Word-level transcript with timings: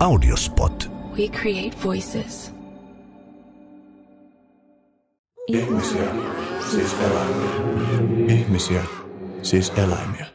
Audiospot. 0.00 0.90
We 1.18 1.28
create 1.28 1.76
voices. 1.84 2.54
Ihmisiä, 5.46 6.14
siis 6.70 6.96
eläimiä. 7.00 7.50
Ihmisiä, 8.28 8.82
siis 9.42 9.72
eläimiä. 9.76 10.26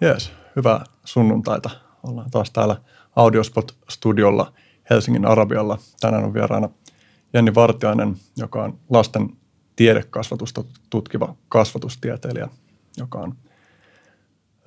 Jees, 0.00 0.32
hyvää 0.56 0.84
sunnuntaita. 1.04 1.70
Ollaan 2.02 2.30
taas 2.30 2.50
täällä 2.50 2.76
Audiospot-studiolla 3.16 4.52
Helsingin 4.90 5.26
Arabialla. 5.26 5.78
Tänään 6.00 6.24
on 6.24 6.34
vieraana 6.34 6.68
Jenni 7.34 7.54
Vartiainen, 7.54 8.16
joka 8.36 8.64
on 8.64 8.78
lasten 8.90 9.30
tiedekasvatusta 9.76 10.64
tutkiva 10.90 11.34
kasvatustieteilijä, 11.48 12.48
joka 12.96 13.18
on 13.18 13.34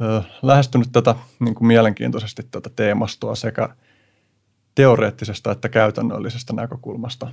ö, 0.01 0.21
lähestynyt 0.41 0.89
tätä 0.91 1.15
niin 1.39 1.55
kuin 1.55 1.67
mielenkiintoisesti 1.67 2.43
tätä 2.51 2.69
teemastoa 2.75 3.35
sekä 3.35 3.69
teoreettisesta 4.75 5.51
että 5.51 5.69
käytännöllisestä 5.69 6.53
näkökulmasta. 6.53 7.31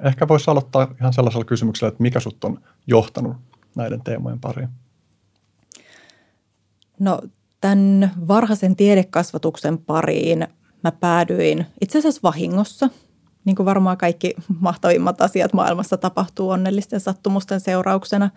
Ehkä 0.00 0.28
voisi 0.28 0.50
aloittaa 0.50 0.94
ihan 1.00 1.12
sellaisella 1.12 1.44
kysymyksellä, 1.44 1.88
että 1.88 2.02
mikä 2.02 2.20
sut 2.20 2.44
on 2.44 2.60
johtanut 2.86 3.36
näiden 3.76 4.00
teemojen 4.02 4.40
pariin? 4.40 4.68
No 6.98 7.20
tämän 7.60 8.10
varhaisen 8.28 8.76
tiedekasvatuksen 8.76 9.78
pariin 9.78 10.46
mä 10.84 10.92
päädyin 10.92 11.66
itse 11.80 11.98
asiassa 11.98 12.20
vahingossa. 12.22 12.90
Niin 13.44 13.56
kuin 13.56 13.66
varmaan 13.66 13.98
kaikki 13.98 14.34
mahtavimmat 14.60 15.20
asiat 15.20 15.52
maailmassa 15.52 15.96
tapahtuu 15.96 16.50
onnellisten 16.50 17.00
sattumusten 17.00 17.60
seurauksena. 17.60 18.30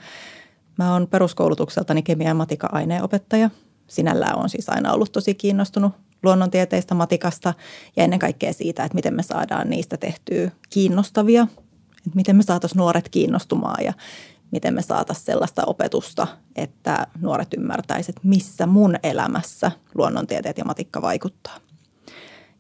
Mä 0.78 0.94
oon 0.94 1.08
peruskoulutukseltani 1.08 2.02
kemia- 2.04 2.28
ja 2.28 2.34
matika-aineenopettaja. 2.34 3.50
Sinällään 3.88 4.38
on 4.38 4.50
siis 4.50 4.70
aina 4.70 4.94
ollut 4.94 5.12
tosi 5.12 5.36
kiinnostunut 5.36 5.94
luonnontieteistä, 6.24 6.96
matikasta 6.96 7.54
ja 7.96 8.04
ennen 8.04 8.20
kaikkea 8.20 8.54
siitä, 8.54 8.84
että 8.84 8.96
miten 8.96 9.14
me 9.14 9.24
saadaan 9.24 9.70
niistä 9.70 9.98
tehtyä 9.98 10.52
kiinnostavia, 10.70 11.48
että 11.98 12.16
miten 12.16 12.36
me 12.36 12.44
saataisiin 12.44 12.78
nuoret 12.78 13.10
kiinnostumaan 13.10 13.84
ja 13.84 13.94
miten 14.52 14.74
me 14.74 14.82
saataisiin 14.82 15.26
sellaista 15.26 15.64
opetusta, 15.66 16.28
että 16.56 17.08
nuoret 17.22 17.54
ymmärtäisivät, 17.58 18.24
missä 18.24 18.68
mun 18.68 18.96
elämässä 19.04 19.72
luonnontieteet 19.96 20.58
ja 20.58 20.66
matikka 20.66 21.02
vaikuttaa. 21.02 21.58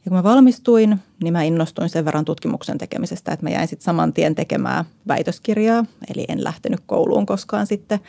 Ja 0.05 0.09
kun 0.09 0.17
mä 0.17 0.23
valmistuin, 0.23 0.99
niin 1.23 1.33
mä 1.33 1.43
innostuin 1.43 1.89
sen 1.89 2.05
verran 2.05 2.25
tutkimuksen 2.25 2.77
tekemisestä, 2.77 3.31
että 3.31 3.45
mä 3.45 3.49
jäin 3.49 3.67
sitten 3.67 3.85
saman 3.85 4.13
tien 4.13 4.35
tekemään 4.35 4.85
väitöskirjaa, 5.07 5.85
eli 6.13 6.25
en 6.27 6.43
lähtenyt 6.43 6.79
kouluun 6.85 7.25
koskaan 7.25 7.67
sitten 7.67 7.99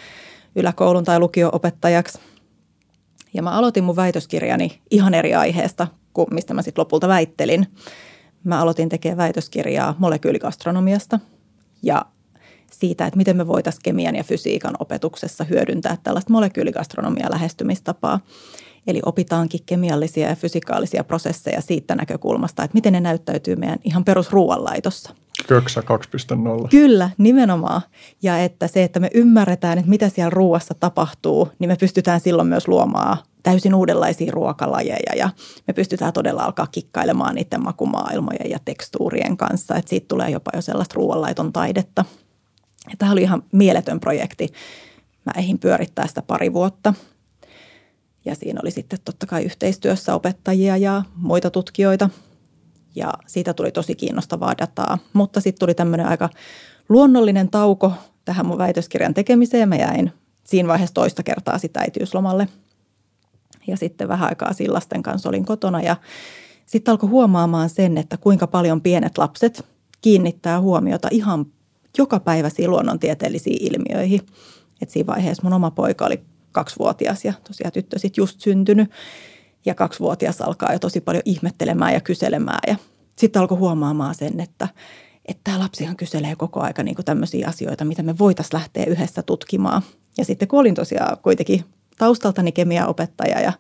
yläkoulun 0.57 1.05
tai 1.05 1.19
lukio-opettajaksi. 1.19 2.19
Ja 3.35 3.43
mä 3.43 3.51
aloitin 3.51 3.85
mun 3.85 3.97
väitöskirjani 3.97 4.81
ihan 4.91 5.15
eri 5.15 5.35
aiheesta 5.35 5.87
kuin 6.13 6.27
mistä 6.31 6.55
mä 6.55 6.63
sitten 6.63 6.83
lopulta 6.83 7.09
väittelin. 7.09 7.67
Mä 8.45 8.61
aloitin 8.61 8.89
tekemään 8.89 9.19
väitöskirjaa 9.19 9.95
molekyylikastronomiasta 9.99 11.19
ja 11.83 12.05
siitä, 12.73 13.07
että 13.07 13.17
miten 13.17 13.37
me 13.37 13.47
voitaisiin 13.47 13.83
kemian 13.83 14.17
ja 14.17 14.25
fysiikan 14.25 14.75
opetuksessa 14.79 15.45
hyödyntää 15.45 15.97
tällaista 16.03 16.33
molekyylikastronomia 16.33 17.31
lähestymistapaa. 17.31 18.21
Eli 18.87 19.01
opitaankin 19.07 19.61
kemiallisia 19.67 20.29
ja 20.29 20.37
fysikaalisia 20.37 21.05
prosesseja 21.05 21.61
siitä 21.61 21.95
näkökulmasta, 21.95 22.65
että 22.65 22.75
miten 22.75 22.93
ne 22.93 23.01
näyttäytyy 23.01 23.57
meidän 23.57 23.79
ihan 23.85 24.05
perusruuanlaitossa. 24.05 25.15
Köksä 25.49 25.81
2.0. 25.81 26.69
Kyllä, 26.71 27.11
nimenomaan. 27.19 27.83
Ja 28.23 28.39
että 28.39 28.69
se, 28.69 28.85
että 28.85 29.01
me 29.01 29.11
ymmärretään, 29.15 29.79
että 29.79 29.91
mitä 29.91 30.09
siellä 30.09 30.31
ruuassa 30.31 30.75
tapahtuu, 30.75 31.49
niin 31.59 31.71
me 31.71 31.77
pystytään 31.77 32.21
silloin 32.21 32.49
myös 32.49 32.69
luomaan 32.69 33.17
täysin 33.43 33.75
uudenlaisia 33.75 34.33
ruokalajeja 34.33 35.17
ja 35.17 35.31
me 35.67 35.75
pystytään 35.75 36.13
todella 36.13 36.43
alkaa 36.43 36.67
kikkailemaan 36.67 37.35
niiden 37.35 37.63
makumaailmojen 37.63 38.51
ja 38.51 38.59
tekstuurien 38.65 39.37
kanssa, 39.37 39.77
että 39.77 39.89
siitä 39.89 40.09
tulee 40.09 40.31
jopa 40.31 40.51
jo 40.55 40.63
sellaista 40.63 40.95
ruoanlaiton 40.95 41.53
taidetta. 41.53 42.05
Ja 42.91 42.97
tämä 42.99 43.13
oli 43.13 43.23
ihan 43.23 43.43
mieletön 43.53 44.01
projekti. 44.01 44.49
Mä 45.25 45.33
ehdin 45.37 45.59
pyörittää 45.59 46.07
sitä 46.07 46.23
pari 46.23 46.53
vuotta 46.53 46.95
ja 48.25 48.35
siinä 48.35 48.61
oli 48.63 48.71
sitten 48.71 48.99
totta 49.05 49.27
kai 49.27 49.45
yhteistyössä 49.45 50.15
opettajia 50.15 50.77
ja 50.77 51.03
muita 51.17 51.51
tutkijoita 51.51 52.11
ja 52.95 53.13
siitä 53.27 53.55
tuli 53.55 53.73
tosi 53.73 53.95
kiinnostavaa 53.95 54.55
dataa. 54.59 54.99
Mutta 55.13 55.41
sitten 55.41 55.61
tuli 55.61 55.75
tämmöinen 55.75 56.07
aika 56.07 56.29
luonnollinen 56.89 57.49
tauko 57.49 57.93
tähän 58.25 58.47
mun 58.47 58.59
väitöskirjan 58.59 59.15
tekemiseen. 59.15 59.69
Mä 59.69 59.77
jäin 59.77 60.13
siinä 60.45 60.69
vaiheessa 60.69 60.95
toista 60.95 61.23
kertaa 61.23 61.59
sitä 61.59 61.81
äitiyslomalle– 61.81 62.49
ja 63.67 63.77
sitten 63.77 64.09
vähän 64.09 64.29
aikaa 64.29 64.53
sillasten 64.53 65.03
kanssa 65.03 65.29
olin 65.29 65.45
kotona 65.45 65.83
ja 65.83 65.97
sitten 66.67 66.93
alkoi 66.93 67.09
huomaamaan 67.09 67.71
sen, 67.71 67.99
että 67.99 68.17
kuinka 68.17 68.47
paljon 68.47 68.81
pienet 68.81 69.19
lapset 69.19 69.67
kiinnittää 70.01 70.61
huomiota 70.61 71.09
ihan 71.11 71.47
jokapäiväisiin 71.99 72.71
luonnontieteellisiin 72.71 73.73
ilmiöihin. 73.73 74.21
Et 74.83 74.91
siinä 74.91 75.07
vaiheessa 75.07 75.43
mun 75.43 75.53
oma 75.53 75.71
poika 75.71 76.07
oli 76.07 76.21
kaksivuotias 76.53 77.25
ja 77.25 77.33
tosiaan 77.49 77.73
tyttö 77.73 77.99
sitten 77.99 78.23
just 78.23 78.41
syntynyt 78.41 78.91
ja 79.67 79.75
kaksivuotias 79.75 80.41
alkaa 80.41 80.73
jo 80.73 80.79
tosi 80.79 81.01
paljon 81.01 81.23
ihmettelemään 81.25 81.93
ja 81.93 82.01
kyselemään 82.01 82.61
ja 82.67 82.77
sitten 83.17 83.41
alkoi 83.41 83.59
huomaamaan 83.59 84.15
sen, 84.15 84.41
että 84.41 84.69
että 85.29 85.41
tämä 85.45 85.59
lapsihan 85.59 85.97
kyselee 85.97 86.37
koko 86.37 86.61
aika 86.61 86.83
niin 86.83 86.97
tämmöisiä 87.05 87.49
asioita, 87.49 87.85
mitä 87.85 88.03
me 88.03 88.19
voitaisiin 88.19 88.55
lähteä 88.55 88.85
yhdessä 88.85 89.23
tutkimaan. 89.23 89.83
Ja 90.19 90.25
sitten 90.25 90.49
kun 90.49 90.61
olin 90.61 90.75
tosiaan 90.75 91.19
kuitenkin 91.23 91.65
taustaltani 91.99 92.53
kemiaopettaja 92.53 93.41
ja 93.41 93.53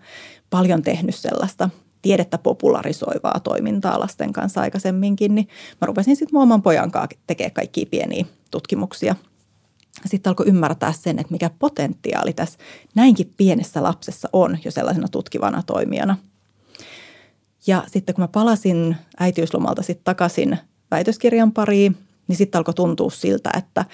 paljon 0.50 0.82
tehnyt 0.82 1.14
sellaista 1.14 1.70
tiedettä 2.02 2.38
popularisoivaa 2.38 3.40
toimintaa 3.40 4.00
lasten 4.00 4.32
kanssa 4.32 4.60
aikaisemminkin, 4.60 5.34
niin 5.34 5.48
mä 5.80 5.86
rupesin 5.86 6.16
sitten 6.16 6.38
oman 6.38 6.62
pojan 6.62 6.90
kanssa 6.90 7.18
tekemään 7.26 7.52
kaikkia 7.52 7.86
pieniä 7.90 8.24
tutkimuksia. 8.50 9.14
Sitten 10.06 10.30
alkoi 10.30 10.46
ymmärtää 10.46 10.92
sen, 10.92 11.18
että 11.18 11.32
mikä 11.32 11.50
potentiaali 11.58 12.32
tässä 12.32 12.58
näinkin 12.94 13.32
pienessä 13.36 13.82
lapsessa 13.82 14.28
on 14.32 14.58
jo 14.64 14.70
sellaisena 14.70 15.08
tutkivana 15.08 15.62
toimijana. 15.62 16.16
Ja 17.66 17.84
sitten 17.86 18.14
kun 18.14 18.22
mä 18.22 18.28
palasin 18.28 18.96
äitiyslomalta 19.20 19.82
sitten 19.82 20.04
takaisin 20.04 20.58
väitöskirjan 20.90 21.52
pariin, 21.52 21.96
niin 22.28 22.36
sitten 22.36 22.58
alkoi 22.58 22.74
tuntua 22.74 23.10
siltä, 23.10 23.50
että, 23.56 23.84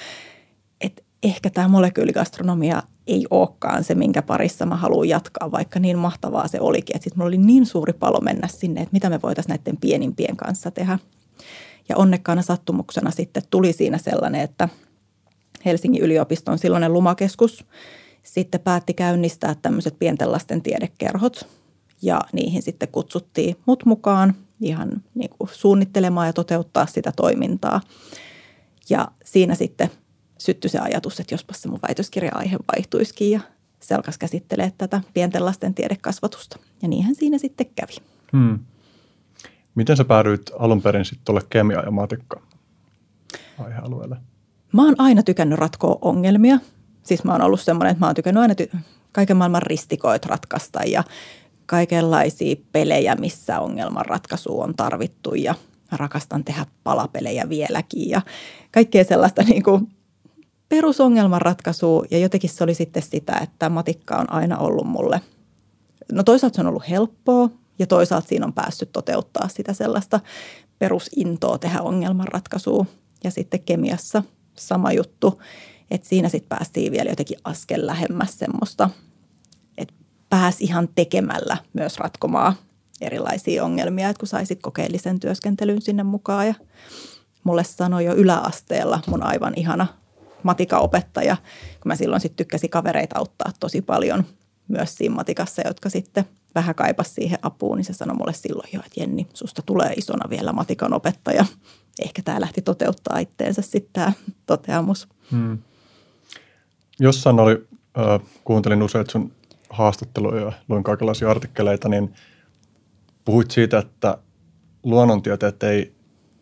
että 0.81 1.03
ehkä 1.23 1.51
tämä 1.51 1.69
molekyyligastronomia 1.69 2.83
ei 3.07 3.27
olekaan 3.31 3.85
se, 3.85 3.95
minkä 3.95 4.23
parissa 4.23 4.67
mä 4.67 4.77
haluan 4.77 5.09
jatkaa, 5.09 5.51
vaikka 5.51 5.81
niin 5.81 5.99
mahtavaa 5.99 6.49
se 6.49 6.61
olikin. 6.61 6.97
Että 6.97 7.05
sitten 7.05 7.19
mulla 7.19 7.29
oli 7.29 7.39
niin 7.39 7.67
suuri 7.67 7.93
palo 7.93 8.21
mennä 8.21 8.49
sinne, 8.49 8.81
että 8.81 8.93
mitä 8.93 9.11
me 9.11 9.23
voitaisiin 9.23 9.57
näiden 9.57 9.77
pienimpien 9.77 10.37
kanssa 10.37 10.71
tehdä. 10.71 10.99
Ja 11.89 11.97
onnekkaana 11.97 12.43
sattumuksena 12.43 13.11
sitten 13.11 13.43
tuli 13.51 13.73
siinä 13.73 13.99
sellainen, 13.99 14.41
että 14.41 14.69
Helsingin 15.65 16.03
yliopiston 16.03 16.59
silloinen 16.59 16.93
lumakeskus 16.93 17.65
sitten 18.23 18.61
päätti 18.61 18.95
käynnistää 18.95 19.55
tämmöiset 19.55 19.99
pienten 19.99 20.33
lasten 20.33 20.63
tiedekerhot. 20.63 21.47
Ja 22.03 22.21
niihin 22.33 22.63
sitten 22.63 22.89
kutsuttiin 22.89 23.57
mut 23.67 23.85
mukaan 23.85 24.35
ihan 24.61 25.03
niin 25.15 25.31
kuin 25.39 25.51
suunnittelemaan 25.53 26.27
ja 26.27 26.33
toteuttaa 26.33 26.87
sitä 26.87 27.13
toimintaa. 27.17 27.81
Ja 28.91 29.09
siinä 29.25 29.55
sitten 29.55 29.91
syttyi 30.39 30.71
se 30.71 30.79
ajatus, 30.79 31.21
että 31.21 31.35
jospas 31.35 31.63
se 31.63 31.69
mun 31.69 31.79
väitöskirja-aihe 31.89 32.57
vaihtuisikin 32.77 33.31
ja 33.31 33.41
se 33.81 33.95
alkaisi 33.95 34.19
käsittelee 34.19 34.73
tätä 34.79 35.01
pienten 35.15 35.45
lasten 35.45 35.75
tiedekasvatusta. 35.75 36.59
Ja 36.83 36.89
niinhän 36.89 37.15
siinä 37.15 37.39
sitten 37.39 37.67
kävi. 37.75 37.93
Hmm. 38.33 38.59
Miten 39.75 39.97
sä 39.97 40.05
päädyit 40.05 40.51
alun 40.59 40.83
perin 40.83 41.05
sitten 41.05 41.25
tuolle 41.25 41.43
kemia- 41.51 41.85
ja 41.85 41.91
matikka 41.91 42.43
aihealueelle? 43.59 44.17
Mä 44.73 44.85
oon 44.85 44.95
aina 44.99 45.23
tykännyt 45.23 45.59
ratkoa 45.59 45.99
ongelmia. 46.03 46.59
Siis 47.03 47.25
mä 47.25 47.33
oon 47.33 47.43
ollut 47.43 47.61
semmoinen, 47.61 47.91
että 47.91 48.01
mä 48.01 48.07
oon 48.07 48.15
tykännyt 48.15 48.41
aina 48.41 48.55
ty- 48.63 48.79
kaiken 49.13 49.37
maailman 49.37 49.63
ristikoit 49.63 50.27
ratkaista 50.27 50.81
ja 50.87 51.05
kaikenlaisia 51.67 52.57
pelejä, 52.73 53.15
missä 53.15 53.61
ongelmanratkaisu 53.61 54.61
on 54.61 54.75
tarvittu 54.75 55.35
ja 55.35 55.55
rakastan 55.93 56.45
tehdä 56.45 56.67
palapelejä 56.85 57.49
vieläkin 57.49 58.11
ja 58.11 58.23
kaikkea 58.73 59.05
sellaista 59.05 59.43
niin 59.43 59.63
kuin 59.63 59.89
perusongelmanratkaisua 60.69 62.05
ja 62.11 62.19
jotenkin 62.19 62.51
se 62.51 62.65
oli 62.65 62.75
sitten 62.75 63.03
sitä, 63.03 63.39
että 63.43 63.69
matikka 63.69 64.17
on 64.17 64.33
aina 64.33 64.59
ollut 64.59 64.87
mulle. 64.87 65.21
No 66.13 66.23
toisaalta 66.23 66.57
se 66.57 66.61
on 66.61 66.67
ollut 66.67 66.89
helppoa 66.89 67.51
ja 67.79 67.87
toisaalta 67.87 68.29
siinä 68.29 68.47
on 68.47 68.53
päässyt 68.53 68.93
toteuttaa 68.93 69.49
sitä 69.49 69.73
sellaista 69.73 70.21
perusintoa 70.79 71.59
tehdä 71.59 71.83
ongelmanratkaisua. 71.83 72.87
Ja 73.25 73.31
sitten 73.31 73.61
kemiassa 73.61 74.23
sama 74.57 74.93
juttu, 74.93 75.43
että 75.91 76.09
siinä 76.09 76.29
sitten 76.29 76.59
päästiin 76.59 76.93
vielä 76.93 77.11
jotenkin 77.11 77.39
askel 77.45 77.87
lähemmäs 77.87 78.39
semmoista, 78.39 78.91
että 79.79 79.95
pääsi 80.29 80.65
ihan 80.65 80.89
tekemällä 80.95 81.57
myös 81.73 81.99
ratkomaan 81.99 82.55
erilaisia 83.01 83.65
ongelmia, 83.65 84.09
että 84.09 84.21
kun 84.21 84.29
saisit 84.29 84.63
kokeellisen 84.63 85.21
työskentelyn 85.21 85.83
sinne 85.83 86.03
mukaan 86.03 86.47
ja 86.47 86.55
mulle 87.45 87.65
sanoi 87.65 88.05
jo 88.05 88.15
yläasteella 88.15 89.01
mun 89.07 89.23
aivan 89.23 89.53
ihana 89.57 89.87
matikaopettaja, 90.43 91.37
kun 91.83 91.89
mä 91.89 91.97
silloin 91.97 92.21
sitten 92.21 92.37
tykkäsin 92.37 92.71
kavereita 92.71 93.19
auttaa 93.19 93.53
tosi 93.61 93.83
paljon 93.83 94.25
myös 94.69 94.95
siinä 94.95 95.15
matikassa, 95.15 95.63
jotka 95.67 95.91
sitten 95.91 96.25
vähän 96.55 96.75
kaipas 96.75 97.15
siihen 97.15 97.39
apuun, 97.43 97.77
niin 97.77 97.85
se 97.85 97.93
sanoi 97.93 98.17
mulle 98.17 98.33
silloin 98.33 98.69
jo, 98.73 98.81
että 98.87 99.01
Jenni, 99.01 99.27
susta 99.35 99.63
tulee 99.63 99.93
isona 99.97 100.31
vielä 100.31 100.53
matikan 100.53 100.93
opettaja. 100.93 101.45
Ehkä 102.05 102.23
tämä 102.23 102.41
lähti 102.41 102.63
toteuttaa 102.63 103.19
itteensä 103.19 103.63
sitten 103.63 103.93
tämä 103.93 104.13
toteamus. 104.47 105.09
Hmm. 105.31 105.59
Jossain 107.01 107.41
oli, 107.41 107.67
äh, 107.99 108.21
kuuntelin 108.45 108.83
usein 108.83 109.11
sun 109.11 109.33
haastatteluja 109.71 110.41
ja 110.45 110.53
luin 110.69 110.83
kaikenlaisia 110.85 111.31
artikkeleita, 111.31 111.89
niin 111.89 112.15
puhuit 113.25 113.51
siitä, 113.51 113.79
että 113.79 114.19
luonnontieteet 114.83 115.63
ei 115.63 115.95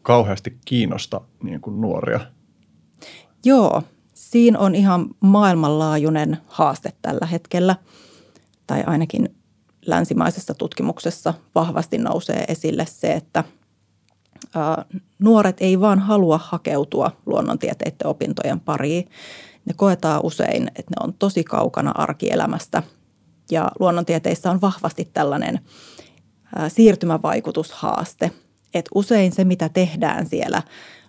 kauheasti 0.03 0.59
kiinnosta 0.65 1.21
niin 1.43 1.61
kuin 1.61 1.81
nuoria. 1.81 2.21
Joo, 3.45 3.83
siinä 4.15 4.59
on 4.59 4.75
ihan 4.75 5.07
maailmanlaajuinen 5.21 6.39
haaste 6.47 6.93
tällä 7.03 7.27
hetkellä, 7.27 7.77
tai 8.67 8.83
ainakin 8.87 9.35
länsimaisessa 9.87 10.55
tutkimuksessa 10.55 11.35
vahvasti 11.55 11.99
nousee 11.99 12.45
esille 12.49 12.87
se, 12.87 13.13
että 13.13 13.45
nuoret 15.19 15.56
ei 15.61 15.81
vaan 15.81 15.99
halua 15.99 16.41
hakeutua 16.43 17.12
luonnontieteiden 17.27 18.06
opintojen 18.06 18.61
pariin. 18.61 19.09
Ne 19.65 19.75
koetaan 19.77 20.21
usein, 20.25 20.69
että 20.69 20.91
ne 20.91 21.05
on 21.05 21.15
tosi 21.15 21.45
kaukana 21.45 21.91
arkielämästä 21.91 22.83
ja 23.50 23.71
luonnontieteissä 23.79 24.50
on 24.50 24.61
vahvasti 24.61 25.11
tällainen 25.12 25.61
siirtymävaikutushaaste, 26.69 28.31
että 28.75 28.91
usein 28.95 29.33
se, 29.33 29.45
mitä 29.45 29.69
tehdään 29.69 30.27
siellä 30.27 30.62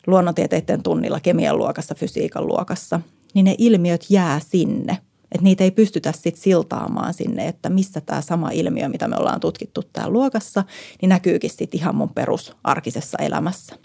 luonnontieteiden 0.08 0.84
tunnilla, 0.84 1.20
kemian 1.20 1.58
luokassa, 1.58 1.96
fysiikan 1.96 2.48
luokassa, 2.48 3.02
niin 3.34 3.46
ne 3.46 3.56
ilmiöt 3.58 4.06
jää 4.10 4.40
sinne– 4.40 4.98
että 5.32 5.44
niitä 5.44 5.64
ei 5.64 5.72
pystytä 5.72 6.12
sitten 6.12 6.42
siltaamaan 6.42 7.14
sinne, 7.14 7.48
että 7.48 7.70
missä 7.70 8.02
tämä 8.02 8.22
sama 8.22 8.50
ilmiö, 8.52 8.90
mitä 8.90 9.08
me 9.08 9.16
ollaan 9.16 9.40
tutkittu 9.40 9.84
täällä 9.94 10.14
luokassa, 10.14 10.64
niin 11.02 11.10
näkyykin 11.10 11.50
sitten 11.50 11.80
ihan 11.80 11.96
mun 11.96 12.14
perusarkisessa 12.14 13.18
elämässä. 13.18 13.76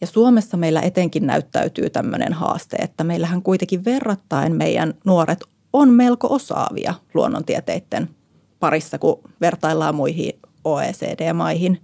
Ja 0.00 0.06
Suomessa 0.06 0.56
meillä 0.56 0.80
etenkin 0.80 1.26
näyttäytyy 1.26 1.90
tämmöinen 1.90 2.32
haaste, 2.32 2.76
että 2.76 3.04
meillähän 3.04 3.42
kuitenkin 3.42 3.84
verrattain 3.84 4.56
meidän 4.56 4.94
nuoret 5.04 5.44
on 5.72 5.88
melko 5.88 6.34
osaavia 6.34 6.94
luonnontieteiden 7.14 8.08
parissa, 8.60 8.98
kun 8.98 9.20
vertaillaan 9.40 9.94
muihin 9.94 10.32
OECD-maihin. 10.64 11.82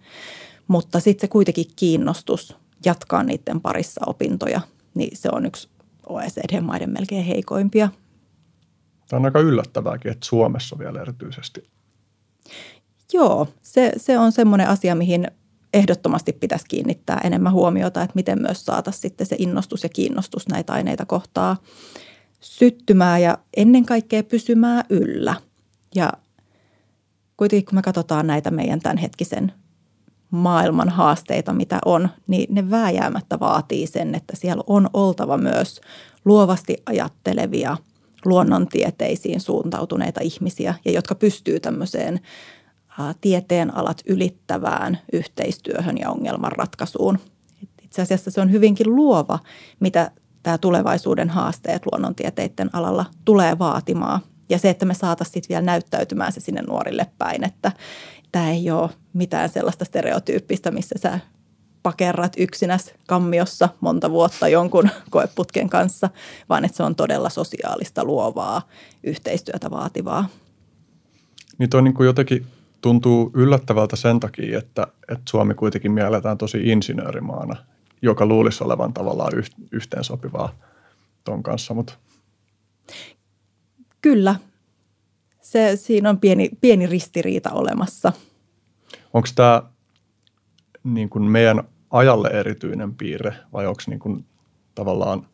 Mutta 0.68 1.00
sitten 1.00 1.20
se 1.20 1.30
kuitenkin 1.30 1.66
kiinnostus 1.76 2.56
jatkaa 2.84 3.22
niiden 3.22 3.60
parissa 3.60 4.00
opintoja, 4.06 4.60
niin 4.94 5.16
se 5.16 5.28
on 5.32 5.46
yksi 5.46 5.68
OECD-maiden 6.08 6.90
melkein 6.90 7.24
heikoimpia. 7.24 7.88
Tämä 9.08 9.18
on 9.18 9.24
aika 9.24 9.40
yllättävääkin, 9.40 10.12
että 10.12 10.26
Suomessa 10.26 10.78
vielä 10.78 11.00
erityisesti. 11.02 11.68
Joo, 13.12 13.48
se, 13.62 13.92
se 13.96 14.18
on 14.18 14.32
semmoinen 14.32 14.68
asia, 14.68 14.94
mihin 14.94 15.26
ehdottomasti 15.74 16.32
pitäisi 16.32 16.64
kiinnittää 16.68 17.20
enemmän 17.24 17.52
huomiota, 17.52 18.02
että 18.02 18.14
miten 18.14 18.42
myös 18.42 18.64
saataisiin 18.64 19.02
sitten 19.02 19.26
se 19.26 19.36
innostus 19.38 19.82
ja 19.82 19.88
kiinnostus 19.88 20.48
näitä 20.48 20.72
aineita 20.72 21.06
kohtaa 21.06 21.56
syttymään 22.40 23.22
ja 23.22 23.38
ennen 23.56 23.86
kaikkea 23.86 24.22
pysymään 24.22 24.84
yllä. 24.90 25.34
Ja 25.94 26.12
kuitenkin 27.36 27.66
kun 27.66 27.74
me 27.74 27.82
katsotaan 27.82 28.26
näitä 28.26 28.50
meidän 28.50 28.80
tämänhetkisen 28.80 29.52
maailman 30.36 30.88
haasteita, 30.88 31.52
mitä 31.52 31.78
on, 31.84 32.08
niin 32.26 32.54
ne 32.54 32.70
vääjäämättä 32.70 33.40
vaatii 33.40 33.86
sen, 33.86 34.14
että 34.14 34.36
siellä 34.36 34.62
on 34.66 34.90
oltava 34.92 35.36
myös 35.36 35.80
luovasti 36.24 36.76
ajattelevia, 36.86 37.76
luonnontieteisiin 38.24 39.40
suuntautuneita 39.40 40.20
ihmisiä 40.20 40.74
ja 40.84 40.92
jotka 40.92 41.14
pystyy 41.14 41.60
tämmöiseen 41.60 42.20
tieteen 43.20 43.76
alat 43.76 44.00
ylittävään 44.06 44.98
yhteistyöhön 45.12 45.98
ja 45.98 46.10
ongelmanratkaisuun. 46.10 47.18
Itse 47.82 48.02
asiassa 48.02 48.30
se 48.30 48.40
on 48.40 48.52
hyvinkin 48.52 48.96
luova, 48.96 49.38
mitä 49.80 50.10
tämä 50.42 50.58
tulevaisuuden 50.58 51.30
haasteet 51.30 51.82
luonnontieteiden 51.92 52.70
alalla 52.72 53.04
tulee 53.24 53.58
vaatimaan. 53.58 54.20
Ja 54.48 54.58
se, 54.58 54.70
että 54.70 54.86
me 54.86 54.94
saataisiin 54.94 55.44
vielä 55.48 55.62
näyttäytymään 55.62 56.32
se 56.32 56.40
sinne 56.40 56.62
nuorille 56.62 57.06
päin, 57.18 57.44
että, 57.44 57.72
tämä 58.34 58.50
ei 58.50 58.70
ole 58.70 58.90
mitään 59.12 59.48
sellaista 59.48 59.84
stereotyyppistä, 59.84 60.70
missä 60.70 60.94
sä 60.98 61.20
pakerrat 61.82 62.32
yksinäs 62.38 62.94
kammiossa 63.06 63.68
monta 63.80 64.10
vuotta 64.10 64.48
jonkun 64.48 64.88
koeputken 65.10 65.68
kanssa, 65.70 66.10
vaan 66.48 66.64
että 66.64 66.76
se 66.76 66.82
on 66.82 66.94
todella 66.94 67.30
sosiaalista, 67.30 68.04
luovaa, 68.04 68.68
yhteistyötä 69.02 69.70
vaativaa. 69.70 70.28
Niin 71.58 71.70
toi 71.70 71.82
niin 71.82 71.94
kuin 71.94 72.06
jotenkin 72.06 72.46
tuntuu 72.80 73.30
yllättävältä 73.34 73.96
sen 73.96 74.20
takia, 74.20 74.58
että, 74.58 74.86
että 75.08 75.24
Suomi 75.30 75.54
kuitenkin 75.54 75.92
mielletään 75.92 76.38
tosi 76.38 76.58
insinöörimaana, 76.64 77.56
joka 78.02 78.26
luulisi 78.26 78.64
olevan 78.64 78.92
tavallaan 78.92 79.32
yhteensopivaa 79.72 80.54
ton 81.24 81.42
kanssa, 81.42 81.74
mutta... 81.74 81.94
Kyllä, 84.02 84.34
se, 85.54 85.76
siinä 85.76 86.10
on 86.10 86.18
pieni, 86.18 86.50
pieni 86.60 86.86
ristiriita 86.86 87.50
olemassa. 87.50 88.12
Onko 89.12 89.28
tämä 89.34 89.62
niin 90.84 91.10
kuin 91.10 91.24
meidän 91.24 91.64
ajalle 91.90 92.28
erityinen 92.28 92.94
piirre 92.94 93.34
vai 93.52 93.66
onko 93.66 93.82
niin 93.86 93.98
kuin 93.98 94.24
tavallaan 94.74 95.26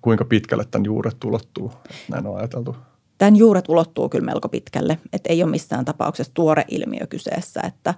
kuinka 0.00 0.24
pitkälle 0.24 0.64
tämän 0.70 0.84
juuret 0.84 1.24
ulottuu? 1.24 1.72
Näin 2.10 2.26
on 2.26 2.36
ajateltu. 2.36 2.76
Tämän 3.18 3.36
juuret 3.36 3.68
ulottuu 3.68 4.08
kyllä 4.08 4.24
melko 4.24 4.48
pitkälle, 4.48 4.98
että 5.12 5.32
ei 5.32 5.42
ole 5.42 5.50
missään 5.50 5.84
tapauksessa 5.84 6.34
tuore 6.34 6.64
ilmiö 6.68 7.06
kyseessä, 7.06 7.60
että, 7.60 7.94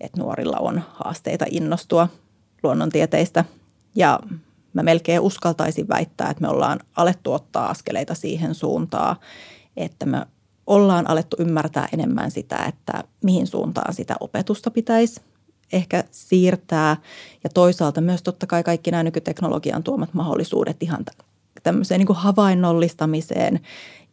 että 0.00 0.20
nuorilla 0.20 0.56
on 0.58 0.82
haasteita 0.88 1.44
innostua 1.50 2.08
luonnontieteistä. 2.62 3.44
Ja 3.94 4.20
mä 4.72 4.82
melkein 4.82 5.20
uskaltaisin 5.20 5.88
väittää, 5.88 6.30
että 6.30 6.40
me 6.40 6.48
ollaan 6.48 6.80
alettu 6.96 7.32
ottaa 7.32 7.70
askeleita 7.70 8.14
siihen 8.14 8.54
suuntaan, 8.54 9.16
että 9.76 10.06
me 10.06 10.26
ollaan 10.66 11.10
alettu 11.10 11.36
ymmärtää 11.40 11.88
enemmän 11.92 12.30
sitä, 12.30 12.56
että 12.56 13.04
mihin 13.22 13.46
suuntaan 13.46 13.94
sitä 13.94 14.16
opetusta 14.20 14.70
pitäisi 14.70 15.20
ehkä 15.72 16.04
siirtää. 16.10 16.96
Ja 17.44 17.50
toisaalta 17.54 18.00
myös 18.00 18.22
totta 18.22 18.46
kai 18.46 18.62
kaikki 18.62 18.90
nämä 18.90 19.02
nykyteknologian 19.02 19.82
tuomat 19.82 20.14
mahdollisuudet 20.14 20.82
ihan 20.82 21.04
tämmöiseen 21.62 21.98
niin 21.98 22.06
kuin 22.06 22.16
havainnollistamiseen 22.16 23.60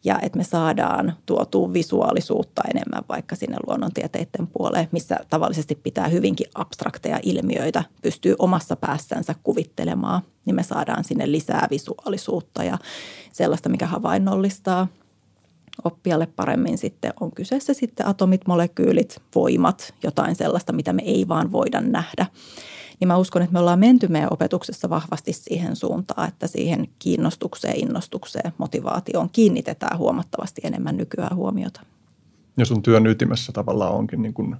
ja 0.04 0.18
että 0.22 0.38
me 0.38 0.44
saadaan 0.44 1.12
tuotua 1.26 1.72
visuaalisuutta 1.72 2.62
enemmän 2.70 3.04
vaikka 3.08 3.36
sinne 3.36 3.56
luonnontieteiden 3.66 4.46
puoleen, 4.46 4.88
missä 4.92 5.16
tavallisesti 5.30 5.74
pitää 5.74 6.08
hyvinkin 6.08 6.46
abstrakteja 6.54 7.20
ilmiöitä 7.22 7.84
pystyy 8.02 8.34
omassa 8.38 8.76
päässänsä 8.76 9.34
kuvittelemaan, 9.42 10.22
niin 10.44 10.56
me 10.56 10.62
saadaan 10.62 11.04
sinne 11.04 11.32
lisää 11.32 11.66
visuaalisuutta 11.70 12.64
ja 12.64 12.78
sellaista, 13.32 13.68
mikä 13.68 13.86
havainnollistaa– 13.86 14.88
oppijalle 15.84 16.26
paremmin 16.26 16.78
sitten 16.78 17.12
on 17.20 17.30
kyseessä 17.30 17.74
sitten 17.74 18.06
atomit, 18.06 18.46
molekyylit, 18.46 19.22
voimat, 19.34 19.94
jotain 20.02 20.36
sellaista, 20.36 20.72
mitä 20.72 20.92
me 20.92 21.02
ei 21.02 21.28
vaan 21.28 21.52
voida 21.52 21.80
nähdä. 21.80 22.26
Niin 23.00 23.08
mä 23.08 23.16
uskon, 23.16 23.42
että 23.42 23.52
me 23.52 23.58
ollaan 23.58 23.78
menty 23.78 24.08
meidän 24.08 24.32
opetuksessa 24.32 24.90
vahvasti 24.90 25.32
siihen 25.32 25.76
suuntaan, 25.76 26.28
että 26.28 26.46
siihen 26.46 26.88
kiinnostukseen, 26.98 27.76
innostukseen, 27.76 28.52
motivaatioon 28.58 29.30
kiinnitetään 29.32 29.98
huomattavasti 29.98 30.60
enemmän 30.64 30.96
nykyään 30.96 31.36
huomiota. 31.36 31.80
Ja 32.56 32.64
sun 32.64 32.82
työn 32.82 33.06
ytimessä 33.06 33.52
tavallaan 33.52 33.94
onkin 33.94 34.22
niin 34.22 34.34
kuin 34.34 34.56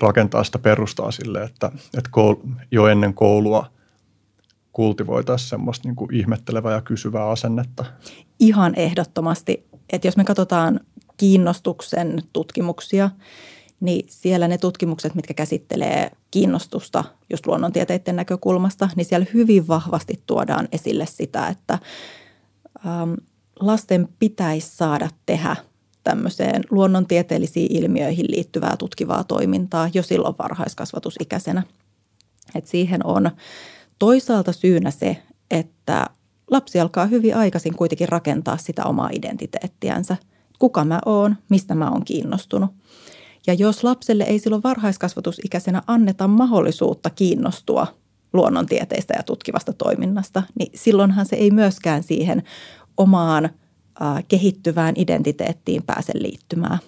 rakentaa 0.00 0.44
sitä 0.44 0.58
perustaa 0.58 1.10
sille, 1.10 1.42
että, 1.42 1.72
että 1.98 2.10
jo 2.70 2.86
ennen 2.86 3.14
koulua 3.14 3.66
kultivoitaisiin 4.72 5.48
semmoista 5.48 5.88
niin 5.88 5.96
kuin 5.96 6.14
ihmettelevää 6.14 6.74
ja 6.74 6.80
kysyvää 6.80 7.28
asennetta. 7.28 7.84
Ihan 8.38 8.74
ehdottomasti 8.74 9.65
että 9.90 10.08
jos 10.08 10.16
me 10.16 10.24
katsotaan 10.24 10.80
kiinnostuksen 11.16 12.22
tutkimuksia, 12.32 13.10
niin 13.80 14.06
siellä 14.08 14.48
ne 14.48 14.58
tutkimukset, 14.58 15.14
mitkä 15.14 15.34
käsittelee 15.34 16.10
kiinnostusta 16.30 17.04
just 17.30 17.46
luonnontieteiden 17.46 18.16
näkökulmasta, 18.16 18.88
niin 18.96 19.04
siellä 19.04 19.26
hyvin 19.34 19.68
vahvasti 19.68 20.22
tuodaan 20.26 20.68
esille 20.72 21.06
sitä, 21.06 21.48
että 21.48 21.78
ähm, 22.86 23.12
lasten 23.60 24.08
pitäisi 24.18 24.76
saada 24.76 25.08
tehdä 25.26 25.56
tämmöiseen 26.04 26.62
luonnontieteellisiin 26.70 27.76
ilmiöihin 27.76 28.26
liittyvää 28.28 28.76
tutkivaa 28.76 29.24
toimintaa 29.24 29.90
jo 29.94 30.02
silloin 30.02 30.34
varhaiskasvatusikäisenä. 30.38 31.62
Et 32.54 32.66
siihen 32.66 33.06
on 33.06 33.30
toisaalta 33.98 34.52
syynä 34.52 34.90
se, 34.90 35.22
että 35.50 36.06
lapsi 36.50 36.80
alkaa 36.80 37.06
hyvin 37.06 37.36
aikaisin 37.36 37.76
kuitenkin 37.76 38.08
rakentaa 38.08 38.56
sitä 38.56 38.84
omaa 38.84 39.10
identiteettiänsä. 39.12 40.16
Kuka 40.58 40.84
mä 40.84 41.00
oon, 41.06 41.36
mistä 41.48 41.74
mä 41.74 41.90
oon 41.90 42.04
kiinnostunut. 42.04 42.70
Ja 43.46 43.54
jos 43.54 43.84
lapselle 43.84 44.24
ei 44.24 44.38
silloin 44.38 44.62
varhaiskasvatusikäisenä 44.62 45.82
anneta 45.86 46.28
mahdollisuutta 46.28 47.10
kiinnostua 47.10 47.86
luonnontieteistä 48.32 49.14
ja 49.16 49.22
tutkivasta 49.22 49.72
toiminnasta, 49.72 50.42
niin 50.58 50.72
silloinhan 50.74 51.26
se 51.26 51.36
ei 51.36 51.50
myöskään 51.50 52.02
siihen 52.02 52.42
omaan 52.96 53.44
äh, 53.44 54.24
kehittyvään 54.28 54.94
identiteettiin 54.96 55.82
pääse 55.82 56.12
liittymään. 56.14 56.78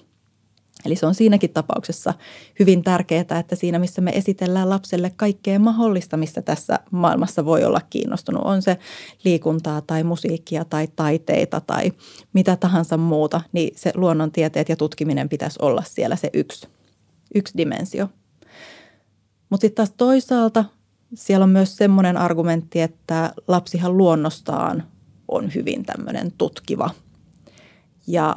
Eli 0.85 0.97
se 0.97 1.07
on 1.07 1.15
siinäkin 1.15 1.51
tapauksessa 1.51 2.15
hyvin 2.59 2.85
tärkeää, 2.85 3.39
että 3.41 3.57
siinä 3.57 3.79
missä 3.79 4.01
me 4.01 4.11
esitellään 4.11 4.71
lapselle 4.71 5.13
kaikkea 5.17 5.59
mahdollista, 5.59 6.17
mistä 6.17 6.43
tässä 6.43 6.79
maailmassa 6.91 7.45
voi 7.45 7.65
olla 7.65 7.81
kiinnostunut, 7.91 8.43
on 8.45 8.63
se 8.63 8.79
liikuntaa 9.25 9.81
tai 9.81 10.05
musiikkia 10.05 10.65
tai 10.65 10.89
taiteita 10.97 11.61
tai 11.61 11.93
mitä 12.33 12.57
tahansa 12.57 12.97
muuta, 12.97 13.41
niin 13.53 13.73
se 13.77 13.93
luonnontieteet 13.95 14.69
ja 14.69 14.77
tutkiminen 14.77 15.29
pitäisi 15.29 15.59
olla 15.63 15.83
siellä 15.87 16.17
se 16.17 16.31
yksi, 16.33 16.69
yksi 17.35 17.57
dimensio. 17.57 18.09
Mutta 19.51 19.61
sitten 19.61 19.77
taas 19.77 19.95
toisaalta 19.97 20.65
siellä 21.15 21.45
on 21.45 21.51
myös 21.51 21.77
semmoinen 21.77 22.17
argumentti, 22.17 22.81
että 22.81 23.33
lapsihan 23.49 23.97
luonnostaan 23.97 24.83
on 25.29 25.55
hyvin 25.55 25.85
tämmöinen 25.85 26.33
tutkiva. 26.39 26.91
Ja 28.07 28.37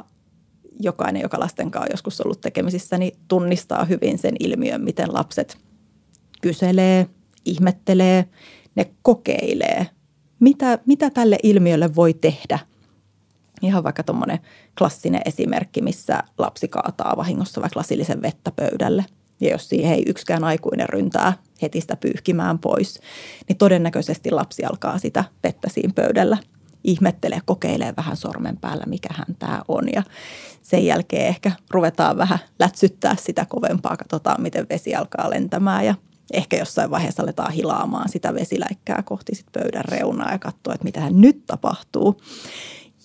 jokainen, 0.82 1.22
joka 1.22 1.40
lasten 1.40 1.70
kanssa 1.70 1.86
on 1.86 1.92
joskus 1.92 2.20
ollut 2.20 2.40
tekemisissä, 2.40 2.98
niin 2.98 3.18
tunnistaa 3.28 3.84
hyvin 3.84 4.18
sen 4.18 4.34
ilmiön, 4.40 4.80
miten 4.80 5.14
lapset 5.14 5.58
kyselee, 6.42 7.06
ihmettelee, 7.44 8.24
ne 8.74 8.90
kokeilee. 9.02 9.86
Mitä, 10.40 10.78
mitä 10.86 11.10
tälle 11.10 11.38
ilmiölle 11.42 11.94
voi 11.94 12.14
tehdä? 12.14 12.58
Ihan 13.62 13.84
vaikka 13.84 14.02
tuommoinen 14.02 14.38
klassinen 14.78 15.22
esimerkki, 15.24 15.82
missä 15.82 16.22
lapsi 16.38 16.68
kaataa 16.68 17.16
vahingossa 17.16 17.60
vaikka 17.60 17.80
lasillisen 17.80 18.22
vettä 18.22 18.52
pöydälle. 18.56 19.04
Ja 19.40 19.50
jos 19.50 19.68
siihen 19.68 19.94
ei 19.94 20.02
yksikään 20.06 20.44
aikuinen 20.44 20.88
ryntää 20.88 21.32
heti 21.62 21.80
sitä 21.80 21.96
pyyhkimään 21.96 22.58
pois, 22.58 23.00
niin 23.48 23.56
todennäköisesti 23.56 24.30
lapsi 24.30 24.64
alkaa 24.64 24.98
sitä 24.98 25.24
vettä 25.44 25.68
siinä 25.68 25.92
pöydällä– 25.96 26.38
ihmettelee, 26.84 27.40
kokeilee 27.44 27.94
vähän 27.96 28.16
sormen 28.16 28.56
päällä, 28.56 28.84
mikä 28.86 29.08
hän 29.12 29.36
tämä 29.38 29.62
on. 29.68 29.88
Ja 29.92 30.02
sen 30.62 30.86
jälkeen 30.86 31.26
ehkä 31.26 31.52
ruvetaan 31.70 32.16
vähän 32.16 32.38
lätsyttää 32.58 33.16
sitä 33.16 33.46
kovempaa, 33.48 33.96
katsotaan 33.96 34.42
miten 34.42 34.66
vesi 34.70 34.94
alkaa 34.94 35.30
lentämään 35.30 35.86
ja 35.86 35.94
ehkä 36.32 36.56
jossain 36.56 36.90
vaiheessa 36.90 37.22
aletaan 37.22 37.52
hilaamaan 37.52 38.08
sitä 38.08 38.34
vesiläikkää 38.34 39.02
kohti 39.02 39.34
sit 39.34 39.46
pöydän 39.52 39.84
reunaa 39.84 40.32
ja 40.32 40.38
katsoa, 40.38 40.74
että 40.74 40.84
mitä 40.84 41.10
nyt 41.10 41.46
tapahtuu. 41.46 42.20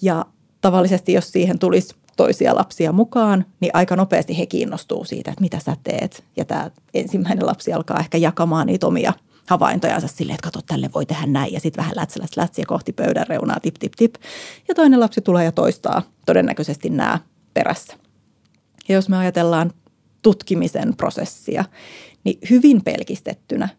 Ja 0.01 0.25
tavallisesti, 0.61 1.13
jos 1.13 1.31
siihen 1.31 1.59
tulisi 1.59 1.95
toisia 2.17 2.55
lapsia 2.55 2.91
mukaan, 2.91 3.45
niin 3.59 3.71
aika 3.73 3.95
nopeasti 3.95 4.37
he 4.37 4.45
kiinnostuu 4.45 5.05
siitä, 5.05 5.31
että 5.31 5.41
mitä 5.41 5.59
sä 5.59 5.77
teet. 5.83 6.23
Ja 6.37 6.45
tämä 6.45 6.71
ensimmäinen 6.93 7.45
lapsi 7.45 7.73
alkaa 7.73 7.99
ehkä 7.99 8.17
jakamaan 8.17 8.67
niitä 8.67 8.87
omia– 8.87 9.13
havaintojansa 9.47 10.07
silleen, 10.07 10.35
että 10.35 10.47
kato, 10.47 10.59
tälle 10.67 10.89
voi 10.95 11.05
tehdä 11.05 11.25
näin 11.25 11.53
ja 11.53 11.59
sitten 11.59 11.81
vähän 11.83 11.95
lätsäläs 11.95 12.37
lätsiä 12.37 12.65
kohti 12.67 12.93
pöydän 12.93 13.27
reunaa, 13.27 13.59
tip, 13.59 13.75
tip, 13.79 13.93
tip. 13.97 14.15
Ja 14.67 14.75
toinen 14.75 14.99
lapsi 14.99 15.21
tulee 15.21 15.45
ja 15.45 15.51
toistaa 15.51 16.01
todennäköisesti 16.25 16.89
nämä 16.89 17.19
perässä. 17.53 17.97
Ja 18.89 18.95
jos 18.95 19.09
me 19.09 19.17
ajatellaan 19.17 19.71
tutkimisen 20.23 20.95
prosessia, 20.97 21.65
niin 22.23 22.39
hyvin 22.49 22.83
pelkistettynä 22.83 23.69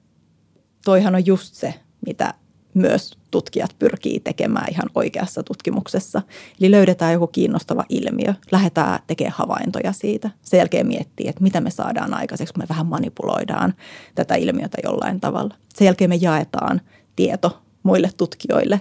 toihan 0.85 1.15
on 1.15 1.27
just 1.27 1.55
se, 1.55 1.75
mitä 2.07 2.35
myös 2.79 3.19
tutkijat 3.31 3.75
pyrkii 3.79 4.21
tekemään 4.21 4.67
ihan 4.71 4.91
oikeassa 4.95 5.43
tutkimuksessa. 5.43 6.23
Eli 6.61 6.71
löydetään 6.71 7.13
joku 7.13 7.27
kiinnostava 7.27 7.85
ilmiö, 7.89 8.35
lähdetään 8.53 9.01
tekemään 9.07 9.37
havaintoja 9.39 9.93
siitä. 9.93 10.31
Sen 10.43 10.59
jälkeen 10.59 10.87
miettii, 10.87 11.29
että 11.29 11.43
mitä 11.43 11.61
me 11.61 11.71
saadaan 11.71 12.15
aikaiseksi, 12.15 12.55
kun 12.55 12.63
me 12.63 12.69
vähän 12.69 12.87
manipuloidaan 12.87 13.75
tätä 14.15 14.35
ilmiötä 14.35 14.79
jollain 14.85 15.21
tavalla. 15.21 15.55
Sen 15.75 15.85
jälkeen 15.85 16.11
me 16.11 16.17
jaetaan 16.21 16.81
tieto 17.17 17.63
muille 17.83 18.11
tutkijoille, 18.17 18.81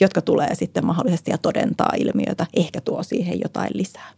jotka 0.00 0.22
tulee 0.22 0.54
sitten 0.54 0.86
mahdollisesti 0.86 1.30
ja 1.30 1.38
todentaa 1.38 1.92
ilmiötä, 1.98 2.46
ehkä 2.54 2.80
tuo 2.80 3.02
siihen 3.02 3.40
jotain 3.40 3.70
lisää. 3.74 4.10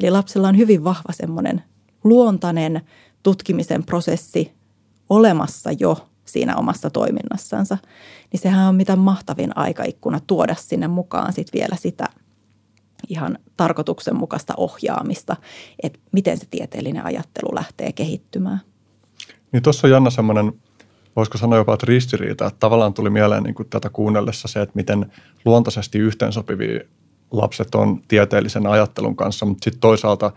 Eli 0.00 0.10
lapsella 0.10 0.48
on 0.48 0.56
hyvin 0.58 0.84
vahva 0.84 1.12
semmoinen 1.12 1.62
luontainen 2.04 2.80
tutkimisen 3.22 3.84
prosessi 3.84 4.52
olemassa 5.08 5.70
jo 5.72 6.07
siinä 6.28 6.56
omassa 6.56 6.90
toiminnassansa, 6.90 7.78
niin 8.32 8.40
sehän 8.40 8.68
on 8.68 8.74
mitä 8.74 8.96
mahtavin 8.96 9.56
aikaikkuna 9.56 10.20
tuoda 10.26 10.54
sinne 10.54 10.88
mukaan 10.88 11.32
sitten 11.32 11.60
vielä 11.60 11.76
sitä 11.76 12.08
ihan 13.08 13.38
tarkoituksenmukaista 13.56 14.54
ohjaamista, 14.56 15.36
että 15.82 15.98
miten 16.12 16.38
se 16.38 16.46
tieteellinen 16.50 17.04
ajattelu 17.04 17.54
lähtee 17.54 17.92
kehittymään. 17.92 18.60
Niin 19.52 19.62
tuossa 19.62 19.86
on 19.86 19.90
Janna 19.90 20.10
semmoinen, 20.10 20.52
voisiko 21.16 21.38
sanoa 21.38 21.58
jopa, 21.58 21.74
että 21.74 21.86
ristiriita, 21.86 22.46
että 22.46 22.60
tavallaan 22.60 22.94
tuli 22.94 23.10
mieleen 23.10 23.42
niin 23.42 23.54
kuin 23.54 23.68
tätä 23.68 23.90
kuunnellessa 23.90 24.48
se, 24.48 24.62
että 24.62 24.76
miten 24.76 25.12
luontaisesti 25.44 25.98
yhteensopivia 25.98 26.80
lapset 27.30 27.74
on 27.74 28.02
tieteellisen 28.08 28.66
ajattelun 28.66 29.16
kanssa, 29.16 29.46
mutta 29.46 29.64
sitten 29.64 29.80
toisaalta 29.80 30.32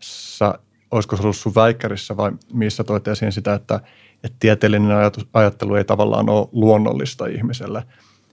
sä, 0.00 0.58
olisiko 0.90 1.16
se 1.16 1.22
ollut 1.22 1.36
sun 1.36 1.54
väikkärissä 1.54 2.16
vai 2.16 2.32
missä 2.52 2.84
toit 2.84 3.08
esiin 3.08 3.32
sitä, 3.32 3.54
että 3.54 3.80
että 4.24 4.36
tieteellinen 4.40 4.96
ajattelu 5.32 5.74
ei 5.74 5.84
tavallaan 5.84 6.28
ole 6.28 6.48
luonnollista 6.52 7.26
ihmiselle. 7.26 7.82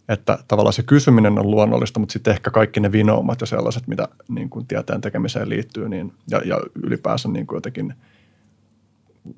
Että 0.09 0.37
tavallaan 0.47 0.73
se 0.73 0.83
kysyminen 0.83 1.39
on 1.39 1.51
luonnollista, 1.51 1.99
mutta 1.99 2.13
sitten 2.13 2.31
ehkä 2.31 2.51
kaikki 2.51 2.79
ne 2.79 2.91
vinoumat 2.91 3.41
ja 3.41 3.47
sellaiset, 3.47 3.87
mitä 3.87 4.07
niin 4.29 4.49
kuin 4.49 4.67
tieteen 4.67 5.01
tekemiseen 5.01 5.49
liittyy, 5.49 5.89
niin, 5.89 6.13
ja, 6.29 6.41
ja 6.45 6.61
ylipäänsä 6.83 7.29
niin 7.29 7.47
kuin 7.47 7.57
jotenkin, 7.57 7.93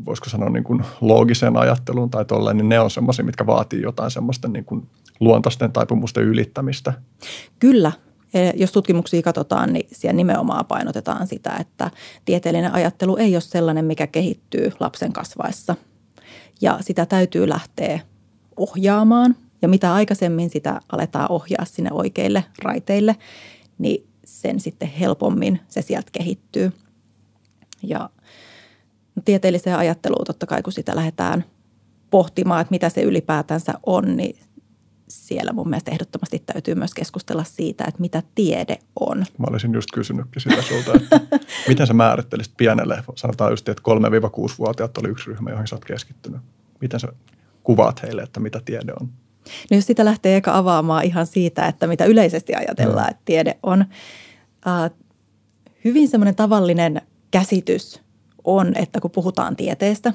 voisiko 0.05 0.29
sanoa 0.29 0.49
niin 0.49 0.63
kuin 0.63 0.83
loogiseen 1.01 1.57
ajatteluun 1.57 2.09
tai 2.09 2.25
tolleen, 2.25 2.57
niin 2.57 2.69
ne 2.69 2.79
on 2.79 2.91
semmoisia, 2.91 3.25
mitkä 3.25 3.45
vaatii 3.45 3.81
jotain 3.81 4.11
semmoista 4.11 4.47
niin 4.47 4.65
kuin 4.65 4.87
luontaisten 5.19 5.71
taipumusten 5.71 6.23
ylittämistä. 6.23 6.93
Kyllä, 7.59 7.91
e, 8.33 8.51
jos 8.55 8.71
tutkimuksia 8.71 9.21
katsotaan, 9.21 9.73
niin 9.73 9.87
siellä 9.91 10.17
nimenomaan 10.17 10.65
painotetaan 10.65 11.27
sitä, 11.27 11.57
että 11.59 11.91
tieteellinen 12.25 12.73
ajattelu 12.73 13.17
ei 13.17 13.35
ole 13.35 13.41
sellainen, 13.41 13.85
mikä 13.85 14.07
kehittyy 14.07 14.71
lapsen 14.79 15.13
kasvaessa– 15.13 15.75
ja 16.61 16.77
sitä 16.81 17.05
täytyy 17.05 17.49
lähteä 17.49 17.99
ohjaamaan. 18.57 19.35
Ja 19.61 19.67
mitä 19.67 19.93
aikaisemmin 19.93 20.49
sitä 20.49 20.79
aletaan 20.91 21.31
ohjaa 21.31 21.65
sinne 21.65 21.91
oikeille 21.93 22.43
raiteille, 22.63 23.15
niin 23.77 24.07
sen 24.25 24.59
sitten 24.59 24.87
helpommin 24.87 25.59
se 25.67 25.81
sieltä 25.81 26.09
kehittyy. 26.11 26.71
Ja 27.83 28.09
tieteelliseen 29.25 29.77
ajatteluun 29.77 30.25
totta 30.25 30.45
kai, 30.45 30.61
kun 30.61 30.73
sitä 30.73 30.95
lähdetään 30.95 31.45
pohtimaan, 32.09 32.61
että 32.61 32.71
mitä 32.71 32.89
se 32.89 33.01
ylipäätänsä 33.01 33.73
on, 33.85 34.17
niin 34.17 34.39
siellä 35.07 35.53
mun 35.53 35.69
mielestä 35.69 35.91
ehdottomasti 35.91 36.43
täytyy 36.45 36.75
myös 36.75 36.93
keskustella 36.93 37.43
siitä, 37.43 37.85
että 37.87 38.01
mitä 38.01 38.23
tiede 38.35 38.77
on. 38.99 39.17
Mä 39.17 39.45
olisin 39.49 39.73
just 39.73 39.89
kysynytkin 39.93 40.41
sitä 40.41 40.61
sulta, 40.61 40.93
että 40.93 41.19
miten 41.67 41.87
sä 41.87 41.93
määrittelisit 41.93 42.53
pienelle, 42.57 43.03
sanotaan 43.15 43.51
just, 43.51 43.69
että 43.69 43.83
3-6-vuotiaat 43.89 44.97
oli 44.97 45.09
yksi 45.09 45.25
ryhmä, 45.25 45.49
johon 45.49 45.67
sä 45.67 45.75
oot 45.75 45.85
keskittynyt. 45.85 46.41
Miten 46.81 46.99
sä 46.99 47.07
kuvaat 47.63 48.03
heille, 48.03 48.21
että 48.21 48.39
mitä 48.39 48.61
tiede 48.65 48.93
on? 49.01 49.09
No 49.71 49.77
jos 49.77 49.85
sitä 49.85 50.05
lähtee 50.05 50.37
eka 50.37 50.57
avaamaan 50.57 51.05
ihan 51.05 51.27
siitä, 51.27 51.65
että 51.65 51.87
mitä 51.87 52.05
yleisesti 52.05 52.55
ajatellaan, 52.55 53.11
että 53.11 53.21
tiede 53.25 53.57
on, 53.63 53.85
äh, 54.67 54.91
hyvin 55.85 56.07
semmoinen 56.07 56.35
tavallinen 56.35 57.01
käsitys 57.31 58.01
on, 58.43 58.75
että 58.75 58.99
kun 58.99 59.11
puhutaan 59.11 59.55
tieteestä, 59.55 60.13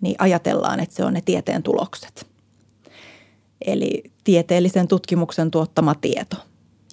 niin 0.00 0.16
ajatellaan, 0.18 0.80
että 0.80 0.94
se 0.94 1.04
on 1.04 1.12
ne 1.12 1.20
tieteen 1.20 1.62
tulokset– 1.62 2.26
eli 3.64 4.02
tieteellisen 4.24 4.88
tutkimuksen 4.88 5.50
tuottama 5.50 5.94
tieto. 5.94 6.36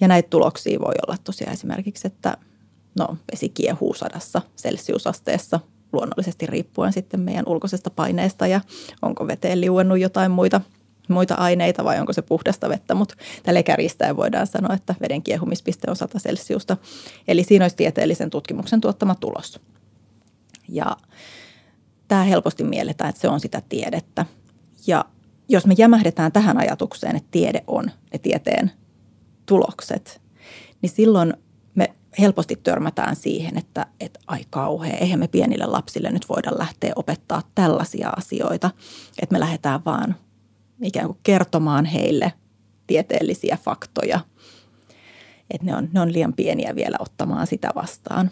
Ja 0.01 0.07
näitä 0.07 0.29
tuloksia 0.29 0.79
voi 0.79 0.93
olla 1.07 1.17
tosiaan 1.23 1.53
esimerkiksi, 1.53 2.07
että 2.07 2.37
no, 2.99 3.17
vesi 3.31 3.49
kiehuu 3.49 3.93
sadassa 3.93 4.41
celsiusasteessa 4.57 5.59
luonnollisesti 5.93 6.45
riippuen 6.45 6.93
sitten 6.93 7.19
meidän 7.19 7.47
ulkoisesta 7.47 7.89
paineesta 7.89 8.47
ja 8.47 8.61
onko 9.01 9.27
veteen 9.27 9.61
liuennut 9.61 9.99
jotain 9.99 10.31
muita, 10.31 10.61
muita 11.07 11.35
aineita 11.35 11.83
vai 11.83 11.99
onko 11.99 12.13
se 12.13 12.21
puhdasta 12.21 12.69
vettä, 12.69 12.93
mutta 12.95 13.15
tälle 13.43 13.63
kärjistäen 13.63 14.17
voidaan 14.17 14.47
sanoa, 14.47 14.75
että 14.75 14.95
veden 15.01 15.23
kiehumispiste 15.23 15.89
on 15.89 15.95
100 15.95 16.19
celsiusta. 16.19 16.77
Eli 17.27 17.43
siinä 17.43 17.65
olisi 17.65 17.75
tieteellisen 17.75 18.29
tutkimuksen 18.29 18.81
tuottama 18.81 19.15
tulos. 19.15 19.59
Ja 20.69 20.97
tämä 22.07 22.23
helposti 22.23 22.63
mielletään, 22.63 23.09
että 23.09 23.21
se 23.21 23.27
on 23.27 23.39
sitä 23.39 23.61
tiedettä. 23.69 24.25
Ja 24.87 25.05
jos 25.51 25.65
me 25.65 25.75
jämähdetään 25.77 26.31
tähän 26.31 26.57
ajatukseen, 26.57 27.15
että 27.15 27.27
tiede 27.31 27.63
on 27.67 27.91
ne 28.13 28.19
tieteen 28.19 28.71
tulokset, 29.45 30.21
niin 30.81 30.89
silloin 30.89 31.33
me 31.75 31.93
helposti 32.19 32.55
törmätään 32.55 33.15
siihen, 33.15 33.57
että, 33.57 33.85
että 33.99 34.19
ai 34.27 34.45
kauhea, 34.49 34.97
eihän 34.97 35.19
me 35.19 35.27
pienille 35.27 35.65
lapsille 35.65 36.11
nyt 36.11 36.29
voida 36.29 36.51
lähteä 36.57 36.93
opettaa 36.95 37.41
tällaisia 37.55 38.09
asioita, 38.09 38.71
että 39.21 39.33
me 39.33 39.39
lähdetään 39.39 39.85
vaan 39.85 40.15
ikään 40.83 41.05
kuin 41.07 41.19
kertomaan 41.23 41.85
heille 41.85 42.33
tieteellisiä 42.87 43.57
faktoja, 43.63 44.19
että 45.51 45.65
ne 45.65 45.75
on, 45.75 45.89
ne 45.93 46.01
on 46.01 46.13
liian 46.13 46.33
pieniä 46.33 46.75
vielä 46.75 46.97
ottamaan 46.99 47.47
sitä 47.47 47.69
vastaan. 47.75 48.31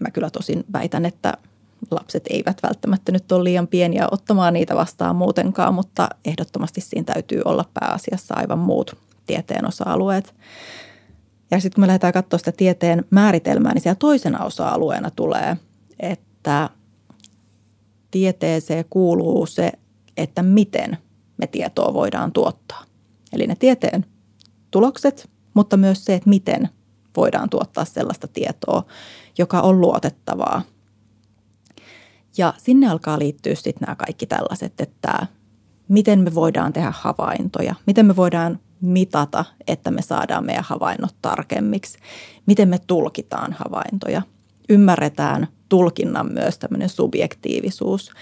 Mä 0.00 0.10
kyllä 0.10 0.30
tosin 0.30 0.64
väitän, 0.72 1.06
että 1.06 1.34
lapset 1.90 2.24
eivät 2.30 2.62
välttämättä 2.62 3.12
nyt 3.12 3.32
ole 3.32 3.44
liian 3.44 3.68
pieniä 3.68 4.08
ottamaan 4.10 4.54
niitä 4.54 4.76
vastaan 4.76 5.16
muutenkaan, 5.16 5.74
mutta 5.74 6.08
ehdottomasti 6.24 6.80
siinä 6.80 7.14
täytyy 7.14 7.42
olla 7.44 7.64
pääasiassa 7.74 8.34
aivan 8.34 8.58
muut 8.58 8.96
tieteen 9.26 9.68
osa-alueet. 9.68 10.34
Ja 11.50 11.60
sitten 11.60 11.74
kun 11.74 11.82
me 11.82 11.86
lähdetään 11.86 12.12
katsoa 12.12 12.38
sitä 12.38 12.52
tieteen 12.52 13.04
määritelmää, 13.10 13.74
niin 13.74 13.82
siellä 13.82 13.96
toisena 13.98 14.44
osa-alueena 14.44 15.10
tulee 15.10 15.56
että 16.00 16.70
tieteeseen 18.10 18.84
kuuluu 18.90 19.46
se, 19.46 19.72
että 20.16 20.42
miten 20.42 20.98
me 21.36 21.46
tietoa 21.46 21.94
voidaan 21.94 22.32
tuottaa. 22.32 22.84
Eli 23.32 23.46
ne 23.46 23.56
tieteen 23.56 24.06
tulokset, 24.70 25.30
mutta 25.54 25.76
myös 25.76 26.04
se, 26.04 26.14
että 26.14 26.30
miten 26.30 26.68
voidaan 27.16 27.50
tuottaa 27.50 27.84
sellaista 27.84 28.28
tietoa, 28.28 28.84
joka 29.38 29.60
on 29.60 29.80
luotettavaa. 29.80 30.62
Ja 32.38 32.54
sinne 32.58 32.88
alkaa 32.88 33.18
liittyä 33.18 33.54
sitten 33.54 33.86
nämä 33.86 33.96
kaikki 33.96 34.26
tällaiset, 34.26 34.80
että 34.80 35.26
miten 35.88 36.20
me 36.20 36.34
voidaan 36.34 36.72
tehdä 36.72 36.92
havaintoja, 36.96 37.74
miten 37.86 38.06
me 38.06 38.16
voidaan 38.16 38.58
mitata, 38.80 39.44
että 39.66 39.90
me 39.90 40.02
saadaan 40.02 40.46
meidän 40.46 40.64
havainnot 40.64 41.14
tarkemmiksi, 41.22 41.98
miten 42.46 42.68
me 42.68 42.78
tulkitaan 42.86 43.52
havaintoja. 43.52 44.22
Ymmärretään 44.68 45.48
tulkinnan 45.68 46.32
myös 46.32 46.58
tämmöinen 46.58 46.88
subjektiivisuus, 46.88 48.12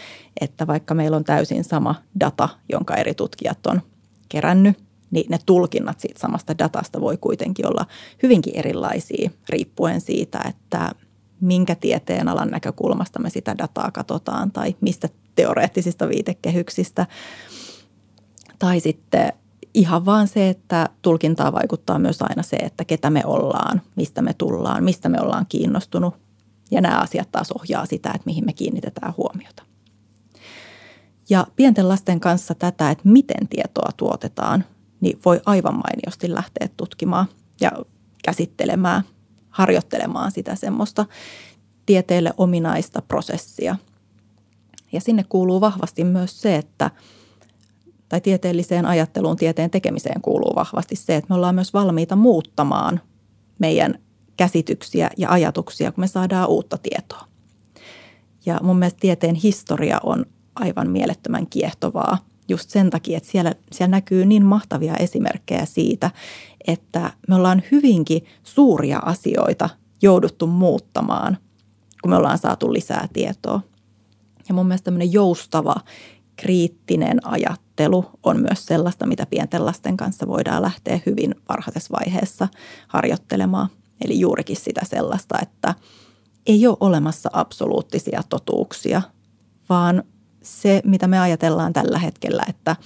että 0.40 0.66
vaikka 0.66 0.94
meillä 0.94 1.16
on 1.16 1.24
täysin 1.24 1.64
sama 1.64 1.94
data, 2.20 2.48
jonka 2.72 2.94
eri 2.94 3.14
tutkijat 3.14 3.66
on 3.66 3.82
kerännyt, 4.28 4.78
niin 5.10 5.26
ne 5.30 5.38
tulkinnat 5.46 6.00
siitä 6.00 6.20
samasta 6.20 6.58
datasta 6.58 7.00
voi 7.00 7.16
kuitenkin 7.16 7.66
olla 7.66 7.86
hyvinkin 8.22 8.56
erilaisia 8.56 9.30
riippuen 9.48 10.00
siitä, 10.00 10.40
että 10.48 10.90
minkä 11.44 11.74
tieteen 11.74 12.28
alan 12.28 12.48
näkökulmasta 12.48 13.18
me 13.18 13.30
sitä 13.30 13.58
dataa 13.58 13.90
katsotaan 13.90 14.52
tai 14.52 14.76
mistä 14.80 15.08
teoreettisista 15.34 16.08
viitekehyksistä. 16.08 17.06
Tai 18.58 18.80
sitten 18.80 19.32
ihan 19.74 20.06
vaan 20.06 20.28
se, 20.28 20.48
että 20.48 20.88
tulkintaa 21.02 21.52
vaikuttaa 21.52 21.98
myös 21.98 22.22
aina 22.22 22.42
se, 22.42 22.56
että 22.56 22.84
ketä 22.84 23.10
me 23.10 23.22
ollaan, 23.24 23.82
mistä 23.96 24.22
me 24.22 24.34
tullaan, 24.34 24.84
mistä 24.84 25.08
me 25.08 25.20
ollaan 25.20 25.46
kiinnostunut. 25.48 26.14
Ja 26.70 26.80
nämä 26.80 26.98
asiat 26.98 27.32
taas 27.32 27.52
ohjaa 27.52 27.86
sitä, 27.86 28.08
että 28.08 28.26
mihin 28.26 28.44
me 28.44 28.52
kiinnitetään 28.52 29.14
huomiota. 29.16 29.62
Ja 31.30 31.46
pienten 31.56 31.88
lasten 31.88 32.20
kanssa 32.20 32.54
tätä, 32.54 32.90
että 32.90 33.08
miten 33.08 33.48
tietoa 33.48 33.90
tuotetaan, 33.96 34.64
niin 35.00 35.18
voi 35.24 35.40
aivan 35.46 35.74
mainiosti 35.74 36.34
lähteä 36.34 36.68
tutkimaan 36.76 37.26
ja 37.60 37.72
käsittelemään, 38.24 39.02
harjoittelemaan 39.54 40.30
sitä 40.30 40.54
semmoista 40.54 41.06
tieteelle 41.86 42.32
ominaista 42.36 43.02
prosessia. 43.02 43.76
Ja 44.92 45.00
sinne 45.00 45.24
kuuluu 45.28 45.60
vahvasti 45.60 46.04
myös 46.04 46.42
se, 46.42 46.56
että 46.56 46.90
tai 48.08 48.20
tieteelliseen 48.20 48.86
ajatteluun, 48.86 49.36
tieteen 49.36 49.70
tekemiseen 49.70 50.20
kuuluu 50.20 50.54
vahvasti 50.54 50.96
se, 50.96 51.16
että 51.16 51.28
me 51.28 51.34
ollaan 51.34 51.54
myös 51.54 51.74
valmiita 51.74 52.16
muuttamaan 52.16 53.00
meidän 53.58 53.98
käsityksiä 54.36 55.10
ja 55.16 55.30
ajatuksia, 55.30 55.92
kun 55.92 56.02
me 56.02 56.06
saadaan 56.06 56.48
uutta 56.48 56.78
tietoa. 56.78 57.24
Ja 58.46 58.60
mun 58.62 58.78
mielestä 58.78 59.00
tieteen 59.00 59.34
historia 59.34 60.00
on 60.02 60.26
aivan 60.54 60.90
mielettömän 60.90 61.46
kiehtovaa 61.46 62.18
just 62.48 62.70
sen 62.70 62.90
takia, 62.90 63.16
että 63.16 63.30
siellä, 63.30 63.54
siellä 63.72 63.90
näkyy 63.90 64.26
niin 64.26 64.46
mahtavia 64.46 64.96
esimerkkejä 64.96 65.64
siitä, 65.64 66.10
että 66.66 67.12
me 67.28 67.34
ollaan 67.34 67.62
hyvinkin 67.70 68.24
suuria 68.42 68.98
asioita 68.98 69.68
jouduttu 70.02 70.46
muuttamaan, 70.46 71.38
kun 72.02 72.10
me 72.10 72.16
ollaan 72.16 72.38
saatu 72.38 72.72
lisää 72.72 73.08
tietoa. 73.12 73.60
Ja 74.48 74.54
mun 74.54 74.66
mielestä 74.66 74.84
tämmöinen 74.84 75.12
joustava, 75.12 75.74
kriittinen 76.36 77.26
ajattelu 77.26 78.04
on 78.22 78.40
myös 78.40 78.66
sellaista, 78.66 79.06
mitä 79.06 79.26
pienten 79.26 79.66
lasten 79.66 79.96
kanssa 79.96 80.26
voidaan 80.26 80.62
lähteä 80.62 81.00
hyvin 81.06 81.34
varhaisessa 81.48 81.92
vaiheessa 81.92 82.48
harjoittelemaan. 82.88 83.68
Eli 84.04 84.20
juurikin 84.20 84.56
sitä 84.56 84.80
sellaista, 84.84 85.38
että 85.42 85.74
ei 86.46 86.66
ole 86.66 86.76
olemassa 86.80 87.30
absoluuttisia 87.32 88.22
totuuksia, 88.28 89.02
vaan 89.68 90.02
se, 90.44 90.80
mitä 90.84 91.06
me 91.06 91.20
ajatellaan 91.20 91.72
tällä 91.72 91.98
hetkellä, 91.98 92.42
että 92.48 92.76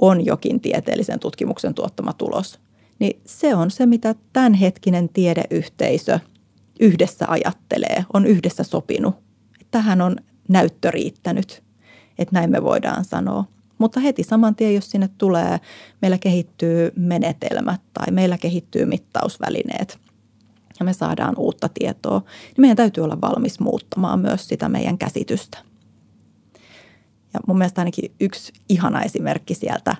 on 0.00 0.26
jokin 0.26 0.60
tieteellisen 0.60 1.20
tutkimuksen 1.20 1.74
tuottama 1.74 2.12
tulos, 2.12 2.60
niin 2.98 3.20
se 3.26 3.54
on 3.54 3.70
se, 3.70 3.86
mitä 3.86 4.14
tämänhetkinen 4.32 5.08
tiedeyhteisö 5.08 6.18
yhdessä 6.80 7.26
ajattelee, 7.28 8.04
on 8.12 8.26
yhdessä 8.26 8.62
sopinut. 8.62 9.14
Tähän 9.70 10.00
on 10.00 10.16
näyttö 10.48 10.90
riittänyt, 10.90 11.62
että 12.18 12.34
näin 12.34 12.50
me 12.50 12.62
voidaan 12.62 13.04
sanoa. 13.04 13.44
Mutta 13.78 14.00
heti 14.00 14.22
saman 14.22 14.54
tien, 14.54 14.74
jos 14.74 14.90
sinne 14.90 15.08
tulee, 15.18 15.60
meillä 16.02 16.18
kehittyy 16.18 16.92
menetelmät 16.96 17.80
tai 17.92 18.06
meillä 18.10 18.38
kehittyy 18.38 18.86
mittausvälineet 18.86 19.98
ja 20.80 20.84
me 20.84 20.92
saadaan 20.92 21.34
uutta 21.38 21.68
tietoa, 21.68 22.18
niin 22.18 22.54
meidän 22.58 22.76
täytyy 22.76 23.04
olla 23.04 23.20
valmis 23.20 23.60
muuttamaan 23.60 24.20
myös 24.20 24.48
sitä 24.48 24.68
meidän 24.68 24.98
käsitystä– 24.98 25.58
ja 27.34 27.40
mun 27.46 27.58
mielestä 27.58 27.80
ainakin 27.80 28.14
yksi 28.20 28.52
ihana 28.68 29.02
esimerkki 29.02 29.54
sieltä 29.54 29.96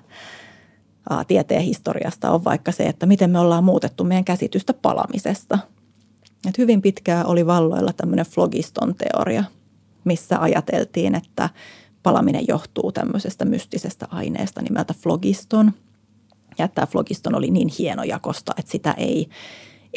tieteen 1.27 1.61
historiasta 1.61 2.31
on 2.31 2.43
vaikka 2.43 2.71
se, 2.71 2.83
että 2.83 3.05
miten 3.05 3.29
me 3.29 3.39
ollaan 3.39 3.63
muutettu 3.63 4.03
meidän 4.03 4.25
käsitystä 4.25 4.73
palamisesta. 4.73 5.59
Et 6.49 6.57
hyvin 6.57 6.81
pitkään 6.81 7.25
oli 7.25 7.45
valloilla 7.45 7.93
tämmöinen 7.93 8.25
flogiston 8.25 8.95
teoria, 8.95 9.43
missä 10.03 10.39
ajateltiin, 10.39 11.15
että 11.15 11.49
palaminen 12.03 12.45
johtuu 12.47 12.91
tämmöisestä 12.91 13.45
mystisestä 13.45 14.07
aineesta 14.09 14.61
nimeltä 14.61 14.93
flogiston. 14.93 15.71
Ja 16.57 16.67
tämä 16.67 16.85
flogiston 16.85 17.35
oli 17.35 17.51
niin 17.51 17.69
hieno 17.79 18.03
jakosta, 18.03 18.53
että 18.57 18.71
sitä 18.71 18.91
ei, 18.91 19.29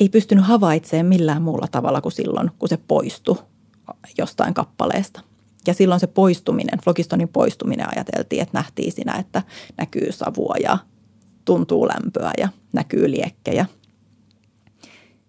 ei 0.01 0.09
pystynyt 0.09 0.45
havaitsemaan 0.45 1.07
millään 1.07 1.43
muulla 1.43 1.67
tavalla 1.71 2.01
kuin 2.01 2.13
silloin, 2.13 2.51
kun 2.59 2.69
se 2.69 2.77
poistui 2.77 3.39
jostain 4.19 4.55
kappaleesta. 4.55 5.21
Ja 5.67 5.75
silloin 5.75 6.01
se 6.01 6.07
poistuminen, 6.07 6.79
flogistonin 6.85 7.29
poistuminen 7.29 7.87
ajateltiin, 7.97 8.43
että 8.43 8.59
nähtiin 8.59 8.93
siinä, 8.93 9.15
että 9.15 9.43
näkyy 9.77 10.13
savua 10.13 10.55
ja 10.63 10.79
tuntuu 11.45 11.89
lämpöä 11.89 12.33
ja 12.39 12.49
näkyy 12.73 13.11
liekkejä. 13.11 13.67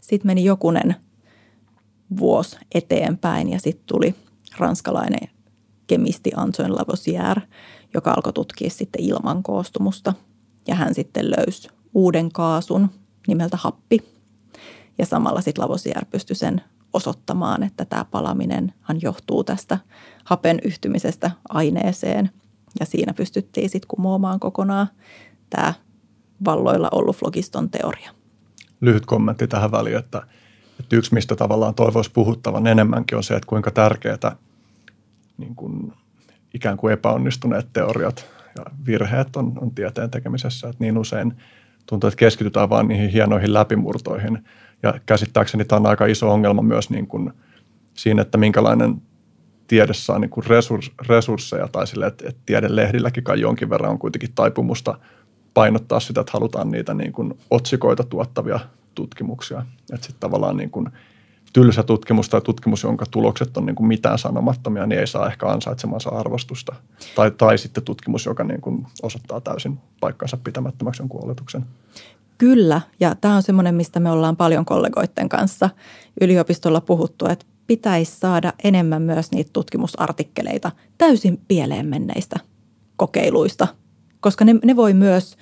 Sitten 0.01 0.27
meni 0.27 0.43
jokunen 0.43 0.95
vuosi 2.17 2.57
eteenpäin 2.75 3.49
ja 3.49 3.59
sitten 3.59 3.85
tuli 3.85 4.15
ranskalainen 4.57 5.29
kemisti 5.87 6.31
Antoine 6.35 6.71
Lavoisier, 6.73 7.41
joka 7.93 8.11
alkoi 8.11 8.33
tutkia 8.33 8.69
sitten 8.69 9.03
ilman 9.03 9.43
koostumusta. 9.43 10.13
Ja 10.67 10.75
hän 10.75 10.95
sitten 10.95 11.31
löysi 11.31 11.69
uuden 11.93 12.31
kaasun 12.31 12.89
nimeltä 13.27 13.57
happi. 13.57 13.99
Ja 14.97 15.05
samalla 15.05 15.41
sitten 15.41 15.63
Lavoisier 15.63 16.05
pystyi 16.05 16.35
sen 16.35 16.61
osoittamaan, 16.93 17.63
että 17.63 17.85
tämä 17.85 18.05
palaminenhan 18.05 19.01
johtuu 19.01 19.43
tästä 19.43 19.79
hapen 20.29 20.59
yhtymisestä 20.63 21.31
aineeseen. 21.49 22.29
Ja 22.79 22.85
siinä 22.85 23.13
pystyttiin 23.13 23.69
sitten 23.69 23.87
kumoamaan 23.87 24.39
kokonaan 24.39 24.87
tämä 25.49 25.73
valloilla 26.45 26.89
ollut 26.91 27.15
flogiston 27.15 27.69
teoria. 27.69 28.11
Lyhyt 28.81 29.05
kommentti 29.05 29.47
tähän 29.47 29.71
väliin, 29.71 29.97
että, 29.97 30.21
että 30.79 30.95
yksi 30.95 31.13
mistä 31.13 31.35
tavallaan 31.35 31.75
toivoisi 31.75 32.11
puhuttavan 32.11 32.67
enemmänkin 32.67 33.17
on 33.17 33.23
se, 33.23 33.35
että 33.35 33.47
kuinka 33.47 33.71
tärkeää 33.71 34.35
niin 35.37 35.55
kuin 35.55 35.93
ikään 36.53 36.77
kuin 36.77 36.93
epäonnistuneet 36.93 37.73
teoriat 37.73 38.25
ja 38.57 38.65
virheet 38.85 39.35
on, 39.35 39.53
on 39.61 39.71
tieteen 39.71 40.11
tekemisessä. 40.11 40.69
Että 40.69 40.83
niin 40.83 40.97
usein 40.97 41.33
tuntuu, 41.85 42.07
että 42.07 42.17
keskitytään 42.17 42.69
vain 42.69 42.87
niihin 42.87 43.09
hienoihin 43.09 43.53
läpimurtoihin. 43.53 44.43
Ja 44.83 44.93
käsittääkseni 45.05 45.65
tämä 45.65 45.79
on 45.79 45.85
aika 45.85 46.05
iso 46.05 46.31
ongelma 46.31 46.61
myös 46.61 46.89
niin 46.89 47.07
kuin 47.07 47.33
siinä, 47.93 48.21
että 48.21 48.37
minkälainen 48.37 49.01
tiede 49.69 49.93
saa 49.93 50.19
niin 50.19 50.29
kuin 50.29 50.45
resurs, 50.45 50.91
resursseja 51.07 51.67
tai 51.67 51.87
sille, 51.87 52.07
että, 52.07 52.29
että 52.29 52.41
tiedelehdilläkin 52.45 53.23
kai 53.23 53.39
jonkin 53.39 53.69
verran 53.69 53.91
on 53.91 53.99
kuitenkin 53.99 54.29
taipumusta 54.35 54.99
painottaa 55.53 55.99
sitä, 55.99 56.21
että 56.21 56.33
halutaan 56.33 56.71
niitä 56.71 56.93
niin 56.93 57.11
kuin 57.11 57.33
otsikoita 57.51 58.03
tuottavia 58.03 58.59
tutkimuksia. 58.95 59.65
Että 59.93 60.07
sitten 60.07 60.19
tavallaan 60.19 60.57
niin 60.57 60.69
kuin 60.69 60.89
tylsä 61.53 61.83
tutkimus 61.83 62.29
tai 62.29 62.41
tutkimus, 62.41 62.83
jonka 62.83 63.05
tulokset 63.11 63.57
on 63.57 63.65
niin 63.65 63.75
kuin 63.75 63.87
mitään 63.87 64.19
sanomattomia, 64.19 64.85
niin 64.85 64.99
ei 64.99 65.07
saa 65.07 65.27
ehkä 65.27 65.47
ansaitsemansa 65.47 66.09
arvostusta. 66.09 66.75
Tai, 67.15 67.31
tai 67.31 67.57
sitten 67.57 67.83
tutkimus, 67.83 68.25
joka 68.25 68.43
niin 68.43 68.61
kuin 68.61 68.87
osoittaa 69.03 69.41
täysin 69.41 69.79
paikkansa 69.99 70.37
pitämättömäksi 70.37 71.01
jonkun 71.01 71.23
oletuksen. 71.25 71.65
Kyllä, 72.37 72.81
ja 72.99 73.15
tämä 73.15 73.35
on 73.35 73.43
semmoinen, 73.43 73.75
mistä 73.75 73.99
me 73.99 74.11
ollaan 74.11 74.37
paljon 74.37 74.65
kollegoiden 74.65 75.29
kanssa 75.29 75.69
yliopistolla 76.21 76.81
puhuttu, 76.81 77.25
että 77.25 77.45
pitäisi 77.69 78.19
saada 78.19 78.53
enemmän 78.63 79.01
myös 79.01 79.31
niitä 79.31 79.49
tutkimusartikkeleita 79.53 80.71
täysin 80.97 81.41
pieleen 81.47 81.85
menneistä 81.85 82.39
kokeiluista, 82.95 83.67
koska 84.19 84.45
ne, 84.45 84.55
ne 84.65 84.75
voi 84.75 84.93
myös 84.93 85.37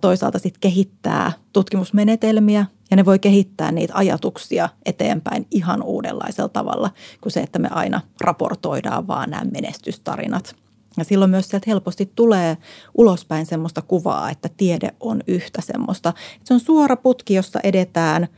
toisaalta 0.00 0.38
sit 0.38 0.58
kehittää 0.58 1.32
tutkimusmenetelmiä 1.52 2.66
ja 2.90 2.96
ne 2.96 3.04
voi 3.04 3.18
kehittää 3.18 3.72
niitä 3.72 3.94
ajatuksia 3.96 4.68
eteenpäin 4.86 5.46
ihan 5.50 5.82
uudenlaisella 5.82 6.48
tavalla 6.48 6.90
kuin 7.20 7.32
se, 7.32 7.40
että 7.40 7.58
me 7.58 7.68
aina 7.70 8.00
raportoidaan 8.20 9.06
vaan 9.06 9.30
nämä 9.30 9.44
menestystarinat. 9.44 10.56
Ja 10.96 11.04
silloin 11.04 11.30
myös 11.30 11.48
sieltä 11.48 11.70
helposti 11.70 12.12
tulee 12.14 12.56
ulospäin 12.98 13.46
semmoista 13.46 13.82
kuvaa, 13.82 14.30
että 14.30 14.48
tiede 14.56 14.94
on 15.00 15.20
yhtä 15.26 15.60
semmoista. 15.60 16.12
Se 16.44 16.54
on 16.54 16.60
suora 16.60 16.96
putki, 16.96 17.34
jossa 17.34 17.60
edetään 17.64 18.28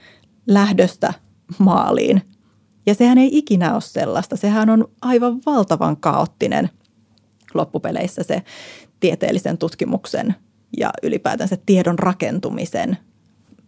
lähdöstä 0.47 1.15
maaliin 1.59 2.23
Ja 2.87 2.95
sehän 2.95 3.19
ei 3.19 3.39
ikinä 3.39 3.73
ole 3.73 3.81
sellaista. 3.81 4.37
Sehän 4.37 4.71
on 4.71 4.89
aivan 5.03 5.41
valtavan 5.47 5.97
kaoottinen 5.97 6.71
loppupeleissä 7.55 8.23
se 8.23 8.43
tieteellisen 9.01 9.59
tutkimuksen 9.59 10.35
ja 10.77 10.91
ylipäätänsä 11.03 11.59
tiedon 11.67 11.99
rakentumisen 11.99 12.99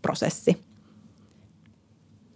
prosessi. 0.03 0.64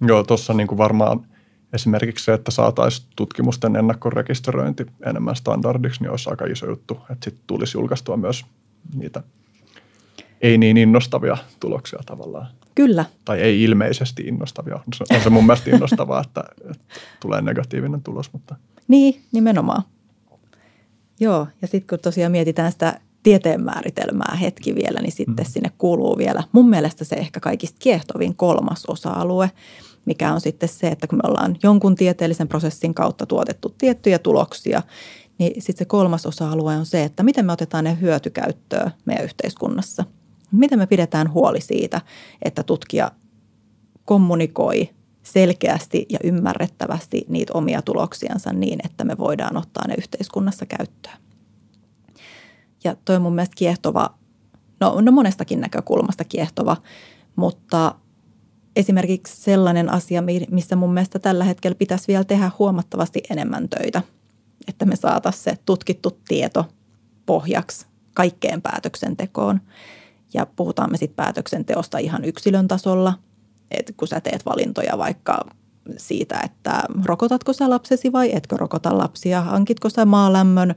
Joo, 0.00 0.22
tuossa 0.22 0.54
niin 0.54 0.66
kuin 0.66 0.78
varmaan 0.78 1.26
esimerkiksi 1.72 2.24
se, 2.24 2.32
että 2.32 2.50
saataisiin 2.50 3.08
tutkimusten 3.16 3.76
ennakkorekisteröinti 3.76 4.86
enemmän 5.06 5.36
standardiksi, 5.36 6.00
niin 6.00 6.10
olisi 6.10 6.30
aika 6.30 6.44
iso 6.44 6.68
juttu, 6.68 6.94
että 7.10 7.24
sitten 7.24 7.44
tulisi 7.46 7.78
julkaistua 7.78 8.16
myös 8.16 8.44
niitä 8.94 9.22
ei 10.40 10.58
niin 10.58 10.76
innostavia 10.76 11.36
tuloksia 11.60 11.98
tavallaan. 12.06 12.46
Kyllä. 12.78 13.04
Tai 13.24 13.40
ei 13.40 13.62
ilmeisesti 13.62 14.22
innostavia. 14.22 14.80
On 15.14 15.20
se 15.22 15.30
mun 15.30 15.46
mielestä 15.46 15.70
innostavaa, 15.70 16.20
että, 16.20 16.44
että 16.70 16.84
tulee 17.20 17.42
negatiivinen 17.42 18.02
tulos. 18.02 18.32
Mutta. 18.32 18.56
Niin, 18.88 19.22
nimenomaan. 19.32 19.82
Joo, 21.20 21.46
ja 21.62 21.68
sitten 21.68 21.88
kun 21.88 22.02
tosiaan 22.02 22.32
mietitään 22.32 22.72
sitä 22.72 23.00
tieteen 23.22 23.64
määritelmää 23.64 24.36
hetki 24.40 24.74
vielä, 24.74 25.00
niin 25.00 25.12
sitten 25.12 25.46
mm. 25.46 25.50
sinne 25.50 25.70
kuuluu 25.78 26.18
vielä 26.18 26.42
mun 26.52 26.70
mielestä 26.70 27.04
se 27.04 27.16
ehkä 27.16 27.40
kaikista 27.40 27.76
kiehtovin 27.78 28.36
kolmas 28.36 28.86
osa-alue, 28.86 29.50
mikä 30.04 30.32
on 30.32 30.40
sitten 30.40 30.68
se, 30.68 30.88
että 30.88 31.06
kun 31.06 31.18
me 31.18 31.28
ollaan 31.28 31.56
jonkun 31.62 31.94
tieteellisen 31.94 32.48
prosessin 32.48 32.94
kautta 32.94 33.26
tuotettu 33.26 33.74
tiettyjä 33.78 34.18
tuloksia, 34.18 34.82
niin 35.38 35.62
sitten 35.62 35.78
se 35.78 35.84
kolmas 35.84 36.26
osa-alue 36.26 36.76
on 36.76 36.86
se, 36.86 37.04
että 37.04 37.22
miten 37.22 37.46
me 37.46 37.52
otetaan 37.52 37.84
ne 37.84 37.98
hyötykäyttöön 38.00 38.90
meidän 39.04 39.24
yhteiskunnassa. 39.24 40.04
Miten 40.52 40.78
me 40.78 40.87
pidetään 40.87 41.32
huoli 41.32 41.61
siitä, 41.61 42.00
että 42.42 42.62
tutkija 42.62 43.11
kommunikoi 44.04 44.90
selkeästi 45.22 46.06
ja 46.11 46.18
ymmärrettävästi 46.24 47.24
niitä 47.28 47.52
omia 47.52 47.82
tuloksiansa 47.82 48.52
niin, 48.52 48.78
että 48.84 49.04
me 49.04 49.18
voidaan 49.18 49.56
ottaa 49.56 49.88
ne 49.88 49.94
yhteiskunnassa 49.98 50.66
käyttöön. 50.66 51.16
Ja 52.84 52.96
toi 53.04 53.16
on 53.16 53.22
mun 53.22 53.34
mielestä 53.34 53.56
kiehtova, 53.56 54.14
no, 54.80 55.00
no 55.00 55.12
monestakin 55.12 55.61
näkökulmasta 55.61 56.24
kiehtova, 56.24 56.76
mutta 57.37 57.94
esimerkiksi 58.76 59.42
sellainen 59.42 59.92
asia, 59.92 60.22
missä 60.50 60.76
mun 60.76 60.94
mielestä 60.94 61.18
tällä 61.18 61.44
hetkellä 61.44 61.74
pitäisi 61.74 62.08
vielä 62.08 62.24
tehdä 62.24 62.50
huomattavasti 62.58 63.22
enemmän 63.30 63.68
töitä, 63.68 64.02
että 64.68 64.84
me 64.84 64.96
saataisiin 64.96 65.44
se 65.44 65.58
tutkittu 65.66 66.20
tieto 66.28 66.64
pohjaksi 67.26 67.87
kaikkeen 68.14 68.62
päätöksentekoon. 68.62 69.61
Ja 70.34 70.46
puhutaan 70.46 70.90
me 70.90 70.96
sitten 70.96 71.16
päätöksenteosta 71.16 71.98
ihan 71.98 72.24
yksilön 72.24 72.68
tasolla, 72.68 73.14
että 73.70 73.92
kun 73.96 74.08
sä 74.08 74.20
teet 74.20 74.46
valintoja 74.46 74.98
vaikka 74.98 75.44
siitä, 75.96 76.40
että 76.44 76.82
rokotatko 77.04 77.52
sä 77.52 77.70
lapsesi 77.70 78.12
vai 78.12 78.36
etkö 78.36 78.56
rokota 78.56 78.98
lapsia, 78.98 79.40
hankitko 79.40 79.88
sä 79.88 80.04
maalämmön 80.04 80.74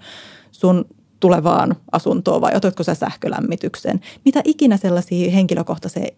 sun 0.52 0.86
tulevaan 1.20 1.76
asuntoon 1.92 2.42
vai 2.42 2.56
otatko 2.56 2.84
sä 2.84 2.96
sähkölämmityksen. 2.96 4.02
Mitä 4.26 4.42
ikinä 4.46 4.78
sellaisia 4.78 5.32
henkilökohtaiseen, 5.32 6.16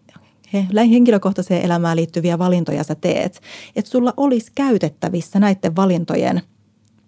henkilökohtaiseen 0.90 1.62
elämään 1.62 1.96
liittyviä 1.96 2.38
valintoja 2.38 2.84
sä 2.84 2.94
teet, 2.94 3.40
että 3.76 3.90
sulla 3.90 4.14
olisi 4.16 4.52
käytettävissä 4.54 5.40
näiden 5.40 5.76
valintojen 5.76 6.42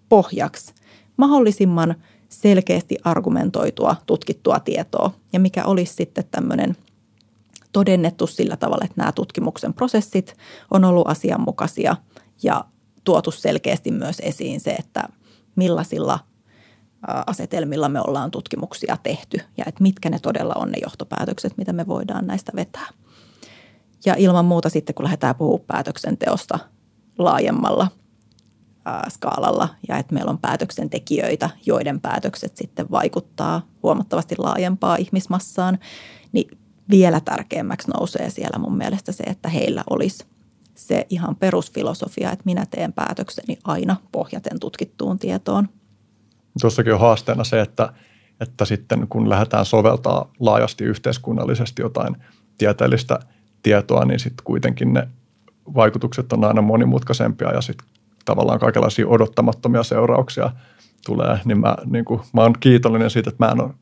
pohjaksi 0.09 0.73
mahdollisimman 1.17 1.95
selkeästi 2.29 2.97
argumentoitua, 3.03 3.95
tutkittua 4.05 4.59
tietoa 4.59 5.11
ja 5.33 5.39
mikä 5.39 5.65
olisi 5.65 5.93
sitten 5.93 6.23
tämmöinen 6.31 6.77
todennettu 7.71 8.27
sillä 8.27 8.57
tavalla, 8.57 8.85
että 8.85 9.01
nämä 9.01 9.11
tutkimuksen 9.11 9.73
prosessit 9.73 10.37
on 10.71 10.85
ollut 10.85 11.07
asianmukaisia 11.07 11.95
ja 12.43 12.65
tuotu 13.03 13.31
selkeästi 13.31 13.91
myös 13.91 14.17
esiin 14.19 14.59
se, 14.59 14.71
että 14.71 15.03
millaisilla 15.55 16.19
asetelmilla 17.27 17.89
me 17.89 18.01
ollaan 18.07 18.31
tutkimuksia 18.31 18.97
tehty 19.03 19.39
ja 19.57 19.63
että 19.67 19.83
mitkä 19.83 20.09
ne 20.09 20.19
todella 20.19 20.53
on 20.55 20.71
ne 20.71 20.77
johtopäätökset, 20.83 21.57
mitä 21.57 21.73
me 21.73 21.87
voidaan 21.87 22.27
näistä 22.27 22.51
vetää. 22.55 22.87
Ja 24.05 24.15
ilman 24.17 24.45
muuta 24.45 24.69
sitten, 24.69 24.95
kun 24.95 25.03
lähdetään 25.03 25.35
puhumaan 25.35 25.67
päätöksenteosta 25.67 26.59
laajemmalla 27.17 27.87
skaalalla 29.09 29.69
ja 29.87 29.97
että 29.97 30.13
meillä 30.13 30.29
on 30.31 30.37
päätöksentekijöitä, 30.37 31.49
joiden 31.65 32.01
päätökset 32.01 32.57
sitten 32.57 32.91
vaikuttaa 32.91 33.61
huomattavasti 33.83 34.35
laajempaa 34.37 34.95
ihmismassaan, 34.95 35.79
niin 36.31 36.57
vielä 36.89 37.19
tärkeämmäksi 37.19 37.91
nousee 37.91 38.29
siellä 38.29 38.59
mun 38.59 38.77
mielestä 38.77 39.11
se, 39.11 39.23
että 39.23 39.49
heillä 39.49 39.83
olisi 39.89 40.25
se 40.75 41.05
ihan 41.09 41.35
perusfilosofia, 41.35 42.31
että 42.31 42.45
minä 42.45 42.65
teen 42.65 42.93
päätökseni 42.93 43.57
aina 43.63 43.95
pohjaten 44.11 44.59
tutkittuun 44.59 45.19
tietoon. 45.19 45.69
Tuossakin 46.61 46.93
on 46.93 46.99
haasteena 46.99 47.43
se, 47.43 47.61
että, 47.61 47.93
että 48.39 48.65
sitten 48.65 49.07
kun 49.09 49.29
lähdetään 49.29 49.65
soveltaa 49.65 50.31
laajasti 50.39 50.83
yhteiskunnallisesti 50.83 51.81
jotain 51.81 52.17
tieteellistä 52.57 53.19
tietoa, 53.63 54.05
niin 54.05 54.19
sitten 54.19 54.43
kuitenkin 54.43 54.93
ne 54.93 55.07
vaikutukset 55.75 56.33
on 56.33 56.43
aina 56.43 56.61
monimutkaisempia 56.61 57.53
ja 57.53 57.61
sitten 57.61 57.87
tavallaan 58.27 58.59
kaikenlaisia 58.59 59.07
odottamattomia 59.07 59.83
seurauksia 59.83 60.51
tulee, 61.05 61.39
niin 61.45 61.59
mä, 61.59 61.75
niin 61.85 62.05
kuin, 62.05 62.21
mä 62.33 62.41
oon 62.41 62.53
kiitollinen 62.59 63.09
siitä, 63.09 63.29
että 63.29 63.45
mä 63.45 63.51
en 63.51 63.61
ole 63.61 63.73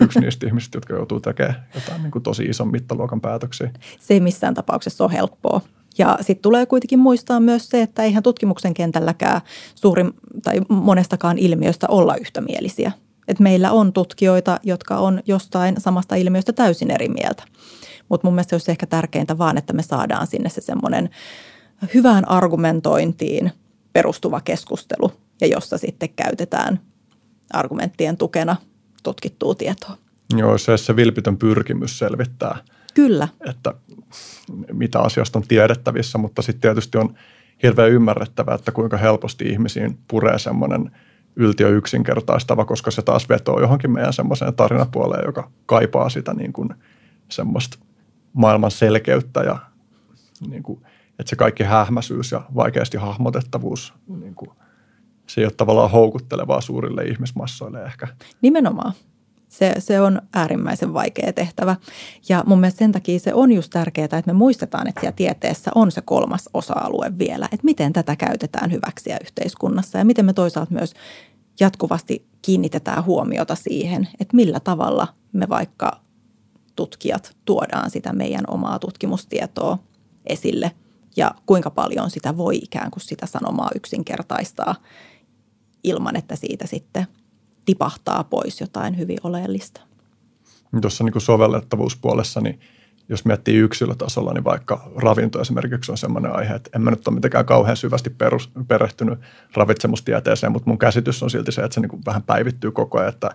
yksi 0.00 0.20
niistä 0.20 0.46
ihmisistä, 0.46 0.76
jotka 0.76 0.94
joutuu 0.94 1.20
tekemään 1.20 1.66
jotain 1.74 2.02
niin 2.02 2.10
kuin 2.10 2.22
tosi 2.22 2.44
ison 2.44 2.70
mittaluokan 2.70 3.20
päätöksiä. 3.20 3.70
Se 4.00 4.14
ei 4.14 4.20
missään 4.20 4.54
tapauksessa 4.54 5.04
ole 5.04 5.12
helppoa. 5.12 5.60
Ja 5.98 6.18
sitten 6.20 6.42
tulee 6.42 6.66
kuitenkin 6.66 6.98
muistaa 6.98 7.40
myös 7.40 7.68
se, 7.68 7.82
että 7.82 8.02
eihän 8.02 8.22
tutkimuksen 8.22 8.74
kentälläkään 8.74 9.40
suurin 9.74 10.12
tai 10.42 10.60
monestakaan 10.68 11.38
ilmiöstä 11.38 11.86
olla 11.88 12.16
yhtämielisiä. 12.16 12.92
Et 13.28 13.40
meillä 13.40 13.72
on 13.72 13.92
tutkijoita, 13.92 14.60
jotka 14.62 14.96
on 14.96 15.22
jostain 15.26 15.74
samasta 15.78 16.14
ilmiöstä 16.14 16.52
täysin 16.52 16.90
eri 16.90 17.08
mieltä. 17.08 17.44
Mutta 18.08 18.26
mun 18.26 18.34
mielestä 18.34 18.50
se 18.50 18.54
olisi 18.54 18.70
ehkä 18.70 18.86
tärkeintä 18.86 19.38
vaan, 19.38 19.58
että 19.58 19.72
me 19.72 19.82
saadaan 19.82 20.26
sinne 20.26 20.48
se 20.48 20.60
semmoinen 20.60 21.10
hyvään 21.94 22.28
argumentointiin 22.28 23.52
perustuva 23.94 24.40
keskustelu 24.40 25.12
ja 25.40 25.46
jossa 25.46 25.78
sitten 25.78 26.08
käytetään 26.16 26.80
argumenttien 27.52 28.16
tukena 28.16 28.56
tutkittua 29.02 29.54
tietoa. 29.54 29.96
Joo, 30.36 30.58
se 30.58 30.76
se 30.76 30.96
vilpitön 30.96 31.36
pyrkimys 31.36 31.98
selvittää. 31.98 32.58
Kyllä. 32.94 33.28
Että 33.48 33.74
mitä 34.72 35.00
asioista 35.00 35.38
on 35.38 35.48
tiedettävissä, 35.48 36.18
mutta 36.18 36.42
sitten 36.42 36.60
tietysti 36.60 36.98
on 36.98 37.14
hirveän 37.62 37.90
ymmärrettävää, 37.90 38.54
että 38.54 38.72
kuinka 38.72 38.96
helposti 38.96 39.44
ihmisiin 39.48 39.98
puree 40.08 40.38
semmoinen 40.38 40.90
yltiö 41.36 41.68
yksinkertaistava, 41.68 42.64
koska 42.64 42.90
se 42.90 43.02
taas 43.02 43.28
vetoo 43.28 43.60
johonkin 43.60 43.90
meidän 43.90 44.12
semmoiseen 44.12 44.54
tarinapuoleen, 44.54 45.24
joka 45.26 45.50
kaipaa 45.66 46.08
sitä 46.08 46.34
niin 46.34 46.52
kuin 46.52 46.68
semmoista 47.28 47.78
maailman 48.32 48.70
selkeyttä 48.70 49.40
ja 49.40 49.58
niin 50.48 50.62
kuin, 50.62 50.80
että 51.18 51.30
se 51.30 51.36
kaikki 51.36 51.62
hähmäisyys 51.62 52.32
ja 52.32 52.42
vaikeasti 52.54 52.96
hahmotettavuus, 52.96 53.94
niin 54.06 54.34
kuin, 54.34 54.50
se 55.26 55.40
ei 55.40 55.44
ole 55.44 55.52
tavallaan 55.56 55.90
houkuttelevaa 55.90 56.60
suurille 56.60 57.04
ihmismassoille 57.04 57.84
ehkä. 57.84 58.08
Nimenomaan. 58.42 58.92
Se, 59.48 59.74
se 59.78 60.00
on 60.00 60.22
äärimmäisen 60.34 60.94
vaikea 60.94 61.32
tehtävä. 61.32 61.76
Ja 62.28 62.44
mun 62.46 62.60
mielestä 62.60 62.78
sen 62.78 62.92
takia 62.92 63.18
se 63.18 63.34
on 63.34 63.52
just 63.52 63.70
tärkeää, 63.72 64.04
että 64.04 64.22
me 64.26 64.32
muistetaan, 64.32 64.88
että 64.88 65.00
siellä 65.00 65.16
tieteessä 65.16 65.70
on 65.74 65.92
se 65.92 66.00
kolmas 66.00 66.50
osa-alue 66.54 67.18
vielä, 67.18 67.44
että 67.44 67.64
miten 67.64 67.92
tätä 67.92 68.16
käytetään 68.16 68.72
hyväksi 68.72 69.10
yhteiskunnassa 69.22 69.98
ja 69.98 70.04
miten 70.04 70.24
me 70.24 70.32
toisaalta 70.32 70.74
myös 70.74 70.94
jatkuvasti 71.60 72.26
kiinnitetään 72.42 73.04
huomiota 73.04 73.54
siihen, 73.54 74.08
että 74.20 74.36
millä 74.36 74.60
tavalla 74.60 75.08
me 75.32 75.48
vaikka 75.48 76.00
tutkijat 76.76 77.36
tuodaan 77.44 77.90
sitä 77.90 78.12
meidän 78.12 78.44
omaa 78.48 78.78
tutkimustietoa 78.78 79.78
esille 80.26 80.70
ja 81.16 81.34
kuinka 81.46 81.70
paljon 81.70 82.10
sitä 82.10 82.36
voi 82.36 82.56
ikään 82.56 82.90
kuin 82.90 83.02
sitä 83.02 83.26
sanomaa 83.26 83.70
yksinkertaistaa 83.74 84.74
ilman, 85.84 86.16
että 86.16 86.36
siitä 86.36 86.66
sitten– 86.66 87.06
tipahtaa 87.64 88.24
pois 88.24 88.60
jotain 88.60 88.98
hyvin 88.98 89.18
oleellista. 89.22 89.80
Tuossa 90.80 91.04
niin 91.04 91.20
sovellettavuuspuolessa, 91.20 92.40
niin 92.40 92.60
jos 93.08 93.24
miettii 93.24 93.56
yksilötasolla, 93.56 94.32
niin 94.32 94.44
vaikka 94.44 94.90
ravinto 94.96 95.40
esimerkiksi 95.40 95.92
on 95.92 95.98
sellainen 95.98 96.36
aihe, 96.36 96.54
että 96.54 96.70
en 96.74 96.82
mä 96.82 96.90
nyt 96.90 97.08
ole 97.08 97.14
mitenkään 97.14 97.46
kauhean 97.46 97.76
syvästi 97.76 98.10
perus, 98.10 98.50
perehtynyt 98.68 99.18
ravitsemustieteeseen, 99.54 100.52
mutta 100.52 100.70
mun 100.70 100.78
käsitys 100.78 101.22
on 101.22 101.30
silti 101.30 101.52
se, 101.52 101.62
että 101.62 101.74
se 101.74 101.80
niin 101.80 102.04
vähän 102.06 102.22
päivittyy 102.22 102.70
koko 102.70 102.98
ajan, 102.98 103.08
että, 103.08 103.30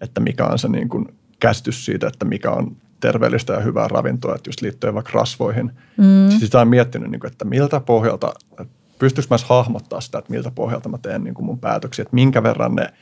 että 0.00 0.20
mikä 0.20 0.46
on 0.46 0.58
se 0.58 0.68
niin 0.68 0.88
kuin 0.88 1.14
käsitys 1.40 1.84
siitä, 1.84 2.06
että 2.06 2.24
mikä 2.24 2.50
on 2.50 2.76
terveellistä 3.06 3.52
ja 3.52 3.60
hyvää 3.60 3.88
ravintoa, 3.88 4.34
että 4.34 4.48
just 4.48 4.60
liittyen 4.60 4.94
vaikka 4.94 5.12
rasvoihin. 5.14 5.70
Mm. 5.96 6.28
Siis 6.28 6.40
sitä 6.40 6.60
on 6.60 6.68
miettinyt, 6.68 7.10
niin 7.10 7.20
kuin, 7.20 7.32
että 7.32 7.44
miltä 7.44 7.80
pohjalta, 7.80 8.34
pystyykö 8.98 9.28
mä 9.30 9.36
hahmottaa 9.48 10.00
sitä, 10.00 10.18
että 10.18 10.30
miltä 10.30 10.50
pohjalta 10.50 10.88
mä 10.88 10.98
teen 10.98 11.24
niin 11.24 11.34
kuin 11.34 11.46
mun 11.46 11.58
päätöksiä, 11.58 12.02
että 12.02 12.14
minkä 12.14 12.42
verran 12.42 12.74
ne– 12.74 12.88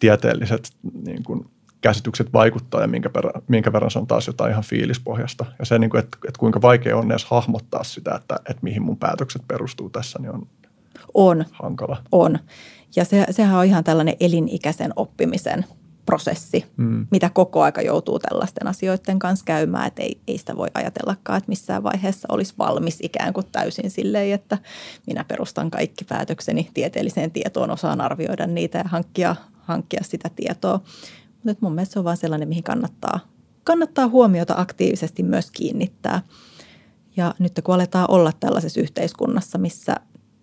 tieteelliset 0.00 0.72
niin 1.06 1.22
kuin, 1.22 1.46
käsitykset 1.80 2.32
vaikuttaa 2.32 2.80
ja 2.80 2.86
minkä, 2.86 3.10
perä, 3.10 3.30
minkä 3.48 3.72
verran 3.72 3.90
se 3.90 3.98
on 3.98 4.06
taas 4.06 4.26
jotain 4.26 4.50
ihan 4.50 4.64
fiilispohjasta. 4.64 5.46
Ja 5.58 5.64
se, 5.66 5.78
niin 5.78 5.90
kuin, 5.90 5.98
että, 5.98 6.18
että 6.28 6.38
kuinka 6.38 6.62
vaikea 6.62 6.96
on 6.96 7.10
edes 7.10 7.24
hahmottaa 7.24 7.84
sitä, 7.84 8.14
että, 8.14 8.36
että 8.36 8.62
mihin 8.62 8.82
mun 8.82 8.96
päätökset 8.96 9.42
perustuu 9.48 9.90
tässä, 9.90 10.18
niin 10.18 10.34
on 10.34 10.46
On. 11.14 11.44
hankala. 11.52 12.02
On. 12.12 12.38
Ja 12.96 13.04
se, 13.04 13.26
sehän 13.30 13.58
on 13.58 13.64
ihan 13.64 13.84
tällainen 13.84 14.16
elinikäisen 14.20 14.92
oppimisen 14.96 15.64
prosessi, 16.10 16.64
mm. 16.76 17.06
mitä 17.10 17.30
koko 17.30 17.62
aika 17.62 17.82
joutuu 17.82 18.18
tällaisten 18.18 18.66
asioiden 18.66 19.18
kanssa 19.18 19.44
käymään, 19.44 19.86
että 19.86 20.02
ei, 20.02 20.20
ei 20.26 20.38
sitä 20.38 20.56
voi 20.56 20.68
ajatellakaan, 20.74 21.38
että 21.38 21.48
missään 21.48 21.82
vaiheessa 21.82 22.28
olisi 22.30 22.54
valmis 22.58 22.98
ikään 23.02 23.32
kuin 23.32 23.46
täysin 23.52 23.90
silleen, 23.90 24.32
että 24.32 24.58
minä 25.06 25.24
perustan 25.24 25.70
kaikki 25.70 26.04
päätökseni 26.04 26.70
tieteelliseen 26.74 27.30
tietoon, 27.30 27.70
osaan 27.70 28.00
arvioida 28.00 28.46
niitä 28.46 28.78
ja 28.78 28.84
hankkia, 28.86 29.36
hankkia 29.60 30.00
sitä 30.04 30.30
tietoa. 30.36 30.80
Mutta 31.44 31.58
mun 31.60 31.74
mielestä 31.74 31.92
se 31.92 31.98
on 31.98 32.04
vaan 32.04 32.16
sellainen, 32.16 32.48
mihin 32.48 32.64
kannattaa, 32.64 33.20
kannattaa 33.64 34.08
huomiota 34.08 34.54
aktiivisesti 34.56 35.22
myös 35.22 35.50
kiinnittää. 35.50 36.22
Ja 37.16 37.34
nyt 37.38 37.60
kun 37.64 37.74
aletaan 37.74 38.10
olla 38.10 38.32
tällaisessa 38.40 38.80
yhteiskunnassa, 38.80 39.58
missä 39.58 39.96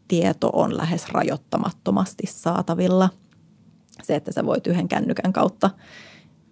tieto 0.08 0.49
on 0.53 0.77
lähes 0.77 1.10
rajoittamattomasti 1.10 2.27
saatavilla– 2.27 3.10
se, 4.03 4.15
että 4.15 4.31
sä 4.31 4.45
voit 4.45 4.67
yhden 4.67 4.88
kännykän 4.88 5.33
kautta 5.33 5.69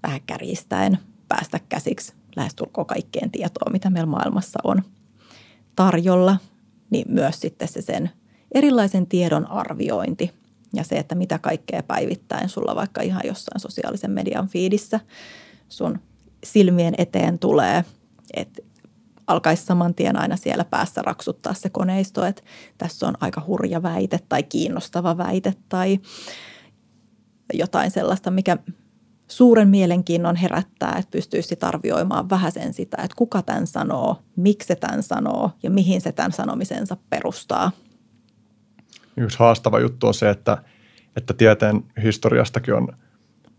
vähän 0.03 0.21
kärjistäen 0.25 0.97
päästä 1.27 1.60
käsiksi 1.69 2.13
lähestulkoon 2.36 2.88
kaikkeen 2.88 3.31
tietoa, 3.31 3.71
mitä 3.71 3.89
meillä 3.89 4.10
maailmassa 4.10 4.60
on 4.63 4.81
tarjolla, 5.75 6.38
niin 6.89 7.05
myös 7.10 7.39
sitten 7.39 7.67
se 7.67 7.81
sen 7.81 8.10
erilaisen 8.51 9.08
tiedon 9.08 9.51
arviointi 9.51 10.31
ja 10.73 10.84
se, 10.84 10.95
että 10.95 11.15
mitä 11.15 11.39
kaikkea 11.39 11.84
päivittäin 11.84 12.49
sulla 12.49 12.75
vaikka 12.75 13.01
ihan 13.01 13.21
jossain 13.25 13.60
sosiaalisen 13.60 14.12
median 14.12 14.47
fiidissä 14.47 14.99
sun 15.69 15.99
silmien 16.43 16.93
eteen 16.97 17.39
tulee, 17.39 17.86
että 18.34 18.62
alkaisi 19.27 19.65
saman 19.65 19.95
tien 19.95 20.17
aina 20.17 20.38
siellä 20.38 20.65
päässä 20.65 21.01
raksuttaa 21.01 21.53
se 21.53 21.69
koneisto, 21.69 22.25
että 22.25 22.41
tässä 22.77 23.08
on 23.08 23.13
aika 23.19 23.43
hurja 23.47 23.84
väite 23.84 24.19
tai 24.29 24.43
kiinnostava 24.43 25.17
väite 25.17 25.53
tai 25.69 25.99
jotain 27.53 27.91
sellaista, 27.91 28.31
mikä 28.31 28.58
suuren 29.27 29.67
mielenkiinnon 29.67 30.36
herättää, 30.36 30.95
että 30.99 31.12
pystyisi 31.12 31.58
arvioimaan 31.62 32.29
vähän 32.29 32.51
sen 32.51 32.73
sitä, 32.73 32.97
että 32.97 33.15
kuka 33.15 33.41
tämän 33.41 33.67
sanoo, 33.67 34.23
miksi 34.36 34.67
se 34.67 34.75
tämän 34.75 35.03
sanoo 35.03 35.51
ja 35.63 35.69
mihin 35.69 36.01
se 36.01 36.12
tämän 36.12 36.31
sanomisensa 36.31 36.97
perustaa. 37.10 37.71
Yksi 39.17 39.39
haastava 39.39 39.79
juttu 39.79 40.08
on 40.08 40.13
se, 40.13 40.29
että, 40.29 40.58
että 41.15 41.34
tieteen 41.34 41.84
historiastakin 42.03 42.73
on 42.73 42.88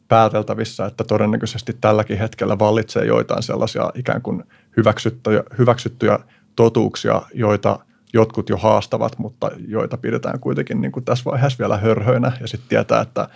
pääteltävissä, 0.08 0.86
että 0.86 1.04
todennäköisesti 1.04 1.76
tälläkin 1.80 2.18
hetkellä 2.18 2.58
vallitsee 2.58 3.04
joitain 3.04 3.42
sellaisia 3.42 3.90
ikään 3.94 4.22
kuin 4.22 4.44
hyväksyttyjä, 4.76 5.42
hyväksyttyjä 5.58 6.18
totuuksia, 6.56 7.22
joita 7.34 7.78
jotkut 8.12 8.48
jo 8.48 8.56
haastavat, 8.56 9.18
mutta 9.18 9.50
joita 9.68 9.96
pidetään 9.96 10.40
kuitenkin 10.40 10.80
niin 10.80 10.92
kuin 10.92 11.04
tässä 11.04 11.24
vaiheessa 11.24 11.58
vielä 11.58 11.76
hörhöinä 11.76 12.32
ja 12.40 12.48
sitten 12.48 12.68
tietää, 12.68 13.00
että 13.00 13.28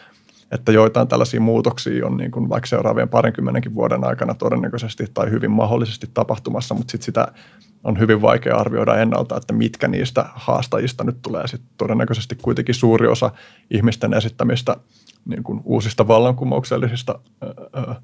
että 0.50 0.72
joitain 0.72 1.08
tällaisia 1.08 1.40
muutoksia 1.40 2.06
on 2.06 2.16
niin 2.16 2.30
kuin 2.30 2.48
vaikka 2.48 2.66
seuraavien 2.66 3.08
parinkymmenenkin 3.08 3.74
vuoden 3.74 4.04
aikana 4.04 4.34
todennäköisesti 4.34 5.04
tai 5.14 5.30
hyvin 5.30 5.50
mahdollisesti 5.50 6.10
tapahtumassa, 6.14 6.74
mutta 6.74 6.90
sitten 6.90 7.04
sitä 7.04 7.28
on 7.84 7.98
hyvin 7.98 8.22
vaikea 8.22 8.56
arvioida 8.56 8.96
ennalta, 8.96 9.36
että 9.36 9.52
mitkä 9.52 9.88
niistä 9.88 10.24
haastajista 10.34 11.04
nyt 11.04 11.22
tulee 11.22 11.46
sitten 11.46 11.70
todennäköisesti 11.78 12.36
kuitenkin 12.42 12.74
suuri 12.74 13.06
osa 13.06 13.30
ihmisten 13.70 14.14
esittämistä 14.14 14.76
niin 15.24 15.42
kuin 15.42 15.60
uusista 15.64 16.08
vallankumouksellisista 16.08 17.18
öö, 17.42 17.94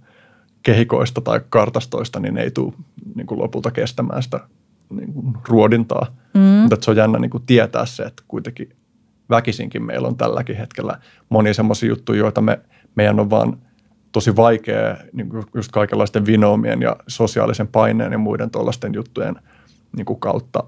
kehikoista 0.63 1.21
tai 1.21 1.41
kartastoista, 1.51 2.21
niin 2.21 2.39
ei 2.39 2.51
tule 2.51 2.73
niin 3.15 3.27
kuin 3.27 3.41
lopulta 3.41 3.71
kestämään 3.71 4.23
sitä 4.23 4.41
niin 4.91 5.13
kuin 5.13 5.35
ruodintaa. 5.49 6.17
Mm. 6.35 6.41
Mutta 6.41 6.77
se 6.81 6.91
on 6.91 6.97
jännä 6.97 7.19
niin 7.19 7.31
kuin 7.31 7.47
tietää 7.47 7.87
se, 7.87 8.03
että 8.03 8.23
kuitenkin 8.29 8.77
väkisinkin 9.31 9.83
meillä 9.83 10.09
on 10.09 10.17
tälläkin 10.17 10.57
hetkellä 10.57 10.99
monia 11.29 11.55
semmoisia 11.55 11.89
juttuja, 11.89 12.19
joita 12.19 12.41
me, 12.41 12.61
meidän 12.95 13.21
on 13.21 13.31
vaan 13.31 13.59
tosi 14.13 14.37
vaikea 14.37 14.97
niin 15.13 15.29
just 15.55 15.73
kaikenlaisten 15.73 16.27
vinoomien 16.27 16.83
ja 16.83 16.97
sosiaalisen 17.09 17.69
paineen 17.69 18.13
ja 18.13 18.19
muiden 18.19 18.51
tuollaisten 18.51 18.95
juttujen 18.95 19.37
niin 19.97 20.07
kuin 20.07 20.21
kautta 20.21 20.65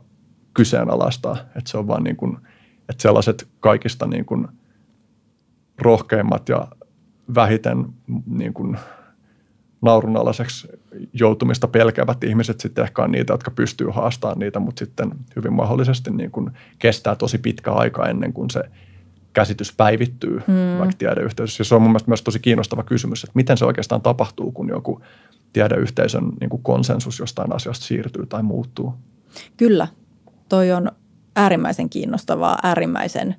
kyseenalaistaa. 0.55 1.37
Että 1.57 1.71
se 1.71 1.79
on 1.79 1.89
vaan 1.89 2.05
niin 2.05 2.17
kuin, 2.17 2.37
että 2.89 3.03
sellaiset 3.03 3.49
kaikista 3.61 4.07
niin 4.07 4.25
kuin 4.25 4.49
rohkeimmat 5.79 6.49
ja 6.49 6.69
vähiten 7.35 7.87
niin 8.27 8.55
kuin 8.55 8.79
naurunalaiseksi 9.83 10.69
joutumista 11.13 11.69
pelkäävät 11.69 12.25
ihmiset 12.25 12.61
sitten 12.61 12.85
ehkä 12.85 13.03
on 13.03 13.11
niitä, 13.11 13.33
jotka 13.33 13.51
pystyy 13.51 13.87
haastamaan 13.93 14.39
niitä, 14.39 14.59
mutta 14.59 14.79
sitten 14.79 15.11
hyvin 15.37 15.53
mahdollisesti 15.53 16.11
niin 16.11 16.31
kuin 16.31 16.51
kestää 16.79 17.17
tosi 17.17 17.39
pitkä 17.39 17.73
aika 17.73 18.09
ennen 18.09 18.33
kuin 18.33 18.51
se 18.51 18.63
käsitys 19.33 19.73
päivittyy 19.77 20.43
hmm. 20.47 20.79
vaikka 20.79 20.97
tiedeyhteisössä. 20.99 21.61
Ja 21.61 21.65
se 21.65 21.75
on 21.75 21.83
mun 21.83 21.91
mielestä 21.91 22.11
myös 22.11 22.23
tosi 22.23 22.41
kiinnostava 22.41 22.83
kysymys, 22.83 23.25
että 23.25 23.33
miten 23.35 23.57
se 23.57 23.65
oikeastaan 23.65 24.03
tapahtuu, 24.03 24.53
kun 24.53 24.69
joku 24.69 25.01
tiedeyhteisön 25.53 26.33
niin 26.41 26.51
kuin 26.51 26.63
konsensus 26.63 27.19
jostain 27.19 27.55
asiasta 27.55 27.87
siirtyy 27.87 28.27
tai 28.27 28.43
muuttuu. 28.43 28.95
Kyllä, 29.57 29.89
toi 30.49 30.73
on 30.73 30.93
äärimmäisen 31.37 31.91
kiinnostavaa, 31.91 32.59
äärimmäisen 32.63 33.37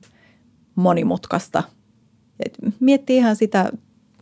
monimutkaista. 0.75 1.63
Et 2.45 2.57
miettii 2.79 3.17
ihan 3.17 3.35
sitä 3.35 3.71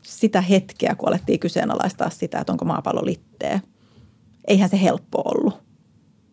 sitä 0.08 0.42
hetkeä, 0.42 0.96
kun 0.96 1.10
alettiin 1.10 1.40
kyseenalaistaa 1.40 2.10
sitä, 2.10 2.40
että 2.40 2.52
onko 2.52 2.66
maapallo 2.66 3.06
litteä. 3.06 3.60
Eihän 4.48 4.70
se 4.70 4.82
helppo 4.82 5.22
ollut. 5.26 5.64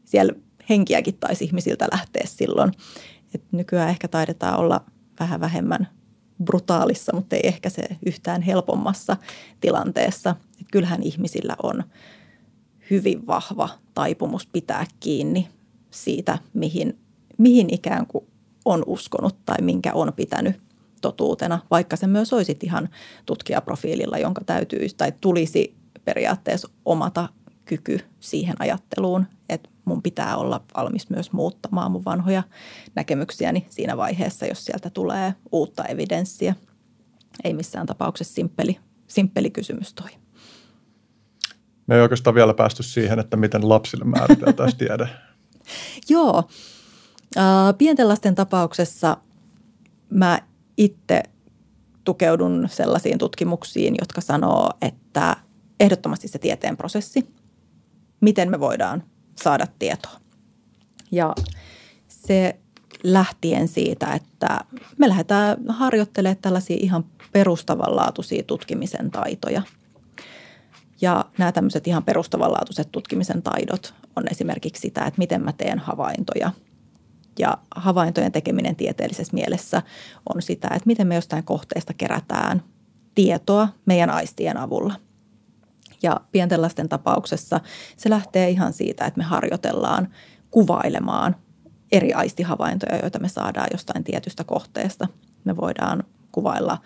Siellä 0.05 0.33
henkiäkin 0.69 1.17
taisi 1.17 1.45
ihmisiltä 1.45 1.89
lähteä 1.93 2.23
silloin. 2.27 2.73
Et 3.35 3.43
nykyään 3.53 3.91
ehkä 3.91 4.09
taidetaan 4.09 4.59
olla 4.59 4.85
vähän 5.21 5.41
vähemmän 5.41 5.89
brutaalissa, 6.45 7.13
mutta 7.15 7.37
ei 7.37 7.43
ehkä 7.45 7.71
se 7.71 7.83
yhtään 8.07 8.43
helpommassa 8.43 9.17
tilanteessa. 9.61 10.37
Et 10.61 10.67
kyllähän 10.73 11.03
ihmisillä 11.03 11.57
on 11.63 11.85
hyvin 12.91 13.27
vahva 13.27 13.69
taipumus 13.95 14.47
pitää 14.47 14.87
kiinni 15.01 15.49
siitä, 15.91 16.39
mihin, 16.55 16.99
mihin 17.39 17.75
ikään 17.75 18.07
kuin 18.07 18.25
on 18.65 18.83
uskonut 18.87 19.37
tai 19.47 19.57
minkä 19.61 19.93
on 19.93 20.13
pitänyt 20.17 20.64
totuutena, 21.05 21.59
vaikka 21.71 21.97
se 21.97 22.07
myös 22.07 22.33
olisi 22.33 22.59
ihan 22.63 22.89
tutkijaprofiililla, 23.27 24.19
jonka 24.19 24.45
täytyisi 24.45 24.97
tai 24.97 25.13
tulisi 25.21 25.75
periaatteessa 26.05 26.69
omata 26.85 27.29
kyky 27.65 28.01
siihen 28.21 28.55
ajatteluun, 28.59 29.27
että 29.49 29.69
mun 29.85 30.03
pitää 30.03 30.37
olla 30.37 30.61
valmis 30.77 31.11
myös 31.11 31.33
muuttamaan 31.33 31.91
mun 31.91 32.05
vanhoja 32.05 32.43
näkemyksiäni 32.95 33.67
siinä 33.71 33.97
vaiheessa, 33.97 34.47
jos 34.47 34.65
sieltä 34.65 34.91
tulee 34.91 35.35
uutta 35.53 35.85
evidenssiä. 35.85 36.55
Ei 37.45 37.55
missään 37.55 37.87
tapauksessa 37.87 38.35
simppeli, 38.35 38.79
simppeli 39.07 39.51
kysymys 39.51 39.95
toi. 39.95 40.11
Me 41.87 41.95
ei 41.95 42.01
oikeastaan 42.01 42.35
vielä 42.35 42.55
päästy 42.55 42.83
siihen, 42.83 43.19
että 43.19 43.37
miten 43.37 43.69
lapsille 43.69 44.05
määriteltäisiin 44.05 44.79
tiede. 44.89 45.09
Joo. 46.09 46.49
Äh, 47.37 47.45
pienten 47.79 48.09
lasten 48.09 48.35
tapauksessa 48.35 49.17
mä 50.11 50.39
itse 50.77 51.23
tukeudun 52.05 52.69
sellaisiin 52.71 53.19
tutkimuksiin, 53.19 53.95
jotka 54.01 54.21
sanoo, 54.21 54.71
että 54.83 55.37
ehdottomasti 55.81 56.29
se 56.29 56.39
tieteen 56.39 56.77
prosessi, 56.77 57.27
miten 58.21 58.51
me 58.51 58.61
voidaan 58.61 59.03
saada 59.43 59.67
tietoa. 59.79 60.21
Ja 61.11 61.35
se 62.09 62.57
lähtien 63.03 63.69
siitä, 63.69 64.15
että 64.15 64.61
me 64.99 65.09
lähdetään 65.09 65.57
harjoittelemaan 65.69 66.37
tällaisia 66.43 66.77
ihan 66.81 67.05
perustavanlaatuisia 67.33 68.43
tutkimisen 68.43 69.11
taitoja. 69.11 69.63
Ja 71.01 71.25
nämä 71.39 71.53
tämmöiset 71.53 71.87
ihan 71.87 72.05
perustavanlaatuiset 72.05 72.93
tutkimisen 72.93 73.43
taidot 73.43 73.95
on 74.17 74.25
esimerkiksi 74.31 74.81
sitä, 74.81 75.05
että 75.05 75.19
miten 75.19 75.43
mä 75.45 75.53
teen 75.53 75.79
havaintoja– 75.79 76.51
ja 77.39 77.59
havaintojen 77.77 78.33
tekeminen 78.33 78.77
tieteellisessä 78.77 79.35
mielessä 79.35 79.83
on 80.35 80.43
sitä, 80.43 80.69
että 80.69 80.87
miten 80.87 81.07
me 81.07 81.15
jostain 81.15 81.45
kohteesta 81.45 81.95
kerätään 81.95 82.63
tietoa 83.15 83.69
meidän 83.87 84.11
aistien 84.11 84.57
avulla. 84.57 84.95
Ja 86.03 86.21
pienten 86.33 86.63
lasten 86.63 86.89
tapauksessa 86.89 87.61
se 87.97 88.11
lähtee 88.11 88.51
ihan 88.51 88.73
siitä, 88.73 89.05
että 89.05 89.19
me 89.19 89.25
harjoitellaan 89.25 90.09
kuvailemaan 90.51 91.37
eri 91.93 92.13
aistihavaintoja, 92.13 92.99
joita 92.99 93.19
me 93.19 93.29
saadaan 93.29 93.69
jostain 93.73 94.05
tietystä 94.05 94.45
kohteesta. 94.45 95.09
Me 95.45 95.57
voidaan 95.57 96.05
kuvailla, 96.33 96.79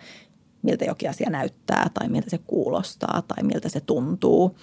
miltä 0.61 0.85
jokin 0.85 1.09
asia 1.09 1.29
näyttää 1.29 1.89
tai 1.93 2.09
miltä 2.09 2.29
se 2.29 2.37
kuulostaa 2.37 3.23
tai 3.27 3.43
miltä 3.43 3.69
se 3.69 3.79
tuntuu. 3.79 4.57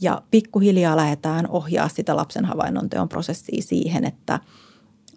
Ja 0.00 0.22
pikkuhiljaa 0.30 0.96
lähdetään 0.96 1.48
ohjaa 1.48 1.88
sitä 1.88 2.16
lapsen 2.16 2.44
havainnon 2.44 2.88
prosessia 3.08 3.62
siihen, 3.62 4.04
että– 4.04 4.40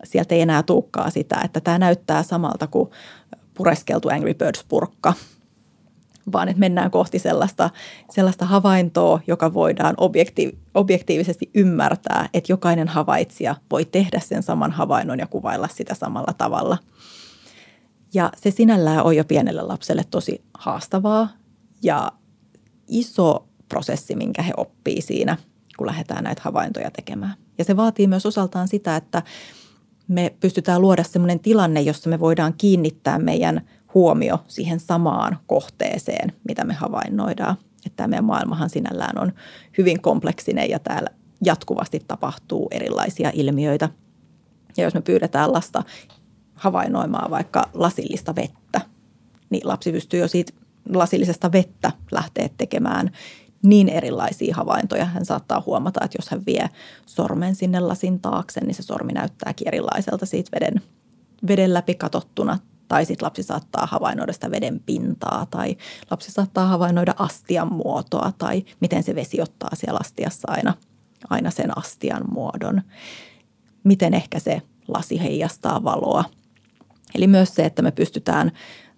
sieltä 0.04 0.36
ei 0.36 0.42
enää 0.42 0.64
tuukkaa 0.64 1.10
sitä, 1.10 1.42
että 1.44 1.62
tämä 1.62 1.80
näyttää 1.80 2.24
samalta 2.24 2.68
kuin 2.68 2.90
pureskeltu 3.54 4.10
Angry 4.10 4.34
Birds-purkka, 4.34 5.14
vaan 6.32 6.50
että 6.50 6.60
mennään 6.60 6.92
kohti 6.92 7.20
sellaista, 7.20 7.70
sellaista 8.12 8.46
havaintoa, 8.46 9.20
joka 9.28 9.54
voidaan 9.54 9.94
objekti, 9.98 10.58
objektiivisesti 10.74 11.50
ymmärtää, 11.54 12.30
että 12.34 12.52
jokainen 12.52 12.88
havaitsija 12.88 13.56
voi 13.72 13.86
tehdä 13.86 14.20
sen 14.20 14.44
saman 14.44 14.72
havainnon 14.72 15.20
ja 15.20 15.28
kuvailla 15.28 15.68
sitä 15.68 15.94
samalla 15.94 16.34
tavalla. 16.38 16.78
Ja 18.14 18.32
se 18.38 18.52
sinällään 18.52 19.04
on 19.04 19.16
jo 19.16 19.24
pienelle 19.24 19.62
lapselle 19.62 20.04
tosi 20.12 20.42
haastavaa 20.54 21.30
ja 21.84 22.12
iso 22.88 23.48
prosessi, 23.70 24.16
minkä 24.16 24.42
he 24.42 24.54
oppii 24.58 25.02
siinä, 25.02 25.38
kun 25.78 25.88
lähdetään 25.88 26.24
näitä 26.24 26.42
havaintoja 26.46 26.92
tekemään. 26.92 27.34
Ja 27.58 27.64
se 27.64 27.78
vaatii 27.78 28.08
myös 28.08 28.26
osaltaan 28.26 28.68
sitä, 28.68 28.96
että 28.96 29.24
me 30.08 30.36
pystytään 30.40 30.82
luoda 30.82 31.04
sellainen 31.04 31.40
tilanne, 31.40 31.82
jossa 31.82 32.10
me 32.10 32.20
voidaan 32.20 32.54
kiinnittää 32.58 33.20
meidän 33.20 33.62
huomio 33.94 34.44
siihen 34.48 34.80
samaan 34.80 35.38
kohteeseen, 35.48 36.34
mitä 36.48 36.64
me 36.64 36.74
havainnoidaan. 36.74 37.58
Että 37.86 37.98
tämä 37.98 38.08
meidän 38.08 38.26
maailmahan 38.26 38.70
sinällään 38.70 39.20
on 39.20 39.34
hyvin 39.78 40.02
kompleksinen 40.02 40.70
ja 40.70 40.80
täällä 40.80 41.10
jatkuvasti 41.46 42.02
tapahtuu 42.08 42.68
erilaisia 42.72 43.32
ilmiöitä. 43.34 43.90
Ja 44.78 44.84
jos 44.84 44.94
me 44.94 45.02
pyydetään 45.02 45.54
lasta 45.54 45.84
havainnoimaan 46.54 47.32
vaikka 47.32 47.70
lasillista 47.74 48.36
vettä, 48.36 48.82
niin 49.50 49.68
lapsi 49.68 49.92
pystyy 49.92 50.20
jo 50.20 50.28
siitä 50.28 50.54
lasillisesta 50.90 51.52
vettä 51.52 51.92
lähteä 52.12 52.50
tekemään 52.58 53.12
niin 53.64 53.90
erilaisia 53.90 54.56
havaintoja. 54.56 55.06
Hän 55.06 55.26
saattaa 55.26 55.64
huomata, 55.66 56.06
että 56.06 56.18
jos 56.18 56.30
hän 56.30 56.46
vie 56.46 56.70
sormen 57.06 57.56
sinne 57.56 57.80
lasin 57.80 58.20
taakse, 58.20 58.62
niin 58.62 58.76
se 58.76 58.84
sormi 58.84 59.14
näyttääkin 59.14 59.68
erilaiselta 59.68 60.26
siitä 60.26 60.50
veden, 60.56 60.82
veden 61.48 61.74
läpi 61.74 61.96
katottuna. 61.96 62.60
Tai 62.88 63.06
sitten 63.06 63.26
lapsi 63.26 63.44
saattaa 63.44 63.86
havainnoida 63.86 64.34
sitä 64.34 64.52
veden 64.52 64.80
pintaa 64.86 65.48
tai 65.52 65.78
lapsi 66.12 66.32
saattaa 66.32 66.68
havainnoida 66.68 67.16
astian 67.18 67.74
muotoa 67.74 68.34
tai 68.38 68.64
miten 68.80 69.04
se 69.04 69.16
vesi 69.16 69.42
ottaa 69.42 69.70
siellä 69.74 70.00
astiassa 70.02 70.52
aina, 70.52 70.74
aina 71.30 71.52
sen 71.52 71.78
astian 71.78 72.24
muodon. 72.32 72.82
Miten 73.84 74.14
ehkä 74.14 74.40
se 74.40 74.62
lasi 74.88 75.22
heijastaa 75.22 75.84
valoa. 75.84 76.24
Eli 77.16 77.28
myös 77.28 77.56
se, 77.56 77.66
että 77.66 77.82
me 77.82 77.92
pystytään 77.92 78.52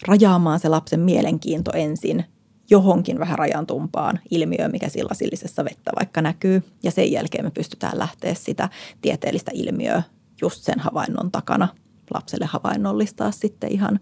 rajaamaan 0.08 0.60
se 0.60 0.69
lapsen 0.69 0.99
mielenkiinto 0.99 1.71
ensin 1.73 2.25
johonkin 2.69 3.19
vähän 3.19 3.39
rajantumpaan 3.39 4.19
ilmiöön, 4.32 4.71
mikä 4.71 4.89
sillä 4.89 5.13
sillisessä 5.13 5.65
vettä 5.65 5.91
vaikka 5.99 6.21
näkyy. 6.21 6.63
Ja 6.84 6.91
sen 6.91 7.12
jälkeen 7.12 7.45
me 7.45 7.51
pystytään 7.51 7.99
lähteä 7.99 8.34
sitä 8.34 8.69
tieteellistä 9.01 9.51
ilmiöä 9.54 10.04
just 10.41 10.63
sen 10.63 10.80
havainnon 10.80 11.32
takana 11.32 11.67
lapselle 12.13 12.45
havainnollistaa 12.45 13.32
sitten 13.32 13.71
ihan 13.71 13.99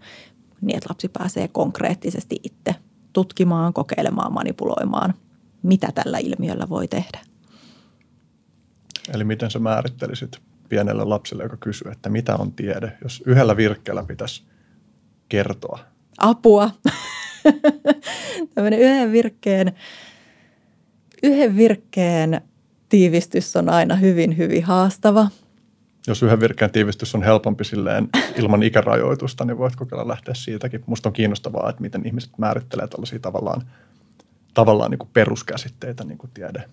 niin, 0.60 0.76
että 0.76 0.88
lapsi 0.90 1.08
pääsee 1.08 1.48
konkreettisesti 1.48 2.36
itse 2.42 2.74
tutkimaan, 3.12 3.72
kokeilemaan, 3.72 4.32
manipuloimaan, 4.32 5.14
mitä 5.62 5.88
tällä 5.94 6.18
ilmiöllä 6.18 6.68
voi 6.68 6.88
tehdä. 6.88 7.20
Eli 9.14 9.24
miten 9.24 9.50
sä 9.50 9.58
määrittelisit 9.58 10.38
pienelle 10.68 11.04
lapselle, 11.04 11.42
joka 11.42 11.56
kysyy, 11.56 11.92
että 11.92 12.08
mitä 12.08 12.36
on 12.36 12.52
tiede, 12.52 12.98
jos 13.02 13.22
yhdellä 13.26 13.56
virkkeellä 13.56 14.04
pitäisi 14.04 14.42
kertoa? 15.28 15.78
Apua. 16.18 16.70
Tämmöinen 18.54 18.80
yhden 18.80 19.12
virkkeen, 19.12 19.72
yhden 21.22 21.56
virkkeen 21.56 22.40
tiivistys 22.88 23.56
on 23.56 23.68
aina 23.68 23.96
hyvin, 23.96 24.36
hyvin 24.36 24.64
haastava. 24.64 25.28
Jos 26.06 26.22
yhden 26.22 26.40
virkkeen 26.40 26.70
tiivistys 26.70 27.14
on 27.14 27.22
helpompi 27.22 27.64
silleen 27.64 28.08
ilman 28.36 28.62
ikärajoitusta, 28.62 29.44
niin 29.44 29.58
voit 29.58 29.76
kokeilla 29.76 30.08
lähteä 30.08 30.34
siitäkin. 30.34 30.84
Musta 30.86 31.08
on 31.08 31.12
kiinnostavaa, 31.12 31.70
että 31.70 31.82
miten 31.82 32.06
ihmiset 32.06 32.30
määrittelee 32.38 32.88
tällaisia 32.88 33.18
tavallaan, 33.18 33.62
tavallaan 34.54 34.90
niin 34.90 34.98
kuin 34.98 35.10
peruskäsitteitä, 35.12 36.04
niin 36.04 36.18
kuin 36.18 36.30
tiede. 36.34 36.64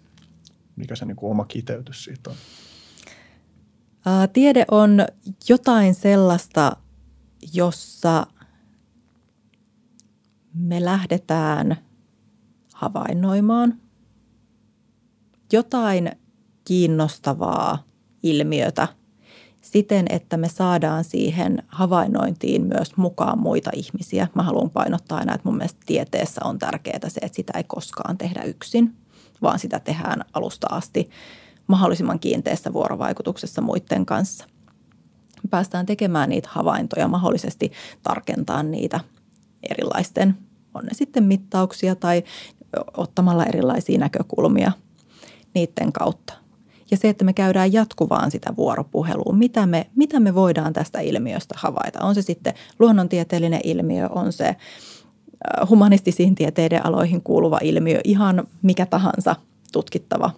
Mikä 0.76 0.96
se 0.96 1.06
niin 1.06 1.16
kuin 1.16 1.32
oma 1.32 1.46
kiteytys 1.46 2.04
siitä 2.04 2.30
on? 2.30 2.36
Tiede 4.34 4.66
on 4.72 5.06
jotain 5.50 5.96
sellaista, 5.96 6.78
jossa– 7.54 8.28
me 10.54 10.86
lähdetään 10.86 11.78
havainnoimaan 12.74 13.78
jotain 15.54 16.12
kiinnostavaa 16.66 17.84
ilmiötä 18.24 18.88
siten, 19.62 20.06
että 20.10 20.38
me 20.38 20.50
saadaan 20.50 21.04
siihen 21.04 21.64
havainnointiin 21.68 22.66
myös 22.66 22.98
mukaan 22.98 23.40
muita 23.40 23.72
ihmisiä. 23.74 24.28
Mä 24.36 24.44
haluan 24.44 24.70
painottaa 24.70 25.18
aina, 25.18 25.36
että 25.36 25.50
mun 25.50 25.58
mielestä 25.58 25.80
tieteessä 25.86 26.42
on 26.44 26.60
tärkeää 26.60 27.10
se, 27.10 27.20
että 27.24 27.36
sitä 27.36 27.54
ei 27.58 27.64
koskaan 27.64 28.18
tehdä 28.18 28.44
yksin, 28.44 28.96
vaan 29.42 29.60
sitä 29.60 29.80
tehdään 29.80 30.26
alusta 30.34 30.68
asti 30.70 31.10
mahdollisimman 31.68 32.20
kiinteässä 32.20 32.74
vuorovaikutuksessa 32.74 33.62
muiden 33.62 34.06
kanssa. 34.06 34.46
Me 35.44 35.48
päästään 35.50 35.86
tekemään 35.86 36.30
niitä 36.30 36.50
havaintoja, 36.52 37.08
mahdollisesti 37.08 37.72
tarkentaa 38.04 38.64
niitä 38.64 39.00
erilaisten, 39.70 40.38
on 40.74 40.84
ne 40.86 40.94
sitten 40.94 41.24
mittauksia 41.24 41.96
tai 41.96 42.24
ottamalla 42.98 43.46
erilaisia 43.46 44.00
näkökulmia 44.00 44.72
niiden 45.54 45.92
kautta. 45.92 46.34
Ja 46.92 46.98
se, 46.98 47.10
että 47.10 47.26
me 47.26 47.34
käydään 47.34 47.74
jatkuvaan 47.74 48.32
sitä 48.32 48.54
vuoropuhelua, 48.58 49.34
mitä 49.34 49.66
me, 49.66 49.88
mitä 49.96 50.20
me 50.20 50.36
voidaan 50.36 50.74
tästä 50.74 51.00
ilmiöstä 51.00 51.56
havaita. 51.58 52.00
On 52.00 52.16
se 52.16 52.22
sitten 52.22 52.54
luonnontieteellinen 52.80 53.62
ilmiö, 53.64 54.10
on 54.10 54.34
se 54.34 54.56
humanistisiin 55.70 56.36
tieteiden 56.36 56.86
aloihin 56.86 57.22
kuuluva 57.22 57.60
ilmiö, 57.64 58.00
ihan 58.04 58.48
mikä 58.62 58.86
tahansa 58.86 59.36
tutkittava 59.72 60.32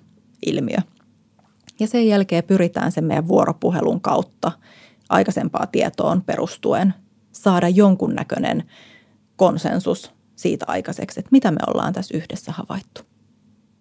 ilmiö. 0.45 0.77
Ja 1.79 1.87
sen 1.87 2.07
jälkeen 2.07 2.43
pyritään 2.43 2.91
sen 2.91 3.03
meidän 3.03 3.27
vuoropuhelun 3.27 4.01
kautta 4.01 4.51
aikaisempaa 5.09 5.67
tietoon 5.67 6.21
perustuen 6.21 6.93
saada 7.31 7.69
jonkunnäköinen– 7.69 8.63
konsensus 9.35 10.11
siitä 10.35 10.65
aikaiseksi, 10.67 11.19
että 11.19 11.29
mitä 11.31 11.51
me 11.51 11.57
ollaan 11.67 11.93
tässä 11.93 12.17
yhdessä 12.17 12.51
havaittu. 12.51 13.01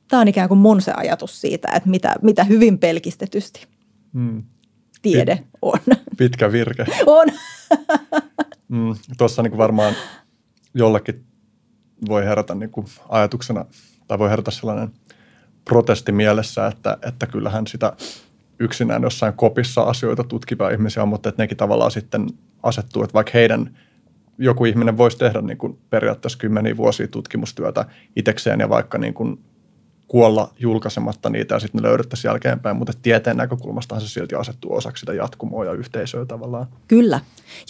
Tämä 0.09 0.21
on 0.21 0.29
ikään 0.29 0.49
kuin 0.49 0.59
mun 0.59 0.81
se 0.81 0.93
ajatus 0.97 1.41
siitä, 1.41 1.69
että 1.75 1.89
mitä, 1.89 2.15
mitä 2.23 2.45
hyvin 2.45 2.79
pelkistetysti 2.79 3.67
mm. 4.13 4.43
tiede 5.03 5.37
Pit, 5.37 5.47
on. 5.63 5.79
Pitkä 6.17 6.53
virke. 6.53 6.87
On. 7.07 7.29
mm, 8.69 8.95
Tuossa 9.19 9.43
niin 9.43 9.59
varmaan 9.59 9.95
jollekin 10.75 11.25
voi 12.09 12.25
herätä 12.25 12.55
niin 12.55 12.71
kuin 12.71 12.87
ajatuksena, 13.09 13.65
tai 14.09 14.19
voi 14.19 14.31
herätä 14.31 14.51
sellainen 14.51 14.91
protesti 15.65 16.13
mielessä, 16.13 16.67
että, 16.67 16.99
että 17.03 17.27
kyllähän 17.27 17.67
sitä 17.67 17.93
yksinään 18.59 19.03
jossain 19.03 19.35
kopissa 19.35 19.83
asioita 19.83 20.25
tutkivia 20.25 20.71
ihmisiä 20.71 21.03
on, 21.03 21.09
mutta 21.09 21.29
että 21.29 21.43
nekin 21.43 21.57
tavallaan 21.57 21.91
sitten 21.91 22.27
asettuu, 22.63 23.03
että 23.03 23.15
vaikka 23.15 23.33
heidän– 23.35 23.71
joku 24.39 24.65
ihminen 24.65 24.97
voisi 24.97 25.19
tehdä 25.19 25.41
niin 25.41 25.59
kuin 25.59 25.79
periaatteessa 25.91 26.39
kymmeniä 26.39 26.77
vuosia 26.77 27.09
tutkimustyötä 27.09 27.85
itsekseen 28.17 28.61
ja 28.61 28.69
vaikka 28.69 28.99
niin 28.99 29.15
kuin 29.15 29.39
kuolla 30.09 30.53
julkaisematta 30.59 31.31
niitä 31.31 31.55
ja 31.55 31.59
sitten 31.59 31.83
ne 31.83 31.89
löydettäisiin 31.89 32.29
jälkeenpäin, 32.29 32.77
mutta 32.77 32.93
tieteen 33.03 33.37
näkökulmastahan 33.37 34.03
se 34.03 34.09
silti 34.09 34.35
asettuu 34.35 34.75
osaksi 34.75 35.01
sitä 35.01 35.13
jatkumoa 35.13 35.65
ja 35.65 35.73
yhteisöä 35.73 36.25
tavallaan. 36.25 36.67
Kyllä. 36.89 37.21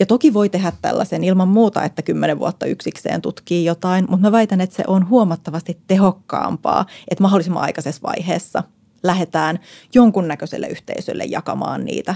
Ja 0.01 0.07
toki 0.07 0.35
voi 0.35 0.49
tehdä 0.49 0.73
tällaisen 0.83 1.25
ilman 1.25 1.49
muuta, 1.49 1.85
että 1.85 2.03
kymmenen 2.03 2.39
vuotta 2.39 2.67
yksikseen 2.67 3.23
tutkii 3.23 3.65
jotain, 3.65 4.07
mutta 4.09 4.27
mä 4.27 4.33
väitän, 4.33 4.61
että 4.61 4.77
se 4.77 4.85
on 4.87 5.09
huomattavasti 5.09 5.79
tehokkaampaa, 5.87 6.87
että 7.11 7.23
mahdollisimman 7.23 7.63
aikaisessa 7.63 8.03
vaiheessa 8.03 8.63
lähdetään 9.03 9.59
jonkunnäköiselle 9.95 10.67
yhteisölle 10.67 11.25
jakamaan 11.25 11.85
niitä, 11.85 12.15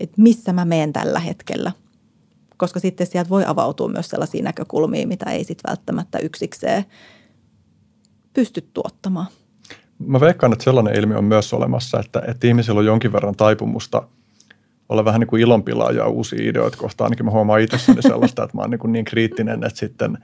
että 0.00 0.22
missä 0.22 0.52
mä 0.52 0.64
menen 0.64 0.92
tällä 0.92 1.20
hetkellä– 1.20 1.72
koska 2.56 2.80
sitten 2.80 3.06
sieltä 3.06 3.30
voi 3.30 3.44
avautua 3.46 3.88
myös 3.88 4.08
sellaisia 4.08 4.42
näkökulmia, 4.42 5.06
mitä 5.06 5.30
ei 5.30 5.44
sitten 5.44 5.70
välttämättä 5.70 6.18
yksikseen 6.18 6.84
pysty 8.32 8.60
tuottamaan. 8.74 9.26
Mä 9.98 10.20
veikkaan, 10.20 10.52
että 10.52 10.64
sellainen 10.64 10.96
ilmiö 10.96 11.18
on 11.18 11.24
myös 11.24 11.52
olemassa, 11.52 12.00
että, 12.00 12.22
että 12.28 12.46
ihmisillä 12.46 12.78
on 12.78 12.86
jonkin 12.86 13.12
verran 13.12 13.36
taipumusta 13.36 14.02
olla 14.88 15.04
vähän 15.04 15.20
niin 15.20 15.28
kuin 15.28 15.42
ilonpilaaja 15.42 16.06
uusia 16.06 16.50
ideoita 16.50 16.76
kohtaan. 16.76 17.06
Ainakin 17.06 17.24
mä 17.24 17.30
huomaan 17.30 17.60
itsessäni 17.60 18.02
sellaista, 18.02 18.42
että 18.42 18.56
mä 18.56 18.62
oon 18.62 18.70
niin, 18.70 18.78
kuin 18.78 18.92
niin 18.92 19.04
kriittinen, 19.04 19.64
että 19.64 19.78
sitten 19.78 20.18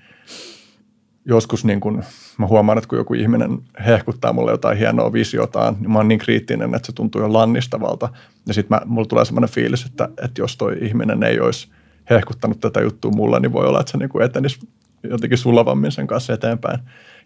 joskus 1.25 1.65
niin 1.65 1.81
kuin, 1.81 2.03
mä 2.39 2.47
huomaan, 2.47 2.79
että 2.79 2.89
kun 2.89 2.99
joku 2.99 3.15
ihminen 3.15 3.59
hehkuttaa 3.87 4.33
mulle 4.33 4.51
jotain 4.51 4.79
hienoa 4.79 5.13
visiotaan, 5.13 5.77
niin 5.81 5.91
mä 5.91 5.99
oon 5.99 6.09
niin 6.09 6.19
kriittinen, 6.19 6.75
että 6.75 6.87
se 6.87 6.93
tuntuu 6.93 7.21
jo 7.21 7.33
lannistavalta. 7.33 8.09
Ja 8.47 8.55
sitten 8.55 8.81
mulla 8.85 9.07
tulee 9.07 9.25
semmoinen 9.25 9.51
fiilis, 9.51 9.87
että, 9.87 10.09
että 10.25 10.43
jos 10.43 10.57
toi 10.57 10.79
ihminen 10.81 11.23
ei 11.23 11.41
olisi– 11.41 11.69
hehkuttanut 12.11 12.61
tätä 12.61 12.81
juttua 12.81 13.11
mulla, 13.11 13.41
niin 13.41 13.53
voi 13.53 13.67
olla, 13.67 13.81
että 13.81 13.93
se 13.93 13.99
niin 13.99 14.09
kuin 14.09 14.25
etenisi 14.25 14.69
jotenkin 15.03 15.39
sulavammin 15.39 15.93
sen 15.93 16.07
kanssa 16.07 16.33
eteenpäin. 16.33 16.79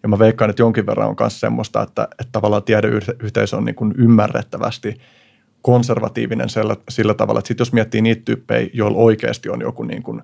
Ja 0.03 0.09
mä 0.09 0.19
veikkaan, 0.19 0.51
että 0.51 0.63
jonkin 0.63 0.87
verran 0.87 1.09
on 1.09 1.17
myös 1.21 1.41
semmoista, 1.41 1.83
että, 1.83 2.09
että 2.11 2.33
tavallaan 2.33 2.63
tiedeyhteisö 2.63 3.57
on 3.57 3.65
niin 3.65 3.75
kuin 3.75 3.95
ymmärrettävästi 3.99 5.01
konservatiivinen 5.63 6.49
sillä, 6.49 6.77
sillä 6.89 7.15
tavalla, 7.15 7.39
että 7.39 7.49
sit 7.49 7.59
jos 7.59 7.73
miettii 7.73 8.01
niitä 8.01 8.23
tyyppejä, 8.25 8.71
joilla 8.73 8.99
oikeasti 8.99 9.49
on 9.49 9.61
joku 9.61 9.83
niin 9.83 10.03
kuin 10.03 10.23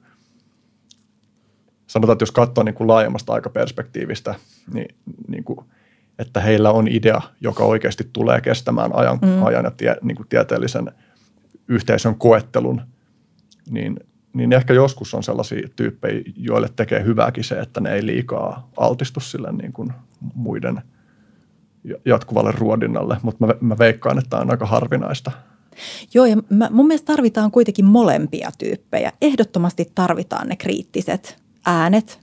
sanotaan, 1.86 2.14
että 2.14 2.22
jos 2.22 2.30
katsoo 2.30 2.64
niin 2.64 2.74
kuin 2.74 2.88
laajemmasta 2.88 3.32
aikaperspektiivistä, 3.32 4.34
niin, 4.74 4.94
niin 5.28 5.44
kuin, 5.44 5.58
että 6.18 6.40
heillä 6.40 6.70
on 6.70 6.88
idea, 6.88 7.20
joka 7.40 7.64
oikeasti 7.64 8.10
tulee 8.12 8.40
kestämään 8.40 8.90
ajan, 8.94 9.18
mm. 9.22 9.42
ajan 9.42 9.64
ja 9.64 9.70
tie, 9.70 9.96
niin 10.02 10.16
kuin 10.16 10.28
tieteellisen 10.28 10.92
yhteisön 11.68 12.14
koettelun, 12.14 12.82
niin, 13.70 13.96
niin 14.34 14.52
ehkä 14.52 14.74
joskus 14.74 15.14
on 15.14 15.22
sellaisia 15.22 15.68
tyyppejä, 15.76 16.22
joille 16.36 16.68
tekee 16.76 17.04
hyvääkin 17.04 17.44
se, 17.44 17.54
että 17.54 17.80
ne 17.80 17.92
ei 17.92 18.06
liikaa 18.06 18.70
altistu 18.76 19.20
sille 19.20 19.52
niin 19.52 19.72
kuin 19.72 19.92
muiden 20.34 20.82
jatkuvalle 22.04 22.52
ruodinnalle, 22.52 23.16
mutta 23.22 23.46
mä, 23.46 23.54
mä 23.60 23.78
veikkaan, 23.78 24.18
että 24.18 24.30
tämä 24.30 24.42
on 24.42 24.50
aika 24.50 24.66
harvinaista– 24.66 25.30
Joo, 26.14 26.26
ja 26.26 26.36
mä, 26.50 26.68
mun 26.72 26.86
mielestä 26.86 27.06
tarvitaan 27.06 27.50
kuitenkin 27.50 27.84
molempia 27.84 28.50
tyyppejä. 28.58 29.12
Ehdottomasti 29.22 29.92
tarvitaan 29.94 30.48
ne 30.48 30.56
kriittiset 30.56 31.42
äänet, 31.66 32.20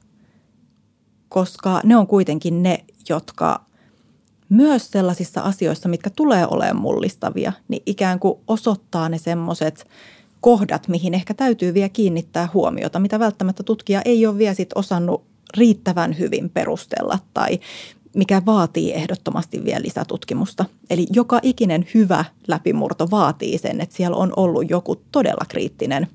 koska 1.30 1.82
ne 1.84 1.97
on 1.97 2.07
kuitenkin 2.07 2.64
ne, 2.64 2.86
jotka 3.10 3.62
myös 4.49 4.91
sellaisissa 4.91 5.41
asioissa, 5.41 5.89
mitkä 5.89 6.10
tulee 6.10 6.47
olemaan 6.47 6.82
mullistavia, 6.82 7.53
niin 7.68 7.84
ikään 7.86 8.20
kuin 8.20 8.39
osoittaa 8.47 9.10
ne 9.10 9.18
semmoiset 9.18 9.88
kohdat, 10.42 10.88
mihin 10.88 11.14
ehkä 11.14 11.34
täytyy 11.34 11.74
vielä 11.74 11.90
kiinnittää 11.90 12.50
huomiota, 12.54 13.00
mitä 13.00 13.20
välttämättä 13.20 13.64
tutkija 13.64 14.02
ei 14.06 14.26
ole 14.26 14.38
vielä 14.38 14.54
sit 14.54 14.70
osannut 14.76 15.24
riittävän 15.58 16.20
hyvin 16.20 16.50
perustella 16.50 17.20
tai 17.34 17.60
mikä 18.16 18.42
vaatii 18.46 18.94
ehdottomasti 18.94 19.64
vielä 19.64 19.82
lisätutkimusta. 19.82 20.66
Eli 20.90 21.08
joka 21.14 21.40
ikinen 21.44 21.88
hyvä 21.94 22.26
läpimurto 22.48 23.08
vaatii 23.12 23.58
sen, 23.58 23.82
että 23.82 23.96
siellä 23.96 24.18
on 24.18 24.34
ollut 24.36 24.70
joku 24.70 24.96
todella 24.96 25.46
kriittinen 25.48 26.08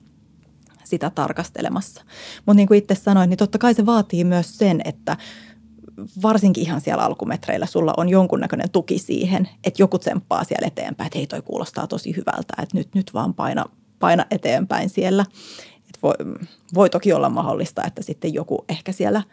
sitä 0.84 1.10
tarkastelemassa. 1.10 2.02
Mutta 2.46 2.56
niin 2.56 2.68
kuin 2.68 2.78
itse 2.78 2.94
sanoin, 2.94 3.30
niin 3.30 3.38
totta 3.38 3.58
kai 3.58 3.74
se 3.74 3.86
vaatii 3.86 4.24
myös 4.24 4.58
sen, 4.58 4.80
että 4.84 5.16
varsinkin 6.22 6.64
ihan 6.64 6.80
siellä 6.80 7.04
alkumetreillä 7.04 7.66
sulla 7.66 7.94
on 7.96 8.08
jonkunnäköinen 8.08 8.70
tuki 8.70 8.98
siihen, 8.98 9.48
että 9.64 9.82
joku 9.82 9.98
tsemppaa 9.98 10.44
siellä 10.44 10.66
eteenpäin, 10.66 11.06
että 11.06 11.18
hei 11.18 11.26
toi 11.26 11.42
kuulostaa 11.42 11.86
tosi 11.86 12.16
hyvältä, 12.16 12.54
että 12.62 12.76
nyt, 12.76 12.94
nyt 12.94 13.14
vaan 13.14 13.34
paina, 13.34 13.64
paina 14.04 14.26
eteenpäin 14.30 14.88
siellä. 14.88 15.26
Et 15.88 16.02
voi, 16.02 16.14
voi 16.74 16.90
toki 16.90 17.12
olla 17.12 17.28
mahdollista, 17.28 17.84
että 17.84 18.02
sitten 18.02 18.34
joku 18.34 18.64
ehkä 18.68 18.92
siellä– 18.92 19.22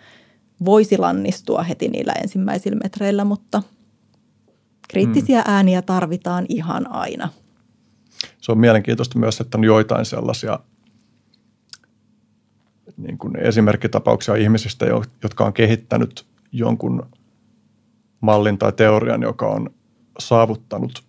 voisi 0.66 0.98
lannistua 0.98 1.64
heti 1.64 1.88
niillä 1.88 2.14
ensimmäisillä 2.14 2.80
metreillä, 2.84 3.24
mutta 3.26 3.64
kriittisiä 4.90 5.40
mm. 5.40 5.54
ääniä 5.54 5.82
tarvitaan 5.82 6.46
ihan 6.50 6.92
aina. 6.92 7.30
Se 8.42 8.52
on 8.52 8.58
mielenkiintoista 8.58 9.20
myös, 9.20 9.42
että 9.42 9.58
on 9.58 9.64
joitain 9.64 10.06
sellaisia 10.06 10.60
niin 12.98 13.18
kuin 13.18 13.36
esimerkkitapauksia 13.36 14.36
ihmisistä, 14.36 14.86
jotka 15.24 15.46
on 15.46 15.54
kehittänyt 15.54 16.26
jonkun 16.52 17.06
mallin 18.22 18.58
tai 18.58 18.74
teorian, 18.74 19.22
joka 19.22 19.48
on 19.48 19.70
saavuttanut 20.20 21.04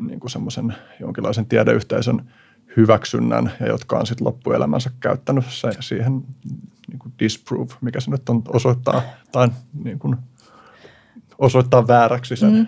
niin 0.00 0.20
kuin 0.20 0.30
semmoisen 0.30 0.74
jonkinlaisen 1.00 1.46
tiedeyhteisön 1.46 2.30
hyväksynnän 2.76 3.52
ja 3.60 3.66
jotka 3.66 3.98
on 3.98 4.06
sitten 4.06 4.26
loppuelämänsä 4.26 4.90
käyttänyt 5.00 5.44
se, 5.48 5.70
siihen 5.80 6.24
niin 6.88 6.98
kuin 6.98 7.12
disprove, 7.18 7.74
mikä 7.80 8.00
se 8.00 8.10
nyt 8.10 8.28
on, 8.28 8.42
osoittaa, 8.48 9.02
tai 9.32 9.48
niin 9.84 9.98
kuin 9.98 10.16
osoittaa 11.38 11.86
vääräksi 11.86 12.36
sen 12.36 12.52
mm. 12.52 12.66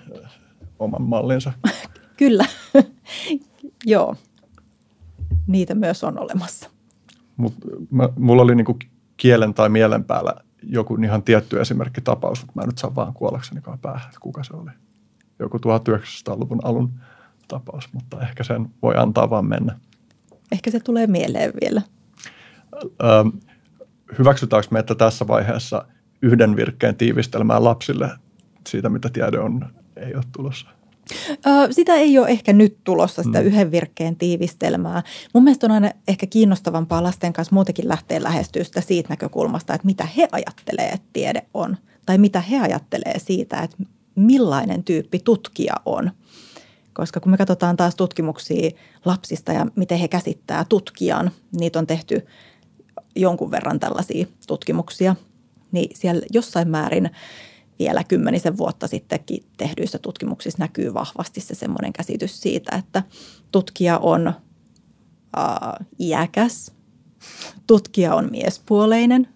oman 0.78 1.02
mallinsa. 1.02 1.52
Kyllä, 2.16 2.44
joo. 3.84 4.16
Niitä 5.46 5.74
myös 5.74 6.04
on 6.04 6.18
olemassa. 6.18 6.70
Mut 7.36 7.54
mä, 7.90 8.08
mulla 8.16 8.42
oli 8.42 8.54
niin 8.54 8.64
kuin 8.64 8.78
kielen 9.16 9.54
tai 9.54 9.68
mielen 9.68 10.04
päällä 10.04 10.34
joku 10.62 10.94
ihan 11.04 11.22
tietty 11.22 11.60
esimerkkitapaus, 11.60 12.40
mutta 12.40 12.52
mä 12.54 12.62
en 12.62 12.68
nyt 12.68 12.78
saa 12.78 12.94
vaan 12.94 13.14
kuollaksenikaan 13.14 13.78
päähän, 13.78 14.06
että 14.06 14.20
kuka 14.20 14.44
se 14.44 14.56
oli. 14.56 14.70
Joku 15.38 15.58
1900-luvun 15.58 16.60
alun 16.62 16.92
tapaus, 17.48 17.92
mutta 17.92 18.20
ehkä 18.20 18.44
sen 18.44 18.70
voi 18.82 18.94
antaa 18.96 19.30
vaan 19.30 19.46
mennä. 19.46 19.78
Ehkä 20.52 20.70
se 20.70 20.80
tulee 20.80 21.06
mieleen 21.06 21.52
vielä. 21.60 21.82
Öö, 22.82 23.24
hyväksytäänkö 24.18 24.68
me, 24.70 24.78
että 24.78 24.94
tässä 24.94 25.26
vaiheessa 25.26 25.84
yhden 26.22 26.56
virkkeen 26.56 26.96
tiivistelmää 26.96 27.64
lapsille 27.64 28.10
siitä, 28.68 28.88
mitä 28.88 29.08
tiede 29.08 29.38
on, 29.38 29.66
ei 29.96 30.14
ole 30.14 30.24
tulossa? 30.36 30.68
Sitä 31.70 31.94
ei 31.94 32.18
ole 32.18 32.28
ehkä 32.28 32.52
nyt 32.52 32.76
tulossa, 32.84 33.22
sitä 33.22 33.40
mm. 33.40 33.46
yhden 33.46 33.70
virkkeen 33.70 34.16
tiivistelmää. 34.16 35.02
Mun 35.34 35.44
mielestä 35.44 35.66
on 35.66 35.72
aina 35.72 35.90
ehkä 36.08 36.26
kiinnostavampaa 36.26 37.02
lasten 37.02 37.32
kanssa 37.32 37.54
muutenkin 37.54 37.88
lähteä 37.88 38.22
lähestyä 38.22 38.64
sitä 38.64 38.80
siitä 38.80 39.08
näkökulmasta, 39.08 39.74
että 39.74 39.86
mitä 39.86 40.06
he 40.16 40.28
ajattelee, 40.32 40.88
että 40.88 41.08
tiede 41.12 41.42
on. 41.54 41.76
Tai 42.06 42.18
mitä 42.18 42.40
he 42.40 42.60
ajattelee 42.60 43.18
siitä, 43.18 43.60
että 43.60 43.76
millainen 44.14 44.84
tyyppi 44.84 45.18
tutkija 45.18 45.74
on. 45.84 46.10
Koska 46.92 47.20
kun 47.20 47.30
me 47.30 47.36
katsotaan 47.36 47.76
taas 47.76 47.94
tutkimuksia 47.94 48.70
lapsista 49.04 49.52
ja 49.52 49.66
miten 49.76 49.98
he 49.98 50.08
käsittää 50.08 50.64
tutkijan, 50.68 51.30
niitä 51.52 51.78
on 51.78 51.86
tehty– 51.86 52.22
jonkun 53.16 53.50
verran 53.50 53.80
tällaisia 53.80 54.26
tutkimuksia, 54.46 55.16
niin 55.72 55.96
siellä 55.96 56.22
jossain 56.32 56.68
määrin 56.68 57.10
vielä 57.78 58.04
kymmenisen 58.04 58.56
vuotta 58.56 58.86
sittenkin 58.86 59.44
tehdyissä 59.56 59.98
tutkimuksissa 59.98 60.58
näkyy 60.58 60.94
vahvasti 60.94 61.40
se 61.40 61.54
semmoinen 61.54 61.92
käsitys 61.92 62.40
siitä, 62.40 62.76
että 62.76 63.02
tutkija 63.52 63.98
on 63.98 64.28
äh, 64.28 64.34
iäkäs, 66.00 66.72
tutkija 67.66 68.14
on 68.14 68.30
miespuoleinen, 68.30 69.28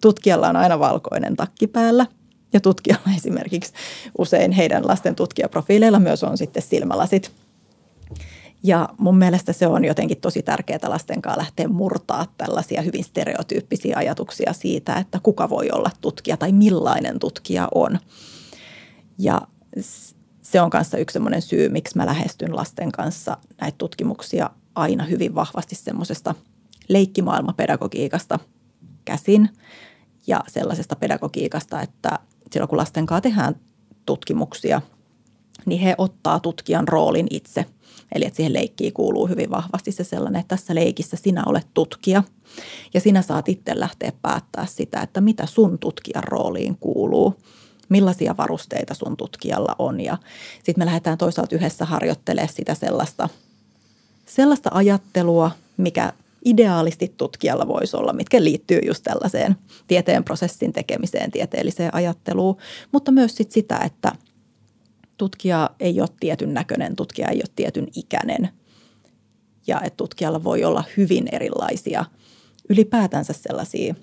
tutkijalla 0.00 0.48
on 0.48 0.56
aina 0.56 0.78
valkoinen 0.78 1.36
takki 1.36 1.66
päällä 1.66 2.06
ja 2.54 2.60
tutkijalla 2.60 3.10
esimerkiksi 3.16 3.72
usein 4.18 4.52
heidän 4.52 4.86
lasten 4.86 5.14
tutkijaprofiileilla 5.14 5.98
myös 5.98 6.24
on 6.24 6.38
sitten 6.38 6.62
silmälasit– 6.62 7.30
ja 8.66 8.88
mun 8.98 9.18
mielestä 9.18 9.52
se 9.52 9.66
on 9.66 9.84
jotenkin 9.84 10.20
tosi 10.20 10.42
tärkeää 10.42 10.78
lasten 10.88 11.22
kanssa 11.22 11.38
lähteä 11.40 11.68
murtaa 11.68 12.26
tällaisia 12.36 12.82
hyvin 12.82 13.04
stereotyyppisiä 13.04 13.96
ajatuksia 13.96 14.52
siitä, 14.52 14.96
että 14.96 15.20
kuka 15.22 15.48
voi 15.48 15.70
olla 15.72 15.90
tutkija 16.00 16.36
tai 16.36 16.52
millainen 16.52 17.18
tutkija 17.18 17.68
on. 17.74 17.98
Ja 19.18 19.42
se 20.42 20.60
on 20.60 20.70
kanssa 20.70 20.98
yksi 20.98 21.12
semmoinen 21.12 21.42
syy, 21.42 21.68
miksi 21.68 21.96
mä 21.96 22.06
lähestyn 22.06 22.56
lasten 22.56 22.92
kanssa 22.92 23.36
näitä 23.60 23.78
tutkimuksia 23.78 24.50
aina 24.74 25.04
hyvin 25.04 25.34
vahvasti 25.34 25.74
semmoisesta 25.74 26.34
leikkimaailmapedagogiikasta 26.88 28.38
käsin 29.04 29.48
ja 30.26 30.40
sellaisesta 30.48 30.96
pedagogiikasta, 30.96 31.82
että 31.82 32.18
silloin 32.52 32.68
kun 32.68 32.78
lasten 32.78 33.06
kanssa 33.06 33.20
tehdään 33.20 33.56
tutkimuksia, 34.06 34.80
niin 35.66 35.80
he 35.80 35.94
ottaa 35.98 36.40
tutkijan 36.40 36.88
roolin 36.88 37.26
itse– 37.30 37.66
Eli 38.14 38.24
että 38.24 38.36
siihen 38.36 38.52
leikkiin 38.52 38.92
kuuluu 38.92 39.26
hyvin 39.26 39.50
vahvasti 39.50 39.92
se 39.92 40.04
sellainen, 40.04 40.40
että 40.40 40.56
tässä 40.56 40.74
leikissä 40.74 41.16
sinä 41.16 41.42
olet 41.46 41.66
tutkija 41.74 42.22
ja 42.94 43.00
sinä 43.00 43.22
saat 43.22 43.48
itse 43.48 43.80
lähteä 43.80 44.12
päättää 44.22 44.66
sitä, 44.66 45.00
että 45.00 45.20
mitä 45.20 45.46
sun 45.46 45.78
tutkijan 45.78 46.24
rooliin 46.24 46.76
kuuluu 46.80 47.34
millaisia 47.88 48.36
varusteita 48.36 48.94
sun 48.94 49.16
tutkijalla 49.16 49.76
on. 49.78 50.00
Ja 50.00 50.18
sitten 50.54 50.80
me 50.80 50.86
lähdetään 50.86 51.18
toisaalta 51.18 51.56
yhdessä 51.56 51.84
harjoittelemaan 51.84 52.54
sitä 52.54 52.74
sellaista, 52.74 53.28
sellaista 54.26 54.70
ajattelua, 54.72 55.50
mikä 55.76 56.12
ideaalisti 56.44 57.14
tutkijalla 57.16 57.68
voisi 57.68 57.96
olla, 57.96 58.12
mitkä 58.12 58.44
liittyy 58.44 58.80
just 58.86 59.02
tällaiseen 59.02 59.56
tieteen 59.86 60.24
prosessin 60.24 60.72
tekemiseen, 60.72 61.30
tieteelliseen 61.30 61.94
ajatteluun, 61.94 62.56
mutta 62.92 63.12
myös 63.12 63.36
sit 63.36 63.52
sitä, 63.52 63.78
että– 63.78 64.12
tutkija 65.16 65.70
ei 65.80 66.00
ole 66.00 66.08
tietyn 66.20 66.54
näköinen, 66.54 66.96
tutkija 66.96 67.28
ei 67.28 67.36
ole 67.36 67.52
tietyn 67.56 67.88
ikäinen. 67.96 68.48
Ja 69.66 69.80
että 69.80 69.96
tutkijalla 69.96 70.44
voi 70.44 70.64
olla 70.64 70.84
hyvin 70.96 71.28
erilaisia 71.32 72.04
ylipäätänsä 72.68 73.32
sellaisia 73.32 73.94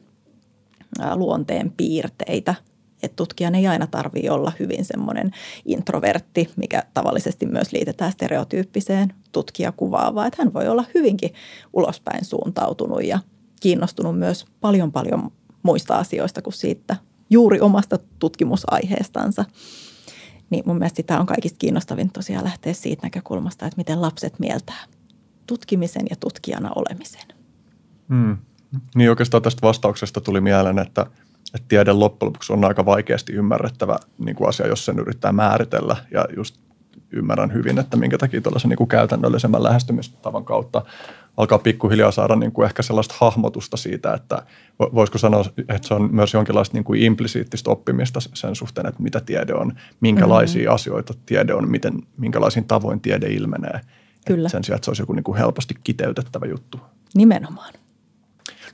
luonteen 1.15 1.71
piirteitä, 1.71 2.55
että 3.03 3.15
tutkijan 3.15 3.55
ei 3.55 3.67
aina 3.67 3.87
tarvitse 3.87 4.31
olla 4.31 4.51
hyvin 4.59 4.85
semmoinen 4.85 5.31
introvertti, 5.65 6.49
mikä 6.55 6.83
tavallisesti 6.93 7.45
myös 7.45 7.71
liitetään 7.71 8.11
stereotyyppiseen 8.11 9.13
tutkijakuvaan, 9.31 10.15
vaan 10.15 10.27
että 10.27 10.43
hän 10.43 10.53
voi 10.53 10.67
olla 10.67 10.85
hyvinkin 10.95 11.33
ulospäin 11.73 12.25
suuntautunut 12.25 13.03
ja 13.03 13.19
kiinnostunut 13.61 14.19
myös 14.19 14.45
paljon 14.61 14.91
paljon 14.91 15.31
muista 15.63 15.95
asioista 15.95 16.41
kuin 16.41 16.53
siitä 16.53 16.95
juuri 17.29 17.59
omasta 17.59 17.99
tutkimusaiheestansa. 18.19 19.45
Niin 20.49 20.63
mun 20.65 20.77
mielestä 20.77 20.97
sitä 20.97 21.19
on 21.19 21.25
kaikista 21.25 21.57
kiinnostavin 21.57 22.11
tosiaan 22.11 22.43
lähteä 22.43 22.73
siitä 22.73 23.03
näkökulmasta, 23.03 23.65
että 23.65 23.77
miten 23.77 24.01
lapset 24.01 24.39
mieltää 24.39 24.83
tutkimisen 25.47 26.05
ja 26.09 26.15
tutkijana 26.15 26.71
olemisen. 26.75 27.27
Hmm. 28.09 28.37
Niin 28.95 29.09
oikeastaan 29.09 29.43
tästä 29.43 29.67
vastauksesta 29.67 30.21
tuli 30.21 30.41
mieleen, 30.41 30.79
että, 30.79 31.05
että 31.53 31.67
tiede 31.67 31.93
loppujen 31.93 32.27
lopuksi 32.27 32.53
on 32.53 32.65
aika 32.65 32.85
vaikeasti 32.85 33.33
ymmärrettävä 33.33 33.99
niin 34.17 34.35
kuin 34.35 34.49
asia, 34.49 34.67
jos 34.67 34.85
sen 34.85 34.99
yrittää 34.99 35.31
määritellä. 35.31 35.95
Ja 36.11 36.25
just 36.35 36.55
ymmärrän 37.11 37.53
hyvin, 37.53 37.79
että 37.79 37.97
minkä 37.97 38.17
takia 38.17 38.41
tuollaisen 38.41 38.69
niin 38.69 38.77
kuin 38.77 38.87
käytännöllisemmän 38.87 39.63
lähestymistavan 39.63 40.45
kautta 40.45 40.85
alkaa 41.37 41.59
pikkuhiljaa 41.59 42.11
saada 42.11 42.35
niin 42.35 42.51
kuin 42.51 42.65
ehkä 42.65 42.83
sellaista 42.83 43.15
hahmotusta 43.17 43.77
siitä, 43.77 44.13
että 44.13 44.43
voisiko 44.79 45.17
sanoa, 45.17 45.45
että 45.57 45.87
se 45.87 45.93
on 45.93 46.15
myös 46.15 46.33
jonkinlaista 46.33 46.77
niin 46.77 46.83
kuin 46.83 47.01
implisiittistä 47.01 47.71
oppimista 47.71 48.19
sen 48.33 48.55
suhteen, 48.55 48.87
että 48.87 49.03
mitä 49.03 49.19
tiede 49.19 49.53
on, 49.53 49.73
minkälaisia 49.99 50.61
mm-hmm. 50.61 50.75
asioita 50.75 51.13
tiede 51.25 51.53
on, 51.53 51.69
miten, 51.69 51.93
minkälaisin 52.17 52.65
tavoin 52.65 53.01
tiede 53.01 53.27
ilmenee. 53.27 53.81
Kyllä. 54.27 54.49
sen 54.49 54.63
sijaan, 54.63 54.75
että 54.75 54.85
se 54.85 54.91
olisi 54.91 55.01
joku 55.01 55.13
niin 55.13 55.23
kuin 55.23 55.37
helposti 55.37 55.75
kiteytettävä 55.83 56.45
juttu. 56.45 56.79
Nimenomaan. 57.15 57.73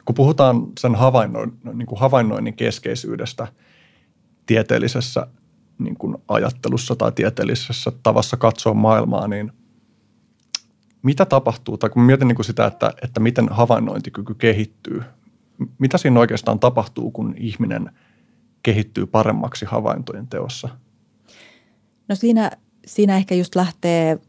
Kun 0.06 0.16
puhutaan 0.16 0.68
sen 0.80 0.96
havainnoin, 0.96 1.54
niin 1.74 1.86
kuin 1.86 2.00
havainnoinnin 2.00 2.54
keskeisyydestä 2.54 3.48
tieteellisessä 4.46 5.28
niin 5.80 5.98
kuin 5.98 6.18
ajattelussa 6.28 6.96
tai 6.96 7.12
tieteellisessä 7.12 7.92
tavassa 8.04 8.38
katsoa 8.38 8.74
maailmaa, 8.74 9.28
niin 9.28 9.52
mitä 11.04 11.26
tapahtuu, 11.26 11.78
tai 11.78 11.90
kun 11.90 12.04
mietin 12.04 12.28
niin 12.28 12.36
kuin 12.36 12.46
sitä, 12.46 12.66
että, 12.66 12.94
että 13.04 13.20
miten 13.20 13.50
havainnointikyky 13.50 14.34
kehittyy, 14.34 15.04
mitä 15.80 15.98
siinä 15.98 16.20
oikeastaan 16.20 16.60
tapahtuu, 16.60 17.12
kun 17.12 17.34
ihminen 17.38 17.92
kehittyy 18.64 19.06
paremmaksi 19.06 19.66
havaintojen 19.66 20.28
teossa? 20.28 20.70
No 22.08 22.16
siinä, 22.16 22.52
siinä 22.86 23.18
ehkä 23.18 23.36
just 23.36 23.56
lähtee 23.56 24.20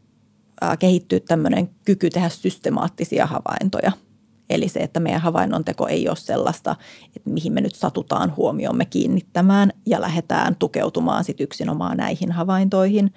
kehittyä 0.79 1.19
tämmöinen 1.19 1.69
kyky 1.85 2.09
tehdä 2.09 2.29
systemaattisia 2.29 3.25
havaintoja– 3.25 3.91
Eli 4.49 4.67
se, 4.67 4.79
että 4.79 4.99
meidän 4.99 5.21
havainnonteko 5.21 5.87
ei 5.87 6.09
ole 6.09 6.15
sellaista, 6.15 6.75
että 7.15 7.29
mihin 7.29 7.53
me 7.53 7.61
nyt 7.61 7.75
satutaan 7.75 8.35
huomiomme 8.35 8.85
kiinnittämään 8.85 9.73
ja 9.85 10.01
lähdetään 10.01 10.55
tukeutumaan 10.55 11.23
sitten 11.23 11.43
yksinomaan 11.43 11.97
näihin 11.97 12.31
havaintoihin, 12.31 13.13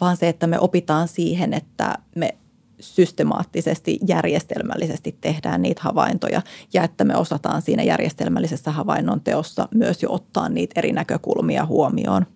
vaan 0.00 0.16
se, 0.16 0.28
että 0.28 0.46
me 0.46 0.58
opitaan 0.58 1.08
siihen, 1.08 1.54
että 1.54 1.94
me 2.16 2.34
systemaattisesti, 2.80 3.98
järjestelmällisesti 4.08 5.18
tehdään 5.20 5.62
niitä 5.62 5.82
havaintoja 5.82 6.42
ja 6.72 6.84
että 6.84 7.04
me 7.04 7.16
osataan 7.16 7.62
siinä 7.62 7.82
järjestelmällisessä 7.82 8.70
havainnon 8.70 9.20
teossa 9.20 9.68
myös 9.74 10.02
jo 10.02 10.12
ottaa 10.12 10.48
niitä 10.48 10.80
eri 10.80 10.92
näkökulmia 10.92 11.66
huomioon. 11.66 12.26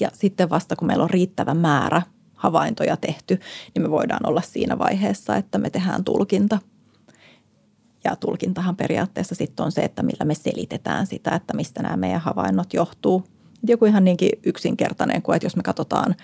Ja 0.00 0.10
sitten 0.12 0.50
vasta 0.50 0.76
kun 0.76 0.86
meillä 0.86 1.04
on 1.04 1.10
riittävä 1.10 1.54
määrä 1.54 2.02
havaintoja 2.34 2.96
tehty, 2.96 3.38
niin 3.74 3.82
me 3.82 3.90
voidaan 3.90 4.28
olla 4.28 4.40
siinä 4.40 4.78
vaiheessa, 4.78 5.36
että 5.36 5.58
me 5.58 5.70
tehdään 5.70 6.04
tulkinta– 6.04 6.58
ja 8.04 8.16
tulkintahan 8.16 8.76
periaatteessa 8.76 9.34
sitten 9.34 9.64
on 9.64 9.72
se, 9.72 9.80
että 9.80 10.02
millä 10.02 10.24
me 10.24 10.34
selitetään 10.34 11.06
sitä, 11.06 11.30
että 11.30 11.56
mistä 11.56 11.82
nämä 11.82 11.96
meidän 11.96 12.20
havainnot 12.20 12.74
johtuu. 12.74 13.24
Joku 13.66 13.84
ihan 13.84 14.04
niinkin 14.04 14.30
yksinkertainen 14.42 15.22
kuin, 15.22 15.36
että 15.36 15.46
jos 15.46 15.56
me 15.56 15.62
katsotaan 15.62 16.14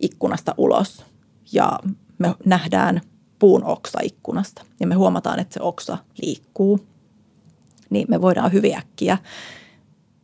ikkunasta 0.00 0.54
ulos 0.56 1.04
ja 1.52 1.78
me 2.18 2.34
nähdään 2.44 3.00
puun 3.38 3.64
oksa 3.64 3.98
ikkunasta 4.02 4.62
ja 4.80 4.86
me 4.86 4.94
huomataan, 4.94 5.38
että 5.38 5.54
se 5.54 5.60
oksa 5.62 5.98
liikkuu, 6.22 6.80
niin 7.90 8.06
me 8.10 8.20
voidaan 8.20 8.52
hyviäkkiä 8.52 9.18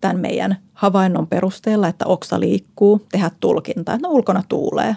tämän 0.00 0.20
meidän 0.20 0.56
havainnon 0.72 1.26
perusteella, 1.26 1.88
että 1.88 2.06
oksa 2.06 2.40
liikkuu, 2.40 3.06
tehdä 3.12 3.30
tulkinta, 3.40 3.94
että 3.94 4.08
no 4.08 4.14
ulkona 4.14 4.42
tuulee. 4.48 4.96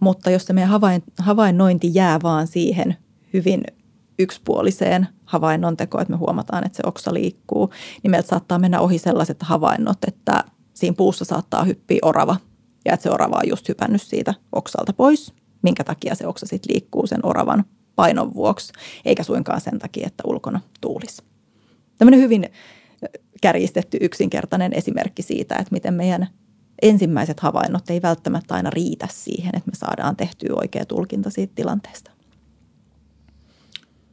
Mutta 0.00 0.30
jos 0.30 0.44
se 0.44 0.52
meidän 0.52 0.80
havainnointi 1.18 1.90
jää 1.94 2.18
vaan 2.22 2.46
siihen 2.46 2.96
hyvin 3.32 3.64
yksipuoliseen 4.18 5.08
havainnon 5.24 5.76
tekoon, 5.76 6.02
että 6.02 6.12
me 6.12 6.18
huomataan, 6.18 6.66
että 6.66 6.76
se 6.76 6.82
oksa 6.86 7.14
liikkuu, 7.14 7.70
niin 8.02 8.10
meiltä 8.10 8.28
saattaa 8.28 8.58
mennä 8.58 8.80
ohi 8.80 8.98
sellaiset 8.98 9.42
havainnot, 9.42 9.98
että 10.06 10.44
siinä 10.74 10.94
puussa 10.96 11.24
saattaa 11.24 11.64
hyppiä 11.64 11.98
orava 12.02 12.36
ja 12.84 12.94
että 12.94 13.02
se 13.02 13.10
orava 13.10 13.36
on 13.36 13.48
just 13.48 13.68
hypännyt 13.68 14.02
siitä 14.02 14.34
oksalta 14.52 14.92
pois, 14.92 15.32
minkä 15.62 15.84
takia 15.84 16.14
se 16.14 16.26
oksa 16.26 16.46
sitten 16.46 16.74
liikkuu 16.74 17.06
sen 17.06 17.20
oravan 17.22 17.64
painon 17.96 18.34
vuoksi, 18.34 18.72
eikä 19.04 19.22
suinkaan 19.22 19.60
sen 19.60 19.78
takia, 19.78 20.06
että 20.06 20.22
ulkona 20.26 20.60
tuulisi. 20.80 21.22
Tämmöinen 21.98 22.20
hyvin 22.20 22.48
kärjistetty 23.42 23.98
yksinkertainen 24.00 24.72
esimerkki 24.72 25.22
siitä, 25.22 25.56
että 25.56 25.72
miten 25.72 25.94
meidän 25.94 26.28
ensimmäiset 26.82 27.40
havainnot 27.40 27.90
ei 27.90 28.02
välttämättä 28.02 28.54
aina 28.54 28.70
riitä 28.70 29.08
siihen, 29.12 29.56
että 29.56 29.70
me 29.70 29.76
saadaan 29.76 30.16
tehtyä 30.16 30.54
oikea 30.56 30.84
tulkinta 30.84 31.30
siitä 31.30 31.52
tilanteesta 31.54 32.17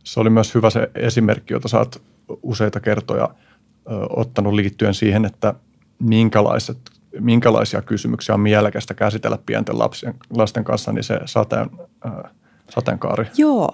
se 0.06 0.20
oli 0.20 0.30
myös 0.30 0.56
hyvä 0.56 0.70
se 0.70 0.90
esimerkki, 0.96 1.54
jota 1.54 1.68
sä 1.68 1.78
oot 1.78 2.02
useita 2.44 2.80
kertoja 2.80 3.30
ö, 3.30 3.92
ottanut 4.10 4.54
liittyen 4.54 4.94
siihen, 4.94 5.26
että 5.26 5.54
minkälaiset, 6.00 6.78
minkälaisia 7.20 7.82
kysymyksiä 7.82 8.36
on 8.36 8.42
mielekästä 8.42 8.94
käsitellä 8.94 9.38
pienten 9.46 9.80
lapsien, 9.80 10.16
lasten 10.36 10.64
kanssa, 10.64 10.92
niin 10.92 11.04
se 11.04 11.20
sateen, 11.26 11.70
ö, 12.06 12.30
sateenkaari. 12.70 13.26
Joo, 13.38 13.70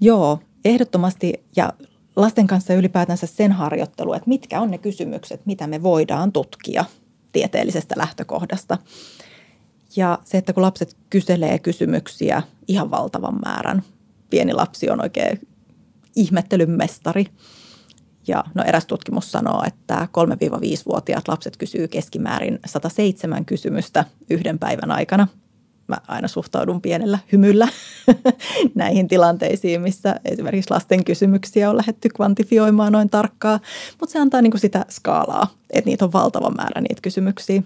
joo, 0.00 0.38
ehdottomasti 0.64 1.44
ja 1.56 1.72
lasten 2.16 2.46
kanssa 2.46 2.74
ylipäätänsä 2.74 3.26
sen 3.26 3.52
harjoittelu, 3.52 4.12
että 4.12 4.28
mitkä 4.28 4.60
on 4.60 4.70
ne 4.70 4.78
kysymykset, 4.78 5.46
mitä 5.46 5.66
me 5.66 5.82
voidaan 5.82 6.32
tutkia 6.32 6.84
tieteellisestä 7.32 7.94
lähtökohdasta. 7.98 8.78
Ja 9.96 10.18
se, 10.24 10.38
että 10.38 10.52
kun 10.52 10.62
lapset 10.62 10.96
kyselee 11.10 11.58
kysymyksiä 11.58 12.42
ihan 12.68 12.90
valtavan 12.90 13.38
määrän, 13.44 13.82
pieni 14.30 14.52
lapsi 14.52 14.90
on 14.90 15.02
oikein 15.02 15.40
ihmettelyn 16.16 16.70
mestari. 16.70 17.26
Ja 18.26 18.44
no 18.54 18.64
eräs 18.66 18.86
tutkimus 18.86 19.32
sanoo, 19.32 19.62
että 19.66 20.08
3-5-vuotiaat 20.18 21.28
lapset 21.28 21.56
kysyy 21.56 21.88
keskimäärin 21.88 22.58
107 22.66 23.44
kysymystä 23.44 24.04
yhden 24.30 24.58
päivän 24.58 24.90
aikana. 24.90 25.28
Mä 25.88 25.96
aina 26.08 26.28
suhtaudun 26.28 26.80
pienellä 26.80 27.18
hymyllä 27.32 27.68
näihin 28.74 29.08
tilanteisiin, 29.08 29.80
missä 29.80 30.20
esimerkiksi 30.24 30.70
lasten 30.70 31.04
kysymyksiä 31.04 31.70
on 31.70 31.76
lähetty 31.76 32.08
kvantifioimaan 32.08 32.92
noin 32.92 33.10
tarkkaa. 33.10 33.60
Mutta 34.00 34.12
se 34.12 34.18
antaa 34.18 34.42
niinku 34.42 34.58
sitä 34.58 34.84
skaalaa, 34.88 35.46
että 35.70 35.90
niitä 35.90 36.04
on 36.04 36.12
valtava 36.12 36.50
määrä 36.50 36.80
niitä 36.80 37.02
kysymyksiä. 37.02 37.62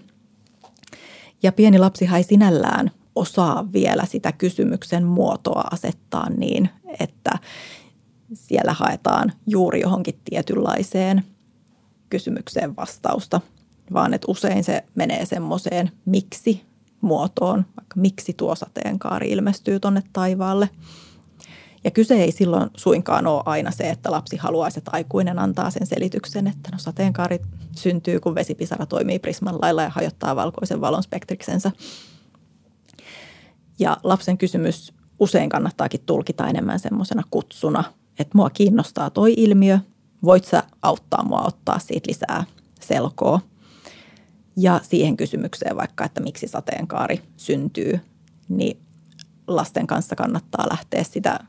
Ja 1.43 1.51
pieni 1.51 1.79
lapsi 1.79 2.09
ei 2.15 2.23
sinällään 2.23 2.91
osaa 3.15 3.67
vielä 3.73 4.05
sitä 4.05 4.31
kysymyksen 4.31 5.03
muotoa 5.03 5.63
asettaa 5.71 6.29
niin, 6.29 6.69
että 6.99 7.31
siellä 8.33 8.73
haetaan 8.73 9.33
juuri 9.47 9.81
johonkin 9.81 10.19
tietynlaiseen 10.25 11.23
kysymykseen 12.09 12.75
vastausta, 12.75 13.41
vaan 13.93 14.13
että 14.13 14.25
usein 14.31 14.63
se 14.63 14.83
menee 14.95 15.25
semmoiseen 15.25 15.91
miksi 16.05 16.65
muotoon, 17.01 17.65
vaikka 17.77 17.99
miksi 17.99 18.33
tuo 18.33 18.55
sateenkaari 18.55 19.31
ilmestyy 19.31 19.79
tuonne 19.79 20.03
taivaalle. 20.13 20.69
Ja 21.83 21.91
kyse 21.91 22.15
ei 22.15 22.31
silloin 22.31 22.69
suinkaan 22.77 23.27
ole 23.27 23.43
aina 23.45 23.71
se, 23.71 23.89
että 23.89 24.11
lapsi 24.11 24.37
haluaisi, 24.37 24.79
että 24.79 24.91
aikuinen 24.93 25.39
antaa 25.39 25.69
sen 25.69 25.87
selityksen, 25.87 26.47
että 26.47 26.69
no 26.71 26.77
sateenkaari 26.77 27.39
syntyy, 27.75 28.19
kun 28.19 28.35
vesipisara 28.35 28.85
toimii 28.85 29.19
prisman 29.19 29.61
lailla 29.61 29.83
ja 29.83 29.89
hajottaa 29.89 30.35
valkoisen 30.35 30.81
valon 30.81 31.03
spektriksensä. 31.03 31.71
Ja 33.79 33.97
lapsen 34.03 34.37
kysymys 34.37 34.93
usein 35.19 35.49
kannattaakin 35.49 36.01
tulkita 36.05 36.47
enemmän 36.47 36.79
semmoisena 36.79 37.23
kutsuna– 37.31 37.83
että 38.19 38.37
mua 38.37 38.49
kiinnostaa 38.49 39.09
toi 39.09 39.33
ilmiö, 39.37 39.79
voit 40.23 40.45
sä 40.45 40.63
auttaa 40.81 41.23
mua 41.23 41.41
ottaa 41.41 41.79
siitä 41.79 42.07
lisää 42.07 42.43
selkoa. 42.81 43.41
Ja 44.57 44.79
siihen 44.83 45.17
kysymykseen 45.17 45.77
vaikka, 45.77 46.05
että 46.05 46.21
miksi 46.21 46.47
sateenkaari 46.47 47.21
syntyy, 47.37 47.99
niin 48.49 48.79
lasten 49.47 49.87
kanssa 49.87 50.15
kannattaa 50.15 50.69
lähteä 50.69 51.03
sitä 51.03 51.39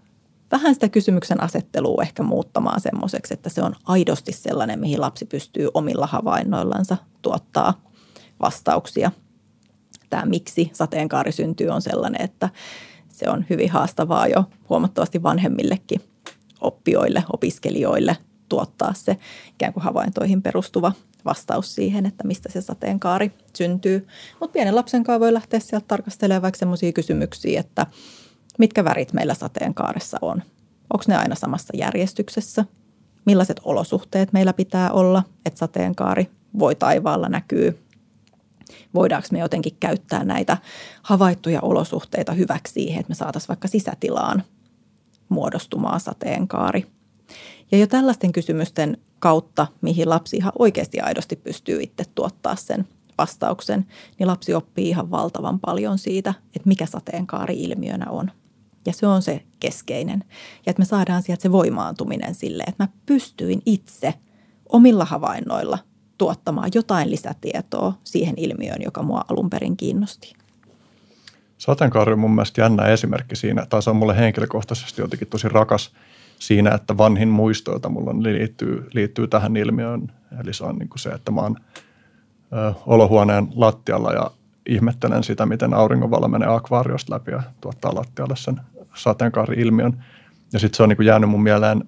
vähän 0.50 0.74
sitä 0.74 0.88
kysymyksen 0.88 1.42
asettelua 1.42 2.02
ehkä 2.02 2.22
muuttamaan 2.22 2.80
semmoiseksi, 2.80 3.34
että 3.34 3.48
se 3.48 3.62
on 3.62 3.74
aidosti 3.84 4.32
sellainen, 4.32 4.80
mihin 4.80 5.00
lapsi 5.00 5.24
pystyy 5.24 5.68
omilla 5.74 6.06
havainnoillansa 6.06 6.96
tuottaa 7.22 7.80
vastauksia. 8.40 9.12
Tämä 10.10 10.26
miksi 10.26 10.70
sateenkaari 10.72 11.32
syntyy 11.32 11.68
on 11.68 11.82
sellainen, 11.82 12.22
että 12.22 12.48
se 13.08 13.30
on 13.30 13.46
hyvin 13.50 13.70
haastavaa 13.70 14.26
jo 14.26 14.44
huomattavasti 14.68 15.22
vanhemmillekin 15.22 16.00
oppijoille, 16.60 17.24
opiskelijoille 17.32 18.16
tuottaa 18.48 18.94
se 18.94 19.16
ikään 19.54 19.72
kuin 19.72 19.84
havaintoihin 19.84 20.42
perustuva 20.42 20.92
vastaus 21.24 21.74
siihen, 21.74 22.06
että 22.06 22.26
mistä 22.26 22.52
se 22.52 22.60
sateenkaari 22.60 23.32
syntyy. 23.56 24.06
Mutta 24.40 24.52
pienen 24.52 24.74
lapsen 24.74 25.04
kanssa 25.04 25.20
voi 25.20 25.34
lähteä 25.34 25.60
sieltä 25.60 25.84
tarkastelemaan 25.88 26.42
vaikka 26.42 26.58
sellaisia 26.58 26.92
kysymyksiä, 26.92 27.60
että 27.60 27.86
mitkä 28.58 28.84
värit 28.84 29.12
meillä 29.12 29.34
sateenkaaressa 29.34 30.18
on. 30.22 30.42
Onko 30.92 31.04
ne 31.08 31.16
aina 31.16 31.34
samassa 31.34 31.76
järjestyksessä? 31.76 32.64
Millaiset 33.24 33.60
olosuhteet 33.64 34.32
meillä 34.32 34.52
pitää 34.52 34.92
olla, 34.92 35.22
että 35.46 35.58
sateenkaari 35.58 36.30
voi 36.58 36.74
taivaalla 36.74 37.28
näkyy? 37.28 37.78
Voidaanko 38.94 39.28
me 39.32 39.38
jotenkin 39.38 39.76
käyttää 39.80 40.24
näitä 40.24 40.56
havaittuja 41.02 41.60
olosuhteita 41.60 42.32
hyväksi 42.32 42.72
siihen, 42.72 43.00
että 43.00 43.10
me 43.10 43.14
saataisiin 43.14 43.48
vaikka 43.48 43.68
sisätilaan 43.68 44.42
muodostumaan 45.30 46.00
sateenkaari. 46.00 46.86
Ja 47.72 47.78
jo 47.78 47.86
tällaisten 47.86 48.32
kysymysten 48.32 48.96
kautta, 49.18 49.66
mihin 49.80 50.08
lapsi 50.08 50.36
ihan 50.36 50.52
oikeasti 50.58 51.00
aidosti 51.00 51.36
pystyy 51.36 51.82
itse 51.82 52.04
tuottaa 52.14 52.56
sen 52.56 52.88
vastauksen, 53.18 53.86
niin 54.18 54.26
lapsi 54.26 54.54
oppii 54.54 54.88
ihan 54.88 55.10
valtavan 55.10 55.60
paljon 55.60 55.98
siitä, 55.98 56.34
että 56.46 56.68
mikä 56.68 56.86
sateenkaari 56.86 57.62
ilmiönä 57.62 58.10
on. 58.10 58.30
Ja 58.86 58.92
se 58.92 59.06
on 59.06 59.22
se 59.22 59.42
keskeinen. 59.60 60.24
Ja 60.66 60.70
että 60.70 60.80
me 60.80 60.84
saadaan 60.84 61.22
sieltä 61.22 61.42
se 61.42 61.52
voimaantuminen 61.52 62.34
sille, 62.34 62.64
että 62.66 62.84
mä 62.84 62.88
pystyin 63.06 63.62
itse 63.66 64.14
omilla 64.68 65.04
havainnoilla 65.04 65.78
tuottamaan 66.18 66.70
jotain 66.74 67.10
lisätietoa 67.10 67.92
siihen 68.04 68.34
ilmiöön, 68.36 68.82
joka 68.82 69.02
mua 69.02 69.24
alun 69.28 69.50
perin 69.50 69.76
kiinnosti. 69.76 70.32
Sateenkaari 71.60 72.12
on 72.12 72.18
mun 72.18 72.34
mielestä 72.34 72.60
jännä 72.60 72.86
esimerkki 72.86 73.36
siinä, 73.36 73.66
tai 73.66 73.82
se 73.82 73.90
on 73.90 73.96
mulle 73.96 74.16
henkilökohtaisesti 74.16 75.02
jotenkin 75.02 75.28
tosi 75.28 75.48
rakas 75.48 75.92
siinä, 76.38 76.70
että 76.70 76.98
vanhin 76.98 77.28
muisto, 77.28 77.72
jota 77.72 77.88
mulla 77.88 78.10
on, 78.10 78.22
liittyy, 78.22 78.88
liittyy 78.92 79.28
tähän 79.28 79.56
ilmiöön. 79.56 80.12
Eli 80.40 80.54
se 80.54 80.64
on 80.64 80.76
niin 80.76 80.88
kuin 80.88 80.98
se, 80.98 81.10
että 81.10 81.30
mä 81.30 81.40
oon 81.40 81.56
ö, 82.52 82.74
olohuoneen 82.86 83.48
lattialla 83.54 84.12
ja 84.12 84.30
ihmettelen 84.66 85.24
sitä, 85.24 85.46
miten 85.46 85.74
auringonvalo 85.74 86.28
menee 86.28 86.48
akvaariosta 86.48 87.14
läpi 87.14 87.30
ja 87.30 87.42
tuottaa 87.60 87.94
lattialle 87.94 88.36
sen 88.36 88.60
sateenkaari-ilmiön. 88.94 90.04
Ja 90.52 90.58
sitten 90.58 90.76
se 90.76 90.82
on 90.82 90.88
niin 90.88 90.96
kuin 90.96 91.06
jäänyt 91.06 91.30
mun 91.30 91.42
mieleen, 91.42 91.84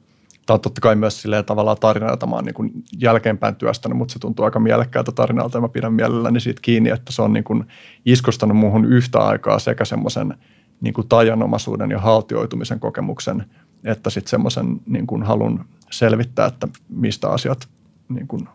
tämä 0.46 0.54
on 0.54 0.60
totta 0.60 0.80
kai 0.80 0.96
myös 0.96 1.22
silleen 1.22 1.44
tavallaan 1.44 1.76
tarina, 1.80 2.10
jota 2.10 2.26
mä 2.26 2.36
oon 2.36 2.44
niin 2.44 2.84
jälkeenpäin 3.00 3.56
työstänyt, 3.56 3.98
mutta 3.98 4.12
se 4.12 4.18
tuntuu 4.18 4.44
aika 4.44 4.60
mielekkäältä 4.60 5.12
tarinalta 5.12 5.58
ja 5.58 5.62
mä 5.62 5.68
pidän 5.68 5.92
mielelläni 5.92 6.40
siitä 6.40 6.60
kiinni, 6.62 6.90
että 6.90 7.12
se 7.12 7.22
on 7.22 7.32
niin 7.32 7.44
kuin 7.44 7.64
iskostanut 8.06 8.56
muuhun 8.56 8.84
yhtä 8.84 9.18
aikaa 9.18 9.58
sekä 9.58 9.84
semmoisen 9.84 10.34
niin 10.80 10.94
kuin 10.94 11.08
tajanomaisuuden 11.08 11.90
ja 11.90 11.98
haltioitumisen 11.98 12.80
kokemuksen, 12.80 13.44
että 13.84 14.10
sitten 14.10 14.30
semmoisen 14.30 14.80
niin 14.86 15.06
kuin 15.06 15.22
halun 15.22 15.64
selvittää, 15.90 16.46
että 16.46 16.68
mistä 16.88 17.28
asiat 17.28 17.68
niin 18.08 18.28
kuin 18.28 18.48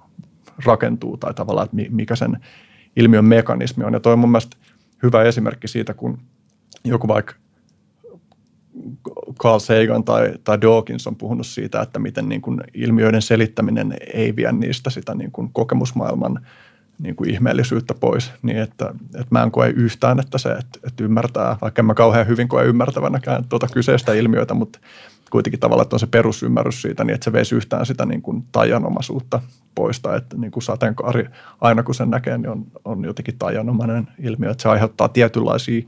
rakentuu 0.65 1.17
tai 1.17 1.33
tavallaan, 1.33 1.65
että 1.65 1.95
mikä 1.95 2.15
sen 2.15 2.37
ilmiön 2.95 3.25
mekanismi 3.25 3.83
on. 3.83 3.93
Ja 3.93 3.99
toi 3.99 4.13
on 4.13 4.19
mun 4.19 4.31
mielestä 4.31 4.57
hyvä 5.03 5.23
esimerkki 5.23 5.67
siitä, 5.67 5.93
kun 5.93 6.17
joku 6.83 7.07
vaikka 7.07 7.33
Carl 9.39 9.59
Sagan 9.59 10.03
tai, 10.03 10.33
tai 10.43 10.61
Dawkins 10.61 11.07
on 11.07 11.15
puhunut 11.15 11.47
siitä, 11.47 11.81
että 11.81 11.99
miten 11.99 12.29
niin 12.29 12.41
kuin 12.41 12.61
ilmiöiden 12.73 13.21
selittäminen 13.21 13.93
ei 14.13 14.35
vie 14.35 14.51
niistä 14.51 14.89
sitä 14.89 15.15
niin 15.15 15.31
kuin 15.31 15.49
kokemusmaailman 15.53 16.45
niin 16.99 17.15
kuin 17.15 17.29
ihmeellisyyttä 17.29 17.93
pois, 17.93 18.31
niin 18.41 18.57
että, 18.57 18.93
että 19.05 19.27
mä 19.29 19.43
en 19.43 19.51
koe 19.51 19.69
yhtään, 19.69 20.19
että 20.19 20.37
se, 20.37 20.49
että, 20.49 20.79
että 20.87 21.03
ymmärtää, 21.03 21.57
vaikka 21.61 21.81
en 21.81 21.85
mä 21.85 21.93
kauhean 21.93 22.27
hyvin 22.27 22.47
koe 22.47 22.65
ymmärtävänäkään 22.65 23.45
tuota 23.49 23.67
kyseistä 23.73 24.13
ilmiötä, 24.13 24.53
mutta 24.53 24.79
kuitenkin 25.29 25.59
tavallaan, 25.59 25.83
että 25.83 25.95
on 25.95 25.99
se 25.99 26.07
perusymmärrys 26.07 26.81
siitä, 26.81 27.03
niin 27.03 27.15
että 27.15 27.25
se 27.25 27.33
veisi 27.33 27.55
yhtään 27.55 27.85
sitä 27.85 28.05
niin 28.05 28.21
kuin 28.21 28.43
tajanomaisuutta 28.51 29.41
poista, 29.75 30.15
että 30.15 30.37
niin 30.37 30.51
kuin 30.51 30.63
sateenkaari, 30.63 31.29
aina 31.61 31.83
kun 31.83 31.95
sen 31.95 32.09
näkee, 32.09 32.37
niin 32.37 32.49
on, 32.49 32.65
on 32.85 33.03
jotenkin 33.05 33.37
tajanomainen 33.39 34.07
ilmiö, 34.19 34.51
että 34.51 34.61
se 34.61 34.69
aiheuttaa 34.69 35.09
tietynlaisia 35.09 35.81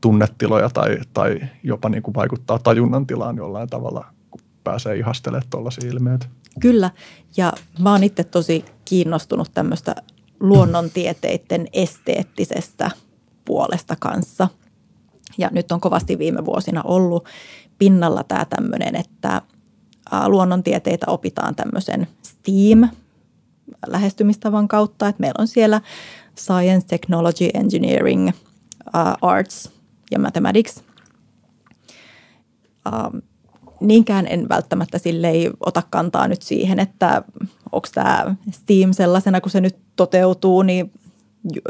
tunnetiloja 0.00 0.70
tai, 0.70 0.98
tai 1.14 1.40
jopa 1.62 1.88
niin 1.88 2.02
kuin 2.02 2.14
vaikuttaa 2.14 2.58
tajunnan 2.58 3.06
tilaan 3.06 3.36
jollain 3.36 3.68
tavalla, 3.68 4.06
kun 4.30 4.40
pääsee 4.64 4.96
ihastelemaan 4.96 5.50
tuollaisia 5.50 5.90
ilmiöitä. 5.90 6.26
Kyllä, 6.60 6.90
ja 7.36 7.52
mä 7.78 7.92
oon 7.92 8.04
itse 8.04 8.24
tosi 8.24 8.64
kiinnostunut 8.84 9.50
tämmöistä 9.54 9.94
luonnontieteiden 10.40 11.68
esteettisestä 11.72 12.90
puolesta 13.44 13.96
kanssa. 14.00 14.48
Ja 15.38 15.48
nyt 15.52 15.72
on 15.72 15.80
kovasti 15.80 16.18
viime 16.18 16.44
vuosina 16.44 16.82
ollut 16.82 17.24
pinnalla 17.78 18.24
tämä 18.24 18.44
tämmöinen, 18.44 18.96
että 18.96 19.42
luonnontieteitä 20.26 21.06
opitaan 21.08 21.54
tämmöisen 21.54 22.06
STEAM 22.22 22.88
lähestymistavan 23.86 24.68
kautta, 24.68 25.08
että 25.08 25.20
meillä 25.20 25.40
on 25.40 25.48
siellä 25.48 25.80
Science, 26.38 26.86
Technology, 26.86 27.48
Engineering, 27.54 28.30
Arts 29.22 29.77
ja 30.10 30.18
Mathematics. 30.18 30.82
Niinkään 33.80 34.26
en 34.26 34.48
välttämättä 34.48 34.98
sille 34.98 35.30
ei 35.30 35.50
ota 35.60 35.82
kantaa 35.90 36.28
nyt 36.28 36.42
siihen, 36.42 36.80
että 36.80 37.22
onko 37.72 37.88
tämä 37.94 38.36
STEAM 38.50 38.92
sellaisena, 38.92 39.40
kun 39.40 39.50
se 39.50 39.60
nyt 39.60 39.76
toteutuu, 39.96 40.62
niin 40.62 40.92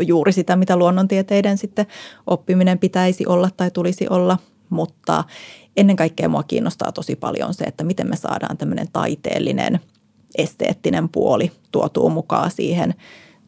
juuri 0.00 0.32
sitä, 0.32 0.56
mitä 0.56 0.76
luonnontieteiden 0.76 1.58
sitten 1.58 1.86
oppiminen 2.26 2.78
pitäisi 2.78 3.26
olla 3.26 3.50
tai 3.56 3.70
tulisi 3.70 4.06
olla, 4.10 4.38
mutta 4.70 5.24
ennen 5.76 5.96
kaikkea 5.96 6.28
mua 6.28 6.42
kiinnostaa 6.42 6.92
tosi 6.92 7.16
paljon 7.16 7.54
se, 7.54 7.64
että 7.64 7.84
miten 7.84 8.08
me 8.08 8.16
saadaan 8.16 8.56
tämmöinen 8.56 8.88
taiteellinen, 8.92 9.80
esteettinen 10.38 11.08
puoli 11.08 11.52
tuotua 11.70 12.08
mukaan 12.08 12.50
siihen 12.50 12.94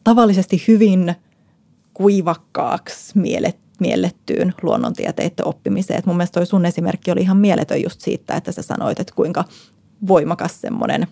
tavallisesti 0.03 0.63
hyvin 0.67 1.15
kuivakkaaksi 1.93 3.19
mielet, 3.19 3.57
miellettyyn 3.81 4.53
luonnontieteiden 4.61 5.47
oppimiseen. 5.47 5.99
Et 5.99 6.05
mun 6.05 6.17
mielestä 6.17 6.33
toi 6.39 6.45
sun 6.45 6.65
esimerkki 6.65 7.11
oli 7.11 7.21
ihan 7.21 7.37
mieletön 7.37 7.81
just 7.81 8.01
siitä, 8.01 8.35
että 8.35 8.51
sä 8.51 8.61
sanoit, 8.61 8.99
että 8.99 9.13
kuinka 9.15 9.43
voimakas 10.07 10.61
semmoinen 10.61 11.07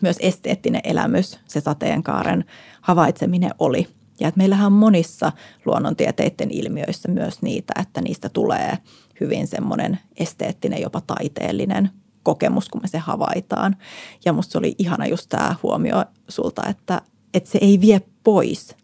myös 0.00 0.16
esteettinen 0.20 0.80
elämys, 0.84 1.40
se 1.46 1.60
sateenkaaren 1.60 2.44
havaitseminen 2.80 3.50
oli. 3.58 3.86
Ja 4.20 4.28
että 4.28 4.38
meillähän 4.38 4.66
on 4.66 4.72
monissa 4.72 5.32
luonnontieteiden 5.64 6.50
ilmiöissä 6.50 7.08
myös 7.08 7.42
niitä, 7.42 7.72
että 7.80 8.00
niistä 8.00 8.28
tulee– 8.28 8.78
hyvin 9.20 9.46
semmoinen 9.46 9.98
esteettinen, 10.16 10.82
jopa 10.82 11.00
taiteellinen 11.00 11.90
kokemus, 12.22 12.68
kun 12.68 12.80
me 12.82 12.88
se 12.88 12.98
havaitaan. 12.98 13.76
Ja 14.24 14.32
musta 14.32 14.58
oli 14.58 14.74
ihana 14.78 15.06
just 15.06 15.28
tämä 15.28 15.54
huomio 15.62 16.04
sulta, 16.28 16.62
että, 16.68 17.02
että 17.34 17.50
se 17.50 17.58
ei 17.62 17.80
vie 17.80 18.00
pois 18.24 18.76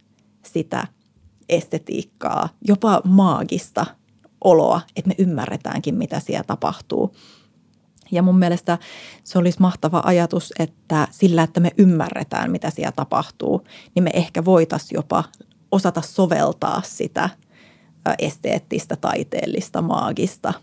sitä 0.42 0.86
estetiikkaa, 1.49 2.49
jopa 2.68 3.01
maagista 3.05 3.86
oloa, 4.44 4.80
että 4.97 5.09
me 5.09 5.14
ymmärretäänkin, 5.18 5.94
mitä 5.94 6.20
siellä 6.20 6.44
tapahtuu. 6.44 7.14
Ja 8.11 8.22
mun 8.22 8.38
mielestä 8.38 8.78
se 9.24 9.38
olisi 9.38 9.61
mahtava 9.61 10.03
ajatus, 10.05 10.53
että 10.59 11.09
sillä, 11.11 11.42
että 11.42 11.61
me 11.61 11.70
ymmärretään, 11.78 12.51
mitä 12.51 12.70
siellä 12.70 12.92
tapahtuu, 12.92 13.64
niin 13.94 14.03
me 14.03 14.11
ehkä 14.14 14.44
voitaisiin 14.44 14.97
jopa 14.97 15.24
osata 15.72 16.03
soveltaa 16.03 16.82
sitä 16.84 17.30
esteettistä, 18.18 18.97
taiteellista, 18.97 19.82
maagista 19.82 20.55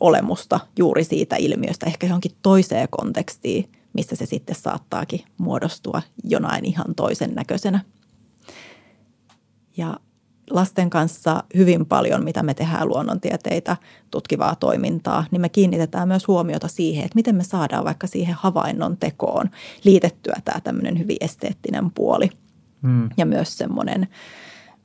olemusta 0.00 0.60
juuri 0.78 1.04
siitä 1.04 1.36
ilmiöstä 1.36 1.86
ehkä 1.86 2.06
johonkin 2.06 2.36
toiseen 2.42 2.88
kontekstiin, 2.90 3.72
missä 3.92 4.16
se 4.16 4.26
sitten 4.26 4.56
saattaakin 4.56 5.24
muodostua 5.38 6.02
jonain 6.24 6.64
ihan 6.64 6.94
toisen 6.94 7.34
näköisenä. 7.34 7.80
Ja 9.76 10.00
lasten 10.50 10.90
kanssa 10.90 11.44
hyvin 11.56 11.86
paljon, 11.86 12.24
mitä 12.24 12.42
me 12.42 12.54
tehdään 12.54 12.88
luonnontieteitä, 12.88 13.76
tutkivaa 14.10 14.54
toimintaa, 14.54 15.24
niin 15.30 15.40
me 15.40 15.48
kiinnitetään 15.48 16.08
myös 16.08 16.28
huomiota 16.28 16.68
siihen, 16.68 17.04
että 17.04 17.16
miten 17.16 17.36
me 17.36 17.44
saadaan 17.44 17.84
vaikka 17.84 18.06
siihen 18.06 18.34
havainnon 18.38 18.96
tekoon 18.96 19.50
liitettyä 19.84 20.40
tämä 20.44 20.60
tämmöinen 20.60 20.98
hyvin 20.98 21.16
esteettinen 21.20 21.90
puoli. 21.90 22.30
Hmm. 22.82 23.10
Ja 23.16 23.26
myös 23.26 23.58
semmoinen 23.58 24.08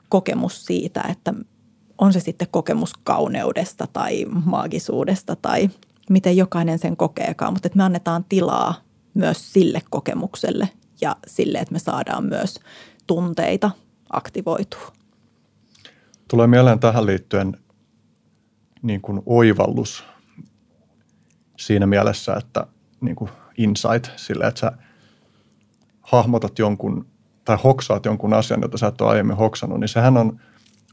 kokemus 0.08 0.66
siitä, 0.66 1.04
että 1.08 1.34
on 1.98 2.12
se 2.12 2.20
sitten 2.20 2.48
kokemus 2.50 2.92
kauneudesta 3.04 3.86
tai 3.92 4.26
maagisuudesta 4.44 5.36
tai 5.36 5.70
miten 6.10 6.36
jokainen 6.36 6.78
sen 6.78 6.96
kokeekaan, 6.96 7.52
mutta 7.52 7.66
että 7.66 7.76
me 7.76 7.82
annetaan 7.82 8.24
tilaa 8.28 8.74
myös 9.14 9.52
sille 9.52 9.82
kokemukselle 9.90 10.68
ja 11.00 11.16
sille, 11.26 11.58
että 11.58 11.72
me 11.72 11.78
saadaan 11.78 12.24
myös 12.24 12.60
tunteita 13.06 13.70
aktivoitua. 14.12 14.99
Tulee 16.30 16.46
mieleen 16.46 16.80
tähän 16.80 17.06
liittyen 17.06 17.56
niin 18.82 19.00
kuin 19.00 19.22
oivallus 19.26 20.04
siinä 21.58 21.86
mielessä, 21.86 22.34
että 22.34 22.66
niin 23.00 23.16
kuin 23.16 23.30
insight 23.56 24.10
sille, 24.16 24.46
että 24.46 24.60
sä 24.60 24.72
hahmotat 26.00 26.58
jonkun 26.58 27.06
tai 27.44 27.58
hoksaat 27.64 28.04
jonkun 28.04 28.34
asian, 28.34 28.60
jota 28.62 28.78
sä 28.78 28.86
et 28.86 29.00
ole 29.00 29.10
aiemmin 29.10 29.36
hoksannut, 29.36 29.80
niin 29.80 29.88
sehän 29.88 30.16
on 30.16 30.40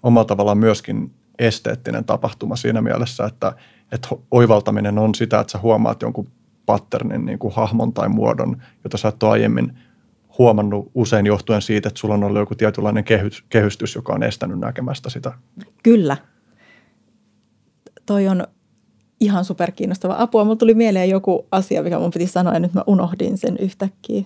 omalla 0.04 0.26
tavallaan 0.26 0.58
myöskin 0.58 1.14
esteettinen 1.40 2.06
tapahtuma 2.06 2.56
siinä 2.56 2.82
mielessä, 2.82 3.26
että, 3.26 3.54
että 3.92 4.08
oivaltaminen 4.32 4.98
on 4.98 5.16
sitä, 5.16 5.40
että 5.40 5.52
sä 5.52 5.60
huomaat 5.60 6.02
jonkun 6.02 6.28
patternin, 6.66 7.26
niin 7.26 7.40
kuin 7.40 7.54
hahmon 7.54 7.94
tai 7.94 8.10
muodon, 8.10 8.62
jota 8.84 8.98
sä 8.98 9.08
et 9.08 9.24
ole 9.24 9.32
aiemmin 9.32 9.80
huomannut 10.38 10.92
usein 10.96 11.26
johtuen 11.26 11.62
siitä, 11.62 11.88
että 11.88 12.00
sulla 12.00 12.14
on 12.14 12.24
ollut 12.24 12.40
joku 12.40 12.56
tietynlainen 12.56 13.04
kehystys, 13.50 13.96
joka 13.96 14.14
on 14.14 14.24
estänyt 14.24 14.60
näkemästä 14.60 15.10
sitä. 15.10 15.34
Kyllä. 15.84 16.18
Toi 18.06 18.28
on 18.28 18.48
ihan 19.20 19.46
superkiinnostava 19.46 20.16
apua. 20.18 20.44
Mulla 20.44 20.56
tuli 20.56 20.74
mieleen 20.74 21.10
joku 21.10 21.48
asia, 21.52 21.84
mikä 21.84 22.00
mun 22.00 22.12
piti 22.12 22.28
sanoa 22.28 22.54
ja 22.54 22.60
nyt 22.60 22.74
mä 22.74 22.84
unohdin 22.88 23.38
sen 23.38 23.58
yhtäkkiä. 23.58 24.24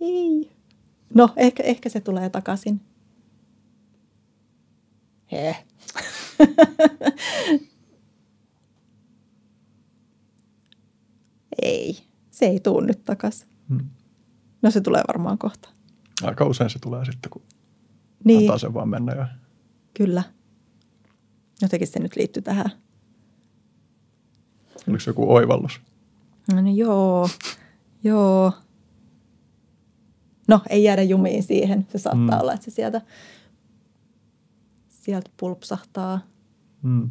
Ei. 0.00 0.50
No, 1.14 1.30
ehkä, 1.36 1.62
ehkä 1.62 1.88
se 1.88 2.00
tulee 2.00 2.30
takaisin. 2.30 2.80
He. 5.32 5.56
ei, 11.62 11.96
se 12.30 12.46
ei 12.46 12.60
tuu 12.60 12.80
nyt 12.80 13.04
takas. 13.04 13.46
No 14.62 14.70
se 14.70 14.80
tulee 14.80 15.02
varmaan 15.08 15.38
kohta. 15.38 15.68
Aika 16.22 16.44
usein 16.44 16.70
se 16.70 16.78
tulee 16.78 17.04
sitten, 17.04 17.30
kun 17.30 17.42
Niin, 18.24 18.40
antaa 18.40 18.58
sen 18.58 18.74
vaan 18.74 18.88
mennä. 18.88 19.12
Ja 19.12 19.28
kyllä. 19.94 20.22
Jotenkin 21.62 21.88
se 21.88 21.98
nyt 22.00 22.16
liittyy 22.16 22.42
tähän. 22.42 22.70
oliko 24.88 25.00
se 25.00 25.10
joku 25.10 25.34
oivallus? 25.34 25.80
No 26.54 26.60
niin 26.60 26.76
joo, 26.76 27.28
joo. 28.04 28.52
No, 30.48 30.60
ei 30.68 30.84
jäädä 30.84 31.02
jumiin 31.02 31.42
siihen. 31.42 31.86
Se 31.92 31.98
saattaa 31.98 32.36
Mm. 32.36 32.40
olla, 32.40 32.52
että 32.52 32.64
se 32.64 32.70
sieltä, 32.70 33.00
sieltä 34.88 35.30
pulpsahtaa. 35.36 36.20
Mm. 36.82 37.10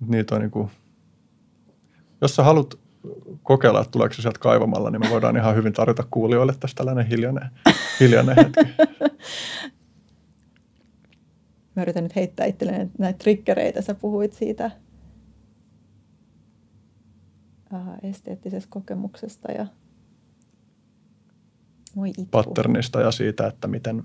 Niin 0.00 0.24
kuin, 0.50 0.70
jos 2.20 2.36
sä 2.36 2.42
haluat 2.44 2.79
kokeilla, 3.42 3.80
että 3.80 3.90
tuleeko 3.90 4.14
se 4.14 4.22
sieltä 4.22 4.38
kaivamalla, 4.38 4.90
niin 4.90 5.00
me 5.00 5.10
voidaan 5.10 5.36
ihan 5.36 5.54
hyvin 5.54 5.72
tarjota 5.72 6.04
kuulijoille 6.10 6.54
tästä 6.60 6.76
tällainen 6.76 7.06
hiljainen, 7.06 7.50
hiljainen 8.00 8.36
hetki. 8.36 8.60
Mä 11.76 11.82
yritän 11.82 12.02
nyt 12.02 12.16
heittää 12.16 12.46
itselleni 12.46 12.90
näitä 12.98 13.18
triggereitä. 13.18 13.82
Sä 13.82 13.94
puhuit 13.94 14.32
siitä 14.32 14.64
äh, 17.74 17.80
esteettisestä 18.02 18.70
kokemuksesta 18.70 19.52
ja 19.52 19.66
voi 21.96 22.08
itku. 22.08 22.24
patternista 22.30 23.00
ja 23.00 23.10
siitä, 23.10 23.46
että 23.46 23.68
miten, 23.68 24.02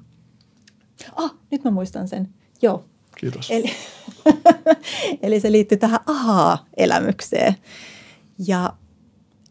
Ah, 1.16 1.34
nyt 1.52 1.64
mä 1.64 1.72
muistan 1.72 2.08
sen. 2.08 2.30
Joo. 2.62 2.86
kiitos. 3.18 3.52
Eli, 3.52 3.72
eli 5.24 5.40
se 5.40 5.52
liittyy 5.52 5.78
tähän 5.78 6.00
aha-elämykseen. 6.06 7.56
Ja 8.48 8.74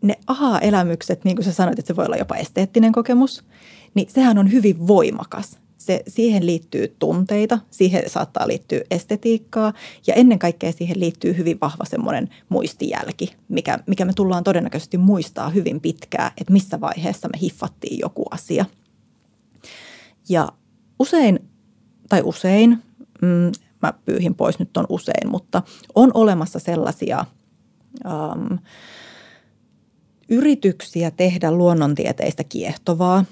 ne 0.05 0.19
aha-elämykset, 0.27 1.25
niin 1.25 1.37
kuin 1.37 1.45
sä 1.45 1.53
sanoit, 1.53 1.79
että 1.79 1.87
se 1.87 1.97
voi 1.97 2.07
olla 2.07 2.17
jopa 2.17 2.37
esteettinen 2.37 2.93
kokemus, 2.93 3.45
niin 3.95 4.11
sehän 4.11 4.39
on 4.39 4.53
hyvin 4.53 4.87
voimakas. 4.87 5.59
Se, 5.79 6.03
siihen 6.09 6.47
liittyy 6.47 6.97
tunteita, 6.99 7.59
siihen 7.71 8.11
saattaa 8.11 8.49
liittyä 8.49 8.81
estetiikkaa 8.91 9.73
ja 10.07 10.15
ennen 10.15 10.39
kaikkea 10.39 10.73
siihen 10.73 11.01
liittyy 11.01 11.37
hyvin 11.37 11.61
vahva 11.61 11.85
semmoinen 11.85 12.29
muistijälki, 12.49 13.37
mikä, 13.49 13.79
mikä 13.87 14.05
me 14.05 14.13
tullaan 14.13 14.45
todennäköisesti 14.45 14.99
muistaa 14.99 15.49
hyvin 15.49 15.81
pitkään, 15.81 16.31
että 16.41 16.53
missä 16.53 16.81
vaiheessa 16.81 17.29
me 17.29 17.39
hiffattiin 17.41 17.99
joku 17.99 18.25
asia. 18.31 18.65
Ja 20.29 20.49
usein, 20.99 21.39
tai 22.09 22.23
usein, 22.25 22.71
mm, 23.23 23.53
mä 23.83 23.93
pyyhin 24.05 24.35
pois 24.35 24.59
nyt 24.59 24.77
on 24.77 24.87
usein, 24.89 25.31
mutta 25.31 25.63
on 25.95 26.11
olemassa 26.15 26.59
sellaisia 26.59 27.25
um, 28.05 28.59
yrityksiä 30.29 31.11
tehdä 31.11 31.51
luonnontieteistä 31.51 32.45
kiehtovaa, 32.45 33.25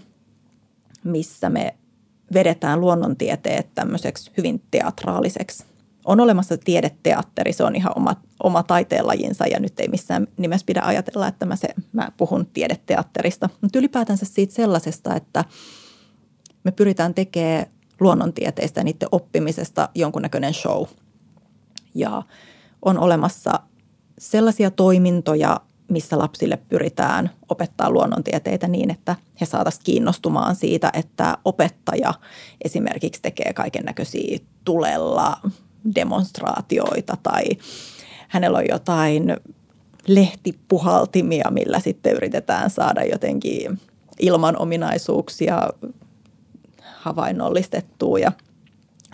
missä 1.04 1.50
me 1.50 1.74
vedetään 2.34 2.80
luonnontieteet 2.80 3.74
tämmöiseksi 3.74 4.30
hyvin 4.36 4.62
teatraaliseksi. 4.70 5.64
On 6.04 6.20
olemassa 6.20 6.56
tiedeteatteri, 6.56 7.52
se 7.52 7.64
on 7.64 7.76
ihan 7.76 7.92
oma, 7.96 8.16
oma 8.42 8.62
taiteenlajinsa 8.62 9.46
ja 9.46 9.60
nyt 9.60 9.80
ei 9.80 9.88
missään 9.88 10.28
nimessä 10.36 10.66
pidä 10.66 10.80
ajatella, 10.84 11.28
että 11.28 11.46
mä, 11.46 11.56
se, 11.56 11.68
mä 11.92 12.12
puhun 12.16 12.46
tiedeteatterista. 12.46 13.48
Mutta 13.60 13.78
ylipäätänsä 13.78 14.26
siitä 14.26 14.54
sellaisesta, 14.54 15.14
että 15.16 15.44
me 16.64 16.72
pyritään 16.72 17.14
tekemään 17.14 17.66
luonnontieteistä 18.00 18.80
ja 18.80 18.84
niiden 18.84 19.08
oppimisesta 19.12 19.88
jonkunnäköinen 19.94 20.54
show. 20.54 20.84
Ja 21.94 22.22
on 22.82 22.98
olemassa 22.98 23.60
sellaisia 24.18 24.70
toimintoja, 24.70 25.60
missä 25.92 26.18
lapsille 26.18 26.56
pyritään 26.56 27.30
opettaa 27.48 27.90
luonnontieteitä 27.90 28.68
niin, 28.68 28.90
että 28.90 29.16
he 29.40 29.46
saataisiin 29.46 29.84
kiinnostumaan 29.84 30.56
siitä, 30.56 30.90
että 30.94 31.38
opettaja 31.44 32.14
esimerkiksi 32.64 33.22
tekee 33.22 33.52
kaiken 33.52 33.84
näköisiä 33.84 34.38
tulella 34.64 35.36
demonstraatioita 35.94 37.16
tai 37.22 37.44
hänellä 38.28 38.58
on 38.58 38.68
jotain 38.68 39.36
lehtipuhaltimia, 40.06 41.50
millä 41.50 41.80
sitten 41.80 42.12
yritetään 42.12 42.70
saada 42.70 43.04
jotenkin 43.04 43.80
ilman 44.20 44.58
ominaisuuksia 44.58 45.68
havainnollistettua 46.96 48.18
ja 48.18 48.32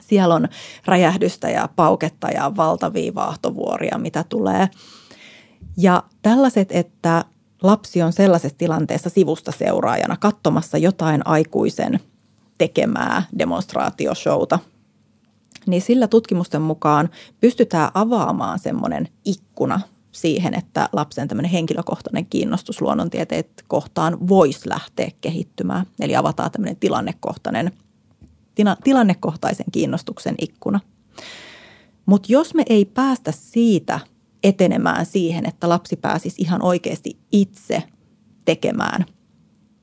siellä 0.01 0.35
on 0.35 0.49
räjähdystä 0.87 1.51
ja 1.51 1.68
pauketta 1.76 2.29
ja 2.29 2.57
valtavia 2.57 3.14
vaahtovuoria, 3.14 3.99
mitä 3.99 4.24
tulee. 4.29 4.68
Ja 5.77 6.03
tällaiset, 6.23 6.73
että 6.73 7.25
lapsi 7.63 8.03
on 8.03 8.13
sellaisessa 8.13 8.59
tilanteessa 8.59 9.11
sivusta 9.11 9.53
seuraajana 9.53 10.17
katsomassa 10.17 10.79
jotain 10.79 11.27
aikuisen 11.27 12.01
tekemää 12.59 13.23
demonstraatioshowta, 13.39 14.59
niin 15.67 15.83
sillä 15.83 16.09
tutkimusten 16.09 16.63
mukaan 16.63 17.09
pystytään 17.41 17.91
avaamaan 17.95 18.59
semmoinen 18.59 19.09
ikkuna 19.25 19.81
siihen, 20.13 20.55
että 20.55 20.89
lapsen 20.93 21.29
tämmöinen 21.29 21.51
henkilökohtainen 21.51 22.27
kiinnostus 22.27 22.81
luonnontieteet 22.81 23.65
kohtaan 23.69 24.29
voisi 24.29 24.69
lähteä 24.69 25.11
kehittymään. 25.21 25.87
Eli 26.01 26.17
avataan 26.17 26.51
tämmöinen 26.51 26.77
tilannekohtainen, 26.77 27.73
tina, 28.55 28.77
tilannekohtaisen 28.85 29.67
kiinnostuksen 29.73 30.35
ikkuna. 30.41 30.81
Mutta 32.07 32.33
jos 32.33 32.55
me 32.55 32.63
ei 32.69 32.85
päästä 32.85 33.33
siitä 33.33 34.01
etenemään 34.49 35.07
siihen, 35.07 35.46
että 35.46 35.68
lapsi 35.68 35.96
pääsisi 35.96 36.42
ihan 36.42 36.62
oikeasti 36.62 37.18
itse 37.32 37.82
tekemään 38.44 39.05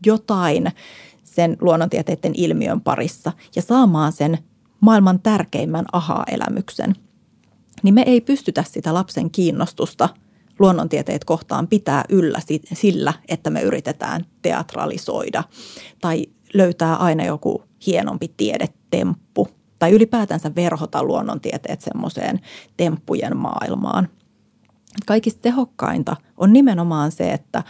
jotain 0.05 0.71
sen 1.23 1.57
luonnontieteiden 1.61 2.31
ilmiön 2.35 2.81
parissa 2.81 3.31
ja 3.55 3.61
saamaan 3.61 4.11
sen 4.11 4.37
maailman 4.79 5.19
tärkeimmän 5.19 5.85
aha-elämyksen, 5.93 6.95
niin 7.83 7.93
me 7.93 8.01
ei 8.01 8.21
pystytä 8.21 8.63
sitä 8.63 8.93
lapsen 8.93 9.31
kiinnostusta 9.31 10.09
luonnontieteet 10.59 11.25
kohtaan 11.25 11.67
pitää 11.67 12.03
yllä 12.09 12.39
sillä, 12.73 13.13
että 13.27 13.49
me 13.49 13.61
yritetään 13.61 14.25
teatralisoida 14.41 15.43
tai 16.01 16.25
löytää 16.53 16.95
aina 16.95 17.25
joku 17.25 17.63
hienompi 17.87 18.33
tiedetemppu 18.37 19.47
tai 19.79 19.91
ylipäätänsä 19.91 20.55
verhota 20.55 21.03
luonnontieteet 21.03 21.81
semmoiseen 21.81 22.39
temppujen 22.77 23.37
maailmaan. 23.37 24.09
Kaikista 25.05 25.41
tehokkainta 25.41 26.15
on 26.37 26.53
nimenomaan 26.53 27.11
se, 27.11 27.31
että 27.33 27.63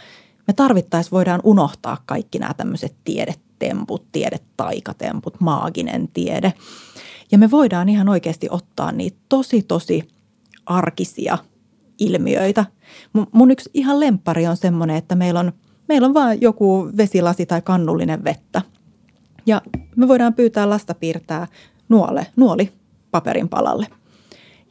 me 0.46 0.52
tarvittaisiin 0.52 1.10
voidaan 1.10 1.40
unohtaa 1.44 1.96
kaikki 2.06 2.38
nämä 2.38 2.54
tämmöiset 2.54 2.96
tiedetemput, 3.04 4.12
tiedetaikatemput, 4.12 5.40
maaginen 5.40 6.08
tiede. 6.08 6.52
Ja 7.32 7.38
me 7.38 7.50
voidaan 7.50 7.88
ihan 7.88 8.08
oikeasti 8.08 8.48
ottaa 8.50 8.92
niitä 8.92 9.18
tosi, 9.28 9.62
tosi 9.62 10.08
arkisia 10.66 11.38
ilmiöitä. 11.98 12.64
Mun 13.32 13.50
yksi 13.50 13.70
ihan 13.74 14.00
lempari 14.00 14.46
on 14.46 14.56
semmoinen, 14.56 14.96
että 14.96 15.14
meillä 15.14 15.40
on, 15.40 15.52
meillä 15.88 16.06
on 16.06 16.14
vain 16.14 16.40
joku 16.40 16.90
vesilasi 16.96 17.46
tai 17.46 17.62
kannullinen 17.62 18.24
vettä. 18.24 18.62
Ja 19.46 19.62
me 19.96 20.08
voidaan 20.08 20.34
pyytää 20.34 20.70
lasta 20.70 20.94
piirtää 20.94 21.46
nuole, 21.88 22.26
nuoli 22.36 22.72
paperin 23.10 23.48
palalle. 23.48 23.86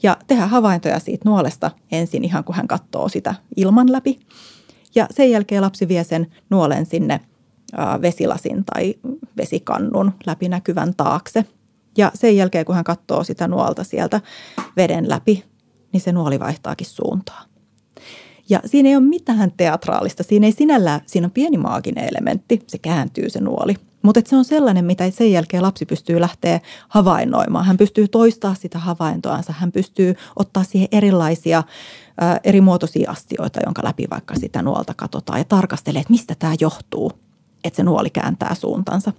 Ja 0.04 0.18
tehdä 0.28 0.48
havaintoja 0.48 1.00
siitä 1.00 1.30
nuolesta 1.30 1.72
ensin 1.92 2.24
ihan 2.24 2.44
kun 2.44 2.56
hän 2.56 2.68
katsoo 2.68 3.10
sitä 3.10 3.36
ilman 3.56 3.92
läpi. 3.92 4.20
Ja 4.96 5.08
sen 5.12 5.32
jälkeen 5.32 5.62
lapsi 5.62 5.88
vie 5.88 6.04
sen 6.04 6.28
nuolen 6.50 6.86
sinne 6.86 7.20
vesilasin 8.02 8.66
tai 8.66 8.96
vesikannun 9.38 10.12
läpinäkyvän 10.26 10.94
taakse. 10.98 11.46
Ja 11.98 12.12
sen 12.14 12.38
jälkeen 12.38 12.66
kun 12.66 12.76
hän 12.76 12.84
katsoo 12.84 13.24
sitä 13.24 13.48
nuolta 13.48 13.84
sieltä 13.84 14.22
veden 14.78 15.10
läpi, 15.10 15.44
niin 15.94 16.02
se 16.02 16.12
nuoli 16.12 16.40
vaihtaakin 16.40 16.88
suuntaa. 16.88 17.44
Ja 18.50 18.60
siinä 18.66 18.90
ei 18.90 18.96
ole 18.96 19.04
mitään 19.04 19.52
teatraalista. 19.58 20.24
Siinä 20.24 20.48
ei 20.48 20.52
sinällään, 20.52 21.02
siinä 21.06 21.26
on 21.28 21.32
pieni 21.32 21.58
maaginen 21.58 22.10
elementti, 22.12 22.62
se 22.68 22.78
kääntyy 22.78 23.30
se 23.30 23.40
nuoli. 23.40 23.76
Mutta 24.06 24.22
se 24.26 24.36
on 24.36 24.46
sellainen, 24.46 24.86
mitä 24.86 25.12
sen 25.12 25.32
jälkeen 25.32 25.64
lapsi 25.64 25.86
pystyy 25.86 26.22
lähteä 26.22 26.60
havainnoimaan. 26.90 27.66
Hän 27.66 27.78
pystyy 27.78 28.08
toistaa 28.08 28.56
sitä 28.56 28.80
havaintoansa, 28.80 29.54
hän 29.54 29.72
pystyy 29.72 30.16
ottaa 30.36 30.64
siihen 30.64 30.88
erilaisia 30.92 31.64
ää, 32.22 32.40
eri 32.44 32.62
muotoisia 32.62 33.12
astioita, 33.12 33.60
jonka 33.66 33.84
läpi 33.84 34.08
vaikka 34.12 34.36
sitä 34.36 34.62
nuolta 34.62 34.94
katsotaan 34.94 35.40
ja 35.40 35.44
tarkastelee, 35.44 36.02
että 36.02 36.12
mistä 36.12 36.36
tämä 36.40 36.56
johtuu, 36.60 37.12
että 37.64 37.78
se 37.78 37.84
nuoli 37.84 38.10
kääntää 38.10 38.56
suuntansa. 38.56 39.14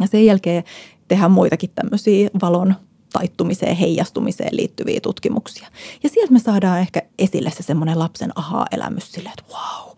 Ja 0.00 0.06
sen 0.06 0.26
jälkeen 0.26 0.64
tehdään 1.08 1.30
muitakin 1.30 1.70
tämmöisiä 1.74 2.30
valon 2.42 2.74
taittumiseen, 3.12 3.76
heijastumiseen 3.76 4.56
liittyviä 4.56 5.00
tutkimuksia. 5.00 5.68
Ja 6.02 6.08
sieltä 6.08 6.32
me 6.32 6.38
saadaan 6.38 6.80
ehkä 6.80 7.02
esille 7.18 7.50
se 7.50 7.62
semmoinen 7.62 7.98
lapsen 7.98 8.32
aha-elämys 8.34 9.12
silleen, 9.12 9.34
että 9.38 9.54
wow, 9.54 9.89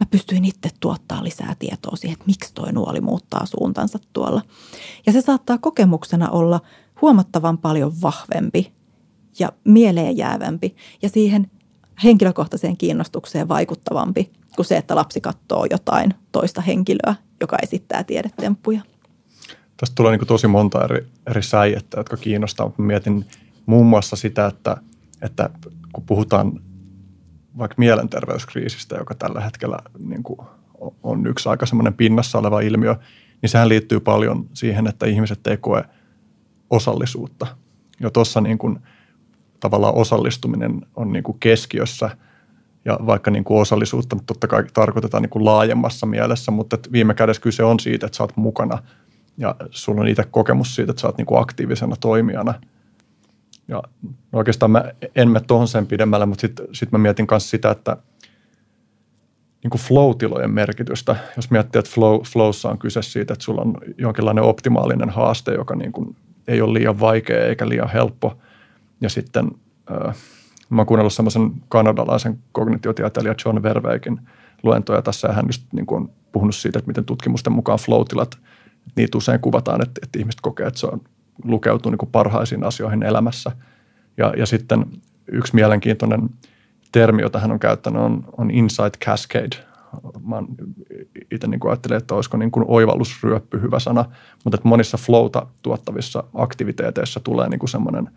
mä 0.00 0.06
pystyin 0.10 0.44
itse 0.44 0.70
tuottaa 0.80 1.24
lisää 1.24 1.56
tietoa 1.58 1.96
siihen, 1.96 2.12
että 2.12 2.26
miksi 2.26 2.54
toi 2.54 2.72
nuoli 2.72 3.00
muuttaa 3.00 3.46
suuntansa 3.46 3.98
tuolla. 4.12 4.42
Ja 5.06 5.12
se 5.12 5.20
saattaa 5.20 5.58
kokemuksena 5.58 6.30
olla 6.30 6.60
huomattavan 7.02 7.58
paljon 7.58 7.92
vahvempi 8.02 8.72
ja 9.38 9.52
mieleen 9.64 10.16
jäävämpi 10.16 10.76
ja 11.02 11.08
siihen 11.08 11.50
henkilökohtaiseen 12.04 12.76
kiinnostukseen 12.76 13.48
vaikuttavampi 13.48 14.30
kuin 14.56 14.66
se, 14.66 14.76
että 14.76 14.96
lapsi 14.96 15.20
katsoo 15.20 15.66
jotain 15.70 16.14
toista 16.32 16.60
henkilöä, 16.60 17.14
joka 17.40 17.56
esittää 17.62 18.04
tiedetemppuja. 18.04 18.80
tästä 19.76 19.94
tulee 19.94 20.16
niin 20.16 20.26
tosi 20.26 20.46
monta 20.46 20.84
eri, 20.84 21.06
eri 21.26 21.42
säijettä, 21.42 22.00
jotka 22.00 22.16
kiinnostaa. 22.16 22.70
Mietin 22.78 23.24
muun 23.66 23.86
muassa 23.86 24.16
sitä, 24.16 24.46
että, 24.46 24.76
että 25.22 25.50
kun 25.92 26.04
puhutaan 26.06 26.60
vaikka 27.58 27.74
mielenterveyskriisistä, 27.78 28.96
joka 28.96 29.14
tällä 29.14 29.40
hetkellä 29.40 29.78
niin 29.98 30.22
kuin 30.22 30.38
on 31.02 31.26
yksi 31.26 31.48
aika 31.48 31.66
semmoinen 31.66 31.94
pinnassa 31.94 32.38
oleva 32.38 32.60
ilmiö, 32.60 32.96
niin 33.42 33.50
sehän 33.50 33.68
liittyy 33.68 34.00
paljon 34.00 34.48
siihen, 34.54 34.86
että 34.86 35.06
ihmiset 35.06 35.46
ei 35.46 35.56
koe 35.56 35.84
osallisuutta. 36.70 37.46
Ja 38.00 38.10
tuossa 38.10 38.40
niin 38.40 38.58
kuin, 38.58 38.78
tavallaan 39.60 39.94
osallistuminen 39.94 40.86
on 40.96 41.12
niin 41.12 41.24
kuin 41.24 41.38
keskiössä 41.40 42.10
ja 42.84 42.98
vaikka 43.06 43.30
niin 43.30 43.44
kuin 43.44 43.60
osallisuutta 43.60 44.16
totta 44.26 44.46
kai 44.46 44.64
tarkoitetaan 44.74 45.22
niin 45.22 45.30
kuin 45.30 45.44
laajemmassa 45.44 46.06
mielessä, 46.06 46.52
mutta 46.52 46.78
viime 46.92 47.14
kädessä 47.14 47.42
kyse 47.42 47.64
on 47.64 47.80
siitä, 47.80 48.06
että 48.06 48.16
sä 48.16 48.22
oot 48.22 48.36
mukana 48.36 48.78
ja 49.38 49.56
sulla 49.70 50.00
on 50.00 50.08
itse 50.08 50.24
kokemus 50.30 50.74
siitä, 50.74 50.90
että 50.90 51.00
sä 51.00 51.08
oot 51.08 51.18
niin 51.18 51.26
kuin 51.26 51.40
aktiivisena 51.40 51.96
toimijana. 52.00 52.54
Ja 53.68 53.82
oikeastaan 54.32 54.70
mä 54.70 54.84
en 55.14 55.30
mene 55.30 55.44
tuohon 55.46 55.68
sen 55.68 55.86
pidemmälle, 55.86 56.26
mutta 56.26 56.40
sitten 56.40 56.66
sit 56.72 56.92
mä 56.92 56.98
mietin 56.98 57.26
myös 57.30 57.50
sitä, 57.50 57.70
että 57.70 57.96
niin 59.62 59.70
kuin 59.70 59.80
flow-tilojen 59.80 60.50
merkitystä. 60.50 61.16
Jos 61.36 61.50
miettii, 61.50 61.78
että 61.78 61.90
flow, 61.90 62.20
flowssa 62.32 62.70
on 62.70 62.78
kyse 62.78 63.02
siitä, 63.02 63.32
että 63.32 63.44
sulla 63.44 63.62
on 63.62 63.78
jonkinlainen 63.98 64.44
optimaalinen 64.44 65.10
haaste, 65.10 65.54
joka 65.54 65.76
niin 65.76 65.92
kuin 65.92 66.16
ei 66.48 66.60
ole 66.60 66.72
liian 66.78 67.00
vaikea 67.00 67.46
eikä 67.46 67.68
liian 67.68 67.90
helppo. 67.90 68.38
Ja 69.00 69.08
sitten 69.08 69.50
äh, 69.90 70.16
mä 70.70 70.80
oon 70.80 70.86
kuunnellut 70.86 71.12
semmoisen 71.12 71.50
kanadalaisen 71.68 72.38
kognitiotieteilijä 72.52 73.34
John 73.44 73.62
Verweikin 73.62 74.20
luentoja 74.62 75.02
tässä, 75.02 75.28
ja 75.28 75.34
hän 75.34 75.46
just 75.46 75.62
niin 75.72 75.86
kuin 75.86 76.02
on 76.02 76.10
puhunut 76.32 76.54
siitä, 76.54 76.78
että 76.78 76.88
miten 76.88 77.04
tutkimusten 77.04 77.52
mukaan 77.52 77.78
flow-tilat, 77.78 78.38
niitä 78.96 79.18
usein 79.18 79.40
kuvataan, 79.40 79.82
että, 79.82 80.00
että 80.02 80.18
ihmiset 80.18 80.40
kokee, 80.40 80.66
että 80.66 80.80
se 80.80 80.86
on 80.86 81.00
lukeutuu 81.44 81.90
niin 81.90 81.98
kuin 81.98 82.10
parhaisiin 82.10 82.64
asioihin 82.64 83.02
elämässä. 83.02 83.52
Ja, 84.16 84.34
ja 84.36 84.46
sitten 84.46 84.86
yksi 85.32 85.54
mielenkiintoinen 85.54 86.30
termi, 86.92 87.22
jota 87.22 87.38
hän 87.38 87.52
on 87.52 87.58
käyttänyt, 87.58 88.02
on, 88.02 88.24
on 88.36 88.50
insight 88.50 88.96
cascade. 89.04 89.56
Mä 90.26 90.42
itse 91.30 91.46
niin 91.46 91.60
ajattelen, 91.68 91.98
että 91.98 92.14
olisiko 92.14 92.36
niin 92.36 92.50
kuin 92.50 92.64
oivallusryöppy 92.68 93.60
hyvä 93.60 93.78
sana, 93.78 94.04
mutta 94.44 94.56
että 94.56 94.68
monissa 94.68 94.98
flowta 94.98 95.46
tuottavissa 95.62 96.24
aktiviteeteissa 96.34 97.20
tulee 97.20 97.48
niin 97.48 97.58
kuin 97.58 97.70
semmoinen 97.70 98.10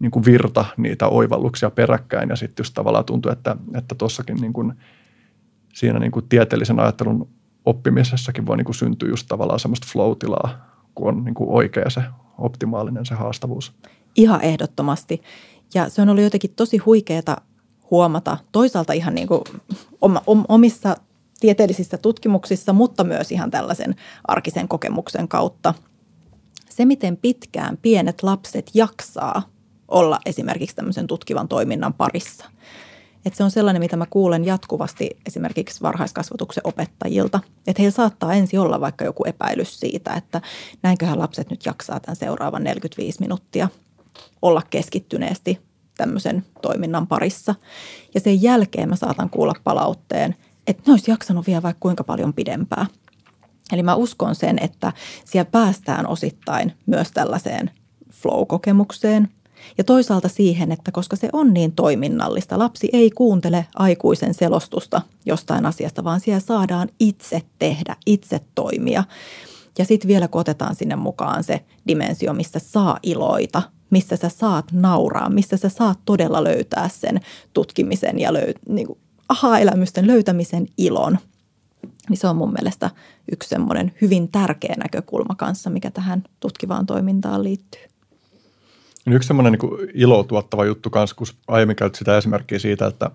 niin 0.00 0.10
kuin 0.10 0.24
virta 0.24 0.64
niitä 0.76 1.08
oivalluksia 1.08 1.70
peräkkäin 1.70 2.28
ja 2.28 2.36
sitten 2.36 2.60
just 2.60 2.74
tavallaan 2.74 3.04
tuntuu, 3.04 3.32
että 3.32 3.56
että 3.74 3.94
tuossakin 3.94 4.36
niin 4.36 4.52
kuin, 4.52 4.72
siinä 5.74 5.98
niin 5.98 6.12
kuin 6.12 6.28
tieteellisen 6.28 6.80
ajattelun 6.80 7.28
oppimisessakin 7.64 8.46
voi 8.46 8.56
niin 8.56 8.64
kuin 8.64 8.74
syntyä 8.74 9.08
just 9.08 9.26
tavallaan 9.28 9.60
semmoista 9.60 9.86
flow-tilaa, 9.92 10.78
kun 10.94 11.08
on 11.08 11.24
niin 11.24 11.34
kuin 11.34 11.50
oikea 11.50 11.90
se 11.90 12.02
optimaalinen 12.38 13.06
se 13.06 13.14
haastavuus. 13.14 13.72
Ihan 14.16 14.42
ehdottomasti. 14.42 15.22
Ja 15.74 15.88
se 15.88 16.02
on 16.02 16.08
ollut 16.08 16.24
jotenkin 16.24 16.54
tosi 16.56 16.78
huikeeta 16.78 17.36
huomata 17.90 18.38
toisaalta 18.52 18.92
ihan 18.92 19.14
niin 19.14 19.28
kuin 19.28 19.42
omissa 20.48 20.96
tieteellisissä 21.40 21.98
tutkimuksissa, 21.98 22.72
mutta 22.72 23.04
myös 23.04 23.32
ihan 23.32 23.50
tällaisen 23.50 23.94
arkisen 24.28 24.68
kokemuksen 24.68 25.28
kautta. 25.28 25.74
Se, 26.70 26.84
miten 26.84 27.16
pitkään 27.16 27.78
pienet 27.82 28.22
lapset 28.22 28.70
jaksaa 28.74 29.42
olla 29.88 30.18
esimerkiksi 30.26 30.76
tämmöisen 30.76 31.06
tutkivan 31.06 31.48
toiminnan 31.48 31.94
parissa. 31.94 32.44
Et 33.24 33.34
se 33.34 33.44
on 33.44 33.50
sellainen, 33.50 33.82
mitä 33.82 33.96
mä 33.96 34.06
kuulen 34.10 34.44
jatkuvasti 34.44 35.10
esimerkiksi 35.26 35.82
varhaiskasvatuksen 35.82 36.60
opettajilta. 36.64 37.40
Että 37.66 37.82
heillä 37.82 37.96
saattaa 37.96 38.34
ensin 38.34 38.60
olla 38.60 38.80
vaikka 38.80 39.04
joku 39.04 39.24
epäilys 39.26 39.80
siitä, 39.80 40.14
että 40.14 40.40
näinköhän 40.82 41.18
lapset 41.18 41.50
nyt 41.50 41.66
jaksaa 41.66 42.00
tämän 42.00 42.16
seuraavan 42.16 42.64
45 42.64 43.20
minuuttia 43.20 43.68
olla 44.42 44.62
keskittyneesti 44.70 45.60
tämmöisen 45.96 46.44
toiminnan 46.62 47.06
parissa. 47.06 47.54
Ja 48.14 48.20
sen 48.20 48.42
jälkeen 48.42 48.88
mä 48.88 48.96
saatan 48.96 49.30
kuulla 49.30 49.54
palautteen, 49.64 50.36
että 50.66 50.82
ne 50.86 50.92
olisi 50.92 51.10
jaksanut 51.10 51.46
vielä 51.46 51.62
vaikka 51.62 51.80
kuinka 51.80 52.04
paljon 52.04 52.34
pidempää. 52.34 52.86
Eli 53.72 53.82
mä 53.82 53.94
uskon 53.94 54.34
sen, 54.34 54.58
että 54.62 54.92
siellä 55.24 55.50
päästään 55.50 56.06
osittain 56.06 56.72
myös 56.86 57.10
tällaiseen 57.10 57.70
flow-kokemukseen. 58.12 59.28
Ja 59.78 59.84
toisaalta 59.84 60.28
siihen, 60.28 60.72
että 60.72 60.92
koska 60.92 61.16
se 61.16 61.28
on 61.32 61.54
niin 61.54 61.72
toiminnallista, 61.72 62.58
lapsi 62.58 62.88
ei 62.92 63.10
kuuntele 63.10 63.66
aikuisen 63.74 64.34
selostusta 64.34 65.02
jostain 65.26 65.66
asiasta, 65.66 66.04
vaan 66.04 66.20
siellä 66.20 66.40
saadaan 66.40 66.88
itse 67.00 67.42
tehdä, 67.58 67.96
itse 68.06 68.40
toimia. 68.54 69.04
Ja 69.78 69.84
sitten 69.84 70.08
vielä 70.08 70.28
kun 70.28 70.40
otetaan 70.40 70.74
sinne 70.74 70.96
mukaan 70.96 71.44
se 71.44 71.64
dimensio, 71.88 72.34
missä 72.34 72.58
saa 72.58 72.98
iloita– 73.02 73.62
missä 73.90 74.16
sä 74.16 74.28
saat 74.28 74.72
nauraa, 74.72 75.30
missä 75.30 75.56
sä 75.56 75.68
saat 75.68 75.98
todella 76.04 76.44
löytää 76.44 76.88
sen 76.88 77.20
tutkimisen 77.52 78.18
ja 78.18 78.32
löy- 78.32 78.60
niin 78.68 78.86
kuin 78.86 78.98
aha-elämysten 79.28 80.06
löytämisen 80.06 80.66
ilon. 80.76 81.18
Niin 82.08 82.16
se 82.16 82.26
on 82.26 82.36
mun 82.36 82.52
mielestä 82.52 82.90
yksi 83.32 83.48
semmoinen 83.48 83.92
hyvin 84.00 84.28
tärkeä 84.28 84.74
näkökulma 84.78 85.34
kanssa, 85.34 85.70
mikä 85.70 85.90
tähän 85.90 86.24
tutkivaan 86.40 86.86
toimintaan 86.86 87.44
liittyy. 87.44 87.80
Yksi 89.12 89.26
semmoinen 89.26 89.52
niin 89.52 89.90
ilo 89.94 90.22
tuottava 90.22 90.64
juttu 90.64 90.90
kanssa, 90.90 91.16
kun 91.16 91.26
aiemmin 91.48 91.76
käytit 91.76 91.94
sitä 91.98 92.18
esimerkkiä 92.18 92.58
siitä, 92.58 92.86
että, 92.86 93.10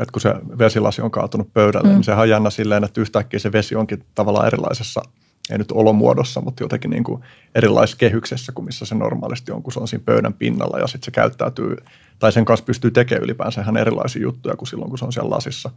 että 0.00 0.12
kun 0.12 0.20
se 0.20 0.34
vesilasi 0.58 1.02
on 1.02 1.10
kaatunut 1.10 1.52
pöydälle, 1.52 1.88
mm. 1.88 1.94
niin 1.94 2.04
sehän 2.04 2.20
on 2.20 2.28
jännä 2.28 2.50
silleen, 2.50 2.84
että 2.84 3.00
yhtäkkiä 3.00 3.40
se 3.40 3.52
vesi 3.52 3.76
onkin 3.76 4.04
tavallaan 4.14 4.46
erilaisessa– 4.46 5.02
ei 5.50 5.58
nyt 5.58 5.72
olomuodossa, 5.72 6.40
mutta 6.40 6.62
jotenkin 6.62 6.90
niin 6.90 7.04
kuin 7.04 7.22
erilaisessa 7.54 7.98
kehyksessä 7.98 8.52
kuin 8.52 8.64
missä 8.64 8.84
se 8.84 8.94
normaalisti 8.94 9.52
on, 9.52 9.62
kun 9.62 9.72
se 9.72 9.80
on 9.80 9.88
siinä 9.88 10.04
pöydän 10.04 10.34
pinnalla 10.34 10.78
ja 10.78 10.86
sitten 10.86 11.04
se 11.04 11.10
käyttäytyy, 11.10 11.76
tai 12.18 12.32
sen 12.32 12.44
kanssa 12.44 12.64
pystyy 12.64 12.90
tekemään 12.90 13.24
ylipäänsä 13.24 13.60
ihan 13.60 13.76
erilaisia 13.76 14.22
juttuja 14.22 14.56
kuin 14.56 14.68
silloin, 14.68 14.88
kun 14.88 14.98
se 14.98 15.04
on 15.04 15.12
siellä 15.12 15.30
lasissa. 15.30 15.70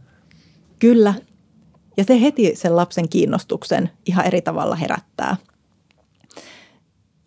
Kyllä. 0.78 1.14
Ja 1.96 2.04
se 2.04 2.20
heti 2.20 2.56
sen 2.56 2.76
lapsen 2.76 3.08
kiinnostuksen 3.08 3.90
ihan 4.06 4.26
eri 4.26 4.42
tavalla 4.42 4.76
herättää. 4.76 5.36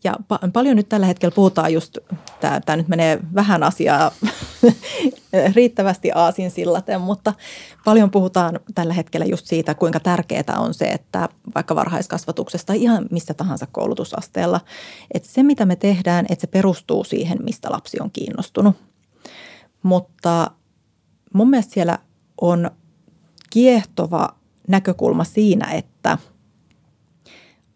Ja 0.03 0.13
pa- 0.33 0.51
paljon 0.53 0.75
nyt 0.75 0.89
tällä 0.89 1.05
hetkellä 1.05 1.35
puhutaan 1.35 1.73
just, 1.73 1.97
tämä 2.39 2.75
nyt 2.75 2.87
menee 2.87 3.19
vähän 3.35 3.63
asiaa 3.63 4.11
riittävästi 5.55 6.11
aasin 6.15 6.51
sillaten, 6.51 7.01
mutta 7.01 7.33
paljon 7.85 8.11
puhutaan 8.11 8.59
tällä 8.75 8.93
hetkellä 8.93 9.25
just 9.25 9.45
siitä, 9.45 9.73
kuinka 9.73 9.99
tärkeää 9.99 10.57
on 10.57 10.73
se, 10.73 10.85
että 10.85 11.29
vaikka 11.55 11.75
varhaiskasvatuksesta 11.75 12.73
ihan 12.73 13.05
missä 13.11 13.33
tahansa 13.33 13.67
koulutusasteella, 13.71 14.61
että 15.13 15.29
se 15.29 15.43
mitä 15.43 15.65
me 15.65 15.75
tehdään, 15.75 16.25
että 16.29 16.41
se 16.41 16.47
perustuu 16.47 17.03
siihen, 17.03 17.37
mistä 17.43 17.71
lapsi 17.71 17.97
on 18.01 18.11
kiinnostunut. 18.11 18.75
Mutta 19.83 20.51
mun 21.33 21.49
mielestä 21.49 21.73
siellä 21.73 21.99
on 22.41 22.71
kiehtova 23.49 24.35
näkökulma 24.67 25.23
siinä, 25.23 25.71
että– 25.71 26.17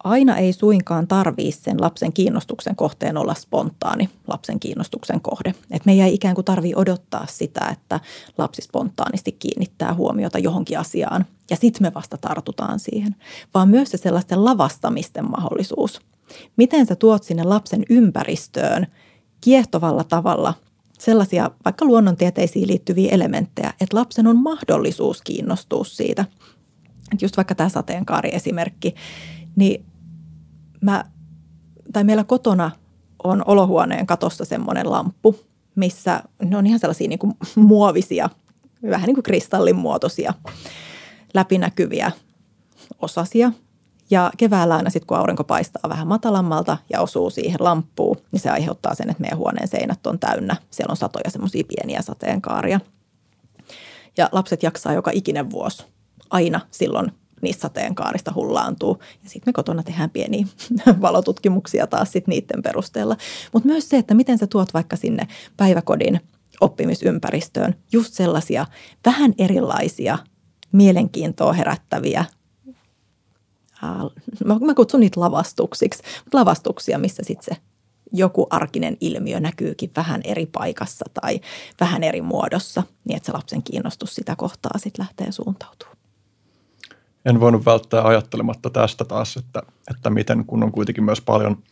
aina 0.06 0.36
ei 0.36 0.52
suinkaan 0.52 1.08
tarvii 1.08 1.52
sen 1.52 1.80
lapsen 1.80 2.12
kiinnostuksen 2.12 2.76
kohteen 2.76 3.16
olla 3.16 3.34
spontaani 3.34 4.10
lapsen 4.26 4.60
kiinnostuksen 4.60 5.20
kohde. 5.20 5.54
Et 5.70 5.86
meidän 5.86 6.06
ei 6.06 6.14
ikään 6.14 6.34
kuin 6.34 6.44
tarvii 6.44 6.72
odottaa 6.76 7.26
sitä, 7.30 7.68
että 7.72 8.00
lapsi 8.38 8.62
spontaanisti 8.62 9.32
kiinnittää 9.32 9.94
huomiota 9.94 10.38
johonkin 10.38 10.78
asiaan 10.78 11.26
ja 11.50 11.56
sitten 11.56 11.82
me 11.86 11.94
vasta 11.94 12.16
tartutaan 12.16 12.78
siihen, 12.78 13.16
vaan 13.54 13.68
myös 13.68 13.90
se 13.90 13.96
sellaisten 13.96 14.44
lavastamisten 14.44 15.30
mahdollisuus. 15.30 16.00
Miten 16.56 16.86
sä 16.86 16.96
tuot 16.96 17.22
sinne 17.22 17.42
lapsen 17.42 17.82
ympäristöön 17.90 18.86
kiehtovalla 19.40 20.04
tavalla 20.04 20.54
sellaisia 20.98 21.50
vaikka 21.64 21.84
luonnontieteisiin 21.84 22.68
liittyviä 22.68 23.12
elementtejä, 23.12 23.72
että 23.80 23.96
lapsen 23.96 24.26
on 24.26 24.36
mahdollisuus 24.36 25.22
kiinnostua 25.22 25.84
siitä. 25.84 26.24
Just 27.20 27.36
vaikka 27.36 27.54
tämä 27.54 27.68
sateenkaari-esimerkki, 27.68 28.94
niin 29.56 29.84
mä, 30.86 31.04
tai 31.92 32.04
meillä 32.04 32.24
kotona 32.24 32.70
on 33.24 33.42
olohuoneen 33.46 34.06
katossa 34.06 34.44
semmoinen 34.44 34.90
lamppu, 34.90 35.36
missä 35.74 36.22
ne 36.42 36.56
on 36.56 36.66
ihan 36.66 36.80
sellaisia 36.80 37.08
niin 37.08 37.18
kuin 37.18 37.32
muovisia, 37.54 38.30
vähän 38.90 39.06
niin 39.06 39.14
kuin 39.14 39.22
kristallin 39.22 39.76
muotoisia, 39.76 40.34
läpinäkyviä 41.34 42.12
osasia. 43.02 43.52
Ja 44.10 44.30
keväällä 44.36 44.76
aina 44.76 44.90
sitten, 44.90 45.06
kun 45.06 45.16
aurinko 45.16 45.44
paistaa 45.44 45.88
vähän 45.88 46.06
matalammalta 46.06 46.76
ja 46.92 47.00
osuu 47.00 47.30
siihen 47.30 47.56
lamppuun, 47.60 48.16
niin 48.32 48.40
se 48.40 48.50
aiheuttaa 48.50 48.94
sen, 48.94 49.10
että 49.10 49.20
meidän 49.20 49.38
huoneen 49.38 49.68
seinät 49.68 50.06
on 50.06 50.18
täynnä. 50.18 50.56
Siellä 50.70 50.90
on 50.92 50.96
satoja 50.96 51.30
semmoisia 51.30 51.64
pieniä 51.68 52.02
sateenkaaria. 52.02 52.80
Ja 54.16 54.28
lapset 54.32 54.62
jaksaa 54.62 54.92
joka 54.92 55.10
ikinen 55.14 55.50
vuosi 55.50 55.84
aina 56.30 56.60
silloin 56.70 57.12
niistä 57.46 57.62
sateenkaarista 57.62 58.32
hullaantuu. 58.34 58.98
Ja 59.24 59.30
sitten 59.30 59.48
me 59.48 59.52
kotona 59.52 59.82
tehdään 59.82 60.10
pieniä 60.10 60.46
valotutkimuksia 61.00 61.86
taas 61.86 62.12
sit 62.12 62.26
niiden 62.26 62.62
perusteella. 62.62 63.16
Mutta 63.52 63.68
myös 63.68 63.88
se, 63.88 63.98
että 63.98 64.14
miten 64.14 64.38
sä 64.38 64.46
tuot 64.46 64.74
vaikka 64.74 64.96
sinne 64.96 65.28
päiväkodin 65.56 66.20
oppimisympäristöön 66.60 67.74
just 67.92 68.14
sellaisia 68.14 68.66
vähän 69.06 69.34
erilaisia 69.38 70.18
mielenkiintoa 70.72 71.52
herättäviä 71.52 72.24
mä 74.60 74.74
kutsun 74.74 75.00
niitä 75.00 75.20
lavastuksiksi, 75.20 76.02
mutta 76.24 76.38
lavastuksia, 76.38 76.98
missä 76.98 77.22
sitten 77.26 77.54
se 77.54 77.62
joku 78.12 78.46
arkinen 78.50 78.96
ilmiö 79.00 79.40
näkyykin 79.40 79.90
vähän 79.96 80.20
eri 80.24 80.46
paikassa 80.46 81.04
tai 81.20 81.40
vähän 81.80 82.02
eri 82.02 82.22
muodossa, 82.22 82.82
niin 83.04 83.16
että 83.16 83.26
se 83.26 83.32
lapsen 83.32 83.62
kiinnostus 83.62 84.14
sitä 84.14 84.36
kohtaa 84.36 84.78
sitten 84.78 85.02
lähtee 85.02 85.32
suuntautumaan. 85.32 85.96
En 87.26 87.40
voinut 87.40 87.66
välttää 87.66 88.02
ajattelematta 88.02 88.70
tästä 88.70 89.04
taas, 89.04 89.36
että, 89.36 89.62
että 89.90 90.10
miten 90.10 90.44
kun 90.44 90.62
on 90.62 90.72
kuitenkin 90.72 91.04
myös 91.04 91.20
paljon 91.20 91.62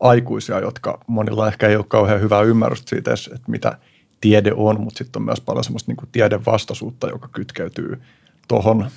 aikuisia, 0.00 0.60
jotka 0.60 1.00
monilla 1.06 1.48
ehkä 1.48 1.68
ei 1.68 1.76
ole 1.76 1.84
kauhean 1.88 2.20
hyvää 2.20 2.42
ymmärrystä 2.42 2.90
siitä, 2.90 3.10
että 3.12 3.50
mitä 3.50 3.78
tiede 4.20 4.52
on, 4.56 4.80
mutta 4.80 4.98
sitten 4.98 5.20
on 5.20 5.24
myös 5.24 5.40
paljon 5.40 5.64
semmoista 5.64 5.92
niin 5.92 6.08
tiedevastaisuutta, 6.12 7.08
joka 7.08 7.28
kytkeytyy 7.32 8.02
tuohon 8.48 8.90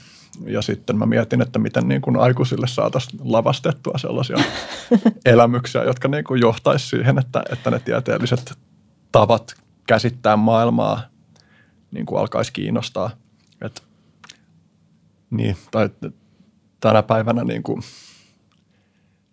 ja 0.45 0.61
sitten 0.61 0.97
mä 0.97 1.05
mietin, 1.05 1.41
että 1.41 1.59
miten 1.59 1.87
niin 1.87 2.01
kuin 2.01 2.17
aikuisille 2.17 2.67
saataisiin 2.67 3.21
lavastettua 3.23 3.97
sellaisia 3.97 4.37
elämyksiä, 5.25 5.83
jotka 5.83 6.07
niin 6.07 6.23
kuin 6.23 6.41
johtaisi 6.41 6.87
siihen, 6.87 7.19
että, 7.19 7.43
että 7.51 7.71
ne 7.71 7.79
tieteelliset 7.79 8.53
tavat 9.11 9.53
käsittää 9.87 10.35
maailmaa 10.35 11.01
niin 11.91 12.05
kuin 12.05 12.19
alkaisi 12.19 12.53
kiinnostaa. 12.53 13.09
Et, 13.61 13.83
niin, 15.31 15.57
tai 15.71 15.89
tänä 16.79 17.03
päivänä 17.03 17.43
niin 17.43 17.63
kuin 17.63 17.81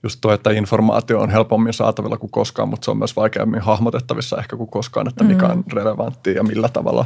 just 0.02 0.18
tuo, 0.20 0.32
että 0.32 0.50
informaatio 0.50 1.20
on 1.20 1.30
helpommin 1.30 1.72
saatavilla 1.72 2.16
kuin 2.16 2.30
koskaan, 2.30 2.68
mutta 2.68 2.84
se 2.84 2.90
on 2.90 2.98
myös 2.98 3.16
vaikeammin 3.16 3.60
hahmotettavissa 3.60 4.38
ehkä 4.38 4.56
kuin 4.56 4.70
koskaan, 4.70 5.08
että 5.08 5.24
mikä 5.24 5.46
on 5.46 5.56
mm. 5.56 5.64
relevanttia 5.72 6.32
ja 6.32 6.42
millä 6.42 6.68
tavalla 6.68 7.04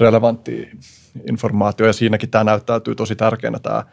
relevanttia 0.00 0.70
informaatio. 1.28 1.86
Ja 1.86 1.92
siinäkin 1.92 2.30
tämä 2.30 2.44
näyttäytyy 2.44 2.94
tosi 2.94 3.16
tärkeänä 3.16 3.58
tämä 3.58 3.84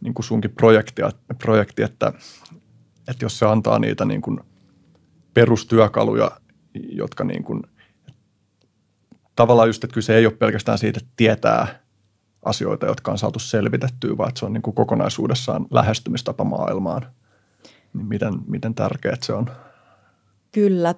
niin 0.00 0.14
kuin 0.14 0.24
sunkin 0.24 0.50
projekti, 0.50 1.02
projekti 1.38 1.82
että, 1.82 2.12
että 3.08 3.24
jos 3.24 3.38
se 3.38 3.46
antaa 3.46 3.78
niitä 3.78 4.04
niin 4.04 4.22
kuin 4.22 4.40
perustyökaluja, 5.34 6.30
jotka 6.74 7.24
niin 7.24 7.44
kuin, 7.44 7.62
tavallaan 9.36 9.68
just, 9.68 9.84
että 9.84 9.94
kyse 9.94 10.16
ei 10.16 10.26
ole 10.26 10.34
pelkästään 10.34 10.78
siitä, 10.78 11.00
että 11.02 11.12
tietää 11.16 11.83
asioita, 12.44 12.86
jotka 12.86 13.10
on 13.10 13.18
saatu 13.18 13.38
selvitettyä, 13.38 14.16
vaan 14.16 14.28
että 14.28 14.38
se 14.38 14.46
on 14.46 14.52
niin 14.52 14.62
kuin 14.62 14.74
kokonaisuudessaan 14.74 15.66
lähestymistapa 15.70 16.44
maailmaan. 16.44 17.06
Niin 17.94 18.06
miten, 18.06 18.34
miten 18.46 18.74
tärkeää 18.74 19.16
se 19.22 19.32
on? 19.32 19.50
Kyllä. 20.52 20.94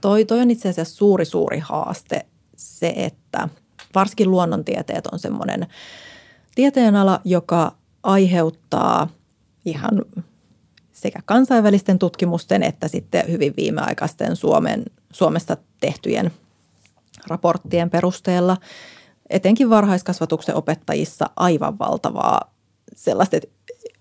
Toi, 0.00 0.24
toi 0.24 0.40
on 0.40 0.50
itse 0.50 0.68
asiassa 0.68 0.96
suuri, 0.96 1.24
suuri 1.24 1.58
haaste 1.58 2.26
se, 2.56 2.92
että 2.96 3.48
varsinkin 3.94 4.30
luonnontieteet 4.30 5.06
on 5.06 5.18
semmoinen 5.18 5.66
tieteenala, 6.54 7.20
joka 7.24 7.72
aiheuttaa 8.02 9.08
ihan 9.64 10.04
sekä 10.92 11.20
kansainvälisten 11.24 11.98
tutkimusten 11.98 12.62
että 12.62 12.88
sitten 12.88 13.24
hyvin 13.28 13.54
viimeaikaisten 13.56 14.36
Suomen, 14.36 14.84
Suomesta 15.12 15.56
tehtyjen 15.80 16.30
raporttien 17.26 17.90
perusteella 17.90 18.56
etenkin 19.30 19.70
varhaiskasvatuksen 19.70 20.54
opettajissa 20.54 21.30
aivan 21.36 21.78
valtavaa 21.78 22.54
sellaista, 22.96 23.36
että 23.36 23.48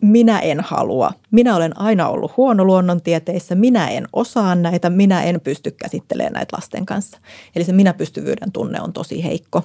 minä 0.02 0.40
en 0.40 0.60
halua. 0.60 1.12
Minä 1.32 1.56
olen 1.56 1.80
aina 1.80 2.08
ollut 2.08 2.38
huono 2.38 2.66
luonnontieteissä, 2.66 3.56
minä 3.56 3.90
en 3.90 4.08
osaa 4.14 4.56
näitä, 4.56 4.90
minä 4.90 5.24
en 5.24 5.42
pysty 5.42 5.72
käsittelemään 5.72 6.34
näitä 6.34 6.58
lasten 6.58 6.86
kanssa. 6.86 7.18
Eli 7.56 7.64
se 7.64 7.74
minä-pystyvyyden 7.74 8.52
tunne 8.52 8.82
on 8.82 8.94
tosi 8.94 9.24
heikko. 9.24 9.64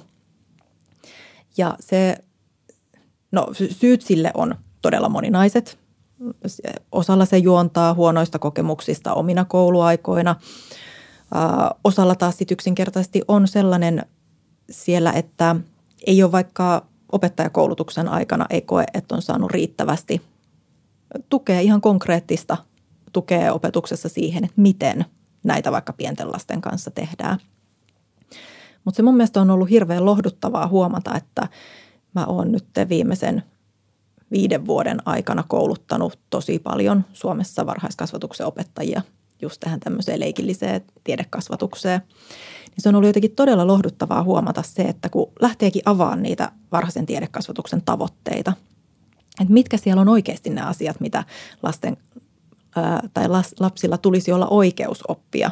Ja 1.57 1.75
se, 1.79 2.17
no 3.31 3.47
syyt 3.71 4.01
sille 4.01 4.31
on 4.33 4.55
todella 4.81 5.09
moninaiset. 5.09 5.77
Osalla 6.91 7.25
se 7.25 7.37
juontaa 7.37 7.93
huonoista 7.93 8.39
kokemuksista 8.39 9.13
omina 9.13 9.45
kouluaikoina. 9.45 10.35
Osalla 11.83 12.15
taas 12.15 12.37
sit 12.37 12.51
yksinkertaisesti 12.51 13.21
on 13.27 13.47
sellainen 13.47 14.05
siellä, 14.69 15.11
että 15.11 15.55
ei 16.07 16.23
ole 16.23 16.31
vaikka 16.31 16.85
opettajakoulutuksen 17.11 18.07
aikana 18.07 18.45
ei 18.49 18.61
koe, 18.61 18.85
että 18.93 19.15
on 19.15 19.21
saanut 19.21 19.51
riittävästi 19.51 20.21
tukea, 21.29 21.59
ihan 21.59 21.81
konkreettista 21.81 22.57
tukea 23.13 23.53
opetuksessa 23.53 24.09
siihen, 24.09 24.43
että 24.43 24.61
miten 24.61 25.05
näitä 25.43 25.71
vaikka 25.71 25.93
pienten 25.93 26.31
lasten 26.31 26.61
kanssa 26.61 26.91
tehdään. 26.91 27.39
Mutta 28.85 28.95
se 28.95 29.03
mun 29.03 29.17
mielestä 29.17 29.41
on 29.41 29.49
ollut 29.49 29.69
hirveän 29.69 30.05
lohduttavaa 30.05 30.67
huomata, 30.67 31.15
että 31.15 31.47
mä 32.15 32.25
oon 32.25 32.51
nyt 32.51 32.65
viimeisen 32.89 33.43
viiden 34.31 34.65
vuoden 34.65 34.97
aikana 35.05 35.43
kouluttanut 35.47 36.19
tosi 36.29 36.59
paljon 36.59 37.05
Suomessa 37.13 37.65
varhaiskasvatuksen 37.65 38.47
opettajia 38.47 39.01
just 39.43 39.59
tähän 39.59 39.79
tämmöiseen 39.79 40.19
leikilliseen 40.19 40.81
tiedekasvatukseen– 41.03 42.01
niin 42.75 42.81
se 42.81 42.89
on 42.89 42.95
ollut 42.95 43.07
jotenkin 43.07 43.35
todella 43.35 43.67
lohduttavaa 43.67 44.23
huomata 44.23 44.63
se, 44.63 44.81
että 44.81 45.09
kun 45.09 45.31
lähteekin 45.41 45.81
avaamaan 45.85 46.23
niitä 46.23 46.51
varhaisen 46.71 47.05
tiedekasvatuksen 47.05 47.81
tavoitteita, 47.85 48.53
että 49.41 49.53
mitkä 49.53 49.77
siellä 49.77 50.01
on 50.01 50.09
oikeasti 50.09 50.49
ne 50.49 50.61
asiat, 50.61 50.99
mitä 50.99 51.23
lasten 51.63 51.97
ää, 52.75 53.09
tai 53.13 53.29
lapsilla 53.59 53.97
tulisi 53.97 54.31
olla 54.31 54.47
oikeus 54.47 55.03
oppia 55.07 55.51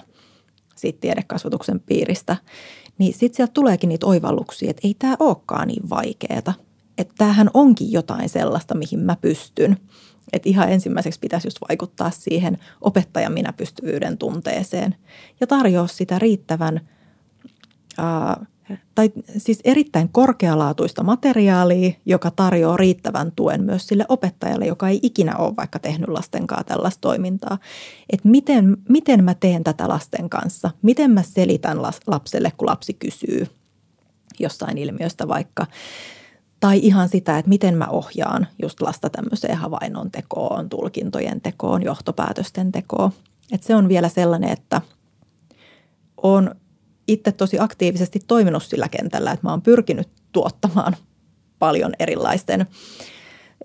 siitä 0.76 1.00
tiedekasvatuksen 1.02 1.80
piiristä, 1.80 2.38
niin 2.98 3.14
sitten 3.14 3.36
sieltä 3.38 3.54
tuleekin 3.54 3.90
niitä 3.90 4.06
oivalluksia, 4.06 4.70
että 4.70 4.88
ei 4.88 4.96
tämä 5.00 5.16
olekaan 5.20 5.68
niin 5.68 5.90
vaikeaa. 5.90 6.54
Että 6.98 7.14
tämähän 7.18 7.50
onkin 7.54 7.92
jotain 7.92 8.30
sellaista, 8.30 8.76
mihin 8.76 9.00
mä 9.00 9.16
pystyn. 9.22 9.78
Että 10.34 10.50
ihan 10.50 10.72
ensimmäiseksi 10.72 11.20
pitäisi 11.20 11.48
just 11.48 11.58
vaikuttaa 11.70 12.12
siihen 12.12 12.58
opettajan 12.82 13.34
minä-pystyvyyden 13.34 14.18
tunteeseen 14.18 14.96
ja 15.40 15.48
tarjoa 15.48 15.88
sitä 15.88 16.20
riittävän– 16.20 16.82
tai 18.96 19.12
siis 19.38 19.60
erittäin 19.64 20.10
korkealaatuista 20.10 21.04
materiaalia, 21.04 21.92
joka 22.06 22.32
tarjoaa 22.32 22.78
riittävän 22.78 23.32
tuen 23.32 23.64
myös 23.64 23.88
sille 23.88 24.06
opettajalle, 24.10 24.66
joka 24.66 24.90
ei 24.90 25.00
ikinä 25.04 25.38
ole 25.38 25.56
vaikka 25.56 25.80
tehnyt 25.80 26.10
lasten 26.10 26.48
kanssa 26.48 26.64
tällaista 26.64 27.02
toimintaa. 27.02 27.58
Että 28.10 28.30
miten, 28.30 28.78
miten 28.90 29.24
mä 29.24 29.34
teen 29.34 29.64
tätä 29.64 29.88
lasten 29.88 30.30
kanssa, 30.30 30.72
miten 30.82 31.12
mä 31.12 31.24
selitän 31.24 31.82
lapselle, 32.08 32.52
kun 32.58 32.68
lapsi 32.68 32.94
kysyy 32.94 33.48
jostain 34.40 34.78
ilmiöstä 34.78 35.28
vaikka. 35.28 35.68
Tai 36.62 36.80
ihan 36.84 37.10
sitä, 37.10 37.38
että 37.38 37.50
miten 37.50 37.78
mä 37.78 37.88
ohjaan 37.88 38.48
just 38.62 38.82
lasta 38.82 39.10
tämmöiseen 39.10 39.58
havainnon 39.58 40.12
tekoon, 40.12 40.70
tulkintojen 40.70 41.42
tekoon, 41.42 41.84
johtopäätösten 41.84 42.72
tekoon. 42.72 43.12
Että 43.52 43.68
se 43.68 43.76
on 43.76 43.90
vielä 43.90 44.10
sellainen, 44.10 44.50
että 44.50 44.82
on 46.18 46.56
itse 47.08 47.32
tosi 47.32 47.60
aktiivisesti 47.60 48.20
toiminut 48.28 48.64
sillä 48.64 48.90
kentällä, 48.90 49.32
että 49.32 49.48
mä 49.48 49.52
oon 49.52 49.62
pyrkinyt 49.62 50.08
tuottamaan 50.32 50.96
paljon 51.60 51.94
erilaisten, 52.00 52.66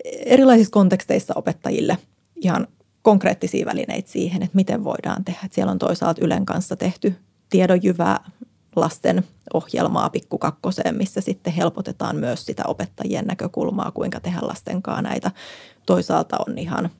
erilaisissa 0.04 0.72
konteksteissa 0.72 1.34
opettajille 1.36 1.98
ihan 2.36 2.66
konkreettisia 3.02 3.66
välineitä 3.66 4.10
siihen, 4.10 4.42
että 4.42 4.56
miten 4.56 4.84
voidaan 4.84 5.24
tehdä. 5.24 5.40
Että 5.44 5.54
siellä 5.54 5.72
on 5.72 5.78
toisaalta 5.78 6.24
Ylen 6.24 6.46
kanssa 6.46 6.76
tehty 6.76 7.14
tiedonjyvää 7.50 8.30
lasten 8.76 9.24
ohjelmaa 9.54 10.10
pikkukakkoseen, 10.10 10.96
missä 10.96 11.20
sitten 11.20 11.52
helpotetaan 11.52 12.16
myös 12.16 12.46
sitä 12.46 12.62
opettajien 12.66 13.26
näkökulmaa, 13.26 13.90
kuinka 13.90 14.20
tehdä 14.20 14.38
lasten 14.42 14.82
kanssa 14.82 15.02
näitä. 15.02 15.30
Toisaalta 15.86 16.36
on 16.48 16.58
ihan 16.58 16.90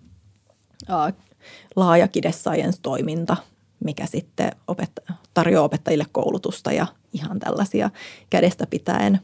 laaja 1.76 2.08
Kide 2.08 2.32
Science-toiminta, 2.32 3.36
mikä 3.84 4.06
sitten 4.06 4.52
opet- 4.72 5.14
tarjoaa 5.34 5.64
opettajille 5.64 6.06
koulutusta 6.12 6.72
ja 6.72 6.86
ihan 7.12 7.38
tällaisia 7.38 7.90
kädestä 8.30 8.66
pitäen 8.66 9.20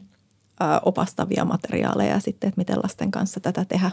opastavia 0.83 1.45
materiaaleja 1.45 2.21
sitten, 2.21 2.49
että 2.49 2.61
miten 2.61 2.79
lasten 2.83 3.11
kanssa 3.11 3.41
tätä 3.41 3.65
tehdä. 3.65 3.91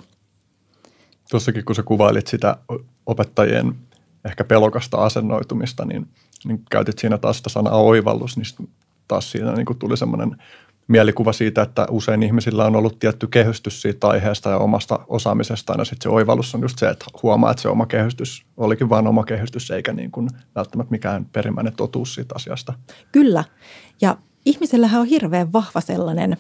Tuossakin 1.32 1.66
kun 1.66 1.76
sä 1.76 1.84
kuvailit 1.84 2.28
sitä 2.28 2.58
opettajien 3.06 3.76
ehkä 4.26 4.44
pelokasta 4.44 4.98
asennoitumista, 4.98 5.86
niin, 5.86 6.08
niin 6.46 6.62
käytit 6.72 7.00
siinä 7.00 7.18
taas 7.18 7.38
sitä 7.38 7.50
sanaa 7.50 7.76
oivallus, 7.76 8.38
niin 8.38 8.70
taas 9.08 9.32
siinä 9.32 9.54
niin 9.54 9.80
tuli 9.80 9.98
semmoinen 9.98 10.36
mielikuva 10.90 11.34
siitä, 11.34 11.62
että 11.62 11.88
usein 11.90 12.24
ihmisillä 12.24 12.66
on 12.66 12.76
ollut 12.76 13.00
tietty 13.00 13.28
kehystys 13.28 13.82
siitä 13.82 14.08
aiheesta 14.08 14.50
ja 14.50 14.58
omasta 14.58 15.00
osaamisestaan. 15.08 15.80
Ja 15.80 15.86
sitten 15.86 16.04
se 16.04 16.10
oivallus 16.10 16.56
on 16.56 16.62
just 16.62 16.80
se, 16.80 16.90
että 16.90 17.06
huomaa, 17.24 17.52
että 17.52 17.62
se 17.62 17.70
oma 17.70 17.86
kehystys 17.86 18.46
olikin 18.58 18.90
vain 18.90 19.08
oma 19.08 19.24
kehystys, 19.24 19.72
eikä 19.72 19.94
niin 19.94 20.12
kuin 20.12 20.30
välttämättä 20.56 20.92
mikään 20.92 21.26
perimmäinen 21.26 21.76
totuus 21.76 22.16
siitä 22.16 22.36
asiasta. 22.36 22.74
Kyllä. 23.12 23.44
Ja 24.02 24.18
ihmisellähän 24.46 25.02
on 25.02 25.08
hirveän 25.08 25.54
vahva 25.54 25.82
sellainen, 25.82 26.38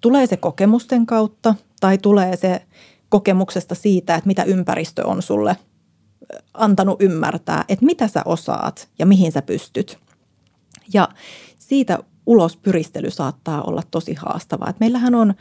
tulee 0.00 0.26
se 0.26 0.36
kokemusten 0.36 1.06
kautta 1.06 1.54
tai 1.80 1.98
tulee 1.98 2.36
se 2.36 2.62
kokemuksesta 3.08 3.74
siitä, 3.74 4.14
että 4.14 4.28
mitä 4.28 4.42
ympäristö 4.42 5.06
on 5.06 5.22
sulle 5.22 5.56
antanut 6.54 7.02
ymmärtää, 7.02 7.64
että 7.68 7.84
mitä 7.84 8.08
sä 8.08 8.22
osaat 8.24 8.88
ja 8.98 9.06
mihin 9.06 9.32
sä 9.32 9.42
pystyt. 9.42 9.98
Ja 10.92 11.08
siitä 11.58 11.98
ulospyristely 12.26 13.10
saattaa 13.10 13.62
olla 13.62 13.82
tosi 13.90 14.14
haastavaa. 14.14 14.70
Et 14.70 14.80
meillähän 14.80 15.14
on 15.14 15.34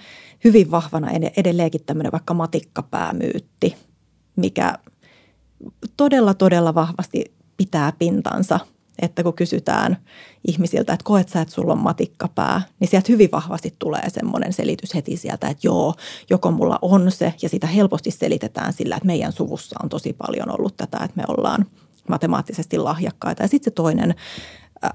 hyvin 0.43 0.71
vahvana 0.71 1.07
edelleenkin 1.37 1.85
tämmöinen 1.85 2.11
vaikka 2.11 2.33
matikkapäämyytti, 2.33 3.75
mikä 4.35 4.77
todella, 5.97 6.33
todella 6.33 6.75
vahvasti 6.75 7.33
pitää 7.57 7.93
pintansa– 7.99 8.59
että 9.01 9.23
kun 9.23 9.33
kysytään 9.33 9.97
ihmisiltä, 10.47 10.93
että 10.93 11.03
koet 11.03 11.29
sä, 11.29 11.41
että 11.41 11.53
sulla 11.53 11.73
on 11.73 11.79
matikkapää, 11.79 12.61
niin 12.79 12.87
sieltä 12.87 13.11
hyvin 13.11 13.31
vahvasti 13.31 13.73
tulee 13.79 14.09
semmoinen 14.09 14.53
selitys 14.53 14.95
heti 14.95 15.17
sieltä, 15.17 15.47
että 15.47 15.67
joo, 15.67 15.95
joko 16.29 16.51
mulla 16.51 16.79
on 16.81 17.11
se, 17.11 17.33
ja 17.41 17.49
sitä 17.49 17.67
helposti 17.67 18.11
selitetään 18.11 18.73
sillä, 18.73 18.95
että 18.95 19.07
meidän 19.07 19.31
suvussa 19.31 19.79
on 19.83 19.89
tosi 19.89 20.13
paljon 20.13 20.59
ollut 20.59 20.77
tätä, 20.77 20.97
että 20.97 21.15
me 21.15 21.23
ollaan 21.27 21.65
matemaattisesti 22.09 22.77
lahjakkaita. 22.77 23.43
Ja 23.43 23.47
sitten 23.47 23.71
se 23.71 23.75
toinen 23.75 24.15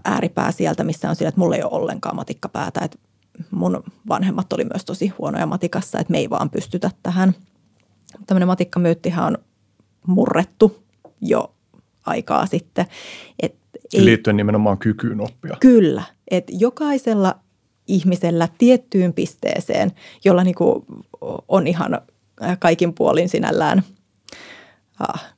ääripää 0.05 0.53
sieltä, 0.53 0.85
missä 0.85 1.11
on 1.11 1.17
sillä, 1.17 1.29
että 1.29 1.41
mulla 1.41 1.57
ei 1.57 1.63
ole 1.63 1.73
ollenkaan 1.73 2.17
matikkapäätä, 2.17 2.81
että 2.85 2.99
mun 3.51 3.83
vanhemmat 4.09 4.53
oli 4.53 4.65
myös 4.65 4.85
tosi 4.85 5.09
huonoja 5.09 5.47
matikassa, 5.47 5.99
että 5.99 6.11
me 6.11 6.19
ei 6.19 6.31
vaan 6.31 6.51
pystytä 6.51 6.91
tähän. 7.03 7.35
Tämmöinen 8.27 8.47
matikkamyyttihän 8.47 9.27
on 9.27 9.39
murrettu 10.07 10.83
jo 11.21 11.55
aikaa 12.07 12.47
sitten. 12.47 12.87
Et 13.43 13.55
ei, 13.95 14.05
liittyen 14.05 14.37
nimenomaan 14.37 14.79
kykyyn 14.79 15.21
oppia. 15.21 15.57
Kyllä, 15.61 16.03
että 16.31 16.53
jokaisella 16.59 17.35
ihmisellä 17.87 18.49
tiettyyn 18.59 19.13
pisteeseen, 19.13 19.93
jolla 20.25 20.45
niin 20.45 20.55
kuin 20.55 20.85
on 21.49 21.67
ihan 21.67 21.95
äh, 22.43 22.59
kaikin 22.59 22.95
puolin 22.95 23.29
sinällään 23.29 23.83
äh, 25.01 25.35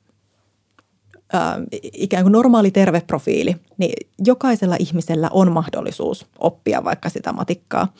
äh, 1.35 1.55
ikään 1.93 2.23
kuin 2.23 2.31
normaali 2.31 2.71
terve 2.71 3.01
profiili, 3.01 3.55
niin 3.77 4.07
jokaisella 4.25 4.75
ihmisellä 4.79 5.29
on 5.31 5.51
mahdollisuus 5.51 6.25
oppia 6.39 6.83
vaikka 6.83 7.09
sitä 7.09 7.33
matikkaa. 7.33 7.93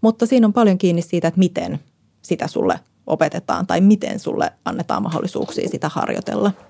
Mutta 0.00 0.26
siinä 0.26 0.46
on 0.46 0.52
paljon 0.52 0.78
kiinni 0.78 1.02
siitä, 1.02 1.28
että 1.28 1.38
miten 1.38 1.80
sitä 2.22 2.46
sulle 2.46 2.80
opetetaan 3.06 3.66
tai 3.66 3.80
miten 3.80 4.18
sulle 4.18 4.52
annetaan 4.64 5.02
mahdollisuuksia 5.02 5.68
sitä 5.68 5.88
harjoitella– 5.88 6.52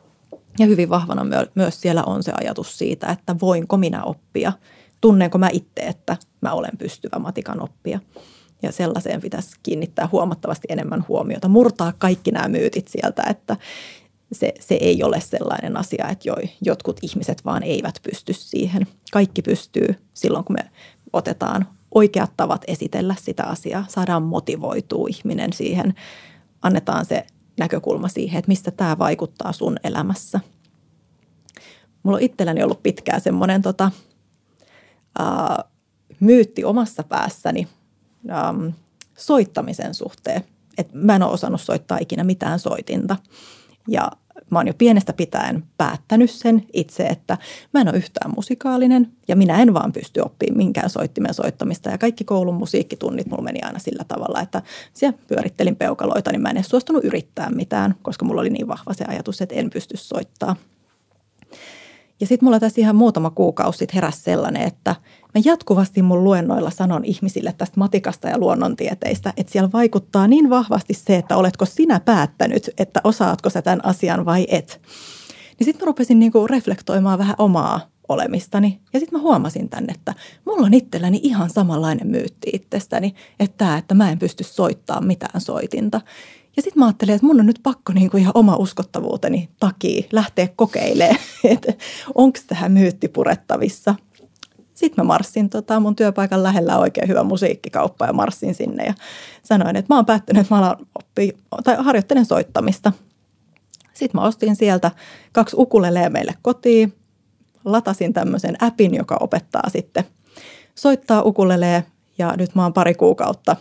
ja 0.59 0.67
hyvin 0.67 0.91
vahvana 0.91 1.27
myös 1.55 1.81
siellä 1.81 2.03
on 2.03 2.23
se 2.23 2.33
ajatus 2.41 2.79
siitä, 2.79 3.07
että 3.07 3.37
voinko 3.41 3.77
minä 3.77 4.05
oppia, 4.05 4.53
tunnenko 5.01 5.39
mä 5.39 5.49
itse, 5.53 5.81
että 5.81 6.17
mä 6.41 6.53
olen 6.53 6.79
pystyvä 6.79 7.19
matikan 7.19 7.63
oppia. 7.63 8.01
Ja 8.63 8.73
sellaiseen 8.73 9.21
pitäisi 9.21 9.57
kiinnittää 9.63 10.09
huomattavasti 10.13 10.67
enemmän 10.71 11.05
huomiota, 11.09 11.49
murtaa 11.49 11.93
kaikki 11.99 12.31
nämä 12.31 12.49
myytit 12.49 12.89
sieltä, 12.89 13.23
että 13.31 13.57
se, 14.33 14.55
se 14.61 14.75
ei 14.75 15.03
ole 15.03 15.21
sellainen 15.21 15.77
asia, 15.77 16.09
että 16.09 16.29
jo, 16.29 16.37
jotkut 16.65 16.99
ihmiset 17.03 17.45
vaan 17.45 17.63
eivät 17.63 18.01
pysty 18.03 18.33
siihen. 18.33 18.87
Kaikki 19.13 19.43
pystyy 19.43 19.95
silloin, 20.15 20.45
kun 20.45 20.57
me 20.57 20.71
otetaan 21.13 21.67
oikeat 21.95 22.33
tavat 22.37 22.65
esitellä 22.67 23.15
sitä 23.19 23.45
asiaa, 23.45 23.85
saadaan 23.89 24.23
motivoitua 24.23 25.07
ihminen 25.09 25.53
siihen, 25.53 25.95
annetaan 26.63 27.05
se 27.05 27.27
näkökulma 27.59 28.09
siihen, 28.09 28.39
että 28.39 28.49
mistä 28.49 28.71
tämä 28.71 28.99
vaikuttaa 28.99 29.53
sun 29.53 29.77
elämässä. 29.85 30.41
Mulla 32.03 32.17
on 32.17 32.23
itselläni 32.23 32.63
ollut 32.63 32.83
pitkään 32.83 33.21
semmoinen 33.21 33.63
tota, 33.63 33.91
ää, 35.19 35.65
myytti 36.21 36.65
omassa 36.65 37.03
päässäni 37.03 37.69
ää, 38.29 38.55
soittamisen 39.19 39.95
suhteen. 39.95 40.45
Et 40.79 40.89
mä 40.93 41.17
en 41.17 41.23
ole 41.23 41.33
osannut 41.33 41.61
soittaa 41.61 41.99
ikinä 42.01 42.25
mitään 42.25 42.59
soitinta. 42.59 43.17
Ja 43.89 44.13
mä 44.51 44.59
oon 44.59 44.67
jo 44.67 44.75
pienestä 44.79 45.13
pitäen 45.13 45.65
päättänyt 45.79 46.31
sen 46.31 46.63
itse, 46.73 47.07
että 47.07 47.39
mä 47.75 47.81
en 47.81 47.89
ole 47.89 47.97
yhtään 47.97 48.33
musikaalinen 48.37 49.13
ja 49.29 49.37
minä 49.37 49.63
en 49.63 49.75
vaan 49.75 49.93
pysty 49.93 50.21
oppimaan 50.21 50.57
minkään 50.57 50.91
soittimen 50.91 51.35
soittamista. 51.35 51.91
Ja 51.91 51.99
kaikki 51.99 52.25
koulun 52.25 52.55
musiikkitunnit 52.55 53.27
mulla 53.27 53.43
meni 53.43 53.61
aina 53.63 53.79
sillä 53.79 54.05
tavalla, 54.09 54.41
että 54.41 54.63
siellä 54.95 55.19
pyörittelin 55.29 55.77
peukaloita, 55.77 56.33
niin 56.33 56.43
mä 56.43 56.51
en 56.51 56.57
edes 56.57 56.69
suostunut 56.69 57.05
yrittää 57.05 57.51
mitään, 57.51 57.95
koska 58.03 58.25
mulla 58.25 58.41
oli 58.41 58.51
niin 58.51 58.69
vahva 58.69 58.95
se 58.95 59.05
ajatus, 59.09 59.41
että 59.41 59.55
en 59.55 59.71
pysty 59.71 59.97
soittaa. 59.97 60.57
Ja 62.21 62.27
sitten 62.27 62.47
mulla 62.47 62.61
tässä 62.61 62.81
ihan 62.81 62.97
muutama 62.97 63.31
kuukausi 63.31 63.79
sitten 63.79 63.95
heräsi 63.95 64.21
sellainen, 64.21 64.63
että 64.63 64.97
mä 65.35 65.41
jatkuvasti 65.45 66.03
mun 66.03 66.25
luennoilla 66.25 66.71
sanon 66.71 67.05
ihmisille 67.05 67.55
tästä 67.59 67.81
matikasta 67.81 68.29
ja 68.29 68.39
luonnontieteistä, 68.39 69.33
että 69.37 69.53
siellä 69.53 69.73
vaikuttaa 69.73 70.29
niin 70.29 70.51
vahvasti 70.51 70.95
se, 70.95 71.17
että 71.17 71.37
oletko 71.37 71.65
sinä 71.65 72.01
päättänyt, 72.01 72.71
että 72.79 73.01
osaatko 73.05 73.51
sä 73.51 73.63
tämän 73.63 73.85
asian 73.85 74.25
vai 74.25 74.47
et. 74.49 74.81
Niin 75.59 75.65
sitten 75.65 75.85
mä 75.85 75.87
rupesin 75.87 76.19
niinku 76.19 76.47
reflektoimaan 76.47 77.19
vähän 77.19 77.37
omaa 77.39 77.81
olemistani. 78.09 78.81
Ja 78.93 79.01
sitten 79.01 79.19
mä 79.19 79.23
huomasin 79.23 79.69
tänne, 79.69 79.93
että 79.93 80.15
mulla 80.45 80.67
on 80.67 80.75
itselläni 80.75 81.21
ihan 81.23 81.51
samanlainen 81.51 82.07
myytti 82.07 82.51
itsestäni, 82.53 83.15
että 83.41 83.57
tämä, 83.65 83.79
että 83.79 83.95
mä 83.95 84.11
en 84.11 84.19
pysty 84.19 84.45
soittamaan 84.45 85.07
mitään 85.07 85.41
soitinta. 85.41 86.01
Ja 86.57 86.63
sitten 86.63 86.81
mä 86.81 86.87
ajattelin, 86.87 87.15
että 87.15 87.27
mun 87.27 87.41
on 87.41 87.47
nyt 87.47 87.61
pakko 87.63 87.93
niin 87.93 88.11
kuin 88.11 88.21
ihan 88.21 88.33
oma 88.35 88.57
uskottavuuteni 88.57 89.49
takia 89.61 90.09
lähteä 90.13 90.49
kokeilemaan, 90.57 91.19
että 91.45 91.73
onko 92.15 92.39
tähän 92.47 92.73
myytti 92.73 93.09
purettavissa. 93.09 93.95
Sitten 94.75 95.05
mä 95.05 95.07
marssin 95.07 95.51
tota, 95.51 95.81
mun 95.81 95.97
työpaikan 95.97 96.43
lähellä 96.43 96.79
oikein 96.79 97.09
hyvä 97.09 97.23
musiikkikauppa 97.23 98.07
ja 98.07 98.13
marssin 98.13 98.55
sinne 98.55 98.85
ja 98.85 98.95
sanoin, 99.43 99.77
että 99.77 99.95
mä 99.95 99.99
oon 99.99 100.07
päättänyt, 100.07 100.41
että 100.41 100.55
mä 100.55 100.59
alan 100.59 100.87
oppia, 100.95 101.33
tai 101.65 101.77
harjoittelen 101.79 102.27
soittamista. 102.27 102.93
Sitten 103.95 104.21
mä 104.21 104.27
ostin 104.27 104.57
sieltä 104.57 104.91
kaksi 105.33 105.57
ukuleleja 105.59 106.11
meille 106.11 106.35
kotiin, 106.43 106.95
latasin 107.65 108.13
tämmöisen 108.13 108.57
appin, 108.63 108.95
joka 108.95 109.17
opettaa 109.21 109.71
sitten 109.71 110.05
soittaa 110.75 111.23
ukulelee 111.23 111.85
ja 112.19 112.35
nyt 112.37 112.55
mä 112.55 112.63
oon 112.63 112.73
pari 112.73 112.95
kuukautta 112.95 113.57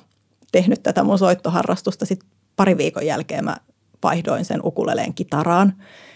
tehnyt 0.52 0.84
tätä 0.84 1.04
mun 1.04 1.20
soittoharrastusta 1.20 2.06
sitten 2.06 2.30
pari 2.56 2.78
viikon 2.78 3.06
jälkeen 3.06 3.46
mä 3.46 3.58
vaihdoin 4.04 4.46
sen 4.46 4.60
ukuleleen 4.64 5.14
kitaraan. 5.14 5.74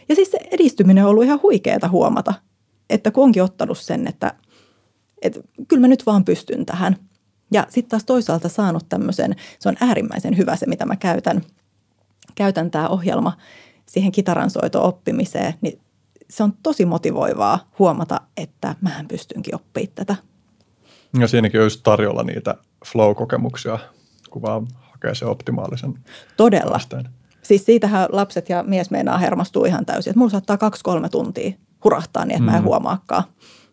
Ja 0.10 0.16
siis 0.16 0.32
se 0.32 0.40
edistyminen 0.52 1.04
on 1.04 1.10
ollut 1.10 1.24
ihan 1.24 1.40
huikeeta 1.44 1.88
huomata, 1.88 2.34
että 2.90 3.12
kun 3.12 3.24
onkin 3.24 3.44
ottanut 3.44 3.78
sen, 3.78 4.08
että, 4.08 4.34
että 5.22 5.40
kyllä 5.68 5.82
mä 5.82 5.88
nyt 5.88 6.06
vaan 6.06 6.26
pystyn 6.26 6.66
tähän. 6.66 6.96
Ja 7.52 7.66
sitten 7.70 7.90
taas 7.90 8.04
toisaalta 8.06 8.50
saanut 8.50 8.90
tämmöisen, 8.90 9.36
se 9.60 9.70
on 9.70 9.76
äärimmäisen 9.82 10.38
hyvä 10.38 10.56
se, 10.56 10.66
mitä 10.66 10.86
mä 10.86 10.96
käytän, 10.96 11.42
käytän 12.36 12.72
tämä 12.72 12.88
ohjelma 12.88 13.38
siihen 13.86 14.12
kitaransoito 14.12 14.88
oppimiseen, 14.88 15.54
niin 15.62 15.80
se 16.30 16.44
on 16.44 16.54
tosi 16.64 16.86
motivoivaa 16.86 17.70
huomata, 17.80 18.22
että 18.38 18.76
mähän 18.82 19.08
pystynkin 19.08 19.56
oppimaan 19.56 19.94
tätä. 19.96 20.16
Ja 21.20 21.28
siinäkin 21.28 21.62
olisi 21.62 21.80
tarjolla 21.84 22.24
niitä 22.24 22.56
flow-kokemuksia, 22.86 23.80
kun 24.30 24.42
vaan 24.42 24.68
hakee 25.00 25.16
se 25.16 25.26
optimaalisen 25.26 25.94
Todella. 26.38 26.74
Vasteen. 26.74 27.10
Siis 27.42 27.66
siitähän 27.66 28.08
lapset 28.12 28.50
ja 28.50 28.64
mies 28.64 28.92
meinaa 28.92 29.18
hermostuu 29.18 29.66
ihan 29.66 29.86
täysin. 29.86 30.12
Että 30.12 30.20
mulla 30.20 30.32
saattaa 30.32 30.58
kaksi-kolme 30.58 31.10
tuntia 31.10 31.52
hurahtaa 31.84 32.26
niin, 32.26 32.32
että 32.32 32.42
mm. 32.42 32.46
mä 32.46 32.58
en 32.58 32.64
mm. 32.64 32.66
huomaakaan. 32.66 33.24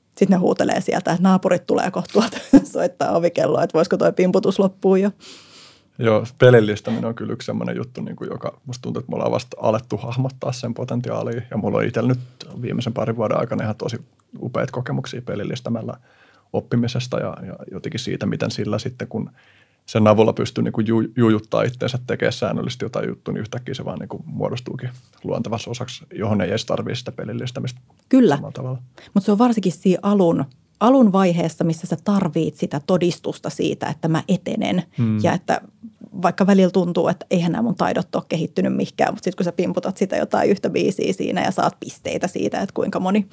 Sitten 0.07 0.29
ne 0.29 0.37
huutelee 0.37 0.81
sieltä, 0.81 1.11
että 1.11 1.23
naapurit 1.23 1.67
tulee 1.67 1.91
kohtua 1.91 2.25
soittaa 2.73 3.17
ovikelloa, 3.17 3.63
että 3.63 3.75
voisiko 3.75 3.97
toi 3.97 4.13
pimputus 4.13 4.59
loppua 4.59 4.99
jo. 4.99 5.11
Joo, 5.99 6.27
pelillistäminen 6.39 7.05
on 7.05 7.15
kyllä 7.15 7.33
yksi 7.33 7.47
sellainen 7.47 7.77
juttu, 7.77 8.01
niin 8.01 8.17
kuin 8.17 8.31
joka 8.31 8.61
musta 8.67 8.83
tuntuu, 8.83 9.01
että 9.01 9.11
me 9.11 9.15
ollaan 9.15 9.33
vasta 9.33 9.57
alettu 9.61 9.97
hahmottaa 9.97 10.53
sen 10.53 10.75
potentiaalia. 10.75 11.43
Ja 11.51 11.57
mulla 11.57 11.79
on 11.79 11.85
itsellä 11.85 12.09
nyt 12.09 12.19
viimeisen 12.63 12.93
parin 12.93 13.17
vuoden 13.17 13.39
aikana 13.39 13.65
ihan 13.65 13.77
tosi 13.77 13.97
upeita 14.41 14.73
kokemuksia 14.73 15.23
pelillistämällä 15.23 15.95
oppimisesta 16.53 17.19
ja, 17.19 17.37
ja 17.47 17.57
jotenkin 17.73 18.01
siitä, 18.01 18.27
miten 18.27 18.51
sillä 18.51 18.79
sitten, 18.79 19.09
kun 19.09 19.31
sen 19.87 20.07
avulla 20.07 20.33
pystyy 20.33 20.65
niin 20.65 20.73
kuin 20.73 20.87
ju, 20.87 21.03
jujuttaa 21.17 21.63
itseensä 21.63 21.99
tekemään 22.07 22.33
säännöllisesti 22.33 22.85
jotain 22.85 23.09
juttua, 23.09 23.35
niin 23.35 23.41
yhtäkkiä 23.41 23.75
se 23.75 23.85
vaan 23.85 23.99
niin 23.99 24.09
kuin 24.09 24.23
muodostuukin 24.27 24.91
luontevassa 25.25 25.71
osaksi, 25.71 26.05
johon 26.15 26.41
ei 26.41 26.49
edes 26.49 26.65
tarvitse 26.65 26.99
sitä 26.99 27.13
pelillistämistä 27.13 27.81
Kyllä, 28.09 28.39
mutta 29.15 29.25
se 29.25 29.33
on 29.33 29.39
varsinkin 29.39 29.73
siinä 29.73 30.01
alun, 30.03 30.45
alun 30.81 31.13
vaiheessa, 31.13 31.65
missä 31.65 31.87
sä 31.87 31.97
tarvit 32.05 32.57
sitä 32.57 32.81
todistusta 32.87 33.51
siitä, 33.51 33.87
että 33.87 34.09
mä 34.09 34.23
etenen. 34.29 34.83
Hmm. 34.99 35.19
ja 35.23 35.33
että 35.33 35.61
vaikka 36.23 36.47
välillä 36.47 36.71
tuntuu, 36.71 37.09
että 37.09 37.27
eihän 37.31 37.53
nämä 37.53 37.63
mun 37.63 37.77
taidot 37.77 38.15
ole 38.15 38.25
kehittynyt 38.29 38.77
mihinkään, 38.77 39.15
mutta 39.15 39.25
sitten 39.25 39.37
kun 39.37 39.45
sä 39.45 39.53
pimputat 39.53 39.97
sitä 39.97 40.17
jotain 40.17 40.51
yhtä 40.51 40.71
biisiä 40.71 41.13
siinä 41.13 41.45
ja 41.45 41.51
saat 41.51 41.77
pisteitä 41.81 42.29
siitä, 42.29 42.61
että 42.61 42.75
kuinka 42.75 43.01
moni 43.01 43.27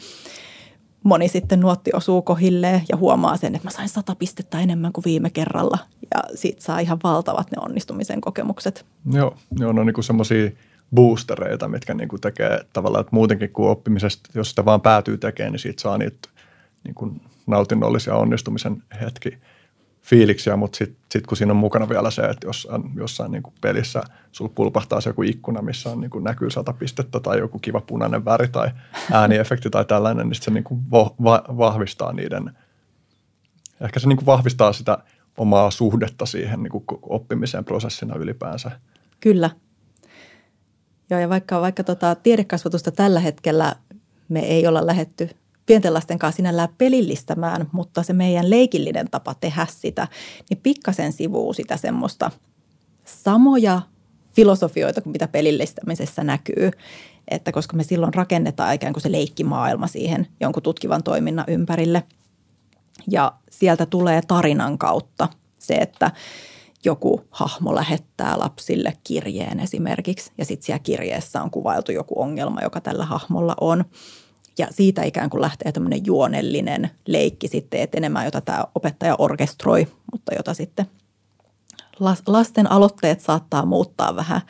moni 1.03 1.27
sitten 1.27 1.59
nuotti 1.59 1.91
osuu 1.93 2.21
kohilleen 2.21 2.81
ja 2.89 2.97
huomaa 2.97 3.38
sen, 3.38 3.55
että 3.55 3.67
mä 3.67 3.71
sain 3.71 3.89
sata 3.89 4.15
pistettä 4.15 4.59
enemmän 4.59 4.93
kuin 4.93 5.05
viime 5.05 5.30
kerralla. 5.30 5.77
Ja 6.15 6.23
siitä 6.35 6.63
saa 6.63 6.80
ihan 6.80 6.99
valtavat 7.03 7.51
ne 7.51 7.57
onnistumisen 7.61 8.21
kokemukset. 8.21 8.85
Joo, 9.11 9.35
ne 9.59 9.65
on 9.65 9.75
niin 9.75 10.03
semmoisia 10.03 10.51
boostereita, 10.95 11.67
mitkä 11.67 11.93
niin 11.93 12.09
kuin 12.09 12.21
tekee 12.21 12.65
tavallaan, 12.73 13.01
että 13.01 13.15
muutenkin 13.15 13.49
kuin 13.49 13.69
oppimisesta, 13.69 14.30
jos 14.35 14.49
sitä 14.49 14.65
vaan 14.65 14.81
päätyy 14.81 15.17
tekemään, 15.17 15.51
niin 15.51 15.59
siitä 15.59 15.81
saa 15.81 15.97
niitä 15.97 16.30
niin 16.84 16.95
kuin 16.95 17.21
nautinnollisia 17.47 18.15
onnistumisen 18.15 18.84
hetki 19.01 19.38
fiiliksiä, 20.03 20.55
mutta 20.55 20.77
sitten 20.77 20.97
sit 21.11 21.27
kun 21.27 21.38
siinä 21.38 21.53
on 21.53 21.57
mukana 21.57 21.89
vielä 21.89 22.11
se, 22.11 22.21
että 22.21 22.47
jossain, 22.47 22.84
jossain 22.95 23.31
niin 23.31 23.43
kuin 23.43 23.53
pelissä 23.61 24.03
sulla 24.31 24.51
pulpahtaa 24.55 25.01
se 25.01 25.09
joku 25.09 25.23
ikkuna, 25.23 25.61
missä 25.61 25.89
on, 25.89 26.01
niin 26.01 26.11
kuin 26.11 26.23
näkyy 26.23 26.49
sata 26.49 26.73
pistettä 26.73 27.19
tai 27.19 27.39
joku 27.39 27.59
kiva 27.59 27.81
punainen 27.81 28.25
väri 28.25 28.47
tai 28.47 28.71
ääniefekti 29.11 29.69
tai 29.69 29.85
tällainen, 29.85 30.30
niin 30.30 30.41
se 30.41 30.51
niin 30.51 30.63
kuin 30.63 30.81
va- 30.91 31.45
vahvistaa 31.57 32.13
niiden 32.13 32.51
Ehkä 33.81 33.99
se 33.99 34.07
niin 34.07 34.17
kuin 34.17 34.25
vahvistaa 34.25 34.73
sitä 34.73 34.97
omaa 35.38 35.71
suhdetta 35.71 36.25
siihen 36.25 36.63
niin 36.63 36.71
kuin 36.71 36.84
oppimiseen 37.01 37.65
prosessina 37.65 38.15
ylipäänsä. 38.15 38.71
Kyllä. 39.19 39.49
Joo, 41.09 41.19
ja 41.19 41.30
vaikka, 41.30 41.61
vaikka 41.61 41.84
tota, 41.84 42.15
tiedekasvatusta 42.15 42.91
tällä 42.91 43.19
hetkellä 43.19 43.75
me 44.30 44.39
ei 44.39 44.67
olla 44.67 44.85
lähetty 44.85 45.30
pienten 45.65 45.94
lasten 45.94 46.19
kanssa 46.19 46.35
sinällään 46.35 46.69
pelillistämään, 46.77 47.69
mutta 47.72 48.03
se 48.03 48.14
meidän 48.14 48.49
leikillinen 48.49 49.10
tapa 49.11 49.34
tehdä 49.34 49.68
sitä, 49.69 50.07
niin 50.49 50.60
pikkasen 50.64 51.14
sivuu 51.14 51.53
sitä 51.53 51.77
semmoista 51.77 52.31
samoja 53.06 53.81
filosofioita 54.35 55.02
kuin 55.02 55.11
mitä 55.11 55.27
pelillistämisessä 55.27 56.23
näkyy. 56.23 56.72
Että 57.27 57.52
koska 57.52 57.77
me 57.77 57.84
silloin 57.84 58.14
rakennetaan 58.14 58.73
ikään 58.73 58.94
kuin 58.94 59.03
se 59.03 59.11
leikkimaailma 59.11 59.88
siihen 59.88 60.27
jonkun 60.40 60.64
tutkivan 60.64 61.03
toiminnan 61.03 61.45
ympärille. 61.48 62.03
Ja 63.11 63.34
sieltä 63.49 63.85
tulee 63.85 64.22
tarinan 64.27 64.77
kautta 64.77 65.30
se, 65.60 65.73
että 65.73 66.11
joku 66.85 67.22
hahmo 67.30 67.76
lähettää 67.76 68.40
lapsille 68.40 68.94
kirjeen 69.03 69.60
esimerkiksi. 69.60 70.31
Ja 70.38 70.45
sitten 70.45 70.65
siellä 70.65 70.80
kirjeessä 70.80 71.41
on 71.41 71.52
kuvailtu 71.52 71.91
joku 71.91 72.22
ongelma, 72.22 72.61
joka 72.61 72.81
tällä 72.81 73.06
hahmolla 73.06 73.56
on. 73.61 73.85
Ja 74.57 74.67
siitä 74.71 75.03
ikään 75.03 75.30
kuin 75.30 75.41
lähtee 75.41 75.71
tämmöinen 75.71 76.05
juonellinen 76.05 76.89
leikki 77.07 77.47
sitten 77.47 77.81
etenemään, 77.81 78.25
jota 78.25 78.41
tämä 78.41 78.63
opettaja 78.75 79.15
orkestroi, 79.17 79.88
mutta 80.11 80.35
jota 80.38 80.53
sitten 80.53 80.85
lasten 82.27 82.71
aloitteet 82.71 83.21
saattaa 83.21 83.65
muuttaa 83.65 84.15
vähän 84.15 84.41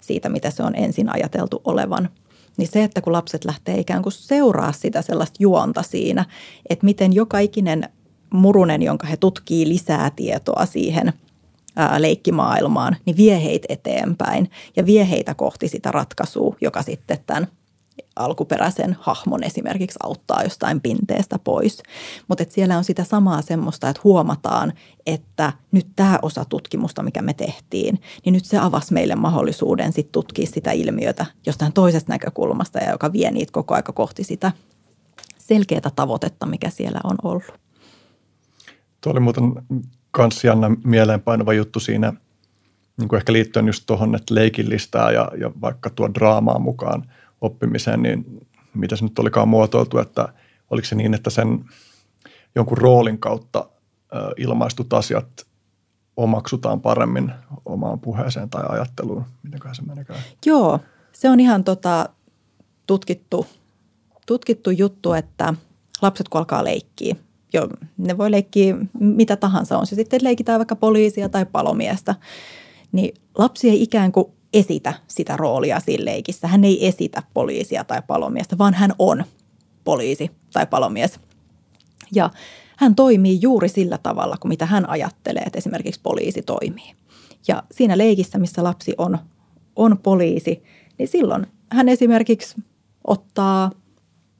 siitä, 0.00 0.28
mitä 0.28 0.50
se 0.50 0.62
on 0.62 0.74
ensin 0.76 1.14
ajateltu 1.14 1.60
olevan. 1.64 2.08
Niin 2.56 2.68
se, 2.68 2.84
että 2.84 3.00
kun 3.00 3.12
lapset 3.12 3.44
lähtee 3.44 3.78
ikään 3.78 4.02
kuin 4.02 4.12
seuraa 4.12 4.72
sitä 4.72 5.02
sellaista 5.02 5.36
juonta 5.40 5.82
siinä, 5.82 6.24
että 6.68 6.84
miten 6.84 7.12
joka 7.12 7.38
ikinen 7.38 7.88
murunen, 8.32 8.82
jonka 8.82 9.06
he 9.06 9.16
tutkii 9.16 9.68
lisää 9.68 10.10
tietoa 10.16 10.66
siihen 10.66 11.12
leikkimaailmaan, 11.98 12.96
niin 13.06 13.16
vie 13.16 13.44
heitä 13.44 13.66
eteenpäin 13.68 14.50
ja 14.76 14.86
vie 14.86 15.10
heitä 15.10 15.34
kohti 15.34 15.68
sitä 15.68 15.90
ratkaisua, 15.90 16.56
joka 16.60 16.82
sitten 16.82 17.18
tämän 17.26 17.48
alkuperäisen 18.16 18.96
hahmon 19.00 19.44
esimerkiksi 19.44 19.98
auttaa 20.02 20.42
jostain 20.42 20.80
pinteestä 20.80 21.38
pois. 21.38 21.82
Mutta 22.28 22.44
siellä 22.48 22.78
on 22.78 22.84
sitä 22.84 23.04
samaa 23.04 23.42
semmoista, 23.42 23.88
että 23.88 24.00
huomataan, 24.04 24.72
että 25.06 25.52
nyt 25.72 25.86
tämä 25.96 26.18
osa 26.22 26.44
tutkimusta, 26.44 27.02
mikä 27.02 27.22
me 27.22 27.34
tehtiin, 27.34 28.00
niin 28.24 28.32
nyt 28.32 28.44
se 28.44 28.58
avasi 28.58 28.92
meille 28.92 29.14
mahdollisuuden 29.14 29.92
sit 29.92 30.12
tutkia 30.12 30.46
sitä 30.46 30.72
ilmiötä 30.72 31.26
jostain 31.46 31.72
toisesta 31.72 32.12
näkökulmasta 32.12 32.78
ja 32.78 32.90
joka 32.90 33.12
vie 33.12 33.30
niitä 33.30 33.52
koko 33.52 33.74
aika 33.74 33.92
kohti 33.92 34.24
sitä 34.24 34.52
selkeää 35.38 35.90
tavoitetta, 35.96 36.46
mikä 36.46 36.70
siellä 36.70 37.00
on 37.04 37.16
ollut. 37.22 37.44
Tuo 39.00 39.12
oli 39.12 39.20
muuten 39.20 39.52
kans 40.10 40.44
jännä 40.44 40.70
mieleenpainava 40.84 41.52
juttu 41.52 41.80
siinä, 41.80 42.12
niin 42.96 43.08
kuin 43.08 43.16
ehkä 43.16 43.32
liittyen 43.32 43.66
just 43.66 43.82
tuohon, 43.86 44.14
että 44.14 44.34
leikillistää 44.34 45.10
ja, 45.10 45.30
ja 45.40 45.50
vaikka 45.60 45.90
tuo 45.90 46.14
draamaa 46.14 46.58
mukaan– 46.58 47.04
oppimiseen, 47.44 48.02
niin 48.02 48.46
mitä 48.74 48.96
se 48.96 49.04
nyt 49.04 49.18
olikaan 49.18 49.48
muotoiltu, 49.48 49.98
että 49.98 50.28
oliko 50.70 50.86
se 50.86 50.94
niin, 50.94 51.14
että 51.14 51.30
sen 51.30 51.64
jonkun 52.54 52.78
roolin 52.78 53.18
kautta 53.18 53.68
ilmaistut 54.36 54.92
asiat 54.92 55.46
omaksutaan 56.16 56.80
paremmin 56.80 57.32
omaan 57.64 58.00
puheeseen 58.00 58.50
tai 58.50 58.64
ajatteluun. 58.68 59.24
Mitenköhän 59.42 59.74
se 59.74 59.82
menikään? 59.82 60.20
Joo, 60.46 60.80
se 61.12 61.30
on 61.30 61.40
ihan 61.40 61.64
tota, 61.64 62.08
tutkittu, 62.86 63.46
tutkittu 64.26 64.70
juttu, 64.70 65.12
että 65.12 65.54
lapset 66.02 66.28
kun 66.28 66.38
alkaa 66.38 66.64
leikkiä, 66.64 67.16
jo, 67.52 67.68
ne 67.96 68.18
voi 68.18 68.30
leikkiä 68.30 68.76
mitä 69.00 69.36
tahansa, 69.36 69.78
on 69.78 69.86
se 69.86 69.96
sitten 69.96 70.20
leikitään 70.22 70.58
vaikka 70.58 70.76
poliisia 70.76 71.28
tai 71.28 71.46
palomiestä, 71.46 72.14
niin 72.92 73.14
lapsi 73.38 73.70
ei 73.70 73.82
ikään 73.82 74.12
kuin 74.12 74.32
esitä 74.54 74.94
sitä 75.08 75.36
roolia 75.36 75.80
siinä 75.80 76.04
leikissä. 76.04 76.48
Hän 76.48 76.64
ei 76.64 76.86
esitä 76.86 77.22
poliisia 77.34 77.84
tai 77.84 78.02
palomiestä, 78.06 78.58
vaan 78.58 78.74
hän 78.74 78.92
on 78.98 79.24
poliisi 79.84 80.30
tai 80.52 80.66
palomies. 80.66 81.20
Ja 82.14 82.30
hän 82.76 82.94
toimii 82.94 83.38
juuri 83.42 83.68
sillä 83.68 83.98
tavalla 83.98 84.36
kuin 84.40 84.48
mitä 84.48 84.66
hän 84.66 84.88
ajattelee, 84.88 85.42
että 85.42 85.58
esimerkiksi 85.58 86.00
poliisi 86.02 86.42
toimii. 86.42 86.92
Ja 87.48 87.62
siinä 87.72 87.98
leikissä, 87.98 88.38
missä 88.38 88.64
lapsi 88.64 88.94
on, 88.98 89.18
on 89.76 89.98
poliisi, 89.98 90.62
niin 90.98 91.08
silloin 91.08 91.46
hän 91.72 91.88
esimerkiksi 91.88 92.54
ottaa 93.06 93.70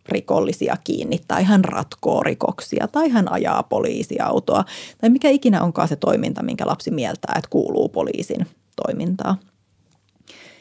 rikollisia 0.08 0.76
kiinni 0.84 1.20
tai 1.28 1.44
hän 1.44 1.64
ratkoo 1.64 2.22
rikoksia 2.22 2.88
tai 2.88 3.08
hän 3.08 3.32
ajaa 3.32 3.62
poliisiautoa 3.62 4.64
tai 5.00 5.10
mikä 5.10 5.28
ikinä 5.28 5.62
onkaan 5.62 5.88
se 5.88 5.96
toiminta, 5.96 6.42
minkä 6.42 6.66
lapsi 6.66 6.90
mieltää, 6.90 7.34
että 7.38 7.50
kuuluu 7.50 7.88
poliisin 7.88 8.46
toimintaa. 8.86 9.36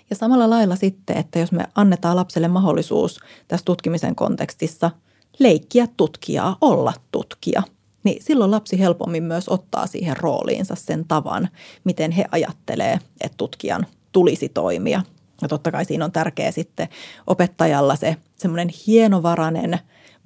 Ja 0.10 0.16
samalla 0.16 0.50
lailla 0.50 0.76
sitten, 0.76 1.18
että 1.18 1.40
jos 1.40 1.52
me 1.52 1.66
annetaan 1.76 2.16
lapselle 2.16 2.48
mahdollisuus 2.48 3.20
tässä 3.48 3.66
tutkimisen 3.66 4.16
kontekstissa 4.16 4.92
leikkiä 5.40 5.88
tutkijaa, 5.98 6.58
olla 6.62 6.94
tutkija, 7.12 7.64
niin 8.04 8.24
silloin 8.24 8.52
lapsi 8.52 8.80
helpommin 8.80 9.24
myös 9.24 9.50
ottaa 9.50 9.88
siihen 9.88 10.18
rooliinsa 10.18 10.76
sen 10.76 11.06
tavan, 11.08 11.50
miten 11.84 12.12
he 12.12 12.26
ajattelee, 12.32 13.00
että 13.22 13.38
tutkijan 13.38 13.86
tulisi 14.12 14.50
toimia. 14.50 15.02
Ja 15.42 15.48
totta 15.48 15.72
kai 15.72 15.86
siinä 15.86 16.06
on 16.06 16.12
tärkeä 16.12 16.52
sitten 16.52 16.88
opettajalla 17.28 17.96
se 17.96 18.16
semmoinen 18.38 18.70
hienovarainen 18.88 19.80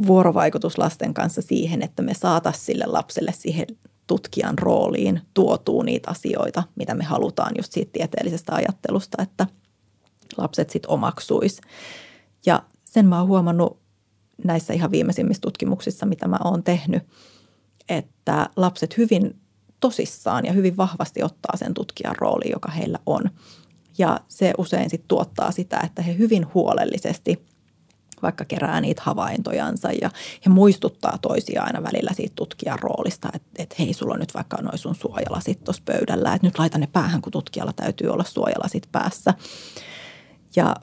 vuorovaikutus 0.08 0.78
lasten 0.78 1.14
kanssa 1.14 1.42
siihen, 1.42 1.82
että 1.82 2.02
me 2.02 2.14
saataisiin 2.14 2.66
sille 2.66 2.86
lapselle 2.86 3.34
siihen 3.34 3.68
tutkijan 4.08 4.58
rooliin 4.58 5.22
tuotuu 5.34 5.82
niitä 5.82 6.12
asioita, 6.12 6.64
mitä 6.76 6.96
me 6.96 7.04
halutaan 7.04 7.52
just 7.58 7.72
siitä 7.72 7.92
tieteellisestä 7.94 8.56
ajattelusta, 8.56 9.24
että– 9.24 9.48
lapset 10.38 10.70
sitten 10.70 10.92
omaksuisi. 10.92 11.62
Ja 12.46 12.64
sen 12.84 13.06
mä 13.06 13.20
oon 13.20 13.28
huomannut 13.28 13.80
näissä 14.44 14.74
ihan 14.74 14.92
viimeisimmissä 14.92 15.42
tutkimuksissa, 15.42 16.06
mitä 16.06 16.28
mä 16.28 16.38
oon 16.44 16.64
tehnyt, 16.64 17.04
että 17.90 18.50
lapset 18.56 18.98
hyvin 18.98 19.40
tosissaan 19.80 20.46
ja 20.46 20.54
hyvin 20.54 20.78
vahvasti 20.78 21.24
ottaa 21.24 21.58
sen 21.58 21.74
tutkijan 21.74 22.16
rooli, 22.16 22.52
joka 22.52 22.72
heillä 22.72 23.00
on. 23.06 23.30
Ja 23.98 24.20
se 24.28 24.54
usein 24.58 24.90
sitten 24.90 25.08
tuottaa 25.08 25.52
sitä, 25.52 25.80
että 25.84 26.02
he 26.02 26.18
hyvin 26.18 26.54
huolellisesti 26.54 27.46
vaikka 28.22 28.46
kerää 28.46 28.82
niitä 28.82 29.02
havaintojansa 29.06 29.92
ja 30.02 30.10
he 30.46 30.50
muistuttaa 30.50 31.18
toisia 31.22 31.64
aina 31.64 31.84
välillä 31.84 32.12
siitä 32.14 32.36
tutkijan 32.36 32.80
roolista, 32.80 33.30
että, 33.34 33.50
että 33.58 33.76
hei, 33.80 33.94
sulla 33.94 34.14
on 34.14 34.20
nyt 34.20 34.34
vaikka 34.34 34.58
noin 34.62 34.78
sun 34.78 34.96
suojalasit 34.96 35.64
tuossa 35.64 35.84
pöydällä, 35.86 36.34
että 36.34 36.48
nyt 36.48 36.60
laita 36.60 36.78
ne 36.78 36.88
päähän, 36.94 37.22
kun 37.22 37.32
tutkijalla 37.32 37.74
täytyy 37.74 38.10
olla 38.10 38.24
suojalasit 38.24 38.88
päässä 38.92 39.34
ja 40.56 40.76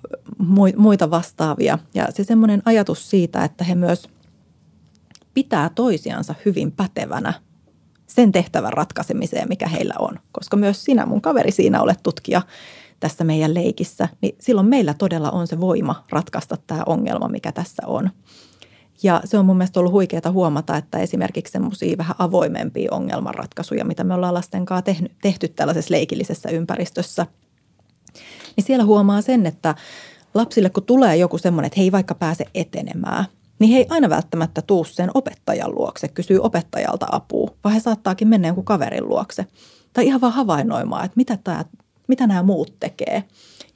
muita 0.77 1.11
vastaavia. 1.11 1.79
Ja 1.95 2.09
se 2.11 2.25
semmoinen 2.25 2.63
ajatus 2.65 3.11
siitä, 3.11 3.45
että 3.45 3.65
he 3.65 3.75
myös 3.75 4.09
pitää 5.35 5.71
toisiansa 5.75 6.35
hyvin 6.45 6.73
pätevänä 6.73 7.33
sen 8.07 8.33
tehtävän 8.33 8.73
ratkaisemiseen, 8.73 9.49
mikä 9.49 9.69
heillä 9.69 9.95
on. 9.99 10.19
Koska 10.33 10.57
myös 10.57 10.85
sinä, 10.85 11.07
mun 11.07 11.21
kaveri, 11.21 11.51
siinä 11.51 11.83
olet 11.83 12.03
tutkija 12.03 12.43
tässä 13.01 13.25
meidän 13.25 13.55
leikissä, 13.55 14.09
niin 14.21 14.37
silloin 14.41 14.67
meillä 14.67 14.95
todella 14.95 15.31
on 15.31 15.47
se 15.47 15.61
voima 15.61 16.05
ratkaista 16.11 16.57
tämä 16.67 16.83
ongelma, 16.87 17.29
mikä 17.29 17.53
tässä 17.53 17.83
on. 17.87 18.11
Ja 19.03 19.21
se 19.25 19.39
on 19.39 19.47
mun 19.47 19.57
mielestä 19.57 19.81
ollut 19.81 19.93
huikeaa 19.93 20.33
huomata, 20.33 20.77
että 20.77 20.99
esimerkiksi 20.99 21.53
semmoisia 21.53 21.99
vähän 21.99 22.15
avoimempia 22.19 22.93
ongelmanratkaisuja, 22.93 23.85
mitä 23.85 24.05
me 24.05 24.15
ollaan 24.15 24.35
lasten 24.35 24.65
kanssa 24.65 24.83
tehty, 24.83 25.11
tehty 25.23 25.49
tällaisessa 25.49 25.95
leikillisessä 25.95 26.51
ympäristössä– 26.51 27.27
niin 28.57 28.65
siellä 28.65 28.85
huomaa 28.85 29.21
sen, 29.21 29.47
että 29.47 29.75
lapsille 30.35 30.71
kun 30.71 30.83
tulee 30.83 31.17
joku 31.17 31.39
semmoinen, 31.39 31.67
että 31.67 31.81
he 31.81 31.85
ei 31.85 31.93
vaikka 31.93 32.15
pääse 32.15 32.45
etenemään, 32.55 33.25
niin 33.59 33.71
he 33.71 33.79
ei 33.79 33.87
aina 33.89 34.11
välttämättä 34.11 34.63
tuu 34.63 34.85
sen 34.85 35.11
opettajan 35.15 35.75
luokse, 35.75 36.09
kysyy 36.09 36.39
opettajalta 36.39 37.07
apua, 37.13 37.51
vaan 37.65 37.75
he 37.75 37.81
saattaakin 37.81 38.29
mennä 38.29 38.49
jonkun 38.49 38.65
kaverin 38.65 39.09
luokse. 39.09 39.47
Tai 39.93 40.07
ihan 40.07 40.21
vaan 40.21 40.33
havainnoimaan, 40.33 41.05
että 41.05 41.17
mitä, 41.17 41.39
tämä, 41.45 41.65
mitä 42.09 42.27
nämä 42.27 42.43
muut 42.43 42.75
tekee. 42.81 43.25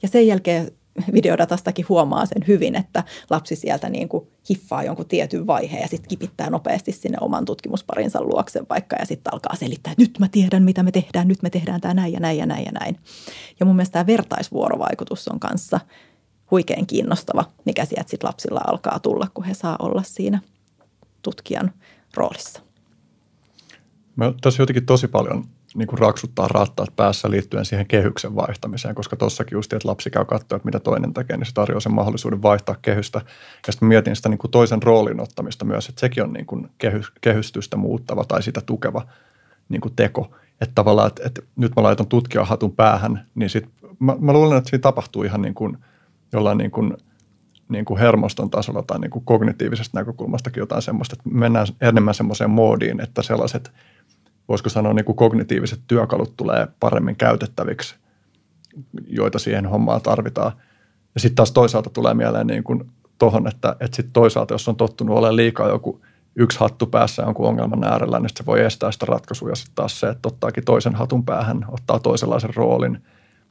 Ja 0.01 0.07
sen 0.07 0.27
jälkeen 0.27 0.71
videodatastakin 1.13 1.85
huomaa 1.89 2.25
sen 2.25 2.43
hyvin, 2.47 2.75
että 2.75 3.03
lapsi 3.29 3.55
sieltä 3.55 3.89
niin 3.89 4.09
kuin 4.09 4.27
hiffaa 4.49 4.83
jonkun 4.83 5.05
tietyn 5.05 5.47
vaiheen 5.47 5.81
ja 5.81 5.87
sitten 5.87 6.09
kipittää 6.09 6.49
nopeasti 6.49 6.91
sinne 6.91 7.17
oman 7.21 7.45
tutkimusparinsa 7.45 8.23
luokse 8.23 8.61
vaikka 8.69 8.95
ja 8.99 9.05
sitten 9.05 9.33
alkaa 9.33 9.55
selittää, 9.55 9.91
että 9.91 10.03
nyt 10.03 10.19
mä 10.19 10.27
tiedän, 10.27 10.63
mitä 10.63 10.83
me 10.83 10.91
tehdään, 10.91 11.27
nyt 11.27 11.41
me 11.41 11.49
tehdään 11.49 11.81
tämä 11.81 11.93
näin 11.93 12.13
ja 12.13 12.19
näin 12.19 12.37
ja 12.37 12.45
näin 12.45 12.65
ja 12.65 12.71
näin. 12.71 12.99
Ja 13.59 13.65
mun 13.65 13.75
mielestä 13.75 13.93
tämä 13.93 14.07
vertaisvuorovaikutus 14.07 15.27
on 15.27 15.39
kanssa 15.39 15.79
huikein 16.51 16.87
kiinnostava, 16.87 17.45
mikä 17.65 17.85
sieltä 17.85 18.09
sitten 18.09 18.27
lapsilla 18.27 18.61
alkaa 18.67 18.99
tulla, 18.99 19.27
kun 19.33 19.43
he 19.43 19.53
saa 19.53 19.75
olla 19.79 20.03
siinä 20.03 20.39
tutkijan 21.21 21.71
roolissa. 22.15 22.61
Me 24.15 24.33
tässä 24.41 24.61
jotenkin 24.61 24.85
tosi 24.85 25.07
paljon 25.07 25.45
niin 25.75 25.87
kuin 25.87 25.99
raksuttaa 25.99 26.47
rattaat 26.47 26.95
päässä 26.95 27.29
liittyen 27.31 27.65
siihen 27.65 27.87
kehyksen 27.87 28.35
vaihtamiseen, 28.35 28.95
koska 28.95 29.15
tuossakin 29.15 29.55
just, 29.55 29.73
että 29.73 29.87
lapsi 29.87 30.09
käy 30.09 30.25
katsoa, 30.25 30.55
että 30.55 30.65
mitä 30.65 30.79
toinen 30.79 31.13
tekee, 31.13 31.37
niin 31.37 31.45
se 31.45 31.53
tarjoaa 31.53 31.79
sen 31.79 31.93
mahdollisuuden 31.93 32.41
vaihtaa 32.41 32.75
kehystä. 32.81 33.21
Ja 33.67 33.73
sitten 33.73 33.87
mietin 33.87 34.15
sitä 34.15 34.29
niin 34.29 34.37
kuin 34.37 34.51
toisen 34.51 34.83
roolin 34.83 35.19
ottamista 35.19 35.65
myös, 35.65 35.89
että 35.89 35.99
sekin 35.99 36.23
on 36.23 36.33
niin 36.33 36.45
kuin 36.45 36.69
kehy, 36.77 37.01
kehystystä 37.21 37.77
muuttava 37.77 38.25
tai 38.25 38.43
sitä 38.43 38.61
tukeva 38.61 39.07
niin 39.69 39.81
kuin 39.81 39.95
teko. 39.95 40.35
Että 40.61 40.75
tavallaan, 40.75 41.07
että, 41.07 41.21
että 41.25 41.41
nyt 41.55 41.75
mä 41.75 41.83
laitan 41.83 42.07
tutkijan 42.07 42.47
hatun 42.47 42.75
päähän, 42.75 43.25
niin 43.35 43.49
sit, 43.49 43.69
mä, 43.99 44.15
mä 44.19 44.33
luulen, 44.33 44.57
että 44.57 44.69
siinä 44.69 44.81
tapahtuu 44.81 45.23
ihan 45.23 45.41
niin 45.41 45.53
kuin 45.53 45.77
jollain 46.33 46.57
niin 46.57 46.71
kuin, 46.71 46.97
niin 47.69 47.85
kuin 47.85 47.99
hermoston 47.99 48.49
tasolla 48.49 48.83
tai 48.83 48.99
niin 48.99 49.11
kuin 49.11 49.25
kognitiivisesta 49.25 49.99
näkökulmastakin 49.99 50.61
jotain 50.61 50.81
semmoista, 50.81 51.15
että 51.19 51.29
mennään 51.37 51.67
enemmän 51.81 52.13
semmoiseen 52.13 52.49
moodiin, 52.49 53.01
että 53.01 53.21
sellaiset– 53.21 53.71
voisiko 54.49 54.69
sanoa 54.69 54.93
niin 54.93 55.05
kuin 55.05 55.15
kognitiiviset 55.15 55.79
työkalut 55.87 56.37
tulee 56.37 56.67
paremmin 56.79 57.15
käytettäviksi, 57.15 57.95
joita 59.07 59.39
siihen 59.39 59.65
hommaan 59.65 60.01
tarvitaan. 60.01 60.51
Ja 61.15 61.21
sitten 61.21 61.35
taas 61.35 61.51
toisaalta 61.51 61.89
tulee 61.89 62.13
mieleen 62.13 62.47
niin 62.47 62.63
kuin 62.63 62.91
tohon, 63.19 63.47
että, 63.47 63.75
että 63.79 63.95
sitten 63.95 64.13
toisaalta, 64.13 64.53
jos 64.53 64.67
on 64.67 64.75
tottunut 64.75 65.17
olemaan 65.17 65.35
liikaa 65.35 65.69
joku 65.69 66.01
yksi 66.35 66.59
hattu 66.59 66.85
päässä 66.85 67.21
jonkun 67.21 67.47
ongelman 67.47 67.83
äärellä, 67.83 68.19
niin 68.19 68.29
se 68.37 68.45
voi 68.45 68.61
estää 68.61 68.91
sitä 68.91 69.05
ratkaisua. 69.05 69.49
Ja 69.49 69.55
sitten 69.55 69.75
taas 69.75 69.99
se, 69.99 70.09
että 70.09 70.27
ottaakin 70.29 70.65
toisen 70.65 70.95
hatun 70.95 71.25
päähän, 71.25 71.65
ottaa 71.67 71.99
toisenlaisen 71.99 72.55
roolin, 72.55 73.03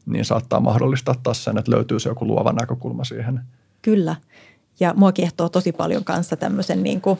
niin 0.06 0.24
saattaa 0.24 0.60
mahdollistaa 0.60 1.14
taas 1.22 1.44
sen, 1.44 1.58
että 1.58 1.72
löytyy 1.72 2.00
se 2.00 2.08
joku 2.08 2.26
luova 2.26 2.52
näkökulma 2.52 3.04
siihen. 3.04 3.40
Kyllä. 3.82 4.16
Ja 4.80 4.94
mua 4.96 5.12
kiehtoo 5.12 5.48
tosi 5.48 5.72
paljon 5.72 6.04
kanssa 6.04 6.36
tämmöisen 6.36 6.82
niin 6.82 7.00
kuin, 7.00 7.18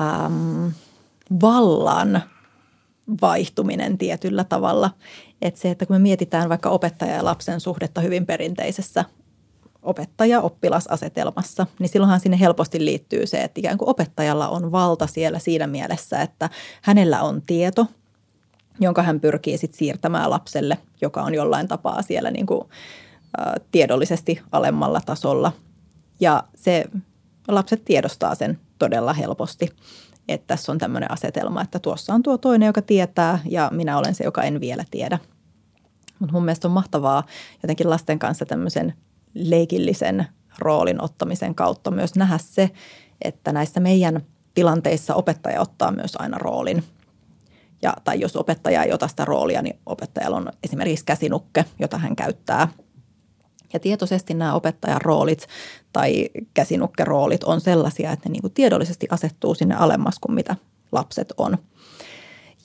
äm, 0.00 0.72
vallan– 1.40 2.22
vaihtuminen 3.20 3.98
tietyllä 3.98 4.44
tavalla. 4.44 4.90
Että 5.42 5.60
se, 5.60 5.70
että 5.70 5.86
kun 5.86 5.96
me 5.96 6.00
mietitään 6.00 6.48
vaikka 6.48 6.70
opettaja 6.70 7.14
ja 7.14 7.24
lapsen 7.24 7.60
suhdetta 7.60 8.00
hyvin 8.00 8.26
perinteisessä 8.26 9.04
opettaja-oppilasasetelmassa, 9.82 11.66
niin 11.78 11.88
silloinhan 11.88 12.20
sinne 12.20 12.40
helposti 12.40 12.84
liittyy 12.84 13.26
se, 13.26 13.42
että 13.42 13.60
ikään 13.60 13.78
kuin 13.78 13.88
opettajalla 13.88 14.48
on 14.48 14.72
valta 14.72 15.06
siellä 15.06 15.38
siinä 15.38 15.66
mielessä, 15.66 16.22
että 16.22 16.50
hänellä 16.82 17.22
on 17.22 17.42
tieto, 17.42 17.86
jonka 18.80 19.02
hän 19.02 19.20
pyrkii 19.20 19.58
sitten 19.58 19.78
siirtämään 19.78 20.30
lapselle, 20.30 20.78
joka 21.00 21.22
on 21.22 21.34
jollain 21.34 21.68
tapaa 21.68 22.02
siellä 22.02 22.30
niin 22.30 22.46
kuin, 22.46 22.64
ä, 23.40 23.54
tiedollisesti 23.70 24.40
alemmalla 24.52 25.00
tasolla. 25.06 25.52
Ja 26.20 26.44
se 26.54 26.84
lapset 27.48 27.84
tiedostaa 27.84 28.34
sen 28.34 28.58
todella 28.78 29.12
helposti 29.12 29.70
että 30.28 30.46
tässä 30.46 30.72
on 30.72 30.78
tämmöinen 30.78 31.10
asetelma, 31.10 31.62
että 31.62 31.78
tuossa 31.78 32.14
on 32.14 32.22
tuo 32.22 32.38
toinen, 32.38 32.66
joka 32.66 32.82
tietää 32.82 33.38
ja 33.44 33.70
minä 33.72 33.98
olen 33.98 34.14
se, 34.14 34.24
joka 34.24 34.42
en 34.42 34.60
vielä 34.60 34.84
tiedä. 34.90 35.18
Mutta 36.18 36.32
mun 36.32 36.44
mielestä 36.44 36.68
on 36.68 36.72
mahtavaa 36.72 37.24
jotenkin 37.62 37.90
lasten 37.90 38.18
kanssa 38.18 38.46
tämmöisen 38.46 38.94
leikillisen 39.34 40.26
roolin 40.58 41.02
ottamisen 41.02 41.54
kautta 41.54 41.90
myös 41.90 42.14
nähdä 42.14 42.38
se, 42.38 42.70
että 43.22 43.52
näissä 43.52 43.80
meidän 43.80 44.22
tilanteissa 44.54 45.14
opettaja 45.14 45.60
ottaa 45.60 45.92
myös 45.92 46.16
aina 46.18 46.38
roolin. 46.38 46.84
Ja, 47.82 47.94
tai 48.04 48.20
jos 48.20 48.36
opettaja 48.36 48.82
ei 48.82 48.92
ota 48.92 49.08
sitä 49.08 49.24
roolia, 49.24 49.62
niin 49.62 49.78
opettajalla 49.86 50.36
on 50.36 50.52
esimerkiksi 50.62 51.04
käsinukke, 51.04 51.64
jota 51.78 51.98
hän 51.98 52.16
käyttää– 52.16 52.68
ja 53.72 53.80
tietoisesti 53.80 54.34
nämä 54.34 54.54
opettajan 54.54 55.00
roolit 55.00 55.46
tai 55.92 56.30
käsinukkeroolit 56.54 57.44
on 57.44 57.60
sellaisia, 57.60 58.12
että 58.12 58.28
ne 58.28 58.32
niin 58.32 58.42
kuin 58.42 58.54
tiedollisesti 58.54 59.06
asettuu 59.10 59.54
sinne 59.54 59.74
alemmas 59.74 60.18
kuin 60.18 60.34
mitä 60.34 60.56
lapset 60.92 61.32
on. 61.36 61.58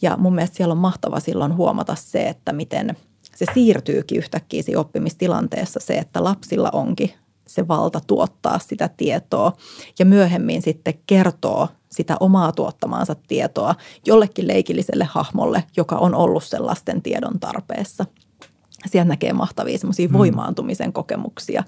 Ja 0.01 0.17
mun 0.17 0.35
mielestä 0.35 0.57
siellä 0.57 0.71
on 0.71 0.77
mahtava 0.77 1.19
silloin 1.19 1.55
huomata 1.55 1.95
se, 1.95 2.30
että 2.30 2.53
miten 2.53 2.97
se 3.35 3.45
siirtyykin 3.53 4.17
yhtäkkiä 4.17 4.63
siinä 4.63 4.80
oppimistilanteessa 4.80 5.80
se, 5.80 5.93
että 5.93 6.23
lapsilla 6.23 6.69
onkin 6.73 7.13
se 7.47 7.67
valta 7.67 8.01
tuottaa 8.07 8.59
sitä 8.59 8.89
tietoa 8.97 9.53
ja 9.99 10.05
myöhemmin 10.05 10.61
sitten 10.61 10.93
kertoo 11.07 11.67
sitä 11.91 12.17
omaa 12.19 12.51
tuottamaansa 12.51 13.15
tietoa 13.27 13.75
jollekin 14.05 14.47
leikilliselle 14.47 15.03
hahmolle, 15.03 15.63
joka 15.77 15.95
on 15.95 16.15
ollut 16.15 16.43
sen 16.43 16.65
lasten 16.65 17.01
tiedon 17.01 17.39
tarpeessa– 17.39 18.05
sieltä 18.89 19.10
näkee 19.10 19.34
mahtavia 19.34 19.77
semmoisia 19.77 20.07
mm. 20.07 20.14
voimaantumisen 20.14 20.93
kokemuksia. 20.93 21.64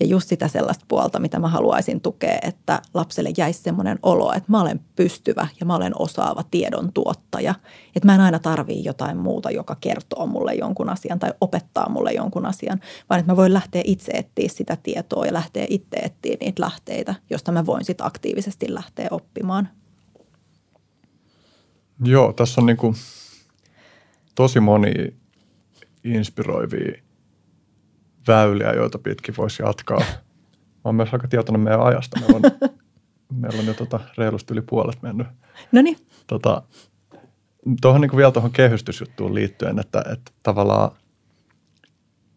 Ja 0.00 0.06
just 0.06 0.28
sitä 0.28 0.48
sellaista 0.48 0.84
puolta, 0.88 1.18
mitä 1.18 1.38
mä 1.38 1.48
haluaisin 1.48 2.00
tukea, 2.00 2.38
että 2.42 2.82
lapselle 2.94 3.30
jäisi 3.36 3.62
semmoinen 3.62 3.98
olo, 4.02 4.32
että 4.32 4.52
mä 4.52 4.60
olen 4.60 4.80
pystyvä 4.96 5.48
ja 5.60 5.66
mä 5.66 5.74
olen 5.74 5.92
osaava 5.98 6.44
tiedon 6.50 6.92
tuottaja. 6.92 7.54
Että 7.96 8.06
mä 8.06 8.14
en 8.14 8.20
aina 8.20 8.38
tarvii 8.38 8.84
jotain 8.84 9.16
muuta, 9.16 9.50
joka 9.50 9.76
kertoo 9.80 10.26
mulle 10.26 10.54
jonkun 10.54 10.88
asian 10.88 11.18
tai 11.18 11.32
opettaa 11.40 11.88
mulle 11.88 12.12
jonkun 12.12 12.46
asian, 12.46 12.80
vaan 13.10 13.18
että 13.18 13.32
mä 13.32 13.36
voin 13.36 13.54
lähteä 13.54 13.82
itse 13.84 14.12
etsiä 14.12 14.48
sitä 14.48 14.76
tietoa 14.82 15.26
ja 15.26 15.32
lähteä 15.32 15.66
itse 15.68 15.96
etsiä 15.96 16.36
niitä 16.40 16.62
lähteitä, 16.62 17.14
josta 17.30 17.52
mä 17.52 17.66
voin 17.66 17.84
sitten 17.84 18.06
aktiivisesti 18.06 18.74
lähteä 18.74 19.08
oppimaan. 19.10 19.68
Joo, 22.04 22.32
tässä 22.32 22.60
on 22.60 22.66
niin 22.66 22.76
kuin 22.76 22.94
tosi 24.34 24.60
moni 24.60 24.92
inspiroivia 26.06 27.02
väyliä, 28.28 28.72
joita 28.72 28.98
pitkin 28.98 29.34
voisi 29.36 29.62
jatkaa. 29.62 29.98
Mä 30.84 30.88
oon 30.88 30.94
myös 30.94 31.12
aika 31.12 31.28
tietoinen 31.28 31.60
meidän 31.60 31.82
ajasta. 31.82 32.20
Meillä 32.20 32.36
on, 32.36 32.70
meillä 33.40 33.60
on 33.60 33.66
jo 33.66 33.74
tota 33.74 34.00
reilusti 34.18 34.54
yli 34.54 34.62
puolet 34.62 35.02
mennyt. 35.02 35.26
No 35.72 35.82
niin. 35.82 35.96
Tota, 36.26 36.62
tuohon 37.80 38.00
niin 38.00 38.16
vielä 38.16 38.30
tuohon 38.32 38.50
kehystysjuttuun 38.52 39.34
liittyen, 39.34 39.78
että, 39.78 40.04
että 40.12 40.32
tavallaan 40.42 40.90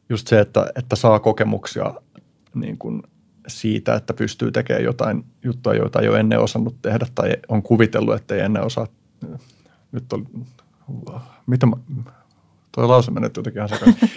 just 0.10 0.28
se, 0.28 0.40
että, 0.40 0.72
että 0.76 0.96
saa 0.96 1.20
kokemuksia 1.20 1.94
niin 2.54 2.78
kuin 2.78 3.04
siitä, 3.48 3.96
että 3.96 4.14
pystyy 4.14 4.52
tekemään 4.52 4.84
jotain 4.84 5.26
juttua, 5.44 5.74
joita 5.74 6.00
ei 6.00 6.10
ole 6.10 6.20
ennen 6.20 6.40
osannut 6.40 6.82
tehdä 6.82 7.06
tai 7.16 7.32
on 7.48 7.64
kuvitellut, 7.64 8.16
että 8.16 8.36
ei 8.36 8.42
ennen 8.42 8.64
osaa. 8.64 8.88
Nyt 9.92 10.14
on, 10.14 10.28
mitä 11.48 11.66
mä, 11.66 11.76
Tuo 12.72 12.88
lause 12.88 13.12
menee 13.12 13.30
jotenkin 13.38 13.60
ihan 13.60 13.70
sekaisin. 13.70 14.10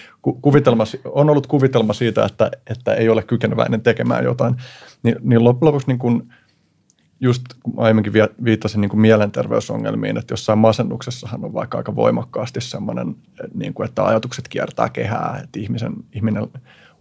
Kuvitelma, 0.43 0.85
on 1.05 1.31
ollut 1.31 1.47
kuvitelma 1.47 1.93
siitä, 1.93 2.25
että, 2.25 2.51
että 2.67 2.95
ei 2.95 3.09
ole 3.09 3.23
kykeneväinen 3.23 3.83
tekemään 3.83 4.25
jotain. 4.25 4.55
Niin, 5.03 5.17
niin 5.21 5.45
lopuksi 5.45 5.87
niin 5.87 5.99
kuin, 5.99 6.33
just 7.21 7.43
aiemminkin 7.77 8.13
viittasin 8.45 8.81
niin 8.81 8.89
kuin 8.89 9.01
mielenterveysongelmiin, 9.01 10.17
että 10.17 10.33
jossain 10.33 10.59
masennuksessahan 10.59 11.45
on 11.45 11.55
vaikka 11.55 11.79
aika 11.79 11.97
voimakkaasti 11.97 12.61
semmoinen, 12.61 13.17
niin 13.55 13.75
kuin, 13.75 13.89
että 13.89 14.05
ajatukset 14.05 14.49
kiertää 14.49 14.89
kehää, 14.89 15.41
että 15.45 15.61
ihmisen, 15.61 15.93
ihminen 16.13 16.47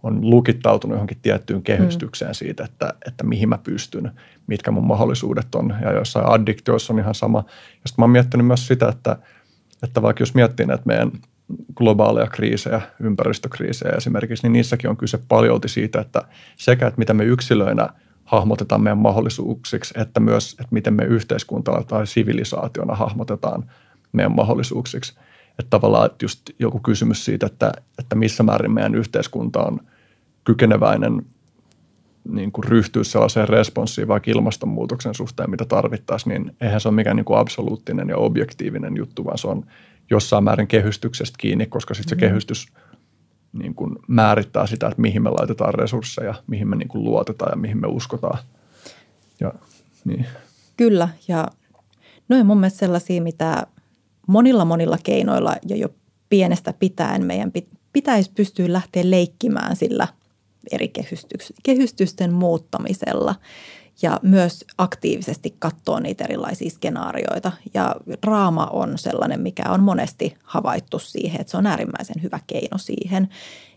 on 0.02 0.30
lukittautunut 0.30 0.94
johonkin 0.94 1.18
tiettyyn 1.22 1.62
kehystykseen 1.62 2.30
mm. 2.30 2.34
siitä, 2.34 2.64
että, 2.64 2.94
että 3.06 3.24
mihin 3.24 3.48
mä 3.48 3.58
pystyn, 3.58 4.10
mitkä 4.46 4.70
mun 4.70 4.86
mahdollisuudet 4.86 5.54
on. 5.54 5.74
Ja 5.82 5.92
jossain 5.92 6.28
addiktioissa 6.28 6.92
on 6.92 6.98
ihan 6.98 7.14
sama. 7.14 7.38
Ja 7.48 7.88
sitten 7.88 8.02
mä 8.02 8.04
oon 8.04 8.10
miettinyt 8.10 8.46
myös 8.46 8.66
sitä, 8.66 8.88
että, 8.88 9.16
että 9.82 10.02
vaikka 10.02 10.22
jos 10.22 10.34
miettii 10.34 10.66
että 10.70 10.86
meidän– 10.86 11.12
globaaleja 11.74 12.26
kriisejä, 12.26 12.80
ympäristökriisejä 13.00 13.92
esimerkiksi, 13.96 14.42
niin 14.44 14.52
niissäkin 14.52 14.90
on 14.90 14.96
kyse 14.96 15.18
paljolti 15.28 15.68
siitä, 15.68 16.00
että 16.00 16.22
sekä, 16.56 16.86
että 16.86 16.98
mitä 16.98 17.14
me 17.14 17.24
yksilöinä 17.24 17.88
hahmotetaan 18.24 18.82
meidän 18.82 18.98
mahdollisuuksiksi, 18.98 19.94
että 19.96 20.20
myös, 20.20 20.52
että 20.52 20.68
miten 20.70 20.94
me 20.94 21.04
yhteiskuntana 21.04 21.82
tai 21.82 22.06
sivilisaationa 22.06 22.94
hahmotetaan 22.94 23.70
meidän 24.12 24.34
mahdollisuuksiksi. 24.34 25.14
Että 25.58 25.70
tavallaan 25.70 26.06
että 26.06 26.24
just 26.24 26.40
joku 26.58 26.78
kysymys 26.78 27.24
siitä, 27.24 27.46
että, 27.46 27.72
että 27.98 28.16
missä 28.16 28.42
määrin 28.42 28.72
meidän 28.72 28.94
yhteiskunta 28.94 29.62
on 29.62 29.80
kykeneväinen 30.44 31.22
niin 32.28 32.52
kuin 32.52 32.64
ryhtyä 32.64 33.04
sellaiseen 33.04 33.48
responssiin 33.48 34.08
vaikka 34.08 34.30
ilmastonmuutoksen 34.30 35.14
suhteen, 35.14 35.50
mitä 35.50 35.64
tarvittaisiin, 35.64 36.30
niin 36.30 36.56
eihän 36.60 36.80
se 36.80 36.88
ole 36.88 36.94
mikään 36.94 37.16
niin 37.16 37.24
kuin 37.24 37.38
absoluuttinen 37.38 38.08
ja 38.08 38.16
objektiivinen 38.16 38.96
juttu, 38.96 39.24
vaan 39.24 39.38
se 39.38 39.48
on 39.48 39.66
jossain 40.12 40.44
määrin 40.44 40.68
kehystyksestä 40.68 41.36
kiinni, 41.38 41.66
koska 41.66 41.94
sitten 41.94 42.08
se 42.08 42.14
mm. 42.14 42.20
kehystys 42.20 42.66
niin 43.52 43.74
kuin 43.74 43.96
määrittää 44.08 44.66
sitä, 44.66 44.86
että 44.86 45.00
mihin 45.00 45.22
me 45.22 45.30
laitetaan 45.30 45.74
resursseja, 45.74 46.34
mihin 46.46 46.68
me 46.68 46.76
niin 46.76 46.88
kuin 46.88 47.04
luotetaan 47.04 47.52
ja 47.52 47.56
mihin 47.56 47.80
me 47.80 47.86
uskotaan. 47.86 48.38
Ja, 49.40 49.52
niin. 50.04 50.26
Kyllä, 50.76 51.08
ja 51.28 51.48
noin 52.28 52.46
mun 52.46 52.60
mielestä 52.60 52.78
sellaisia, 52.78 53.22
mitä 53.22 53.66
monilla 54.26 54.64
monilla 54.64 54.98
keinoilla 55.02 55.56
ja 55.68 55.76
jo 55.76 55.88
pienestä 56.28 56.72
pitäen 56.72 57.24
meidän 57.24 57.52
pitäisi 57.92 58.32
pystyä 58.34 58.72
lähteä 58.72 59.10
leikkimään 59.10 59.76
sillä 59.76 60.08
eri 60.72 60.92
kehystysten 61.62 62.32
muuttamisella 62.32 63.34
ja 64.02 64.20
myös 64.22 64.64
aktiivisesti 64.78 65.56
katsoa 65.58 66.00
niitä 66.00 66.24
erilaisia 66.24 66.70
skenaarioita. 66.70 67.52
Ja 67.74 67.96
draama 68.26 68.66
on 68.66 68.98
sellainen, 68.98 69.40
mikä 69.40 69.62
on 69.68 69.80
monesti 69.80 70.34
havaittu 70.42 70.98
siihen, 70.98 71.40
että 71.40 71.50
se 71.50 71.56
on 71.56 71.66
äärimmäisen 71.66 72.22
hyvä 72.22 72.40
keino 72.46 72.78
siihen, 72.78 73.28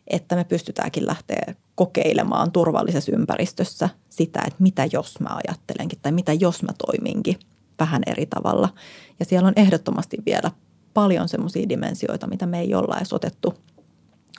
että 0.07 0.35
me 0.35 0.43
pystytäänkin 0.43 1.07
lähteä 1.07 1.55
kokeilemaan 1.75 2.51
turvallisessa 2.51 3.11
ympäristössä 3.11 3.89
sitä, 4.09 4.39
että 4.47 4.63
mitä 4.63 4.87
jos 4.91 5.19
mä 5.19 5.29
ajattelenkin 5.47 5.99
tai 6.01 6.11
mitä 6.11 6.33
jos 6.33 6.63
mä 6.63 6.71
toiminkin 6.85 7.39
vähän 7.79 8.01
eri 8.07 8.25
tavalla. 8.25 8.69
Ja 9.19 9.25
siellä 9.25 9.47
on 9.47 9.53
ehdottomasti 9.55 10.17
vielä 10.25 10.51
paljon 10.93 11.29
semmoisia 11.29 11.69
dimensioita, 11.69 12.27
mitä 12.27 12.45
me 12.45 12.59
ei 12.59 12.75
olla 12.75 12.97
edes 12.97 13.13
otettu, 13.13 13.53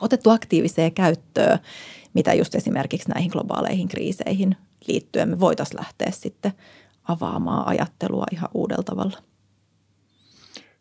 otettu 0.01 0.31
aktiiviseen 0.31 0.93
käyttöön, 0.93 1.59
mitä 2.15 2.35
just 2.35 2.55
esimerkiksi 2.55 3.09
näihin 3.09 3.31
globaaleihin 3.31 3.89
kriiseihin 3.89 4.57
liittyen 4.89 5.29
me 5.29 5.41
voitaisiin 5.41 5.79
lähteä 5.79 6.11
sitten 6.11 6.53
avaamaan 7.09 7.69
ajattelua 7.69 8.25
ihan 8.33 8.49
uudella 8.55 8.83
tavalla. 8.83 9.19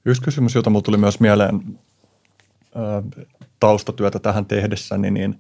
Yksi 0.06 0.22
kysymys, 0.22 0.56
jota 0.56 0.70
minulle 0.70 0.84
tuli 0.84 0.98
myös 0.98 1.20
mieleen 1.20 1.80
taustatyötä 3.60 4.20
tähän 4.20 4.46
tehdessäni, 4.46 5.12
niin 5.12 5.40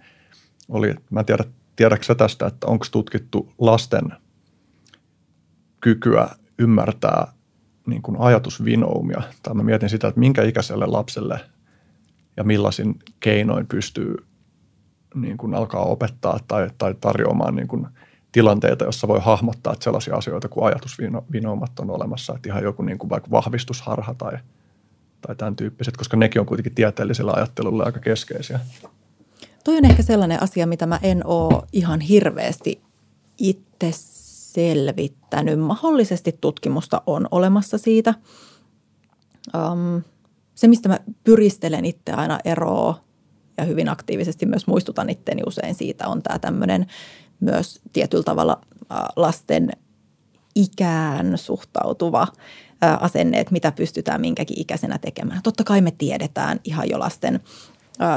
oli, 0.69 0.95
mä 1.09 1.19
en 1.19 1.25
tiedä, 1.25 1.43
tiedätkö 1.75 2.15
tästä, 2.15 2.47
että 2.47 2.67
onko 2.67 2.85
tutkittu 2.91 3.53
lasten 3.57 4.13
kykyä 5.81 6.29
ymmärtää 6.59 7.33
niin 7.87 8.01
kuin 8.01 8.17
ajatusvinoumia. 8.19 9.21
Tai 9.43 9.53
mä 9.53 9.63
mietin 9.63 9.89
sitä, 9.89 10.07
että 10.07 10.19
minkä 10.19 10.43
ikäiselle 10.43 10.85
lapselle 10.85 11.39
ja 12.37 12.43
millaisin 12.43 12.99
keinoin 13.19 13.67
pystyy 13.67 14.15
niin 15.15 15.37
kuin 15.37 15.53
alkaa 15.53 15.81
opettaa 15.81 16.39
tai, 16.47 16.69
tai 16.77 16.95
tarjoamaan 17.01 17.55
niin 17.55 17.67
kuin 17.67 17.87
tilanteita, 18.35 18.85
jossa 18.85 19.07
voi 19.07 19.19
hahmottaa, 19.21 19.73
että 19.73 19.83
sellaisia 19.83 20.15
asioita 20.15 20.49
kuin 20.49 20.65
ajatusvinoumat 20.65 21.79
on 21.79 21.89
olemassa, 21.89 22.33
että 22.35 22.49
ihan 22.49 22.63
joku 22.63 22.83
niin 22.83 22.97
kuin 22.97 23.09
vaikka 23.09 23.31
vahvistusharha 23.31 24.13
tai, 24.13 24.37
tai 25.21 25.35
tämän 25.35 25.55
tyyppiset, 25.55 25.97
koska 25.97 26.17
nekin 26.17 26.39
on 26.39 26.45
kuitenkin 26.45 26.75
tieteellisellä 26.75 27.31
ajattelulla 27.35 27.83
aika 27.83 27.99
keskeisiä. 27.99 28.59
Toi 29.63 29.77
on 29.77 29.85
ehkä 29.85 30.03
sellainen 30.03 30.43
asia, 30.43 30.67
mitä 30.67 30.85
mä 30.85 30.99
en 31.03 31.25
ole 31.25 31.63
ihan 31.73 31.99
hirveästi 32.01 32.81
itse 33.37 33.89
selvittänyt. 33.91 35.59
Mahdollisesti 35.59 36.37
tutkimusta 36.41 37.01
on 37.05 37.27
olemassa 37.31 37.77
siitä. 37.77 38.13
Um, 39.55 40.03
se, 40.55 40.67
mistä 40.67 40.89
mä 40.89 40.99
pyristelen 41.23 41.85
itse 41.85 42.11
aina 42.11 42.39
eroa 42.45 42.99
ja 43.57 43.63
hyvin 43.63 43.89
aktiivisesti 43.89 44.45
myös 44.45 44.67
muistutan 44.67 45.09
itteni 45.09 45.41
usein 45.47 45.75
siitä, 45.75 46.07
on 46.07 46.23
tämä 46.23 46.39
tämmöinen 46.39 46.85
myös 47.39 47.79
tietyllä 47.93 48.23
tavalla 48.23 48.61
lasten 49.15 49.71
ikään 50.55 51.37
suhtautuva 51.37 52.27
asenne, 52.99 53.39
että 53.39 53.53
mitä 53.53 53.71
pystytään 53.71 54.21
minkäkin 54.21 54.59
ikäisenä 54.59 54.97
tekemään. 54.97 55.41
Totta 55.43 55.63
kai 55.63 55.81
me 55.81 55.91
tiedetään 55.91 56.59
ihan 56.63 56.89
jo 56.89 56.99
lasten 56.99 57.39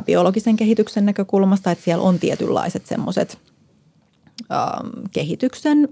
biologisen 0.07 0.57
kehityksen 0.57 1.07
näkökulmasta, 1.07 1.71
että 1.71 1.85
siellä 1.85 2.05
on 2.05 2.19
tietynlaiset 2.19 2.87
semmoiset 2.87 3.39
kehityksen 5.13 5.89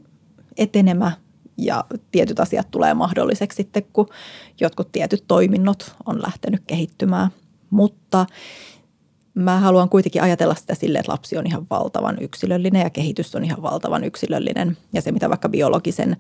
etenemä 0.57 1.13
ja 1.59 1.85
tietyt 2.11 2.41
asiat 2.41 2.71
tulee 2.71 2.95
mahdolliseksi 2.95 3.57
sitten, 3.57 3.87
kun 3.93 4.09
jotkut 4.61 4.93
tietyt 4.93 5.25
toiminnot 5.29 5.95
on 6.07 6.23
lähtenyt 6.23 6.63
kehittymään. 6.67 7.31
Mutta 7.71 8.27
mä 9.37 9.61
haluan 9.61 9.89
kuitenkin 9.89 10.23
ajatella 10.23 10.55
sitä 10.55 10.75
silleen, 10.75 11.01
että 11.01 11.13
lapsi 11.13 11.37
on 11.37 11.47
ihan 11.47 11.67
valtavan 11.71 12.17
yksilöllinen 12.21 12.83
ja 12.83 12.91
kehitys 12.91 13.35
on 13.35 13.45
ihan 13.45 13.63
valtavan 13.63 14.05
yksilöllinen. 14.05 14.77
Ja 14.93 15.03
se, 15.03 15.13
mitä 15.13 15.29
vaikka 15.29 15.49
biologisen, 15.49 16.17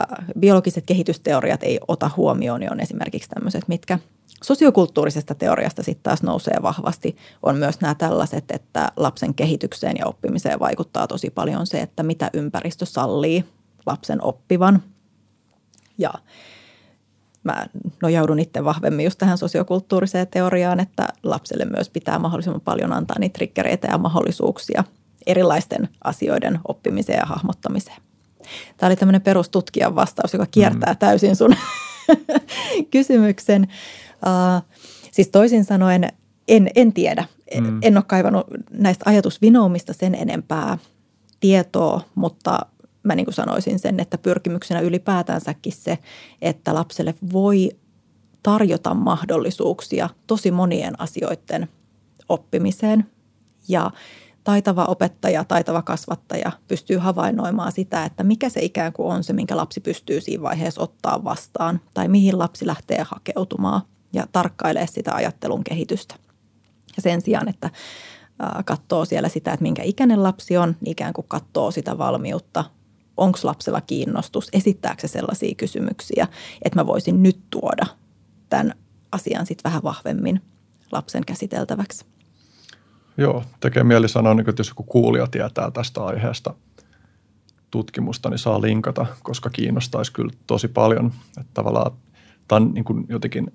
äh, 0.00 0.26
biologiset 0.38 0.86
kehitysteoriat 0.86 1.62
ei 1.62 1.80
ota 1.88 2.10
huomioon, 2.16 2.60
niin 2.60 2.72
on 2.72 2.80
esimerkiksi 2.80 3.28
tämmöiset, 3.28 3.68
mitkä 3.68 3.98
sosiokulttuurisesta 4.44 5.34
teoriasta 5.34 5.82
sitten 5.82 6.02
taas 6.02 6.22
nousee 6.22 6.56
vahvasti, 6.62 7.16
on 7.42 7.56
myös 7.56 7.80
nämä 7.80 7.94
tällaiset, 7.94 8.44
että 8.50 8.92
lapsen 8.96 9.34
kehitykseen 9.34 9.96
ja 9.98 10.06
oppimiseen 10.06 10.60
vaikuttaa 10.60 11.06
tosi 11.06 11.30
paljon 11.30 11.66
se, 11.66 11.80
että 11.80 12.02
mitä 12.02 12.30
ympäristö 12.32 12.86
sallii 12.86 13.44
lapsen 13.86 14.22
oppivan. 14.22 14.82
Ja 15.98 16.10
mä 17.46 17.66
nojaudun 18.02 18.38
itse 18.38 18.64
vahvemmin 18.64 19.04
just 19.04 19.18
tähän 19.18 19.38
sosiokulttuuriseen 19.38 20.26
teoriaan, 20.26 20.80
että 20.80 21.08
lapselle 21.22 21.64
myös 21.64 21.90
pitää 21.90 22.18
mahdollisimman 22.18 22.60
paljon 22.60 22.92
antaa 22.92 23.18
niitä 23.18 23.32
triggereitä 23.32 23.88
ja 23.90 23.98
mahdollisuuksia 23.98 24.84
erilaisten 25.26 25.88
asioiden 26.04 26.60
oppimiseen 26.68 27.18
ja 27.18 27.26
hahmottamiseen. 27.26 28.02
Tämä 28.76 28.88
oli 28.88 28.96
tämmöinen 28.96 29.22
perustutkijan 29.22 29.94
vastaus, 29.94 30.32
joka 30.32 30.46
kiertää 30.50 30.92
mm. 30.92 30.98
täysin 30.98 31.36
sun 31.36 31.56
kysymyksen. 32.92 33.68
Uh, 34.26 34.62
siis 35.12 35.28
toisin 35.28 35.64
sanoen, 35.64 36.08
en, 36.48 36.70
en 36.74 36.92
tiedä. 36.92 37.24
Mm. 37.60 37.78
En 37.82 37.96
ole 37.96 38.04
kaivannut 38.06 38.46
näistä 38.70 39.10
ajatusvinoumista 39.10 39.92
sen 39.92 40.14
enempää 40.14 40.78
tietoa, 41.40 42.00
mutta 42.14 42.58
mä 43.06 43.14
niin 43.14 43.26
kuin 43.26 43.34
sanoisin 43.34 43.78
sen, 43.78 44.00
että 44.00 44.18
pyrkimyksenä 44.18 44.80
ylipäätänsäkin 44.80 45.72
se, 45.72 45.98
että 46.42 46.74
lapselle 46.74 47.14
voi 47.32 47.70
tarjota 48.42 48.94
mahdollisuuksia 48.94 50.08
tosi 50.26 50.50
monien 50.50 51.00
asioiden 51.00 51.68
oppimiseen 52.28 53.04
ja 53.68 53.90
taitava 54.44 54.84
opettaja, 54.84 55.44
taitava 55.44 55.82
kasvattaja 55.82 56.52
pystyy 56.68 56.96
havainnoimaan 56.96 57.72
sitä, 57.72 58.04
että 58.04 58.24
mikä 58.24 58.48
se 58.48 58.60
ikään 58.60 58.92
kuin 58.92 59.14
on 59.14 59.24
se, 59.24 59.32
minkä 59.32 59.56
lapsi 59.56 59.80
pystyy 59.80 60.20
siinä 60.20 60.42
vaiheessa 60.42 60.82
ottaa 60.82 61.24
vastaan 61.24 61.80
tai 61.94 62.08
mihin 62.08 62.38
lapsi 62.38 62.66
lähtee 62.66 63.02
hakeutumaan 63.10 63.82
ja 64.12 64.26
tarkkailee 64.32 64.86
sitä 64.86 65.14
ajattelun 65.14 65.64
kehitystä. 65.64 66.14
Ja 66.96 67.02
sen 67.02 67.20
sijaan, 67.20 67.48
että 67.48 67.70
katsoo 68.64 69.04
siellä 69.04 69.28
sitä, 69.28 69.52
että 69.52 69.62
minkä 69.62 69.82
ikäinen 69.82 70.22
lapsi 70.22 70.56
on, 70.56 70.76
niin 70.80 70.92
ikään 70.92 71.12
kuin 71.12 71.28
katsoo 71.28 71.70
sitä 71.70 71.98
valmiutta 71.98 72.64
onko 73.16 73.38
lapsella 73.42 73.80
kiinnostus, 73.80 74.48
esittääkö 74.52 75.00
se 75.00 75.08
sellaisia 75.08 75.54
kysymyksiä, 75.54 76.28
että 76.62 76.78
mä 76.80 76.86
voisin 76.86 77.22
nyt 77.22 77.38
tuoda 77.50 77.86
tämän 78.48 78.74
asian 79.12 79.46
sitten 79.46 79.70
vähän 79.70 79.82
vahvemmin 79.82 80.42
lapsen 80.92 81.24
käsiteltäväksi. 81.26 82.04
Joo, 83.18 83.44
tekee 83.60 83.84
mieli 83.84 84.08
sanoa, 84.08 84.34
niin 84.34 84.48
että 84.50 84.60
jos 84.60 84.68
joku 84.68 84.82
kuulija 84.82 85.26
tietää 85.26 85.70
tästä 85.70 86.04
aiheesta 86.04 86.54
tutkimusta, 87.70 88.30
niin 88.30 88.38
saa 88.38 88.62
linkata, 88.62 89.06
koska 89.22 89.50
kiinnostaisi 89.50 90.12
kyllä 90.12 90.32
tosi 90.46 90.68
paljon. 90.68 91.12
Että 91.40 91.50
tavallaan 91.54 91.92
tämä 92.48 92.56
on 92.56 92.74
niin 92.74 92.84
kuin 92.84 93.06
jotenkin 93.08 93.50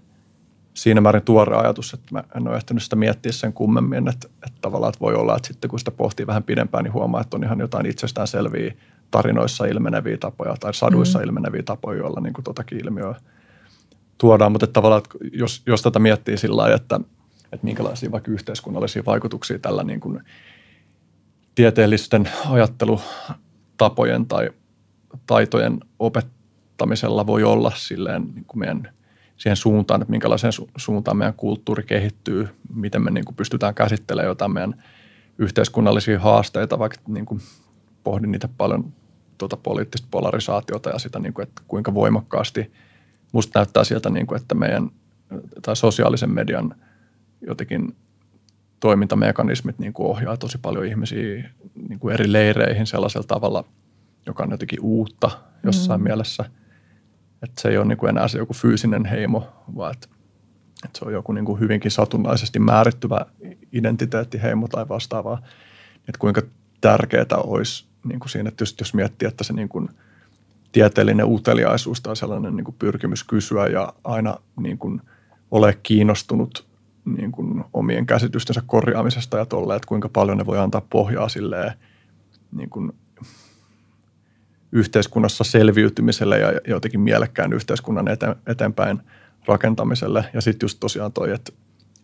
siinä 0.73 1.01
määrin 1.01 1.23
tuore 1.23 1.55
ajatus, 1.55 1.93
että 1.93 2.07
mä 2.11 2.23
en 2.35 2.47
ole 2.47 2.55
ehtinyt 2.55 2.83
sitä 2.83 2.95
miettiä 2.95 3.31
sen 3.31 3.53
kummemmin, 3.53 4.07
että, 4.07 4.27
että 4.27 4.57
tavallaan 4.61 4.89
että 4.89 5.01
voi 5.01 5.15
olla, 5.15 5.35
että 5.35 5.47
sitten 5.47 5.69
kun 5.69 5.79
sitä 5.79 5.91
pohtii 5.91 6.27
vähän 6.27 6.43
pidempään, 6.43 6.83
niin 6.83 6.93
huomaa, 6.93 7.21
että 7.21 7.37
on 7.37 7.43
ihan 7.43 7.59
jotain 7.59 7.85
itsestään 7.85 8.27
selviä 8.27 8.73
tarinoissa 9.11 9.65
ilmeneviä 9.65 10.17
tapoja 10.17 10.55
tai 10.59 10.73
saduissa 10.73 11.19
mm. 11.19 11.25
ilmeneviä 11.25 11.63
tapoja, 11.63 11.99
joilla 11.99 12.21
niin 12.21 12.33
kuin 12.33 12.43
tuotakin 12.43 12.85
ilmiöä 12.85 13.15
tuodaan. 14.17 14.51
Mutta 14.51 14.63
että 14.63 14.73
tavallaan, 14.73 15.01
että 15.05 15.17
jos, 15.33 15.61
jos 15.65 15.81
tätä 15.81 15.99
miettii 15.99 16.37
sillä 16.37 16.57
lailla, 16.57 16.75
että, 16.75 16.99
että 17.51 17.65
minkälaisia 17.65 18.11
vaikka 18.11 18.31
yhteiskunnallisia 18.31 19.03
vaikutuksia 19.05 19.59
tällä 19.59 19.83
niin 19.83 19.99
kuin 19.99 20.21
tieteellisten 21.55 22.29
ajattelutapojen 22.49 24.25
tai 24.25 24.49
taitojen 25.27 25.79
opettamisella 25.99 27.27
voi 27.27 27.43
olla 27.43 27.71
silleen 27.75 28.21
niin 28.35 28.45
kuin 28.45 28.59
meidän 28.59 28.89
siihen 29.37 29.57
suuntaan, 29.57 30.01
että 30.01 30.11
minkälaiseen 30.11 30.53
su- 30.61 30.69
suuntaan 30.77 31.17
meidän 31.17 31.33
kulttuuri 31.33 31.83
kehittyy, 31.83 32.49
miten 32.73 33.01
me 33.01 33.11
niin 33.11 33.25
kuin 33.25 33.35
pystytään 33.35 33.75
käsittelemään 33.75 34.29
jotain 34.29 34.53
meidän 34.53 34.83
yhteiskunnallisia 35.37 36.19
haasteita, 36.19 36.79
vaikka 36.79 36.97
niin 37.07 37.25
kuin 37.25 37.41
pohdin 38.03 38.31
niitä 38.31 38.49
paljon 38.57 38.93
tuota 39.41 39.57
poliittista 39.57 40.07
polarisaatiota 40.11 40.89
ja 40.89 40.99
sitä, 40.99 41.19
niin 41.19 41.33
kuin, 41.33 41.47
että 41.47 41.61
kuinka 41.67 41.93
voimakkaasti 41.93 42.71
musta 43.31 43.59
näyttää 43.59 43.83
sieltä, 43.83 44.09
niin 44.09 44.27
kuin, 44.27 44.41
että 44.41 44.55
meidän 44.55 44.89
tai 45.61 45.75
sosiaalisen 45.75 46.31
median 46.31 46.75
jotenkin 47.47 47.95
toimintamekanismit 48.79 49.79
niin 49.79 49.93
kuin 49.93 50.07
ohjaa 50.07 50.37
tosi 50.37 50.57
paljon 50.57 50.85
ihmisiä 50.85 51.49
niin 51.89 51.99
kuin 51.99 52.13
eri 52.13 52.31
leireihin 52.31 52.87
sellaisella 52.87 53.27
tavalla, 53.27 53.63
joka 54.25 54.43
on 54.43 54.51
jotenkin 54.51 54.79
uutta 54.81 55.31
jossain 55.63 56.01
mm. 56.01 56.03
mielessä. 56.03 56.45
Että 57.43 57.61
se 57.61 57.69
ei 57.69 57.77
ole 57.77 57.85
niin 57.85 57.97
kuin 57.97 58.09
enää 58.09 58.27
se 58.27 58.37
joku 58.37 58.53
fyysinen 58.53 59.05
heimo, 59.05 59.47
vaan 59.75 59.93
että, 59.93 60.07
että 60.85 60.99
se 60.99 61.05
on 61.05 61.13
joku 61.13 61.31
niin 61.31 61.45
kuin 61.45 61.59
hyvinkin 61.59 61.91
satunnaisesti 61.91 62.59
määrittyvä 62.59 63.25
identiteettiheimo 63.71 64.67
tai 64.67 64.89
vastaavaa. 64.89 65.41
Että 65.97 66.19
kuinka 66.19 66.41
tärkeää 66.81 67.37
olisi 67.43 67.90
niin 68.03 68.19
kuin 68.19 68.29
siinä, 68.29 68.49
että 68.49 68.65
jos, 68.79 68.93
miettii, 68.93 69.27
että 69.27 69.43
se 69.43 69.53
niin 69.53 69.69
kuin 69.69 69.89
tieteellinen 70.71 71.25
uteliaisuus 71.29 72.01
tai 72.01 72.15
sellainen 72.15 72.55
niin 72.55 72.65
kuin 72.65 72.75
pyrkimys 72.79 73.23
kysyä 73.23 73.67
ja 73.67 73.93
aina 74.03 74.37
niin 74.59 74.77
kuin 74.77 75.01
ole 75.51 75.77
kiinnostunut 75.83 76.65
niin 77.05 77.31
kuin 77.31 77.63
omien 77.73 78.05
käsitystensä 78.05 78.61
korjaamisesta 78.67 79.37
ja 79.37 79.45
tolle, 79.45 79.75
että 79.75 79.87
kuinka 79.87 80.09
paljon 80.09 80.37
ne 80.37 80.45
voi 80.45 80.59
antaa 80.59 80.81
pohjaa 80.89 81.29
silleen 81.29 81.73
niin 82.51 82.69
kuin 82.69 82.91
yhteiskunnassa 84.71 85.43
selviytymiselle 85.43 86.39
ja 86.39 86.51
jotenkin 86.67 86.99
mielekkään 86.99 87.53
yhteiskunnan 87.53 88.05
eteenpäin 88.47 88.99
rakentamiselle. 89.45 90.25
Ja 90.33 90.41
sitten 90.41 90.63
just 90.65 90.79
tosiaan 90.79 91.13
toi, 91.13 91.31
että, 91.31 91.51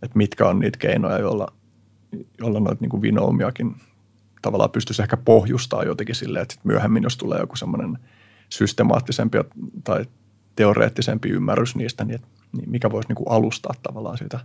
että 0.01 0.17
mitkä 0.17 0.47
on 0.47 0.59
niitä 0.59 0.77
keinoja, 0.77 1.19
joilla, 1.19 1.53
joilla 2.39 2.59
noita 2.59 2.81
niin 2.81 3.01
vinoumiakin 3.01 3.75
tavallaan 4.47 4.71
pystyisi 4.71 5.01
ehkä 5.01 5.17
pohjustaa 5.17 5.83
jotenkin 5.83 6.15
silleen, 6.15 6.43
että 6.43 6.55
myöhemmin 6.63 7.03
jos 7.03 7.17
tulee 7.17 7.39
joku 7.39 7.55
semmoinen 7.55 7.97
systemaattisempi 8.49 9.37
tai 9.83 10.05
teoreettisempi 10.55 11.29
ymmärrys 11.29 11.75
niistä, 11.75 12.03
niin 12.03 12.15
että, 12.15 12.27
niin 12.57 12.69
mikä 12.69 12.91
voisi 12.91 13.09
niin 13.09 13.15
kuin 13.15 13.29
alustaa 13.29 13.73
tavallaan 13.83 14.17
sitä. 14.17 14.39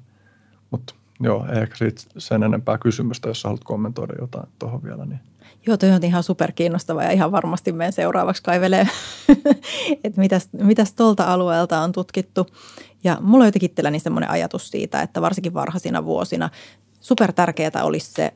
Mutta 0.71 0.95
joo, 1.21 1.47
ehkä 1.53 1.77
siitä 1.77 2.03
sen 2.19 2.43
enempää 2.43 2.79
kysymystä, 2.79 3.29
jos 3.29 3.45
haluat 3.45 3.65
kommentoida 3.65 4.15
jotain 4.21 4.49
tuohon 4.59 4.83
vielä. 4.83 5.07
Niin. 5.07 5.21
Joo, 5.67 5.77
toi 5.77 5.91
on 5.91 6.05
ihan 6.05 6.23
superkiinnostava 6.23 7.03
ja 7.03 7.11
ihan 7.11 7.33
varmasti 7.33 7.73
meidän 7.73 7.93
seuraavaksi 7.93 8.43
kaivelee, 8.43 8.89
että 10.05 10.21
mitäs, 10.21 10.49
mitäs 10.53 10.93
tuolta 10.93 11.33
alueelta 11.33 11.81
on 11.81 11.93
tutkittu. 11.93 12.47
Ja 13.05 13.19
mulla 13.21 13.43
on 13.43 13.49
jotenkin 13.49 13.71
itselläni 13.71 13.99
semmoinen 13.99 14.31
ajatus 14.31 14.71
siitä, 14.71 15.03
että 15.03 15.23
varsinkin 15.23 15.55
varhaisina 15.55 16.05
vuosina 16.05 16.51
super 17.01 17.33
tärkeää 17.33 17.83
olisi 17.83 18.13
se, 18.13 18.33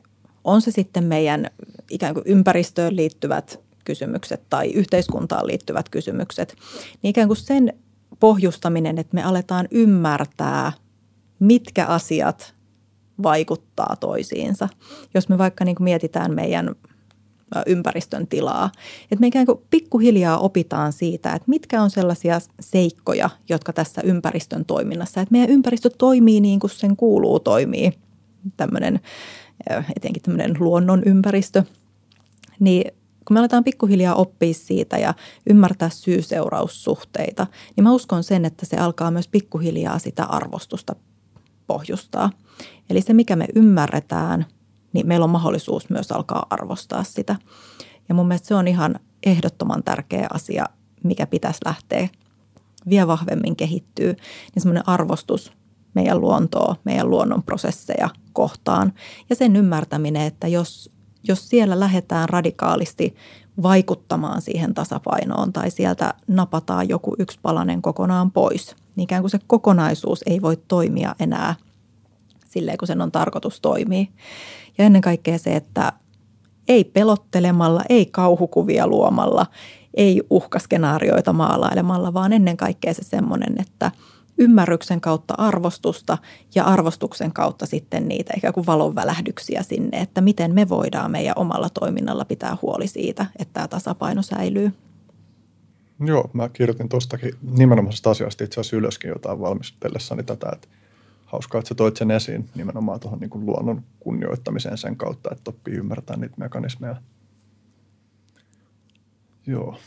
on 0.47 0.61
se 0.61 0.71
sitten 0.71 1.03
meidän 1.03 1.47
ikään 1.91 2.13
kuin 2.13 2.23
ympäristöön 2.27 2.95
liittyvät 2.95 3.59
kysymykset 3.85 4.41
tai 4.49 4.71
yhteiskuntaan 4.71 5.47
liittyvät 5.47 5.89
kysymykset, 5.89 6.55
niin 7.03 7.09
ikään 7.09 7.27
kuin 7.27 7.37
sen 7.37 7.73
pohjustaminen, 8.19 8.97
että 8.97 9.15
me 9.15 9.23
aletaan 9.23 9.67
ymmärtää, 9.71 10.71
mitkä 11.39 11.85
asiat 11.85 12.53
vaikuttaa 13.23 13.95
toisiinsa. 13.99 14.69
Jos 15.13 15.29
me 15.29 15.37
vaikka 15.37 15.65
niin 15.65 15.75
kuin 15.75 15.83
mietitään 15.83 16.33
meidän 16.33 16.75
ympäristön 17.65 18.27
tilaa. 18.27 18.71
Että 19.03 19.19
me 19.19 19.27
ikään 19.27 19.45
kuin 19.45 19.59
pikkuhiljaa 19.69 20.37
opitaan 20.37 20.93
siitä, 20.93 21.33
että 21.33 21.49
mitkä 21.49 21.81
on 21.81 21.89
sellaisia 21.89 22.41
seikkoja, 22.59 23.29
jotka 23.49 23.73
tässä 23.73 24.01
ympäristön 24.01 24.65
toiminnassa, 24.65 25.21
että 25.21 25.31
meidän 25.31 25.49
ympäristö 25.49 25.89
toimii 25.97 26.41
niin 26.41 26.59
kuin 26.59 26.71
sen 26.71 26.95
kuuluu 26.95 27.39
toimii, 27.39 27.93
tämmöinen, 28.57 28.99
etenkin 29.95 30.23
tämmöinen 30.23 30.55
luonnon 30.59 31.03
ympäristö, 31.05 31.63
niin 32.59 32.91
kun 33.27 33.33
me 33.33 33.39
aletaan 33.39 33.63
pikkuhiljaa 33.63 34.15
oppia 34.15 34.53
siitä 34.53 34.97
ja 34.97 35.13
ymmärtää 35.49 35.89
syy-seuraussuhteita, 35.89 37.47
niin 37.75 37.83
mä 37.83 37.91
uskon 37.91 38.23
sen, 38.23 38.45
että 38.45 38.65
se 38.65 38.77
alkaa 38.77 39.11
myös 39.11 39.27
pikkuhiljaa 39.27 39.99
sitä 39.99 40.23
arvostusta 40.23 40.95
pohjustaa. 41.67 42.29
Eli 42.89 43.01
se, 43.01 43.13
mikä 43.13 43.35
me 43.35 43.47
ymmärretään, 43.55 44.45
niin 44.93 45.07
meillä 45.07 45.23
on 45.23 45.29
mahdollisuus 45.29 45.89
myös 45.89 46.11
alkaa 46.11 46.45
arvostaa 46.49 47.03
sitä. 47.03 47.35
Ja 48.09 48.15
mun 48.15 48.27
mielestä 48.27 48.47
se 48.47 48.55
on 48.55 48.67
ihan 48.67 48.99
ehdottoman 49.25 49.83
tärkeä 49.83 50.27
asia, 50.33 50.65
mikä 51.03 51.27
pitäisi 51.27 51.59
lähteä 51.65 52.09
vielä 52.89 53.07
vahvemmin 53.07 53.55
kehittyy, 53.55 54.13
niin 54.55 54.61
semmoinen 54.61 54.89
arvostus 54.89 55.56
meidän 55.93 56.21
luontoa, 56.21 56.75
meidän 56.83 57.09
luonnon 57.09 57.43
prosesseja 57.43 58.09
kohtaan. 58.33 58.93
Ja 59.29 59.35
sen 59.35 59.55
ymmärtäminen, 59.55 60.21
että 60.21 60.47
jos, 60.47 60.91
jos 61.23 61.49
siellä 61.49 61.79
lähdetään 61.79 62.29
radikaalisti 62.29 63.15
vaikuttamaan 63.63 64.41
siihen 64.41 64.73
tasapainoon 64.73 65.53
tai 65.53 65.71
sieltä 65.71 66.13
napataan 66.27 66.89
joku 66.89 67.15
yksi 67.19 67.39
palanen 67.41 67.81
kokonaan 67.81 68.31
pois, 68.31 68.75
niin 68.95 69.03
ikään 69.03 69.23
kuin 69.23 69.31
se 69.31 69.39
kokonaisuus 69.47 70.23
ei 70.25 70.41
voi 70.41 70.57
toimia 70.67 71.15
enää 71.19 71.55
silleen, 72.47 72.77
kun 72.77 72.87
sen 72.87 73.01
on 73.01 73.11
tarkoitus 73.11 73.61
toimia. 73.61 74.05
Ja 74.77 74.85
ennen 74.85 75.01
kaikkea 75.01 75.37
se, 75.37 75.55
että 75.55 75.93
ei 76.67 76.83
pelottelemalla, 76.83 77.81
ei 77.89 78.05
kauhukuvia 78.05 78.87
luomalla, 78.87 79.45
ei 79.93 80.21
uhkaskenaarioita 80.29 81.33
maalailemalla, 81.33 82.13
vaan 82.13 82.33
ennen 82.33 82.57
kaikkea 82.57 82.93
se 82.93 83.03
semmoinen, 83.03 83.61
että 83.61 83.91
ymmärryksen 84.37 85.01
kautta 85.01 85.33
arvostusta 85.37 86.17
ja 86.55 86.63
arvostuksen 86.63 87.33
kautta 87.33 87.65
sitten 87.65 88.07
niitä 88.07 88.33
ikään 88.37 88.53
kuin 88.53 88.65
valonvälähdyksiä 88.65 89.63
sinne, 89.63 89.97
että 89.97 90.21
miten 90.21 90.53
me 90.53 90.69
voidaan 90.69 91.11
meidän 91.11 91.37
omalla 91.37 91.69
toiminnalla 91.69 92.25
pitää 92.25 92.57
huoli 92.61 92.87
siitä, 92.87 93.25
että 93.39 93.53
tämä 93.53 93.67
tasapaino 93.67 94.21
säilyy. 94.21 94.71
Joo, 96.05 96.29
mä 96.33 96.49
kirjoitin 96.49 96.89
tuostakin 96.89 97.33
nimenomaisesta 97.41 98.09
asiasta 98.09 98.43
itse 98.43 98.59
asiassa 98.59 98.77
ylöskin 98.77 99.09
jotain 99.09 99.39
valmistellessani 99.39 100.23
tätä, 100.23 100.49
että 100.53 100.67
hauskaa, 101.25 101.59
että 101.59 101.69
sä 101.69 101.75
toit 101.75 101.97
sen 101.97 102.11
esiin 102.11 102.49
nimenomaan 102.55 102.99
tuohon 102.99 103.19
niin 103.19 103.29
luonnon 103.45 103.83
kunnioittamiseen 103.99 104.77
sen 104.77 104.95
kautta, 104.95 105.29
että 105.31 105.49
oppii 105.49 105.73
ymmärtää 105.73 106.17
niitä 106.17 106.35
mekanismeja. 106.37 106.95
Joo. 109.47 109.79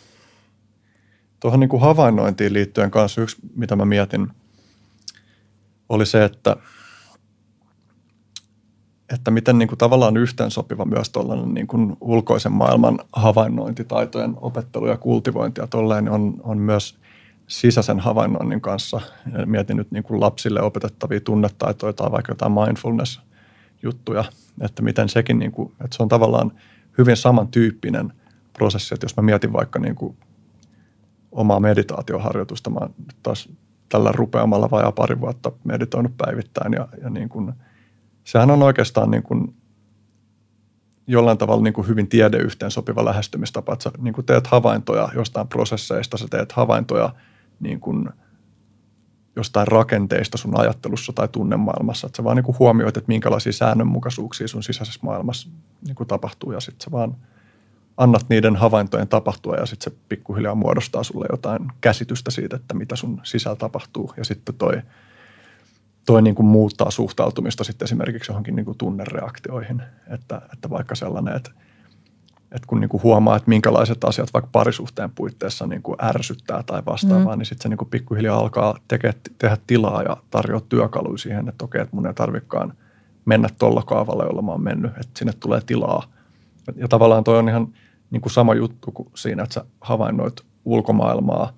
Tuohon 1.41 1.61
niin 1.61 1.71
kuin 1.71 1.83
havainnointiin 1.83 2.53
liittyen 2.53 2.91
kanssa 2.91 3.21
yksi, 3.21 3.37
mitä 3.57 3.77
mä 3.77 3.85
mietin, 3.85 4.29
oli 5.91 6.07
se, 6.07 6.25
että, 6.25 6.57
että 9.15 9.31
miten 9.31 9.59
niin 9.59 9.69
kuin 9.69 9.79
tavallaan 9.79 10.17
yhteensopiva 10.17 10.85
myös 10.85 11.11
tuollainen 11.11 11.55
niin 11.55 11.67
kuin 11.67 11.97
ulkoisen 12.01 12.53
maailman 12.53 12.99
havainnointitaitojen 13.13 14.35
opettelu 14.41 14.87
ja 14.87 14.97
kultivointi 14.97 15.61
ja 15.61 15.67
tolleen 15.67 16.11
on, 16.11 16.35
on 16.43 16.59
myös– 16.59 16.95
sisäisen 17.51 18.01
havainnoinnin 18.01 18.61
kanssa. 18.61 19.01
Mietin 19.47 19.77
nyt 19.77 19.91
niin 19.91 20.03
kuin 20.03 20.21
lapsille 20.21 20.63
opetettavia 20.63 21.21
tunnetaitoja 21.21 21.93
tai 21.93 22.11
vaikka 22.11 22.33
jotain 22.33 22.53
mindfulness-juttuja, 22.53 24.25
että 24.61 24.83
miten 24.83 25.09
sekin, 25.09 25.39
niin 25.39 25.53
kuin, 25.53 25.73
että 25.85 25.97
se 25.97 26.03
on 26.03 26.09
tavallaan 26.09 26.53
hyvin 26.99 27.17
samantyyppinen 27.17 28.13
prosessi, 28.53 28.95
että 28.95 29.05
jos 29.05 29.17
mä 29.17 29.23
mietin 29.23 29.53
vaikka 29.53 29.79
niin 29.79 29.95
kuin 29.95 30.17
omaa 31.33 31.61
meditaatioharjoitusta, 31.61 32.71
mä 32.71 32.81
taas 33.23 33.49
tällä 33.91 34.13
rupeamalla 34.13 34.71
vajaa 34.71 34.93
pari 34.93 35.21
vuotta 35.21 35.53
meditoinut 35.65 36.17
päivittäin 36.17 36.73
ja, 36.73 36.89
ja 37.03 37.11
niin 37.11 37.29
kuin, 37.29 37.53
sehän 38.25 38.51
on 38.51 38.63
oikeastaan 38.63 39.11
niin 39.11 39.23
kuin 39.23 39.55
jollain 41.07 41.39
tavalla 41.39 41.63
niin 41.63 41.75
kuin 41.75 41.89
hyvin 41.89 42.09
tiedeyhteen 42.09 42.71
sopiva 42.71 43.05
lähestymistapa, 43.05 43.73
että 43.73 43.83
sä 43.83 43.91
niin 43.99 44.15
kuin 44.15 44.27
teet 44.27 44.47
havaintoja 44.47 45.09
jostain 45.15 45.49
prosesseista, 45.49 46.17
sä 46.17 46.27
teet 46.31 46.53
havaintoja– 46.53 47.15
niin 47.61 47.81
kuin 47.81 48.09
jostain 49.37 49.69
rakenteista 49.69 50.39
sun 50.39 50.61
ajattelussa 50.61 51.13
tai 51.13 51.29
tunnemaailmassa. 51.29 52.07
Että 52.07 52.17
sä 52.17 52.25
vaan 52.25 52.37
niin 52.37 52.45
kuin 52.45 52.59
huomioit, 52.59 52.97
että 52.97 53.09
minkälaisia 53.09 53.53
säännönmukaisuuksia 53.53 54.49
sun 54.49 54.63
sisäisessä 54.63 55.01
maailmassa 55.03 55.49
niin 55.87 55.95
kuin 55.95 56.07
tapahtuu 56.07 56.53
ja 56.53 56.61
sitten 56.61 56.85
sä 56.85 56.91
vaan 56.91 57.17
annat 58.01 58.27
niiden 58.29 58.57
havaintojen 58.57 59.09
tapahtua 59.09 59.57
ja 59.57 59.67
sitten 59.67 59.93
se 59.93 59.99
pikkuhiljaa 60.09 60.55
muodostaa 60.55 61.03
sulle 61.03 61.27
jotain 61.31 61.69
käsitystä 61.81 62.31
siitä, 62.31 62.57
että 62.57 62.75
mitä 62.75 62.97
sun 62.97 63.21
sisällä 63.23 63.57
tapahtuu. 63.57 64.15
Ja 64.17 64.25
sitten 64.25 64.55
toi, 64.55 64.83
toi 66.07 66.23
niin 66.23 66.35
kuin 66.35 66.47
muuttaa 66.47 66.91
suhtautumista 66.91 67.65
sitten 67.65 67.87
esimerkiksi 67.87 68.33
johonkin 68.33 68.57
niin 68.57 68.67
kuin 68.67 68.79
tunnereaktioihin. 68.79 69.83
Että, 70.09 70.43
että 70.53 70.71
vaikka 70.71 70.95
sellainen, 70.95 71.37
että– 71.37 71.51
että 72.53 72.67
kun 72.67 72.81
niin 72.81 72.89
kuin 72.89 73.03
huomaa, 73.03 73.37
että 73.37 73.49
minkälaiset 73.49 74.05
asiat 74.05 74.31
vaikka 74.35 74.49
parisuhteen 74.53 75.11
puitteissa 75.11 75.67
niin 75.67 75.83
kuin 75.83 75.97
ärsyttää 76.05 76.63
tai 76.63 76.83
vastaavaa, 76.87 77.35
mm. 77.35 77.39
niin 77.39 77.47
sitten 77.47 77.63
se 77.63 77.69
niin 77.69 77.79
kuin 77.79 77.89
pikkuhiljaa 77.89 78.39
alkaa 78.39 78.79
teke, 78.89 79.15
tehdä 79.39 79.57
tilaa 79.67 80.03
ja 80.03 80.17
tarjoa 80.31 80.61
työkaluja 80.61 81.19
siihen, 81.19 81.49
että 81.49 81.65
okei, 81.65 81.81
että 81.81 81.97
mun 81.97 82.07
ei 82.07 82.15
tarvikaan 82.15 82.75
mennä 83.25 83.49
tuolla 83.59 83.83
kaavalla, 83.83 84.25
jolla 84.25 84.43
mä 84.43 84.51
oon 84.51 84.63
mennyt, 84.63 84.91
että 84.91 85.19
sinne 85.19 85.33
tulee 85.41 85.61
tilaa. 85.67 86.05
Ja 86.77 86.89
tavallaan 86.89 87.25
toi 87.25 87.39
on 87.39 87.49
ihan 87.49 87.69
niin 88.11 88.21
kuin 88.21 88.33
sama 88.33 88.55
juttu 88.55 88.93
kuin 88.93 89.09
siinä, 89.15 89.43
että 89.43 89.55
sä 89.55 89.65
havainnoit 89.81 90.41
ulkomaailmaa 90.65 91.53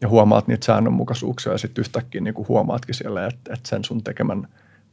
ja 0.00 0.08
huomaat 0.08 0.48
niitä 0.48 0.66
säännönmukaisuuksia 0.66 1.52
ja 1.52 1.58
sitten 1.58 1.82
yhtäkkiä 1.82 2.20
niin 2.20 2.34
kuin 2.34 2.48
huomaatkin 2.48 2.94
siellä, 2.94 3.26
että, 3.26 3.54
että 3.54 3.68
sen 3.68 3.84
sun 3.84 4.04
tekemän, 4.04 4.48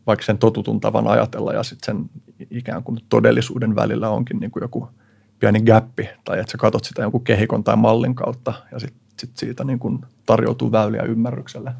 vaikka 0.07 0.25
sen 0.25 0.37
totutun 0.37 0.79
tavan 0.79 1.07
ajatella 1.07 1.53
ja 1.53 1.63
sitten 1.63 1.95
sen 1.95 2.09
ikään 2.49 2.83
kuin 2.83 2.99
todellisuuden 3.09 3.75
välillä 3.75 4.09
onkin 4.09 4.39
niin 4.39 4.51
kuin 4.51 4.61
joku– 4.61 4.87
pieni 5.41 5.61
gappi, 5.61 6.09
tai 6.23 6.39
että 6.39 6.51
sä 6.51 6.57
katsot 6.57 6.83
sitä 6.83 7.01
jonkun 7.01 7.23
kehikon 7.23 7.63
tai 7.63 7.75
mallin 7.75 8.15
kautta, 8.15 8.53
ja 8.71 8.79
sitten 8.79 9.01
sit 9.19 9.37
siitä 9.37 9.63
niin 9.63 9.79
kun 9.79 10.05
tarjoutuu 10.25 10.71
väyliä 10.71 11.01
ymmärrykselle. 11.01 11.71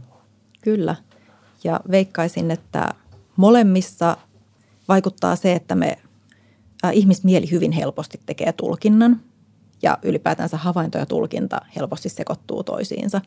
Kyllä, 0.61 0.95
ja 1.63 1.79
veikkaisin, 1.91 2.51
että 2.51 2.89
molemmissa 3.35 4.17
vaikuttaa 4.88 5.35
se, 5.35 5.53
että 5.53 5.75
me 5.75 5.97
ihmismieli 6.89 7.51
hyvin 7.51 7.71
helposti 7.71 8.19
tekee 8.25 8.51
tulkinnan, 8.53 9.21
ja 9.81 9.97
ylipäätänsä 10.03 10.57
havainto 10.57 10.97
ja 10.97 11.05
tulkinta 11.05 11.61
helposti 11.75 12.09
sekoittuu 12.09 12.63
toisiinsa. 12.63 13.21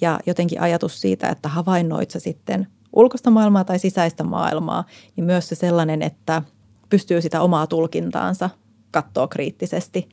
Ja 0.00 0.20
jotenkin 0.26 0.60
ajatus 0.60 1.00
siitä, 1.00 1.28
että 1.28 1.48
havainnoit 1.48 2.10
sä 2.10 2.20
sitten 2.20 2.66
ulkoista 2.92 3.30
maailmaa 3.30 3.64
tai 3.64 3.78
sisäistä 3.78 4.24
maailmaa, 4.24 4.84
niin 5.16 5.24
myös 5.24 5.48
se 5.48 5.54
sellainen, 5.54 6.02
että 6.02 6.42
pystyy 6.88 7.22
sitä 7.22 7.40
omaa 7.40 7.66
tulkintaansa 7.66 8.50
katsoa 8.90 9.28
kriittisesti, 9.28 10.08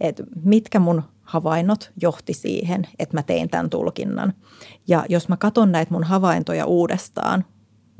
että 0.00 0.22
mitkä 0.44 0.78
mun 0.78 1.02
havainnot 1.22 1.92
johti 2.02 2.34
siihen, 2.34 2.86
että 2.98 3.16
mä 3.16 3.22
tein 3.22 3.48
tämän 3.50 3.70
tulkinnan. 3.70 4.32
Ja 4.88 5.04
jos 5.08 5.28
mä 5.28 5.36
katson 5.36 5.72
näitä 5.72 5.92
mun 5.92 6.04
havaintoja 6.04 6.66
uudestaan, 6.66 7.44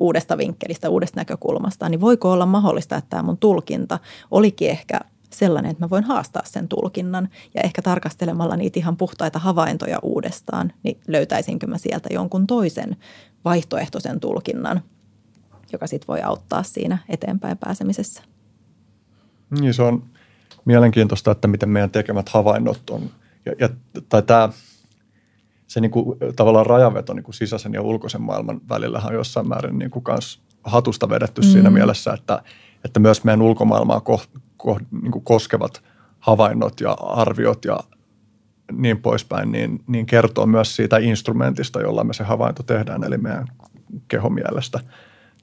uudesta 0.00 0.38
vinkkelistä, 0.38 0.88
uudesta 0.88 1.20
näkökulmasta, 1.20 1.88
niin 1.88 2.00
voiko 2.00 2.32
olla 2.32 2.46
mahdollista, 2.46 2.96
että 2.96 3.10
tämä 3.10 3.22
mun 3.22 3.38
tulkinta 3.38 3.98
olikin 4.30 4.70
ehkä 4.70 5.00
sellainen, 5.30 5.70
että 5.70 5.84
mä 5.84 5.90
voin 5.90 6.04
haastaa 6.04 6.42
sen 6.46 6.68
tulkinnan 6.68 7.28
ja 7.54 7.60
ehkä 7.62 7.82
tarkastelemalla 7.82 8.56
niitä 8.56 8.78
ihan 8.78 8.96
puhtaita 8.96 9.38
havaintoja 9.38 9.98
uudestaan, 10.02 10.72
niin 10.82 11.00
löytäisinkö 11.08 11.66
mä 11.66 11.78
sieltä 11.78 12.08
jonkun 12.12 12.46
toisen 12.46 12.96
vaihtoehtoisen 13.44 14.20
tulkinnan, 14.20 14.82
joka 15.72 15.86
sitten 15.86 16.08
voi 16.08 16.22
auttaa 16.22 16.62
siinä 16.62 16.98
eteenpäin 17.08 17.58
pääsemisessä. 17.58 18.22
Niin 19.60 19.74
se 19.74 19.82
on 19.82 20.02
mielenkiintoista, 20.64 21.30
että 21.30 21.48
miten 21.48 21.68
meidän 21.68 21.90
tekemät 21.90 22.28
havainnot 22.28 22.90
on. 22.90 23.10
Ja, 23.46 23.52
ja, 23.58 23.68
tai 24.08 24.22
tämä, 24.22 24.48
se 25.70 25.80
niin 25.80 25.90
kuin, 25.90 26.18
tavallaan 26.36 26.66
rajaveto 26.66 27.14
niin 27.14 27.22
kuin 27.22 27.34
sisäisen 27.34 27.74
ja 27.74 27.82
ulkoisen 27.82 28.22
maailman 28.22 28.60
välillä 28.68 29.02
on 29.04 29.14
jossain 29.14 29.48
määrin 29.48 29.78
niin 29.78 29.90
kuin 29.90 30.02
kans 30.02 30.42
hatusta 30.64 31.08
vedetty 31.08 31.40
mm. 31.40 31.46
siinä 31.46 31.70
mielessä, 31.70 32.12
että, 32.12 32.42
että 32.84 33.00
myös 33.00 33.24
meidän 33.24 33.42
ulkomaailmaa 33.42 34.00
ko, 34.00 34.22
ko, 34.56 34.78
niin 35.02 35.12
kuin 35.12 35.24
koskevat 35.24 35.82
havainnot 36.18 36.80
ja 36.80 36.92
arviot 36.92 37.64
ja 37.64 37.80
niin 38.72 39.02
poispäin, 39.02 39.52
niin, 39.52 39.82
niin 39.86 40.06
kertoo 40.06 40.46
myös 40.46 40.76
siitä 40.76 40.98
instrumentista, 40.98 41.80
jolla 41.80 42.04
me 42.04 42.12
se 42.12 42.24
havainto 42.24 42.62
tehdään, 42.62 43.04
eli 43.04 43.18
meidän 43.18 43.46
kehomielestä. 44.08 44.80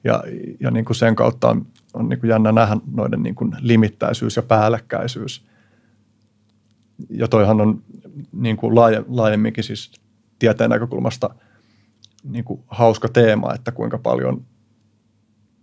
Ja, 0.04 0.22
ja 0.60 0.70
niin 0.70 0.84
kuin 0.84 0.96
sen 0.96 1.14
kautta 1.14 1.48
on, 1.48 1.66
on 1.94 2.08
niin 2.08 2.20
kuin 2.20 2.30
jännä 2.30 2.52
nähdä 2.52 2.76
noiden 2.92 3.22
niin 3.22 3.34
kuin 3.34 3.56
limittäisyys 3.60 4.36
ja 4.36 4.42
päällekkäisyys. 4.42 5.46
Ja 7.10 7.28
toihan 7.28 7.60
on 7.60 7.82
niin 8.32 8.56
kuin 8.56 8.74
laaje, 8.74 9.04
laajemminkin 9.08 9.64
siis 9.64 9.92
tieteen 10.38 10.70
näkökulmasta 10.70 11.30
niin 12.24 12.44
kuin 12.44 12.62
hauska 12.66 13.08
teema, 13.08 13.54
että 13.54 13.72
kuinka 13.72 13.98
paljon 13.98 14.44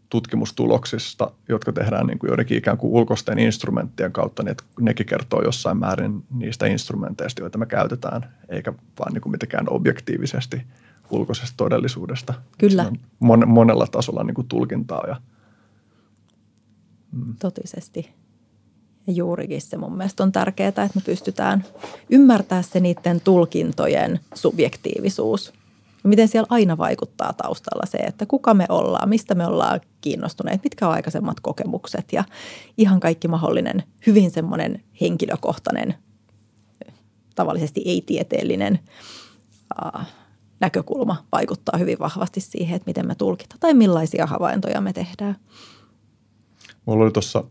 tutkimustuloksista, 0.10 1.32
jotka 1.50 1.72
tehdään 1.72 2.08
niin 2.08 2.20
kuin 2.20 2.28
joidenkin 2.28 2.58
ikään 2.58 2.78
kuin 2.78 2.94
ulkoisten 2.94 3.40
instrumenttien 3.40 4.12
kautta, 4.12 4.44
niin 4.44 4.52
että 4.52 4.64
nekin 4.80 5.06
kertoo 5.06 5.42
jossain 5.42 5.78
määrin 5.78 6.24
niistä 6.30 6.66
instrumenteista, 6.68 7.42
joita 7.42 7.58
me 7.58 7.66
käytetään, 7.66 8.34
eikä 8.50 8.74
vaan 9.00 9.14
niin 9.14 9.22
kuin 9.22 9.32
mitenkään 9.32 9.70
objektiivisesti 9.70 10.62
ulkoisesta 11.10 11.54
todellisuudesta. 11.58 12.34
Kyllä. 12.58 12.92
Mon, 13.20 13.50
monella 13.50 13.88
tasolla 13.88 14.24
niin 14.24 14.36
kuin 14.36 14.48
tulkintaa. 14.48 15.04
Ja, 15.08 15.22
mm. 17.12 17.36
Totisesti. 17.40 18.14
Ja 19.07 19.14
juurikin 19.14 19.61
se 19.61 19.77
mun 19.77 19.98
mielestä 19.98 20.23
on 20.23 20.32
tärkeää, 20.32 20.68
että 20.68 20.90
me 20.95 21.02
pystytään 21.06 21.65
ymmärtää 22.10 22.61
se 22.61 22.80
niiden 22.80 23.22
tulkintojen 23.22 24.19
subjektiivisuus. 24.34 25.53
Ja 26.03 26.10
miten 26.10 26.27
siellä 26.27 26.48
aina 26.49 26.77
vaikuttaa 26.77 27.34
taustalla 27.34 27.86
se, 27.86 27.98
että 27.98 28.26
kuka 28.26 28.53
me 28.53 28.65
ollaan, 28.69 29.10
mistä 29.10 29.36
me 29.36 29.48
ollaan 29.48 29.82
kiinnostuneet, 30.02 30.64
mitkä 30.64 30.88
on 30.88 30.94
aikaisemmat 30.94 31.40
kokemukset 31.40 32.14
ja 32.14 32.23
ihan 32.77 32.99
kaikki 32.99 33.27
mahdollinen 33.27 33.84
hyvin 34.07 34.32
semmoinen 34.32 34.84
henkilökohtainen, 35.02 35.95
tavallisesti 37.36 37.82
ei-tieteellinen 37.86 38.80
äh, 39.95 40.07
näkökulma 40.60 41.26
vaikuttaa 41.32 41.77
hyvin 41.77 41.99
vahvasti 41.99 42.41
siihen, 42.41 42.76
että 42.76 42.90
miten 42.90 43.07
me 43.07 43.15
tulkitaan 43.15 43.60
tai 43.60 43.73
millaisia 43.73 44.26
havaintoja 44.26 44.82
me 44.82 44.94
tehdään. 44.94 45.36
Mulla 46.86 47.03
oli 47.03 47.11
tuossa 47.11 47.44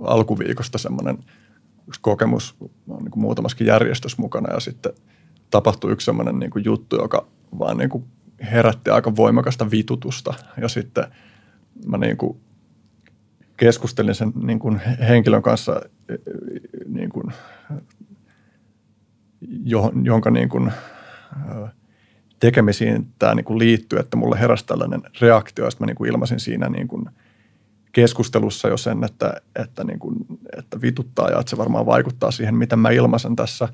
alkuviikosta 0.00 0.78
semmoinen 0.78 1.18
yksi 1.88 2.00
kokemus, 2.00 2.56
olen 2.88 3.04
niin 3.04 3.12
muutamaskin 3.16 3.66
järjestössä 3.66 4.22
mukana 4.22 4.54
ja 4.54 4.60
sitten 4.60 4.92
tapahtui 5.50 5.92
yksi 5.92 6.04
semmoinen 6.04 6.38
niin 6.38 6.50
juttu, 6.64 6.96
joka 6.96 7.26
vaan 7.58 7.76
niin 7.76 7.90
kuin 7.90 8.04
herätti 8.52 8.90
aika 8.90 9.16
voimakasta 9.16 9.70
vitutusta. 9.70 10.34
Ja 10.60 10.68
sitten 10.68 11.04
mä 11.86 11.98
niin 11.98 12.16
kuin 12.16 12.40
keskustelin 13.56 14.14
sen 14.14 14.32
niin 14.42 14.58
kuin 14.58 14.80
henkilön 15.08 15.42
kanssa, 15.42 15.80
niin 16.86 17.10
kuin, 17.10 17.32
jonka 20.02 20.30
niin 20.30 20.48
kuin, 20.48 20.72
tekemisiin 22.40 23.06
tämä 23.18 23.34
niin 23.34 23.44
kuin 23.44 23.58
liittyy, 23.58 23.98
että 23.98 24.16
mulle 24.16 24.40
heräsi 24.40 24.66
tällainen 24.66 25.02
reaktio, 25.20 25.64
ja 25.64 25.70
mä 25.78 25.86
niin 25.86 25.96
kuin 25.96 26.10
ilmasin 26.10 26.40
siinä 26.40 26.68
niin 26.68 26.88
kuin– 26.88 27.04
keskustelussa 27.92 28.68
jo 28.68 28.76
sen, 28.76 29.04
että, 29.04 29.40
että, 29.56 29.84
niin 29.84 29.98
kuin, 29.98 30.16
että 30.58 30.80
vituttaa 30.80 31.30
ja 31.30 31.40
että 31.40 31.50
se 31.50 31.56
varmaan 31.56 31.86
vaikuttaa 31.86 32.30
siihen, 32.30 32.54
miten 32.54 32.78
mä 32.78 32.90
ilmaisen 32.90 33.36
tässä. 33.36 33.64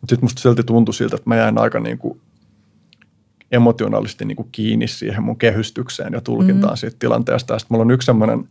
Mutta 0.00 0.12
sitten 0.12 0.24
musta 0.24 0.42
silti 0.42 0.62
tuntui 0.62 0.94
siltä, 0.94 1.16
että 1.16 1.30
mä 1.30 1.36
jäin 1.36 1.58
aika 1.58 1.80
niin 1.80 1.98
kuin 1.98 2.20
emotionaalisesti 3.52 4.24
niin 4.24 4.36
kuin 4.36 4.48
kiinni 4.52 4.88
siihen 4.88 5.22
mun 5.22 5.38
kehystykseen 5.38 6.12
ja 6.12 6.20
tulkintaan 6.20 6.72
mm. 6.72 6.76
siitä 6.76 6.96
tilanteesta. 6.98 7.54
Ja 7.54 7.58
sitten 7.58 7.74
mulla 7.74 7.84
on 7.84 7.90
yksi 7.90 8.06
semmoinen, 8.06 8.48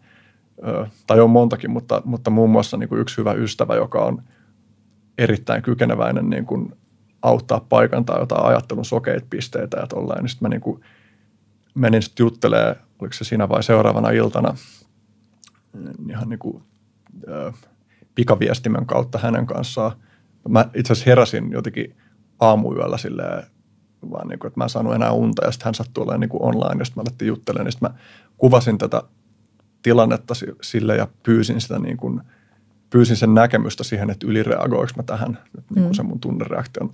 tai 1.07 1.19
on 1.19 1.29
montakin, 1.29 1.71
mutta, 1.71 2.01
mutta 2.05 2.29
muun 2.29 2.49
muassa 2.49 2.77
niin 2.77 2.89
kuin 2.89 3.01
yksi 3.01 3.17
hyvä 3.17 3.33
ystävä, 3.33 3.75
joka 3.75 4.05
on 4.05 4.23
erittäin 5.17 5.61
kykeneväinen 5.61 6.29
niin 6.29 6.45
kuin 6.45 6.73
auttaa 7.21 7.65
paikantaa 7.69 8.19
jotain 8.19 8.45
ajattelun 8.45 8.85
sokeita 8.85 9.27
pisteitä 9.29 9.77
ja 9.77 9.87
tolleen. 9.87 10.21
Niin 10.21 10.29
sitten 10.29 10.45
mä 10.45 10.49
niin 10.49 10.61
kuin 10.61 10.81
menin 11.75 12.01
sitten 12.01 12.23
juttelemaan, 12.23 12.75
oliko 12.99 13.13
se 13.13 13.23
siinä 13.23 13.49
vai 13.49 13.63
seuraavana 13.63 14.09
iltana– 14.09 14.55
ihan 16.09 16.29
niin 16.29 16.39
kuin, 16.39 16.63
äh, 17.29 17.53
pikaviestimen 18.15 18.85
kautta 18.85 19.17
hänen 19.17 19.45
kanssaan. 19.45 19.91
Mä 20.49 20.69
itse 20.73 20.93
asiassa 20.93 21.09
heräsin 21.09 21.51
jotenkin 21.51 21.95
aamuyöllä 22.39 22.97
silleen, 22.97 23.43
vaan 24.11 24.27
niin 24.27 24.39
kuin, 24.39 24.47
että 24.47 24.59
mä 24.59 24.63
en 24.63 24.69
saanut 24.69 24.95
enää 24.95 25.11
unta 25.11 25.45
ja 25.45 25.51
sitten 25.51 25.65
hän 25.65 25.75
sattui 25.75 26.01
olemaan 26.01 26.19
niin 26.19 26.29
kuin 26.29 26.43
online 26.43 26.81
ja 26.81 26.85
sitten 26.85 27.01
mä 27.01 27.03
alettiin 27.07 27.27
juttelemaan. 27.27 27.65
Niin 27.65 27.71
sitten 27.71 27.91
mä 27.91 27.97
kuvasin 28.37 28.77
tätä 28.77 29.03
tilannetta 29.81 30.33
sille 30.61 30.95
ja 30.95 31.07
pyysin 31.23 31.61
sitä 31.61 31.79
niin 31.79 31.97
kuin, 31.97 32.21
pyysin 32.89 33.17
sen 33.17 33.33
näkemystä 33.33 33.83
siihen, 33.83 34.09
että 34.09 34.27
ylireagoinko 34.27 34.93
mä 34.97 35.03
tähän 35.03 35.39
nyt 35.55 35.65
niin 35.69 35.83
kuin 35.83 35.91
mm. 35.91 35.93
sen 35.93 36.05
mun 36.05 36.19
tunnereaktion 36.19 36.91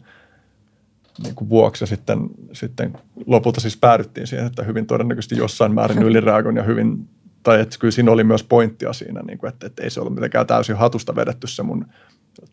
niin 1.24 1.36
kuin 1.36 1.49
vuoksi. 1.49 1.84
Ja 1.84 1.88
sitten, 1.88 2.30
sitten 2.53 2.98
lopulta 3.26 3.62
siis 3.62 3.78
päädyttiin 3.78 4.28
siihen, 4.28 4.48
että 4.48 4.64
hyvin 4.64 4.88
todennäköisesti 4.88 5.38
jossain 5.38 5.74
määrin 5.74 6.03
ylireagoin 6.10 6.56
ja 6.56 6.64
hyvin 6.64 7.10
tai 7.44 7.62
että 7.62 7.78
kyllä 7.80 7.92
siinä 7.92 8.12
oli 8.12 8.24
myös 8.24 8.44
pointtia 8.44 8.94
siinä, 8.94 9.22
niin 9.22 9.38
kuin, 9.38 9.50
että, 9.50 9.68
että 9.68 9.84
ei 9.84 9.90
se 9.90 10.00
ollut 10.00 10.16
mitenkään 10.16 10.48
täysin 10.48 10.76
hatusta 10.76 11.16
vedetty 11.16 11.48
se 11.48 11.64
mun 11.64 11.86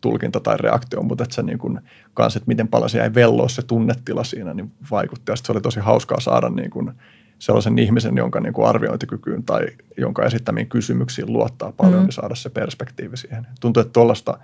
tulkinta 0.01 0.39
tai 0.39 0.57
reaktio, 0.57 1.01
mutta 1.01 1.23
että 1.23 1.35
se 1.35 1.43
niin 1.43 1.57
kuin, 1.57 1.81
kans, 2.13 2.35
että 2.35 2.47
miten 2.47 2.67
paljon 2.67 2.89
se 2.89 2.97
jäi 2.97 3.13
velloa 3.13 3.49
se 3.49 3.61
tunnetila 3.61 4.23
siinä, 4.23 4.53
niin 4.53 4.71
vaikutti. 4.91 5.31
Ja 5.31 5.35
se 5.35 5.51
oli 5.51 5.61
tosi 5.61 5.79
hauskaa 5.79 6.19
saada 6.19 6.49
niin 6.49 6.69
kuin 6.69 6.91
sellaisen 7.39 7.79
ihmisen, 7.79 8.17
jonka 8.17 8.39
niin 8.39 8.53
kuin 8.53 8.67
arviointikykyyn 8.67 9.43
tai 9.43 9.67
jonka 9.97 10.25
esittämiin 10.25 10.69
kysymyksiin 10.69 11.33
luottaa 11.33 11.71
paljon, 11.71 11.99
mm. 11.99 12.03
niin 12.03 12.11
saada 12.11 12.35
se 12.35 12.49
perspektiivi 12.49 13.17
siihen. 13.17 13.47
Tuntuu, 13.61 13.81
että 13.81 13.93
tuollaista, 13.93 14.39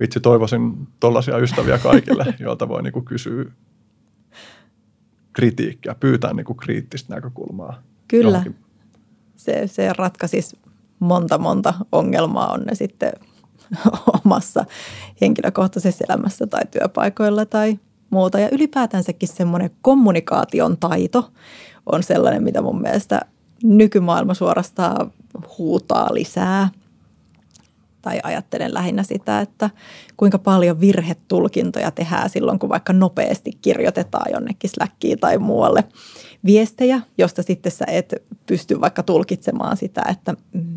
vitsi 0.00 0.20
toivoisin 0.20 0.88
tuollaisia 1.00 1.38
ystäviä 1.38 1.78
kaikille, 1.78 2.34
joilta 2.38 2.68
voi 2.68 2.82
niin 2.82 2.92
kuin 2.92 3.04
kysyä 3.04 3.44
kritiikkiä, 5.32 5.94
pyytää 5.94 6.32
niin 6.32 6.46
kuin 6.46 6.56
kriittistä 6.56 7.14
näkökulmaa. 7.14 7.82
Kyllä. 8.08 8.28
Johonkin 8.28 8.63
se, 9.36 9.66
se 9.66 9.92
ratkaisisi 9.92 10.58
monta 10.98 11.38
monta 11.38 11.74
ongelmaa, 11.92 12.52
on 12.52 12.60
ne 12.60 12.74
sitten 12.74 13.12
omassa 14.24 14.64
henkilökohtaisessa 15.20 16.04
elämässä 16.08 16.46
tai 16.46 16.62
työpaikoilla 16.70 17.46
tai 17.46 17.78
muuta. 18.10 18.40
Ja 18.40 18.48
ylipäätänsäkin 18.52 19.28
semmoinen 19.28 19.70
kommunikaation 19.82 20.76
taito 20.76 21.30
on 21.86 22.02
sellainen, 22.02 22.42
mitä 22.42 22.62
mun 22.62 22.82
mielestä 22.82 23.20
nykymaailma 23.62 24.34
suorastaan 24.34 25.12
huutaa 25.58 26.14
lisää. 26.14 26.68
Tai 28.02 28.20
ajattelen 28.22 28.74
lähinnä 28.74 29.02
sitä, 29.02 29.40
että 29.40 29.70
kuinka 30.16 30.38
paljon 30.38 30.80
virhetulkintoja 30.80 31.90
tehdään 31.90 32.30
silloin, 32.30 32.58
kun 32.58 32.68
vaikka 32.68 32.92
nopeasti 32.92 33.50
kirjoitetaan 33.62 34.32
jonnekin 34.32 34.70
Slackiin 34.70 35.18
tai 35.18 35.38
muualle 35.38 35.84
viestejä, 36.46 37.00
josta 37.18 37.42
sitten 37.42 37.72
sä 37.72 37.84
et 37.88 38.14
pysty 38.46 38.80
vaikka 38.80 39.02
tulkitsemaan 39.02 39.76
sitä, 39.76 40.02
että 40.10 40.34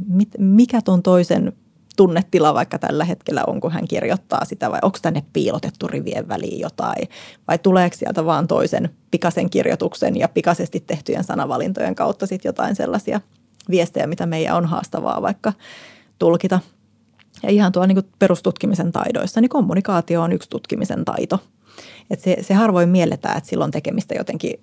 mit, 0.08 0.30
mikä 0.38 0.82
ton 0.82 1.04
toisen 1.04 1.54
tunnetila 1.98 2.54
vaikka 2.54 2.80
tällä 2.80 3.06
hetkellä 3.06 3.44
on, 3.48 3.60
kun 3.60 3.72
hän 3.72 3.88
kirjoittaa 3.88 4.46
sitä 4.46 4.72
vai 4.72 4.80
onko 4.82 4.98
tänne 5.02 5.24
piilotettu 5.34 5.88
rivien 5.88 6.28
väliin 6.28 6.60
jotain 6.60 7.08
vai 7.48 7.58
tuleeko 7.58 7.96
sieltä 7.96 8.26
vaan 8.26 8.48
toisen 8.48 8.90
pikaisen 9.12 9.50
kirjoituksen 9.50 10.18
ja 10.18 10.28
pikaisesti 10.28 10.80
tehtyjen 10.80 11.24
sanavalintojen 11.24 11.96
kautta 11.96 12.28
sitten 12.28 12.50
jotain 12.50 12.76
sellaisia 12.76 13.22
viestejä, 13.70 14.08
mitä 14.08 14.26
meidän 14.26 14.56
on 14.56 14.66
haastavaa 14.66 15.22
vaikka 15.22 15.54
tulkita. 16.20 16.60
Ja 17.44 17.50
ihan 17.50 17.72
tuo 17.72 17.86
niin 17.86 18.04
perustutkimisen 18.20 18.92
taidoissa, 18.92 19.42
niin 19.42 19.50
kommunikaatio 19.50 20.22
on 20.22 20.34
yksi 20.34 20.50
tutkimisen 20.50 21.06
taito. 21.06 21.40
Et 22.10 22.20
se, 22.20 22.38
se 22.42 22.54
harvoin 22.54 22.90
mielletään, 22.90 23.38
että 23.38 23.50
silloin 23.50 23.72
tekemistä 23.72 24.16
jotenkin 24.16 24.60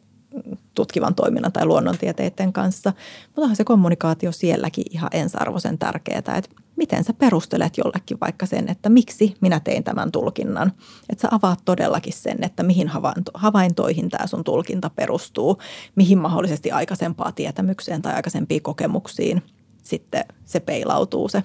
tutkivan 0.75 1.15
toiminnan 1.15 1.53
tai 1.53 1.67
luonnontieteiden 1.67 2.53
kanssa. 2.53 2.93
Mutta 3.27 3.41
onhan 3.41 3.57
se 3.57 3.65
kommunikaatio 3.65 4.33
sielläkin 4.33 4.85
ihan 4.91 5.11
ensiarvoisen 5.13 5.79
tärkeää, 5.79 6.19
että 6.19 6.63
miten 6.77 7.05
sä 7.05 7.13
perustelet 7.13 7.79
jollekin 7.79 8.21
vaikka 8.21 8.47
sen, 8.47 8.69
että 8.69 8.89
miksi 8.89 9.35
minä 9.41 9.61
tein 9.61 9.85
tämän 9.85 10.13
tulkinnan. 10.13 10.73
Että 11.11 11.23
sä 11.23 11.29
avaat 11.31 11.59
todellakin 11.65 12.13
sen, 12.13 12.45
että 12.45 12.63
mihin 12.63 12.89
havainto, 12.89 13.31
havaintoihin 13.35 14.09
tämä 14.09 14.27
sun 14.27 14.45
tulkinta 14.45 14.91
perustuu, 14.91 15.59
mihin 15.97 16.19
mahdollisesti 16.19 16.71
aikaisempaa 16.71 17.33
tietämykseen 17.33 18.03
tai 18.03 18.15
aikaisempiin 18.15 18.63
kokemuksiin 18.63 19.43
sitten 19.83 20.25
se 20.45 20.61
peilautuu 20.61 21.29
se 21.29 21.45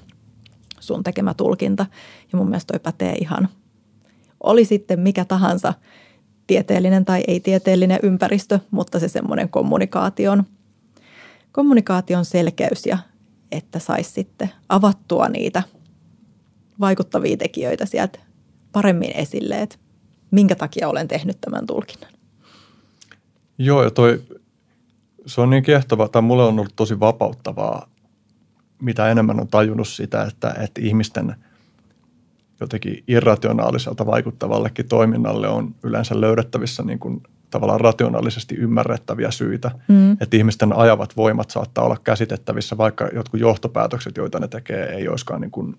sun 0.79 1.03
tekemä 1.03 1.33
tulkinta. 1.33 1.85
Ja 2.31 2.37
mun 2.37 2.49
mielestä 2.49 2.73
toi 2.73 2.79
pätee 2.79 3.15
ihan, 3.15 3.49
oli 4.43 4.65
sitten 4.65 4.99
mikä 4.99 5.25
tahansa– 5.25 5.73
tieteellinen 6.49 7.05
tai 7.05 7.23
ei-tieteellinen 7.27 7.99
ympäristö, 8.03 8.59
mutta 8.71 8.99
se 8.99 9.07
semmoinen 9.07 9.49
kommunikaation, 9.49 10.43
kommunikaation 11.51 12.25
selkeys 12.25 12.85
ja 12.85 12.97
että 13.51 13.79
saisi 13.79 14.11
sitten 14.11 14.49
avattua 14.69 15.27
niitä 15.27 15.63
vaikuttavia 16.79 17.37
tekijöitä 17.37 17.85
sieltä 17.85 18.19
paremmin 18.71 19.11
esille. 19.15 19.61
Et 19.61 19.79
minkä 20.31 20.55
takia 20.55 20.89
olen 20.89 21.07
tehnyt 21.07 21.37
tämän 21.41 21.65
tulkinnan. 21.65 22.11
Joo, 23.57 23.83
ja 23.83 23.91
toi, 23.91 24.23
se 25.25 25.41
on 25.41 25.49
niin 25.49 25.63
kiehtova, 25.63 26.07
tai 26.07 26.21
mulle 26.21 26.43
on 26.43 26.59
ollut 26.59 26.75
tosi 26.75 26.99
vapauttavaa, 26.99 27.89
mitä 28.81 29.11
enemmän 29.11 29.39
on 29.39 29.47
tajunnut 29.47 29.87
sitä, 29.87 30.23
että, 30.23 30.55
että 30.59 30.81
ihmisten 30.81 31.35
jotenkin 32.59 33.03
irrationaaliselta 33.07 34.05
vaikuttavallekin 34.05 34.87
toiminnalle 34.87 35.47
on 35.47 35.75
yleensä 35.83 36.21
löydettävissä 36.21 36.83
niin 36.83 36.99
kuin 36.99 37.23
tavallaan 37.49 37.81
rationaalisesti 37.81 38.55
ymmärrettäviä 38.55 39.31
syitä. 39.31 39.71
Mm. 39.87 40.11
Että 40.11 40.37
ihmisten 40.37 40.73
ajavat 40.73 41.17
voimat 41.17 41.49
saattaa 41.49 41.83
olla 41.85 41.97
käsitettävissä, 42.03 42.77
vaikka 42.77 43.09
jotkut 43.13 43.39
johtopäätökset, 43.39 44.17
joita 44.17 44.39
ne 44.39 44.47
tekee, 44.47 44.85
ei 44.85 45.07
olisikaan 45.07 45.41
niin 45.41 45.51
kuin 45.51 45.75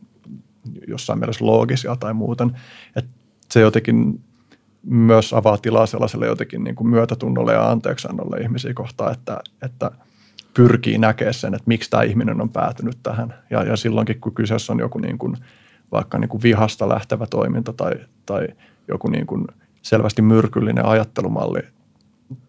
jossain 0.88 1.18
mielessä 1.18 1.46
loogisia 1.46 1.96
tai 1.96 2.14
muuten. 2.14 2.52
Että 2.96 3.10
se 3.50 3.60
jotenkin 3.60 4.20
myös 4.82 5.32
avaa 5.32 5.58
tilaa 5.58 5.86
sellaiselle 5.86 6.26
jotenkin 6.26 6.64
niin 6.64 6.74
kuin 6.74 6.88
myötätunnolle 6.88 7.52
ja 7.52 7.70
anteeksiannolle 7.70 8.36
ihmisiä 8.40 8.74
kohtaan, 8.74 9.12
että, 9.12 9.40
että 9.62 9.90
pyrkii 10.54 10.98
näkemään 10.98 11.34
sen, 11.34 11.54
että 11.54 11.68
miksi 11.68 11.90
tämä 11.90 12.02
ihminen 12.02 12.40
on 12.40 12.50
päätynyt 12.50 12.98
tähän. 13.02 13.34
Ja, 13.50 13.62
ja 13.62 13.76
silloinkin, 13.76 14.20
kun 14.20 14.34
kyseessä 14.34 14.72
on 14.72 14.78
joku 14.78 14.98
niin 14.98 15.18
kuin, 15.18 15.36
vaikka 15.92 16.18
niin 16.18 16.28
kuin 16.28 16.42
vihasta 16.42 16.88
lähtevä 16.88 17.26
toiminta 17.26 17.72
tai, 17.72 17.92
tai 18.26 18.48
joku 18.88 19.08
niin 19.08 19.26
kuin 19.26 19.46
selvästi 19.82 20.22
myrkyllinen 20.22 20.86
ajattelumalli 20.86 21.60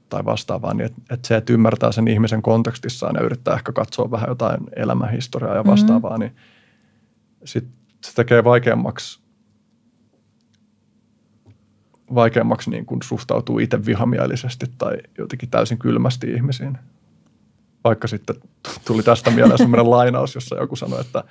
tai 0.09 0.25
vastaavaa, 0.25 0.73
niin 0.73 0.85
että, 0.85 1.01
että 1.09 1.27
se, 1.27 1.35
että 1.35 1.53
ymmärtää 1.53 1.91
sen 1.91 2.07
ihmisen 2.07 2.41
kontekstissaan 2.41 3.15
ja 3.15 3.21
yrittää 3.21 3.55
ehkä 3.55 3.71
katsoa 3.71 4.11
vähän 4.11 4.29
jotain 4.29 4.59
elämänhistoriaa 4.75 5.55
ja 5.55 5.65
vastaavaa, 5.65 6.17
mm-hmm. 6.17 6.19
niin 6.19 6.35
sit 7.43 7.67
se 8.03 8.15
tekee 8.15 8.43
vaikeammaksi 8.43 9.21
vaikeammaksi 12.15 12.69
niin 12.69 12.85
kuin 12.85 12.99
suhtautuu 13.03 13.59
itse 13.59 13.85
vihamielisesti 13.85 14.65
tai 14.77 14.97
jotenkin 15.17 15.49
täysin 15.49 15.77
kylmästi 15.77 16.33
ihmisiin. 16.33 16.77
Vaikka 17.83 18.07
sitten 18.07 18.35
tuli 18.85 19.03
tästä 19.03 19.31
mieleen 19.31 19.57
sellainen 19.57 19.91
lainaus, 19.91 20.35
jossa 20.35 20.55
joku 20.55 20.75
sanoi, 20.75 21.01
että, 21.01 21.23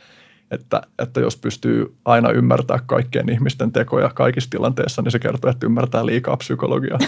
että, 0.51 0.83
että 0.99 1.21
jos 1.21 1.37
pystyy 1.37 1.95
aina 2.05 2.31
ymmärtää 2.31 2.79
kaikkien 2.87 3.29
ihmisten 3.29 3.73
tekoja 3.73 4.11
kaikissa 4.15 4.51
tilanteissa, 4.51 5.03
niin 5.03 5.13
se 5.13 5.19
kertoo, 5.19 5.51
että 5.51 5.67
ymmärtää 5.67 6.07
liikaa 6.07 6.37
psykologiaa. 6.37 6.99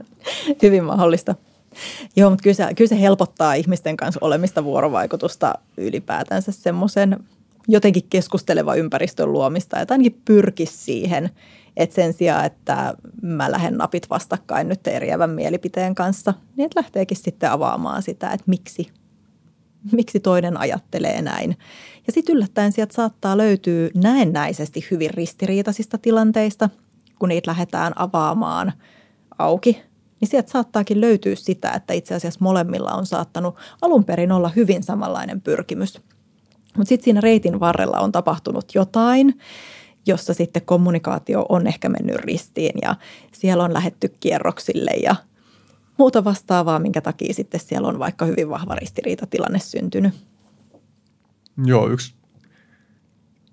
Hyvin 0.62 0.84
mahdollista. 0.84 1.34
Joo, 2.16 2.30
mutta 2.30 2.42
kyllä 2.42 2.54
se, 2.54 2.74
kyllä 2.76 2.88
se 2.88 3.00
helpottaa 3.00 3.54
ihmisten 3.54 3.96
kanssa 3.96 4.18
olemista 4.22 4.64
vuorovaikutusta 4.64 5.54
ylipäätänsä 5.76 6.52
semmoisen 6.52 7.16
jotenkin 7.68 8.02
keskusteleva 8.10 8.74
ympäristön 8.74 9.32
luomista, 9.32 9.80
että 9.80 9.94
ainakin 9.94 10.20
pyrkisi 10.24 10.76
siihen– 10.76 11.30
että 11.76 11.94
sen 11.94 12.12
sijaan, 12.12 12.46
että 12.46 12.94
mä 13.22 13.52
lähden 13.52 13.76
napit 13.76 14.10
vastakkain 14.10 14.68
nyt 14.68 14.86
eriävän 14.86 15.30
mielipiteen 15.30 15.94
kanssa, 15.94 16.34
niin 16.56 16.66
että 16.66 16.80
lähteekin 16.80 17.16
sitten 17.16 17.50
avaamaan 17.50 18.02
sitä, 18.02 18.30
että 18.30 18.44
miksi, 18.46 18.88
miksi 19.92 20.20
toinen 20.20 20.56
ajattelee 20.56 21.22
näin. 21.22 21.56
Ja 22.06 22.12
sitten 22.12 22.34
yllättäen 22.34 22.72
sieltä 22.72 22.94
saattaa 22.94 23.36
löytyä 23.36 23.88
näennäisesti 23.94 24.86
hyvin 24.90 25.10
ristiriitaisista 25.10 25.98
tilanteista, 25.98 26.70
kun 27.18 27.28
niitä 27.28 27.50
lähdetään 27.50 27.92
avaamaan 27.96 28.72
auki, 29.38 29.82
niin 30.20 30.28
sieltä 30.28 30.50
saattaakin 30.50 31.00
löytyä 31.00 31.34
sitä, 31.34 31.70
että 31.70 31.94
itse 31.94 32.14
asiassa 32.14 32.40
molemmilla 32.42 32.92
on 32.92 33.06
saattanut 33.06 33.56
alun 33.82 34.04
perin 34.04 34.32
olla 34.32 34.48
hyvin 34.56 34.82
samanlainen 34.82 35.40
pyrkimys. 35.40 36.00
Mutta 36.76 36.88
sitten 36.88 37.04
siinä 37.04 37.20
reitin 37.20 37.60
varrella 37.60 38.00
on 38.00 38.12
tapahtunut 38.12 38.74
jotain, 38.74 39.40
jossa 40.06 40.34
sitten 40.34 40.62
kommunikaatio 40.64 41.46
on 41.48 41.66
ehkä 41.66 41.88
mennyt 41.88 42.16
ristiin 42.16 42.78
ja 42.82 42.94
siellä 43.32 43.64
on 43.64 43.74
lähetty 43.74 44.14
kierroksille 44.20 44.90
ja 45.02 45.16
muuta 45.98 46.24
vastaavaa, 46.24 46.78
minkä 46.78 47.00
takia 47.00 47.34
sitten 47.34 47.60
siellä 47.60 47.88
on 47.88 47.98
vaikka 47.98 48.24
hyvin 48.24 48.50
vahva 48.50 48.74
ristiriitatilanne 48.74 49.58
syntynyt. 49.58 50.14
Joo, 51.64 51.88
yksi 51.88 52.14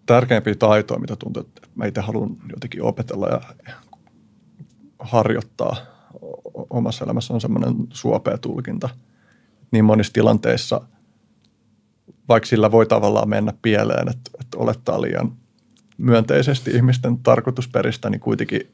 tärkeimpiä 0.05 0.55
taitoja, 0.55 0.99
mitä 0.99 1.15
tuntuu, 1.15 1.41
että 1.41 1.61
mä 1.75 1.85
itse 1.85 2.01
haluan 2.01 2.37
jotenkin 2.51 2.83
opetella 2.83 3.27
ja 3.27 3.41
harjoittaa 4.99 5.75
omassa 6.69 7.05
elämässä 7.05 7.33
on 7.33 7.41
semmoinen 7.41 7.75
suopea 7.93 8.37
tulkinta. 8.37 8.89
Niin 9.71 9.85
monissa 9.85 10.13
tilanteissa, 10.13 10.81
vaikka 12.29 12.47
sillä 12.47 12.71
voi 12.71 12.85
tavallaan 12.85 13.29
mennä 13.29 13.53
pieleen, 13.61 14.09
että, 14.09 14.31
että 14.41 14.57
olettaa 14.57 15.01
liian 15.01 15.37
myönteisesti 15.97 16.71
ihmisten 16.71 17.17
tarkoitusperistä, 17.17 18.09
niin 18.09 18.19
kuitenkin 18.19 18.71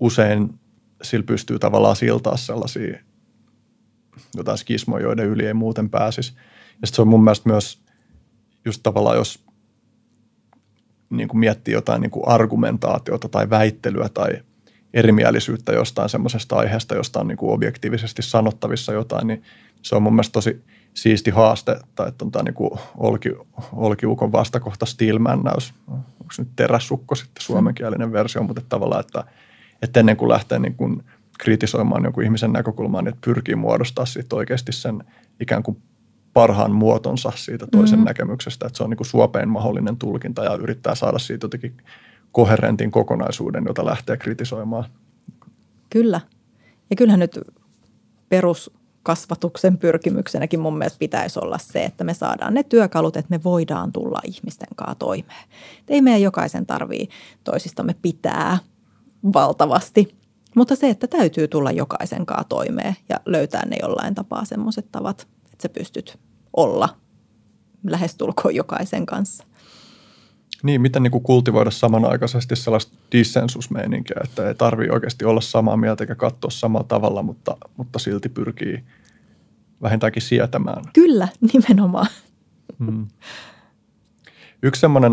usein 0.00 0.58
sillä 1.02 1.26
pystyy 1.26 1.58
tavallaan 1.58 1.96
siltaa 1.96 2.36
sellaisia 2.36 2.98
jotain 4.36 4.58
skismoja, 4.58 5.02
joiden 5.02 5.26
yli 5.26 5.46
ei 5.46 5.54
muuten 5.54 5.90
pääsisi. 5.90 6.32
Ja 6.80 6.86
sitten 6.86 6.96
se 6.96 7.02
on 7.02 7.08
mun 7.08 7.24
mielestä 7.24 7.48
myös 7.48 7.83
just 8.64 8.82
tavallaan, 8.82 9.16
jos 9.16 9.44
niin 11.10 11.28
kuin 11.28 11.38
miettii 11.38 11.74
jotain 11.74 12.00
niin 12.00 12.10
kuin 12.10 12.28
argumentaatiota 12.28 13.28
tai 13.28 13.50
väittelyä 13.50 14.08
tai 14.08 14.30
erimielisyyttä 14.94 15.72
jostain 15.72 16.08
semmoisesta 16.08 16.56
aiheesta, 16.56 16.94
josta 16.94 17.20
on 17.20 17.28
niin 17.28 17.36
kuin 17.36 17.52
objektiivisesti 17.52 18.22
sanottavissa 18.22 18.92
jotain, 18.92 19.26
niin 19.26 19.42
se 19.82 19.96
on 19.96 20.02
mun 20.02 20.12
mielestä 20.12 20.32
tosi 20.32 20.64
siisti 20.94 21.30
haaste, 21.30 21.76
tai 21.94 22.08
että 22.08 22.24
on 22.24 22.30
tämä 22.30 22.42
niin 22.42 22.80
olki, 22.96 23.32
olkiukon 23.72 24.32
vastakohta 24.32 24.86
stilmännäys. 24.86 25.74
Onko 25.88 26.32
se 26.32 26.42
nyt 26.42 26.56
teräsukko 26.56 27.14
sitten 27.14 27.42
suomenkielinen 27.42 28.12
versio, 28.12 28.42
mutta 28.42 28.60
että 28.60 28.68
tavallaan, 28.68 29.00
että, 29.00 29.24
että 29.82 30.00
ennen 30.00 30.16
kuin 30.16 30.28
lähtee 30.28 30.58
niin 30.58 30.74
kuin 30.74 31.02
kritisoimaan 31.38 32.04
jonkun 32.04 32.24
ihmisen 32.24 32.52
näkökulmaa, 32.52 33.02
niin 33.02 33.14
että 33.14 33.24
pyrkii 33.24 33.54
muodostaa 33.54 34.06
siitä 34.06 34.36
oikeasti 34.36 34.72
sen 34.72 35.04
ikään 35.40 35.62
kuin 35.62 35.82
parhaan 36.34 36.72
muotonsa 36.72 37.32
siitä 37.36 37.66
toisen 37.66 37.98
mm. 37.98 38.04
näkemyksestä, 38.04 38.66
että 38.66 38.76
se 38.76 38.84
on 38.84 38.90
niin 38.90 38.96
kuin 38.96 39.06
suopein 39.06 39.48
mahdollinen 39.48 39.96
tulkinta 39.96 40.44
ja 40.44 40.54
yrittää 40.54 40.94
saada 40.94 41.18
siitä 41.18 41.44
jotenkin 41.44 41.76
koherentin 42.32 42.90
kokonaisuuden, 42.90 43.64
jota 43.66 43.84
lähtee 43.84 44.16
kritisoimaan. 44.16 44.84
Kyllä. 45.90 46.20
Ja 46.90 46.96
kyllähän 46.96 47.20
nyt 47.20 47.40
perus 48.28 48.70
kasvatuksen 49.02 49.78
pyrkimyksenäkin 49.78 50.60
mun 50.60 50.78
mielestä 50.78 50.98
pitäisi 50.98 51.38
olla 51.42 51.58
se, 51.58 51.84
että 51.84 52.04
me 52.04 52.14
saadaan 52.14 52.54
ne 52.54 52.62
työkalut, 52.62 53.16
että 53.16 53.30
me 53.30 53.44
voidaan 53.44 53.92
tulla 53.92 54.20
ihmisten 54.24 54.68
kanssa 54.76 54.94
toimeen. 54.94 55.44
Et 55.80 55.90
ei 55.90 56.02
meidän 56.02 56.22
jokaisen 56.22 56.66
tarvii 56.66 57.08
toisistamme 57.44 57.94
pitää 58.02 58.58
valtavasti, 59.34 60.16
mutta 60.56 60.76
se, 60.76 60.88
että 60.88 61.06
täytyy 61.06 61.48
tulla 61.48 61.70
jokaisen 61.70 62.26
kanssa 62.26 62.48
toimeen 62.48 62.96
ja 63.08 63.20
löytää 63.26 63.66
ne 63.66 63.76
jollain 63.82 64.14
tapaa 64.14 64.44
semmoiset 64.44 64.86
tavat, 64.92 65.26
että 65.52 65.62
sä 65.62 65.68
pystyt 65.68 66.18
olla 66.56 66.88
lähestulkoon 67.84 68.54
jokaisen 68.54 69.06
kanssa. 69.06 69.44
Niin, 70.62 70.80
miten 70.80 71.02
niin 71.02 71.10
kuin 71.10 71.22
kultivoida 71.22 71.70
samanaikaisesti 71.70 72.56
sellaista 72.56 72.96
dissensusmeininkiä, 73.12 74.16
että 74.24 74.48
ei 74.48 74.54
tarvitse 74.54 74.92
oikeasti 74.92 75.24
olla 75.24 75.40
samaa 75.40 75.76
mieltä 75.76 76.04
eikä 76.04 76.14
katsoa 76.14 76.50
samalla 76.50 76.86
tavalla, 76.88 77.22
mutta, 77.22 77.56
mutta 77.76 77.98
silti 77.98 78.28
pyrkii 78.28 78.84
vähintäänkin 79.82 80.22
sietämään. 80.22 80.84
Kyllä, 80.92 81.28
nimenomaan. 81.52 82.06
Hmm. 82.78 83.06
Yksi 84.62 84.80
semmoinen, 84.80 85.12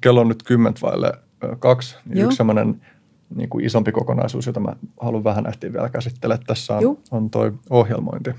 kello 0.00 0.20
on 0.20 0.28
nyt 0.28 0.42
kymmentä 0.42 0.80
vaille 0.82 1.12
kaksi, 1.58 1.96
niin 2.04 2.24
yksi 2.24 2.36
semmoinen 2.36 2.80
niin 3.34 3.48
kuin 3.48 3.64
isompi 3.64 3.92
kokonaisuus, 3.92 4.46
jota 4.46 4.60
mä 4.60 4.76
haluan 5.00 5.24
vähän 5.24 5.46
ehtiä 5.46 5.72
vielä 5.72 5.88
käsittele 5.88 6.38
tässä 6.46 6.76
on, 6.76 6.98
on 7.10 7.30
toi 7.30 7.52
ohjelmointi. 7.70 8.30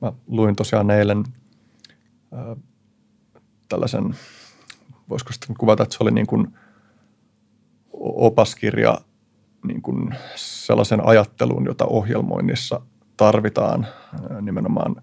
Mä 0.00 0.12
luin 0.26 0.56
tosiaan 0.56 0.90
eilen 0.90 1.24
tällaisen 3.68 4.16
voisiko 5.08 5.32
sitten 5.32 5.56
kuvata, 5.56 5.82
että 5.82 5.96
se 5.96 6.02
oli 6.02 6.10
niin 6.10 6.26
kuin 6.26 6.54
opaskirja 7.92 8.98
niin 9.66 9.82
kuin 9.82 10.14
sellaisen 10.36 11.06
ajatteluun, 11.06 11.64
jota 11.64 11.86
ohjelmoinnissa 11.86 12.80
tarvitaan 13.16 13.86
nimenomaan 14.40 15.02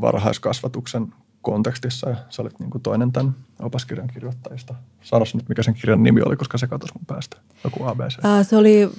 varhaiskasvatuksen 0.00 1.14
kontekstissa 1.42 2.16
sä 2.28 2.42
olit 2.42 2.60
niin 2.60 2.70
kuin 2.70 2.82
toinen 2.82 3.12
tämän 3.12 3.34
opaskirjan 3.60 4.08
kirjoittajista. 4.08 4.74
Sano 5.02 5.24
nyt, 5.34 5.48
mikä 5.48 5.62
sen 5.62 5.74
kirjan 5.74 6.02
nimi 6.02 6.22
oli, 6.22 6.36
koska 6.36 6.58
se 6.58 6.66
katosi 6.66 6.94
mun 6.94 7.06
päästä. 7.06 7.36
Joku 7.64 7.84
ABC. 7.84 8.18
Se 8.42 8.56
oli 8.56 8.90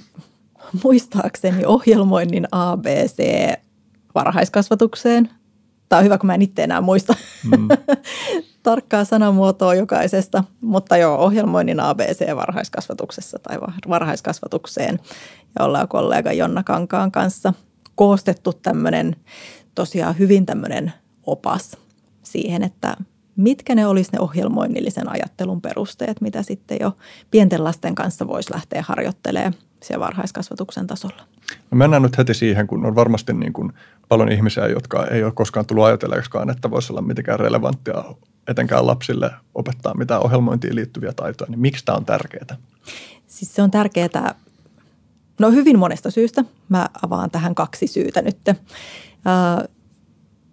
muistaakseni 0.84 1.64
ohjelmoinnin 1.64 2.46
ABC 2.52 3.22
varhaiskasvatukseen. 4.14 5.30
Tämä 5.92 5.98
on 5.98 6.04
hyvä, 6.04 6.18
kun 6.18 6.26
mä 6.26 6.34
en 6.34 6.42
itse 6.42 6.62
enää 6.62 6.80
muista. 6.80 7.14
Mm. 7.50 7.68
tarkkaa 8.62 9.04
sanamuotoa 9.04 9.74
jokaisesta, 9.74 10.44
mutta 10.60 10.96
joo, 10.96 11.18
ohjelmoinnin 11.18 11.80
ABC 11.80 12.36
varhaiskasvatuksessa 12.36 13.38
tai 13.38 13.58
varhaiskasvatukseen. 13.88 14.98
Ja 15.58 15.64
ollaan 15.64 15.88
kollega 15.88 16.32
Jonna 16.32 16.62
Kankaan 16.62 17.12
kanssa 17.12 17.52
koostettu 17.94 18.52
tämmöinen 18.52 19.16
tosiaan 19.74 20.18
hyvin 20.18 20.46
tämmöinen 20.46 20.92
opas 21.26 21.76
siihen, 22.22 22.62
että 22.62 22.96
mitkä 23.36 23.74
ne 23.74 23.86
olisi 23.86 24.10
ne 24.12 24.20
ohjelmoinnillisen 24.20 25.08
ajattelun 25.08 25.60
perusteet, 25.60 26.20
mitä 26.20 26.42
sitten 26.42 26.78
jo 26.80 26.96
pienten 27.30 27.64
lasten 27.64 27.94
kanssa 27.94 28.28
voisi 28.28 28.54
lähteä 28.54 28.84
harjoittelemaan 28.86 29.54
siellä 29.82 30.04
varhaiskasvatuksen 30.04 30.86
tasolla. 30.86 31.22
No 31.70 31.76
mennään 31.76 32.02
nyt 32.02 32.18
heti 32.18 32.34
siihen, 32.34 32.66
kun 32.66 32.86
on 32.86 32.94
varmasti 32.94 33.32
niin 33.32 33.52
kuin 33.52 33.72
paljon 34.12 34.32
ihmisiä, 34.32 34.66
jotka 34.66 35.06
ei 35.06 35.24
ole 35.24 35.32
koskaan 35.32 35.66
tullut 35.66 35.84
ajatelleeksikaan, 35.84 36.50
että 36.50 36.70
voisi 36.70 36.92
olla 36.92 37.02
mitenkään 37.02 37.40
relevanttia 37.40 38.04
etenkään 38.48 38.86
lapsille 38.86 39.30
opettaa 39.54 39.94
mitään 39.94 40.24
ohjelmointiin 40.24 40.74
liittyviä 40.74 41.12
taitoja. 41.16 41.50
Niin 41.50 41.60
miksi 41.60 41.84
tämä 41.84 41.96
on 41.96 42.04
tärkeää? 42.04 42.56
Siis 43.26 43.54
se 43.54 43.62
on 43.62 43.70
tärkeää, 43.70 44.34
no 45.40 45.50
hyvin 45.50 45.78
monesta 45.78 46.10
syystä. 46.10 46.44
Mä 46.68 46.88
avaan 47.02 47.30
tähän 47.30 47.54
kaksi 47.54 47.86
syytä 47.86 48.22
nyt. 48.22 48.38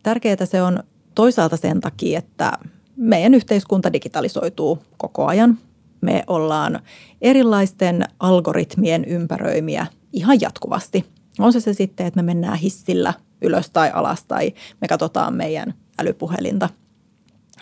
Tärkeää 0.04 0.46
se 0.46 0.62
on 0.62 0.84
toisaalta 1.16 1.58
sen 1.58 1.82
takia, 1.82 2.20
että 2.20 2.52
meidän 2.96 3.34
yhteiskunta 3.34 3.94
digitalisoituu 3.94 4.84
koko 4.98 5.26
ajan. 5.26 5.58
Me 6.02 6.24
ollaan 6.28 6.80
erilaisten 7.22 8.06
algoritmien 8.20 9.06
ympäröimiä 9.06 9.86
ihan 10.14 10.42
jatkuvasti. 10.42 11.06
On 11.40 11.54
se 11.54 11.60
se 11.60 11.74
sitten, 11.74 12.06
että 12.06 12.22
me 12.22 12.26
mennään 12.26 12.58
hissillä 12.58 13.14
ylös 13.42 13.70
tai 13.70 13.92
alas 13.94 14.24
tai 14.24 14.54
me 14.82 14.88
katsotaan 14.88 15.34
meidän 15.34 15.74
älypuhelinta. 16.00 16.70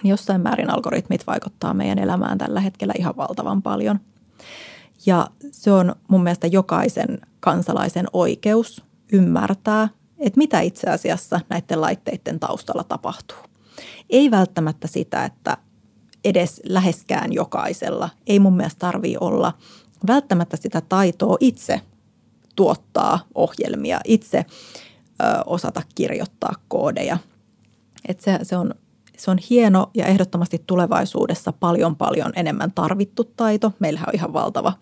Jossain 0.03 0.41
määrin 0.41 0.69
algoritmit 0.69 1.27
vaikuttaa 1.27 1.73
meidän 1.73 1.99
elämään 1.99 2.37
tällä 2.37 2.59
hetkellä 2.59 2.93
ihan 2.97 3.17
valtavan 3.17 3.61
paljon. 3.61 3.99
Ja 5.05 5.27
se 5.51 5.71
on 5.71 5.95
mun 6.07 6.23
mielestä 6.23 6.47
jokaisen 6.47 7.21
kansalaisen 7.39 8.07
oikeus 8.13 8.83
ymmärtää, 9.11 9.89
että 10.19 10.37
mitä 10.37 10.61
itse 10.61 10.89
asiassa 10.89 11.39
näiden 11.49 11.81
laitteiden 11.81 12.39
taustalla 12.39 12.83
tapahtuu. 12.83 13.37
Ei 14.09 14.31
välttämättä 14.31 14.87
sitä, 14.87 15.25
että 15.25 15.57
edes 16.23 16.61
läheskään 16.65 17.33
jokaisella 17.33 18.09
ei 18.27 18.39
mun 18.39 18.57
mielestä 18.57 18.79
tarvii 18.79 19.17
olla 19.21 19.53
välttämättä 20.07 20.57
sitä 20.57 20.81
taitoa 20.81 21.37
itse 21.39 21.81
tuottaa 22.55 23.19
ohjelmia, 23.35 23.99
itse 24.03 24.45
osata 25.45 25.81
kirjoittaa 25.95 26.53
koodeja. 26.67 27.17
Et 28.07 28.21
se, 28.21 28.39
se, 28.43 28.57
on, 28.57 28.73
se 29.17 29.31
on 29.31 29.37
hieno 29.49 29.91
ja 29.93 30.05
ehdottomasti 30.05 30.63
tulevaisuudessa 30.67 31.51
paljon 31.51 31.95
paljon 31.95 32.33
enemmän 32.35 32.71
tarvittu 32.71 33.23
taito. 33.23 33.73
Meillähän 33.79 34.09
on 34.09 34.15
ihan 34.15 34.33
valtava 34.33 34.73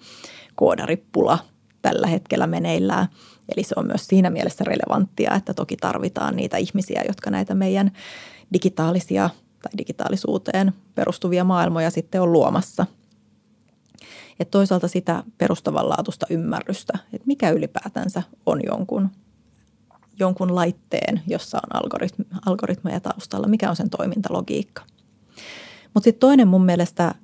koodarippula 0.55 1.39
tällä 1.81 2.07
hetkellä 2.07 2.47
meneillään. 2.47 3.07
Eli 3.55 3.63
se 3.63 3.73
on 3.77 3.87
myös 3.87 4.07
siinä 4.07 4.29
mielessä 4.29 4.63
relevanttia, 4.63 5.35
että 5.35 5.53
toki 5.53 5.77
tarvitaan 5.77 6.35
niitä 6.35 6.57
ihmisiä, 6.57 7.03
jotka 7.07 7.29
näitä 7.29 7.55
meidän 7.55 7.91
digitaalisia 8.53 9.29
tai 9.61 9.71
digitaalisuuteen 9.77 10.73
perustuvia 10.95 11.43
maailmoja 11.43 11.89
sitten 11.89 12.21
on 12.21 12.33
luomassa. 12.33 12.85
Et 14.39 14.51
toisaalta 14.51 14.87
sitä 14.87 15.23
perustavanlaatuista 15.37 16.25
ymmärrystä, 16.29 16.99
että 17.13 17.27
mikä 17.27 17.49
ylipäätänsä 17.49 18.23
on 18.45 18.59
jonkun, 18.65 19.09
jonkun 20.19 20.55
laitteen, 20.55 21.21
jossa 21.27 21.57
on 21.57 21.83
algoritmi, 21.83 22.25
algoritmeja 22.45 22.99
taustalla, 22.99 23.47
mikä 23.47 23.69
on 23.69 23.75
sen 23.75 23.89
toimintalogiikka. 23.89 24.83
Mutta 25.93 26.03
sitten 26.03 26.19
toinen 26.19 26.47
mun 26.47 26.65
mielestä 26.65 27.15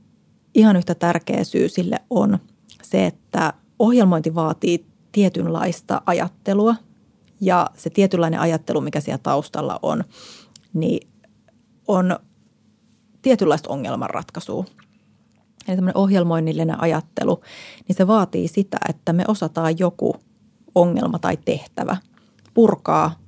ihan 0.53 0.75
yhtä 0.75 0.95
tärkeä 0.95 1.43
syy 1.43 1.69
sille 1.69 1.99
on 2.09 2.39
se, 2.83 3.05
että 3.05 3.53
ohjelmointi 3.79 4.35
vaatii 4.35 4.85
tietynlaista 5.11 6.01
ajattelua 6.05 6.75
ja 7.41 7.69
se 7.77 7.89
tietynlainen 7.89 8.39
ajattelu, 8.39 8.81
mikä 8.81 9.01
siellä 9.01 9.19
taustalla 9.23 9.79
on, 9.81 10.03
niin 10.73 11.07
on 11.87 12.19
tietynlaista 13.21 13.69
ongelmanratkaisua. 13.69 14.65
Eli 15.67 15.75
tämmöinen 15.75 15.97
ohjelmoinnillinen 15.97 16.81
ajattelu, 16.81 17.41
niin 17.87 17.95
se 17.95 18.07
vaatii 18.07 18.47
sitä, 18.47 18.77
että 18.89 19.13
me 19.13 19.23
osataan 19.27 19.79
joku 19.79 20.15
ongelma 20.75 21.19
tai 21.19 21.37
tehtävä 21.37 21.97
purkaa 22.53 23.19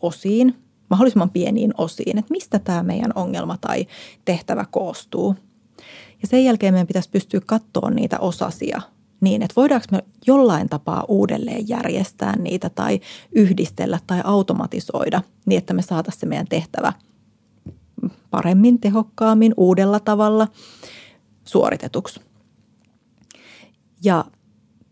osiin, 0.00 0.56
mahdollisimman 0.90 1.30
pieniin 1.30 1.74
osiin, 1.78 2.18
että 2.18 2.30
mistä 2.30 2.58
tämä 2.58 2.82
meidän 2.82 3.12
ongelma 3.14 3.56
tai 3.60 3.86
tehtävä 4.24 4.64
koostuu. 4.70 5.36
Ja 6.22 6.28
sen 6.28 6.44
jälkeen 6.44 6.74
meidän 6.74 6.86
pitäisi 6.86 7.10
pystyä 7.10 7.40
katsoa 7.46 7.90
niitä 7.90 8.18
osasia 8.18 8.80
niin, 9.20 9.42
että 9.42 9.54
voidaanko 9.56 9.86
me 9.92 10.04
jollain 10.26 10.68
tapaa 10.68 11.04
uudelleen 11.08 11.68
järjestää 11.68 12.36
niitä 12.36 12.70
tai 12.70 13.00
yhdistellä 13.32 13.98
tai 14.06 14.20
automatisoida 14.24 15.22
niin, 15.46 15.58
että 15.58 15.74
me 15.74 15.82
saataisiin 15.82 16.20
se 16.20 16.26
meidän 16.26 16.48
tehtävä 16.48 16.92
paremmin, 18.30 18.80
tehokkaammin, 18.80 19.54
uudella 19.56 20.00
tavalla 20.00 20.48
suoritetuksi. 21.44 22.20
Ja 24.04 24.24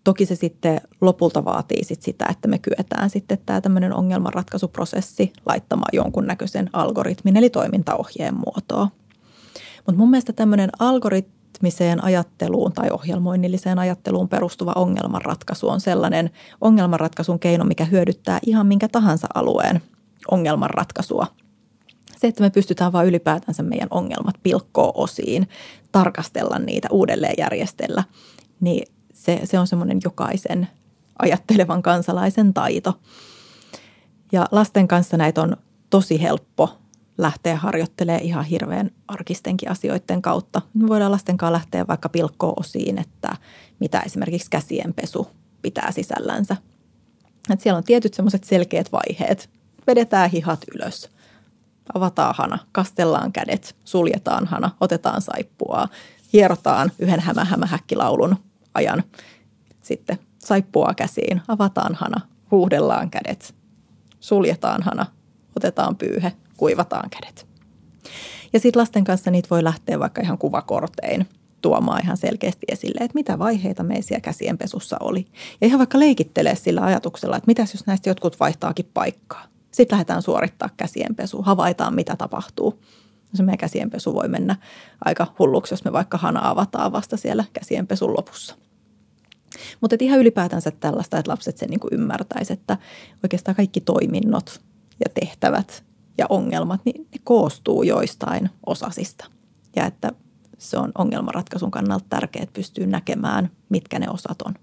toki 0.09 0.27
se 0.27 0.35
sitten 0.35 0.81
lopulta 1.01 1.45
vaatii 1.45 1.85
sit 1.85 2.03
sitä, 2.03 2.27
että 2.31 2.49
me 2.49 2.59
kyetään 2.59 3.11
sitten 3.11 3.39
tämä 3.47 3.61
tämmöinen 3.61 3.93
ongelmanratkaisuprosessi 3.93 5.33
laittamaan 5.47 5.91
jonkunnäköisen 5.93 6.71
algoritmin 6.73 7.37
eli 7.37 7.51
toimintaohjeen 7.51 8.35
muotoon. 8.35 8.89
Mutta 9.77 9.99
mun 9.99 10.11
mielestä 10.11 10.33
tämmöinen 10.33 10.71
algoritmi 10.79 11.39
algoritmiseen 11.59 12.05
ajatteluun 12.05 12.73
tai 12.73 12.91
ohjelmoinnilliseen 12.91 13.79
ajatteluun 13.79 14.29
perustuva 14.29 14.73
ongelmanratkaisu 14.77 15.69
on 15.69 15.81
sellainen 15.81 16.31
ongelmanratkaisun 16.61 17.39
keino, 17.39 17.65
mikä 17.65 17.85
hyödyttää 17.85 18.39
ihan 18.47 18.67
minkä 18.67 18.89
tahansa 18.89 19.27
alueen 19.35 19.83
ongelmanratkaisua. 20.31 21.27
Se, 22.17 22.27
että 22.27 22.43
me 22.43 22.51
pystytään 22.51 22.93
vain 22.93 23.09
ylipäätänsä 23.09 23.63
meidän 23.63 23.89
ongelmat 23.91 24.35
pilkkoa 24.43 24.93
osiin, 24.95 25.49
tarkastella 25.93 26.59
niitä, 26.59 26.89
uudelleen 26.91 27.35
järjestellä, 27.39 28.05
niin 28.61 28.98
se, 29.19 29.41
se 29.45 29.59
on 29.59 29.67
semmoinen 29.67 30.01
jokaisen 30.05 30.69
ajattelevan 31.19 31.83
kansalaisen 31.83 32.55
taito. 32.55 33.01
Ja 34.33 34.47
lasten 34.51 34.89
kanssa 34.89 35.17
näitä 35.17 35.43
on 35.43 35.57
tosi 35.91 36.23
helppo 36.23 36.79
lähteä 37.19 37.57
harjoittelemaan 37.57 38.25
ihan 38.25 38.45
hirveän 38.45 38.91
arkistenkin 39.09 39.71
asioiden 39.71 40.23
kautta. 40.23 40.63
Me 40.75 40.89
voidaan 40.89 41.13
lasten 41.13 41.37
kanssa 41.37 41.53
lähteä 41.53 41.87
vaikka 41.87 42.09
pilkkoon 42.09 42.55
osiin, 42.57 42.99
että 42.99 43.37
mitä 43.81 44.01
esimerkiksi 44.01 44.51
käsienpesu 44.51 45.29
pitää 45.63 45.93
sisällänsä. 45.93 46.57
Et 47.51 47.61
siellä 47.61 47.79
on 47.79 47.85
tietyt 47.85 48.15
semmoiset 48.15 48.45
selkeät 48.45 48.93
vaiheet. 48.93 49.51
Vedetään 49.87 50.31
hihat 50.31 50.61
ylös, 50.75 51.11
avataan 51.95 52.35
hana, 52.39 52.59
kastellaan 52.73 53.33
kädet, 53.33 53.77
suljetaan 53.85 54.47
hana, 54.47 54.71
otetaan 54.81 55.23
saippua, 55.23 55.89
hierotaan 56.33 56.93
yhden 56.99 57.21
hämähämähäkkilaulun 57.21 58.37
ajan. 58.75 59.03
Sitten 59.83 60.19
saippua 60.39 60.95
käsiin, 60.95 61.43
avataan 61.49 61.95
hana, 61.95 62.21
huuhdellaan 62.51 63.11
kädet, 63.11 63.55
suljetaan 64.21 64.83
hana, 64.83 65.07
otetaan 65.57 65.97
pyyhe, 65.97 66.33
kuivataan 66.57 67.11
kädet. 67.11 67.47
Ja 68.53 68.61
sitten 68.61 68.81
lasten 68.81 69.05
kanssa 69.05 69.31
niitä 69.31 69.49
voi 69.51 69.65
lähteä 69.65 69.99
vaikka 69.99 70.23
ihan 70.23 70.39
kuvakortein 70.39 71.27
tuomaan 71.63 72.03
ihan 72.05 72.17
selkeästi 72.17 72.67
esille, 72.69 73.05
että 73.05 73.15
mitä 73.15 73.39
vaiheita 73.39 73.83
meissä 73.83 74.21
käsienpesussa 74.21 74.97
oli. 75.01 75.27
Ja 75.61 75.67
ihan 75.67 75.79
vaikka 75.79 75.99
leikittelee 75.99 76.55
sillä 76.55 76.81
ajatuksella, 76.81 77.37
että 77.37 77.47
mitäs 77.47 77.75
jos 77.75 77.87
näistä 77.87 78.11
jotkut 78.11 78.41
vaihtaakin 78.41 78.91
paikkaa. 78.95 79.45
Sitten 79.73 79.97
lähdetään 79.97 80.23
suorittaa 80.23 80.69
käsienpesu, 80.77 81.43
havaitaan 81.43 81.95
mitä 81.95 82.17
tapahtuu. 82.17 82.81
Se 83.35 83.43
meidän 83.43 83.59
käsienpesu 83.59 84.15
voi 84.15 84.29
mennä 84.29 84.57
aika 85.05 85.27
hulluksi, 85.39 85.73
jos 85.73 85.85
me 85.85 85.93
vaikka 85.93 86.19
hana 86.19 86.51
avataan 86.51 86.93
vasta 86.93 87.17
siellä 87.17 87.45
käsienpesun 87.53 88.17
lopussa. 88.17 88.57
Mutta 89.81 89.97
ihan 90.01 90.19
ylipäätänsä 90.19 90.71
tällaista, 90.71 91.19
että 91.19 91.31
lapset 91.31 91.59
sen 91.59 91.71
niin 91.71 91.81
ymmärtäisivät, 91.93 92.61
että 92.61 92.79
oikeastaan 93.23 93.55
kaikki 93.55 93.81
toiminnot 93.81 94.61
ja 95.05 95.11
tehtävät 95.15 95.85
ja 96.19 96.27
ongelmat, 96.29 96.81
niin 96.85 97.01
ne 97.13 97.21
koostuu 97.25 97.83
joistain 97.83 98.51
osasista. 98.67 99.27
Ja 99.77 99.87
että 99.87 100.13
se 100.59 100.79
on 100.79 100.93
ongelmanratkaisun 100.99 101.71
kannalta 101.71 102.07
tärkeää, 102.09 102.43
että 102.43 102.53
pystyy 102.53 102.87
näkemään, 102.87 103.51
mitkä 103.69 103.99
ne 103.99 104.11
osat 104.11 104.43
on. 104.43 104.55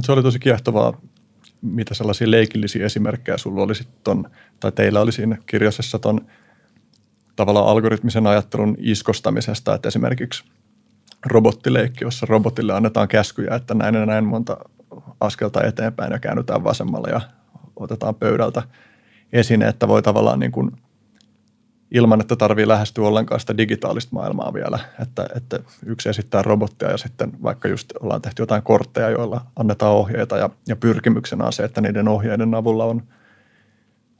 Se 0.00 0.12
oli 0.12 0.22
tosi 0.22 0.38
kiehtovaa, 0.38 1.00
mitä 1.62 1.94
sellaisia 1.94 2.30
leikillisiä 2.30 2.86
esimerkkejä 2.86 3.38
sulla 3.38 3.62
oli 3.62 3.72
ton, 4.04 4.30
tai 4.60 4.72
teillä 4.72 5.00
oli 5.00 5.12
siinä 5.12 5.38
kirjasessa 5.46 5.98
ton 5.98 6.26
tavallaan 7.42 7.66
algoritmisen 7.66 8.26
ajattelun 8.26 8.76
iskostamisesta, 8.78 9.74
että 9.74 9.88
esimerkiksi 9.88 10.44
robottileikki, 11.26 12.04
jossa 12.04 12.26
robotille 12.26 12.72
annetaan 12.72 13.08
käskyjä, 13.08 13.54
että 13.54 13.74
näin 13.74 13.94
ja 13.94 14.06
näin 14.06 14.24
monta 14.24 14.56
askelta 15.20 15.64
eteenpäin 15.64 16.12
ja 16.12 16.18
käännytään 16.18 16.64
vasemmalle 16.64 17.08
ja 17.10 17.20
otetaan 17.76 18.14
pöydältä– 18.14 18.62
esine, 19.32 19.68
että 19.68 19.88
voi 19.88 20.02
tavallaan 20.02 20.40
niin 20.40 20.52
kuin 20.52 20.70
ilman, 21.90 22.20
että 22.20 22.36
tarvii 22.36 22.68
lähestyä 22.68 23.06
ollenkaan 23.06 23.40
sitä 23.40 23.56
digitaalista 23.56 24.10
maailmaa 24.12 24.54
vielä. 24.54 24.78
Että, 25.02 25.26
että 25.36 25.58
yksi 25.86 26.08
esittää 26.08 26.42
robottia 26.42 26.90
ja 26.90 26.96
sitten 26.96 27.42
vaikka 27.42 27.68
just 27.68 27.92
ollaan 28.00 28.22
tehty 28.22 28.42
jotain 28.42 28.62
kortteja, 28.62 29.10
joilla 29.10 29.40
annetaan 29.56 29.92
ohjeita 29.92 30.36
ja, 30.36 30.50
ja 30.68 30.76
pyrkimyksenä 30.76 31.44
on 31.44 31.52
se, 31.52 31.64
että 31.64 31.80
niiden 31.80 32.08
ohjeiden 32.08 32.54
avulla 32.54 32.84
on 32.84 33.02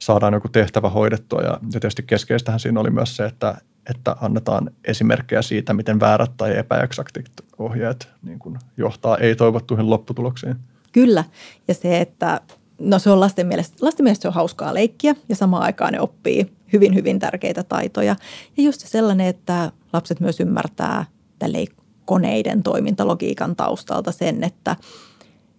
saadaan 0.05 0.33
joku 0.33 0.49
tehtävä 0.49 0.89
hoidettua. 0.89 1.41
Ja, 1.41 1.59
tietysti 1.71 2.03
keskeistähän 2.03 2.59
siinä 2.59 2.79
oli 2.79 2.89
myös 2.89 3.15
se, 3.15 3.25
että, 3.25 3.57
että 3.95 4.15
annetaan 4.21 4.71
esimerkkejä 4.85 5.41
siitä, 5.41 5.73
miten 5.73 5.99
väärät 5.99 6.31
tai 6.37 6.57
epäeksaktit 6.57 7.25
ohjeet 7.57 8.09
niin 8.21 8.39
kuin 8.39 8.59
johtaa 8.77 9.17
ei-toivottuihin 9.17 9.89
lopputuloksiin. 9.89 10.55
Kyllä, 10.91 11.23
ja 11.67 11.73
se, 11.73 12.01
että 12.01 12.41
no 12.79 12.99
se 12.99 13.09
on 13.09 13.19
lasten 13.19 13.47
mielestä, 13.47 13.77
lasten 13.81 14.03
mielestä 14.03 14.21
se 14.21 14.27
on 14.27 14.33
hauskaa 14.33 14.73
leikkiä 14.73 15.15
ja 15.29 15.35
samaan 15.35 15.63
aikaan 15.63 15.93
ne 15.93 15.99
oppii 15.99 16.53
hyvin, 16.73 16.95
hyvin 16.95 17.19
tärkeitä 17.19 17.63
taitoja. 17.63 18.15
Ja 18.57 18.63
just 18.63 18.81
sellainen, 18.81 19.27
että 19.27 19.71
lapset 19.93 20.19
myös 20.19 20.39
ymmärtää 20.39 21.05
tälle 21.39 21.65
koneiden 22.05 22.63
toimintalogiikan 22.63 23.55
taustalta 23.55 24.11
sen, 24.11 24.43
että, 24.43 24.75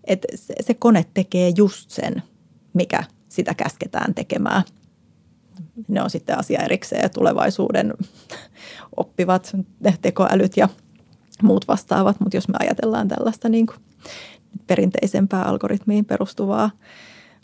että 0.04 0.28
se 0.60 0.74
kone 0.74 1.04
tekee 1.14 1.52
just 1.56 1.90
sen, 1.90 2.22
mikä 2.74 3.04
sitä 3.34 3.54
käsketään 3.54 4.14
tekemään. 4.14 4.62
Ne 5.88 6.02
on 6.02 6.10
sitten 6.10 6.38
asia 6.38 6.62
erikseen 6.62 7.02
ja 7.02 7.08
tulevaisuuden 7.08 7.94
oppivat 8.96 9.56
tekoälyt 10.02 10.56
ja 10.56 10.68
muut 11.42 11.68
vastaavat, 11.68 12.20
mutta 12.20 12.36
jos 12.36 12.48
me 12.48 12.54
ajatellaan 12.60 13.08
tällaista 13.08 13.48
niin 13.48 13.66
kuin 13.66 13.78
perinteisempää 14.66 15.42
algoritmiin 15.42 16.04
perustuvaa 16.04 16.70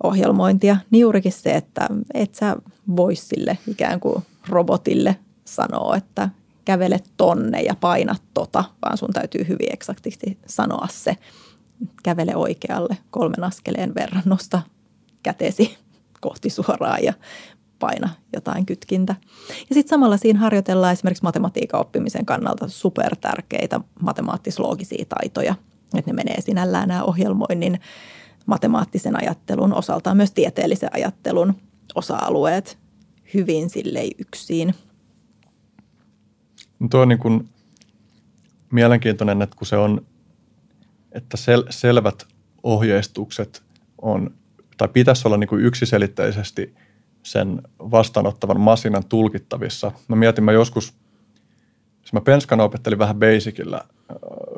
ohjelmointia, 0.03 0.77
niin 0.91 1.01
juurikin 1.01 1.33
se, 1.33 1.51
että 1.55 1.89
et 2.15 2.35
sä 2.35 2.57
vois 2.97 3.29
sille 3.29 3.59
ikään 3.67 4.01
kuin 4.01 4.25
robotille 4.49 5.17
sanoa, 5.45 5.97
että 5.97 6.29
kävele 6.65 7.01
tonne 7.17 7.63
ja 7.63 7.75
paina 7.81 8.17
tota, 8.35 8.65
vaan 8.83 8.99
sun 8.99 9.13
täytyy 9.13 9.49
hyvin 9.49 9.73
eksaktisti 9.73 10.39
sanoa 10.47 10.89
se. 10.91 11.17
Kävele 12.03 12.37
oikealle 12.37 12.97
kolmen 13.11 13.45
askeleen 13.45 13.95
verran, 13.95 14.23
nosta 14.25 14.63
kätesi 15.23 15.79
kohti 16.21 16.51
suoraan 16.51 17.05
ja 17.05 17.13
paina 17.79 18.09
jotain 18.33 18.67
kytkintä. 18.67 19.15
Ja 19.49 19.75
sitten 19.75 19.89
samalla 19.89 20.17
siinä 20.17 20.39
harjoitellaan 20.39 20.93
esimerkiksi 20.93 21.23
matematiikan 21.23 21.81
oppimisen 21.81 22.27
kannalta 22.27 22.69
supertärkeitä 22.69 23.81
matemaattisloogisia 24.01 25.05
taitoja. 25.09 25.55
Että 25.95 26.11
ne 26.11 26.15
menee 26.15 26.41
sinällään 26.41 26.89
nämä 26.89 27.05
ohjelmoinnin 27.05 27.81
matemaattisen 28.47 29.23
ajattelun, 29.23 29.75
osaltaan 29.75 30.17
myös 30.17 30.33
tieteellisen 30.33 30.91
ajattelun 30.93 31.55
osa-alueet 31.95 32.79
hyvin 33.35 33.71
sillei 33.71 34.15
yksin. 34.19 34.75
No 36.79 36.89
tuo 36.89 37.01
on 37.01 37.09
niin 37.09 37.19
kuin 37.19 37.49
mielenkiintoinen, 38.73 39.43
että 39.43 39.57
kun 39.57 39.67
se 39.67 39.77
on, 39.77 40.07
että 41.13 41.37
sel, 41.37 41.65
selvät 41.71 42.27
ohjeistukset 42.63 43.63
on, 44.03 44.35
tai 44.81 44.89
pitäisi 44.89 45.29
olla 45.29 45.37
niin 45.37 45.49
kuin 45.49 45.65
yksiselitteisesti 45.65 46.75
sen 47.23 47.63
vastaanottavan 47.79 48.61
masinan 48.61 49.05
tulkittavissa. 49.05 49.93
Mä 50.09 50.17
mietin, 50.17 50.45
mä 50.45 50.53
joskus, 50.53 50.95
mä 52.13 52.21
penskana 52.21 52.63
opettelin 52.63 52.99
vähän 52.99 53.17
basicillä 53.17 53.85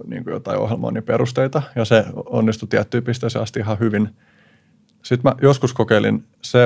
niin 0.07 0.25
kuin 0.25 0.33
jotain 0.33 0.59
ohjelmoinnin 0.59 1.03
perusteita, 1.03 1.63
ja 1.77 1.85
se 1.85 2.05
onnistui 2.15 2.69
tiettyyn 2.69 3.05
pisteeseen 3.05 3.43
asti 3.43 3.61
ihan 3.61 3.79
hyvin. 3.79 4.17
Sitten 5.03 5.31
mä 5.31 5.37
joskus 5.43 5.75
kokeilin 5.75 6.25
C++ 6.45 6.59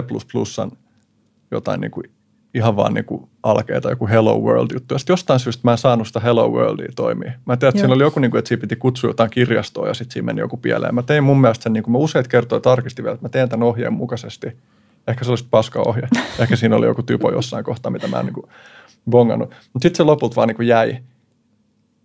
jotain 1.51 1.81
niin 1.81 1.91
kuin 1.91 2.11
ihan 2.57 2.77
vaan 2.77 2.95
niin 2.95 3.05
kuin 3.05 3.29
alkeita, 3.43 3.91
joku 3.91 4.09
Hello 4.09 4.39
World 4.39 4.71
juttu. 4.75 4.95
Ja 4.95 4.99
sitten 4.99 5.13
jostain 5.13 5.41
syystä 5.41 5.61
mä 5.65 5.73
en 5.73 5.79
saanut 5.79 6.07
sitä 6.07 6.21
Hello 6.21 6.49
Worldia 6.49 6.93
toimia. 6.97 7.33
Mä 7.47 7.57
tiedän, 7.57 7.69
että 7.69 7.79
Joo. 7.79 7.83
siinä 7.83 7.95
oli 7.95 8.03
joku, 8.03 8.21
niin 8.21 8.31
kuin, 8.31 8.39
että 8.39 8.49
siinä 8.49 8.61
piti 8.61 8.77
kutsua 8.77 9.11
jotain 9.11 9.31
kirjastoa 9.31 9.89
ja 9.89 9.95
sitten 9.95 10.13
siinä 10.13 10.27
meni 10.27 10.41
joku 10.41 10.57
pieleen. 10.57 10.95
Mä 10.95 11.03
tein 11.03 11.25
mun 11.25 11.41
mielestä 11.41 11.63
sen, 11.63 11.73
niin 11.73 11.83
kuin 11.83 11.93
mä 11.93 11.99
useat 11.99 12.29
kertoja 12.29 12.61
tarkistin 12.61 13.05
vielä, 13.05 13.15
että 13.15 13.25
mä 13.25 13.29
teen 13.29 13.49
tämän 13.49 13.69
ohjeen 13.69 13.93
mukaisesti. 13.93 14.47
Ehkä 15.09 15.25
se 15.25 15.31
olisi 15.31 15.47
paska 15.51 15.83
ohje. 15.87 16.09
Ehkä 16.39 16.57
siinä 16.57 16.77
oli 16.77 16.87
joku 16.87 17.03
typo 17.03 17.31
jossain 17.31 17.65
kohtaa, 17.65 17.93
mitä 17.93 18.09
mä 18.09 18.21
en 18.21 18.27
niin 18.27 18.35
kuin 18.35 18.47
bongannut. 19.11 19.51
Mutta 19.51 19.85
sitten 19.85 19.97
se 19.97 20.03
lopulta 20.03 20.37
vaan 20.37 20.49
niin 20.49 20.57
kuin 20.57 20.69
jäi 20.69 20.99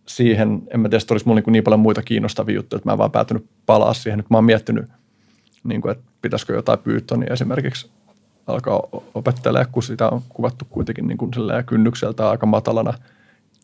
siihen, 0.08 0.62
en 0.74 0.80
mä 0.80 0.90
tiedä, 0.90 1.02
että 1.02 1.14
olisi 1.14 1.28
mulla 1.28 1.42
niin, 1.46 1.54
niin 1.54 1.64
paljon 1.64 1.80
muita 1.80 2.02
kiinnostavia 2.02 2.56
juttuja, 2.56 2.78
että 2.78 2.90
mä 2.90 2.94
en 2.94 2.98
vaan 2.98 3.12
päätynyt 3.12 3.46
palaa 3.66 3.94
siihen. 3.94 4.18
Nyt 4.18 4.30
mä 4.30 4.38
oon 4.38 4.46
miettinyt, 4.46 4.86
niin 5.64 5.82
kuin, 5.82 5.92
että 5.92 6.04
pitäisikö 6.22 6.54
jotain 6.54 6.80
Pythonia 6.80 7.34
esimerkiksi 7.34 7.90
alkaa 8.52 8.82
opettelemaan, 9.14 9.72
kun 9.72 9.84
sitä 9.84 10.10
on 10.10 10.22
kuvattu 10.30 10.66
kuitenkin 10.70 11.08
niin 11.08 11.18
kuin 11.18 11.32
kynnykseltä 11.66 12.30
aika 12.30 12.46
matalana. 12.46 12.94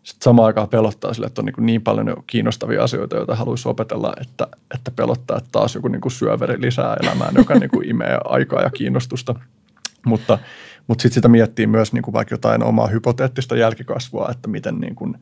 Sitten 0.03 0.23
samaan 0.23 0.45
aikaan 0.45 0.69
pelottaa 0.69 1.13
sille, 1.13 1.27
että 1.27 1.41
on 1.41 1.45
niin, 1.45 1.53
kuin 1.53 1.65
niin 1.65 1.81
paljon 1.81 2.23
kiinnostavia 2.27 2.83
asioita, 2.83 3.15
joita 3.15 3.35
haluaisi 3.35 3.69
opetella, 3.69 4.13
että, 4.21 4.47
että 4.75 4.91
pelottaa, 4.91 5.37
että 5.37 5.49
taas 5.51 5.75
joku 5.75 5.87
niin 5.87 6.01
kuin 6.01 6.11
syöveri 6.11 6.61
lisää 6.61 6.97
elämään, 7.03 7.33
joka 7.35 7.55
niin 7.55 7.69
kuin 7.69 7.89
imee 7.89 8.17
aikaa 8.25 8.61
ja 8.61 8.69
kiinnostusta. 8.69 9.35
Mutta, 10.05 10.39
mutta 10.87 11.01
sitten 11.01 11.15
sitä 11.15 11.27
miettii 11.27 11.67
myös 11.67 11.93
niin 11.93 12.03
kuin 12.03 12.13
vaikka 12.13 12.33
jotain 12.33 12.63
omaa 12.63 12.87
hypoteettista 12.87 13.55
jälkikasvua, 13.55 14.29
että 14.31 14.47
miten 14.47 14.75
niin 14.75 14.95
kuin 14.95 15.17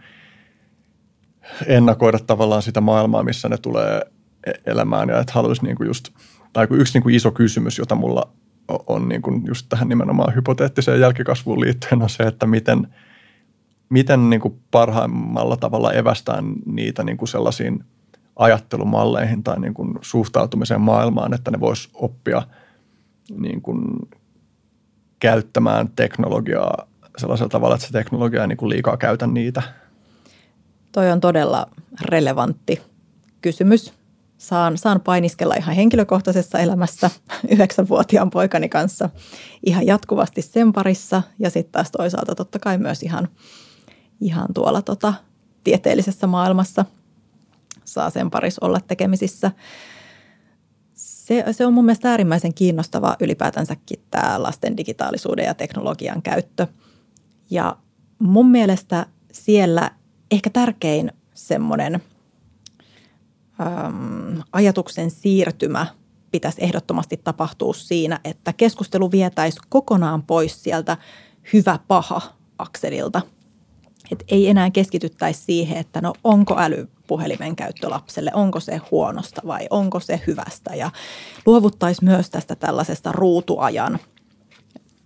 ennakoida 1.68 2.20
tavallaan 2.20 2.62
sitä 2.62 2.82
maailmaa, 2.82 3.24
missä 3.24 3.50
ne 3.50 3.58
tulee 3.58 4.02
e-, 4.48 4.72
elämään 4.72 5.10
ja 5.10 5.20
että 5.20 5.34
haluaisi 5.34 5.64
niin 5.64 5.76
kuin 5.76 5.88
just, 5.88 6.10
tai 6.54 6.68
yksi 6.72 6.94
niin 6.94 7.04
kuin 7.04 7.16
iso 7.16 7.32
kysymys, 7.32 7.78
jota 7.78 7.96
mulla 7.96 8.30
on 8.68 9.10
niin 9.10 9.22
kuin 9.22 9.44
just 9.48 9.66
tähän 9.70 9.90
nimenomaan 9.90 10.36
hypoteettiseen 10.36 11.00
jälkikasvuun 11.00 11.62
liittyen 11.62 12.02
on 12.02 12.10
se, 12.10 12.24
että 12.24 12.46
miten, 12.48 12.88
miten 13.90 14.30
niin 14.30 14.42
kuin 14.42 14.60
parhaimmalla 14.72 15.58
tavalla 15.58 15.94
evästään 15.94 16.54
niitä 16.66 17.04
niin 17.04 17.18
kuin 17.18 17.30
sellaisiin 17.30 17.84
ajattelumalleihin 18.36 19.44
tai 19.44 19.60
niin 19.60 19.74
kuin 19.74 20.00
suhtautumiseen 20.02 20.82
maailmaan, 20.82 21.34
että 21.34 21.52
ne 21.52 21.60
vois 21.60 21.90
oppia 21.94 22.42
niin 23.38 23.62
kuin 23.62 23.80
käyttämään 25.20 25.90
teknologiaa 25.96 26.88
sellaisella 27.18 27.50
tavalla, 27.50 27.76
että 27.76 27.88
se 27.88 27.94
teknologia 27.94 28.42
ei 28.42 28.48
niin 28.48 28.58
kuin 28.58 28.70
liikaa 28.70 28.98
käytä 28.98 29.28
niitä. 29.28 29.62
Toi 30.92 31.12
on 31.12 31.22
todella 31.22 31.68
relevantti 32.02 32.82
kysymys 33.42 33.94
saan, 34.38 34.78
saan 34.78 35.02
painiskella 35.02 35.56
ihan 35.56 35.76
henkilökohtaisessa 35.76 36.60
elämässä 36.60 37.12
yhdeksänvuotiaan 37.52 38.30
poikani 38.30 38.70
kanssa 38.70 39.10
ihan 39.66 39.86
jatkuvasti 39.86 40.42
sen 40.42 40.74
parissa 40.74 41.24
ja 41.40 41.50
sitten 41.50 41.72
taas 41.72 41.92
toisaalta 41.92 42.36
totta 42.36 42.60
kai 42.60 42.78
myös 42.78 43.04
ihan, 43.04 43.28
ihan 44.22 44.48
tuolla 44.54 44.82
tota, 44.82 45.14
tieteellisessä 45.64 46.28
maailmassa 46.28 46.86
saa 47.86 48.10
sen 48.10 48.32
parissa 48.32 48.66
olla 48.66 48.80
tekemisissä. 48.80 49.52
Se, 50.94 51.46
se 51.52 51.66
on 51.66 51.74
mun 51.74 51.86
mielestä 51.86 52.10
äärimmäisen 52.10 52.54
kiinnostava 52.54 53.16
ylipäätänsäkin 53.20 54.00
tämä 54.12 54.44
lasten 54.44 54.78
digitaalisuuden 54.78 55.46
ja 55.46 55.54
teknologian 55.54 56.22
käyttö. 56.22 56.68
Ja 57.50 57.78
mun 58.20 58.52
mielestä 58.52 59.06
siellä 59.32 59.92
ehkä 60.32 60.50
tärkein 60.50 61.12
semmoinen– 61.34 62.02
äm, 63.62 64.42
ajatuksen 64.52 65.12
siirtymä 65.12 65.88
pitäisi 66.32 66.64
ehdottomasti 66.64 67.18
tapahtua 67.24 67.74
siinä, 67.74 68.20
että 68.24 68.54
keskustelu 68.54 69.12
vietäisi 69.12 69.60
kokonaan 69.70 70.24
pois 70.24 70.64
sieltä 70.64 70.98
hyvä-paha-akselilta. 71.54 73.22
Et 74.12 74.24
ei 74.28 74.50
enää 74.50 74.72
keskityttäisi 74.72 75.44
siihen, 75.44 75.78
että 75.78 76.02
no 76.02 76.14
onko 76.24 76.56
älypuhelimen 76.60 77.56
käyttö 77.56 77.90
lapselle, 77.90 78.32
onko 78.34 78.60
se 78.60 78.82
huonosta 78.92 79.42
vai 79.48 79.68
onko 79.70 80.00
se 80.00 80.22
hyvästä. 80.28 80.76
Ja 80.76 80.92
luovuttaisi 81.46 82.04
myös 82.04 82.30
tästä 82.30 82.56
tällaisesta 82.56 83.12
ruutuajan 83.12 84.00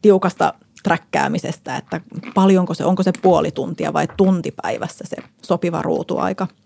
tiukasta 0.01 0.53
träkkäämisestä, 0.84 1.77
että 1.77 2.01
paljonko 2.35 2.73
se, 2.73 2.85
onko 2.85 3.03
se 3.03 3.11
puoli 3.21 3.51
tuntia 3.51 3.93
vai 3.93 4.07
tuntipäivässä 4.17 5.05
se 5.07 5.17
sopiva 5.41 5.81
ruutuaika– 5.81 6.47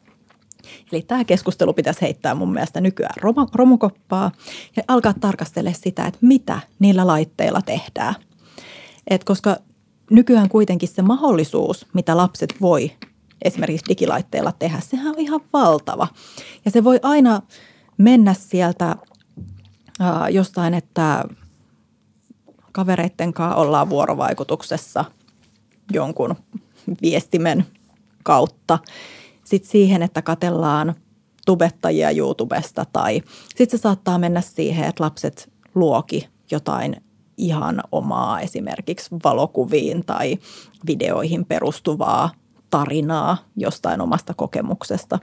Eli 0.91 1.01
tämä 1.01 1.23
keskustelu 1.23 1.73
pitäisi 1.73 2.01
heittää 2.01 2.35
mun 2.35 2.53
mielestä 2.53 2.81
nykyään 2.81 3.15
romukoppaa 3.53 4.31
ja 4.75 4.83
alkaa 4.87 5.13
tarkastella 5.19 5.73
sitä, 5.73 6.05
että 6.05 6.19
mitä 6.21 6.59
niillä 6.79 7.07
laitteilla 7.07 7.61
tehdään. 7.61 8.15
Et 9.07 9.23
koska 9.23 9.57
nykyään 10.11 10.49
kuitenkin 10.49 10.89
se 10.89 11.01
mahdollisuus, 11.01 11.85
mitä 11.93 12.17
lapset 12.17 12.55
voi 12.61 12.91
esimerkiksi 13.41 13.85
digilaitteilla 13.89 14.51
tehdä, 14.51 14.79
sehän 14.79 15.07
on 15.07 15.19
ihan 15.19 15.41
valtava. 15.53 16.07
Ja 16.65 16.71
se 16.71 16.83
voi 16.83 16.99
aina 17.03 17.41
mennä 17.97 18.33
sieltä 18.33 18.89
äh, 18.89 20.31
jostain, 20.31 20.73
että 20.73 21.25
kavereitten 22.71 23.33
kanssa 23.33 23.55
ollaan 23.55 23.89
vuorovaikutuksessa 23.89 25.05
jonkun 25.93 26.35
viestimen 27.01 27.65
kautta– 28.23 28.79
sitten 29.53 29.71
siihen, 29.71 30.03
että 30.03 30.21
katellaan 30.21 30.95
tubettajia 31.45 32.11
YouTubesta 32.11 32.85
tai 32.93 33.21
sitten 33.55 33.79
se 33.79 33.81
saattaa 33.81 34.17
mennä 34.17 34.41
siihen, 34.41 34.85
että 34.85 35.03
lapset 35.03 35.51
luoki 35.75 36.27
jotain 36.51 37.03
ihan 37.37 37.83
omaa 37.91 38.41
esimerkiksi 38.41 39.09
valokuviin 39.23 40.05
tai 40.05 40.37
videoihin 40.87 41.45
perustuvaa 41.45 42.31
tarinaa 42.69 43.37
jostain 43.55 44.01
omasta 44.01 44.33
kokemuksesta. 44.33 45.19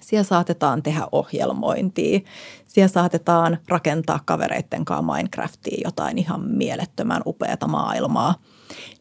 Siellä 0.00 0.24
saatetaan 0.24 0.82
tehdä 0.82 1.06
ohjelmointia, 1.12 2.20
siellä 2.66 2.92
saatetaan 2.92 3.58
rakentaa 3.68 4.20
kavereitten 4.24 4.84
kanssa 4.84 5.14
Minecraftia 5.14 5.80
jotain 5.84 6.18
ihan 6.18 6.40
mielettömän 6.40 7.22
upeata 7.26 7.66
maailmaa. 7.66 8.34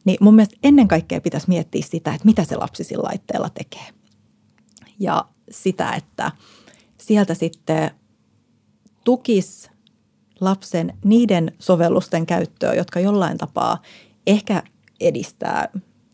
Niin 0.05 0.17
mun 0.21 0.35
mielestä 0.35 0.57
ennen 0.63 0.87
kaikkea 0.87 1.21
pitäisi 1.21 1.49
miettiä 1.49 1.81
sitä, 1.85 2.13
että 2.13 2.25
mitä 2.25 2.43
se 2.43 2.55
lapsi 2.55 2.83
sillä 2.83 3.03
laitteella 3.03 3.49
tekee. 3.49 4.02
Ja 5.03 5.25
sitä, 5.51 5.91
että 5.91 6.31
sieltä 6.97 7.33
sitten 7.33 7.91
tukis 9.03 9.71
lapsen 10.41 10.93
niiden 11.03 11.51
sovellusten 11.59 12.25
käyttöä, 12.25 12.73
jotka 12.73 12.99
jollain 12.99 13.37
tapaa 13.37 13.81
ehkä 14.27 14.63
edistää 14.99 15.69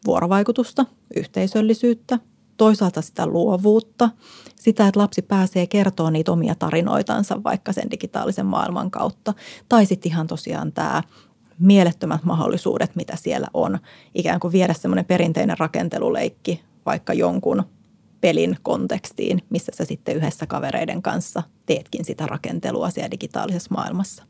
vuorovaikutusta, 0.05 0.85
yhteisöllisyyttä, 1.15 2.19
toisaalta 2.57 3.01
sitä 3.01 3.27
luovuutta, 3.27 4.09
sitä, 4.55 4.87
että 4.87 4.99
lapsi 4.99 5.21
pääsee 5.21 5.67
kertoa 5.67 6.11
niitä 6.11 6.31
omia 6.31 6.55
tarinoitansa 6.55 7.43
vaikka 7.43 7.73
sen 7.73 7.91
digitaalisen 7.91 8.45
maailman 8.45 8.91
kautta. 8.91 9.33
Tai 9.69 9.85
sitten 9.85 10.11
ihan 10.11 10.27
tosiaan 10.27 10.71
tämä 10.71 11.03
mielettömät 11.59 12.23
mahdollisuudet, 12.23 12.95
mitä 12.95 13.15
siellä 13.15 13.47
on. 13.53 13.79
Ikään 14.15 14.39
kuin 14.39 14.51
viedä 14.51 14.73
semmoinen 14.73 15.05
perinteinen 15.05 15.57
rakenteluleikki 15.59 16.63
vaikka 16.85 17.13
jonkun 17.13 17.63
pelin 18.21 18.57
kontekstiin, 18.63 19.41
missä 19.49 19.71
sä 19.75 19.85
sitten 19.85 20.15
yhdessä 20.15 20.45
kavereiden 20.45 21.01
kanssa 21.01 21.43
teetkin 21.65 22.05
sitä 22.05 22.27
rakentelua 22.27 22.89
siellä 22.89 23.11
digitaalisessa 23.11 23.75
maailmassa. 23.75 24.23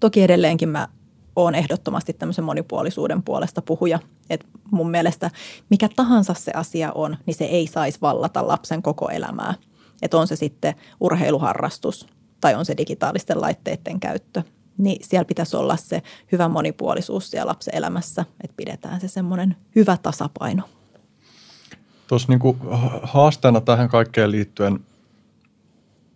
Toki 0.00 0.22
edelleenkin 0.22 0.68
mä 0.68 0.88
oon 1.36 1.54
ehdottomasti 1.54 2.12
tämmöisen 2.12 2.44
monipuolisuuden 2.44 3.22
puolesta 3.22 3.62
puhuja. 3.62 3.98
Et 4.30 4.46
mun 4.70 4.90
mielestä 4.90 5.30
mikä 5.70 5.88
tahansa 5.96 6.34
se 6.34 6.52
asia 6.54 6.92
on, 6.92 7.16
niin 7.26 7.34
se 7.34 7.44
ei 7.44 7.66
saisi 7.66 7.98
vallata 8.02 8.48
lapsen 8.48 8.82
koko 8.82 9.08
elämää. 9.08 9.54
Että 10.02 10.18
on 10.18 10.26
se 10.26 10.36
sitten 10.36 10.74
urheiluharrastus 11.00 12.06
tai 12.40 12.54
on 12.54 12.64
se 12.64 12.76
digitaalisten 12.76 13.40
laitteiden 13.40 14.00
käyttö. 14.00 14.42
Niin 14.78 15.04
siellä 15.04 15.24
pitäisi 15.24 15.56
olla 15.56 15.76
se 15.76 16.02
hyvä 16.32 16.48
monipuolisuus 16.48 17.30
siellä 17.30 17.48
lapsen 17.48 17.74
elämässä, 17.74 18.24
että 18.44 18.54
pidetään 18.56 19.00
se 19.00 19.08
semmoinen 19.08 19.56
hyvä 19.76 19.96
tasapaino. 20.02 20.62
Tuossa 22.08 22.32
niin 22.32 22.56
haasteena 23.02 23.60
tähän 23.60 23.88
kaikkeen 23.88 24.30
liittyen, 24.30 24.80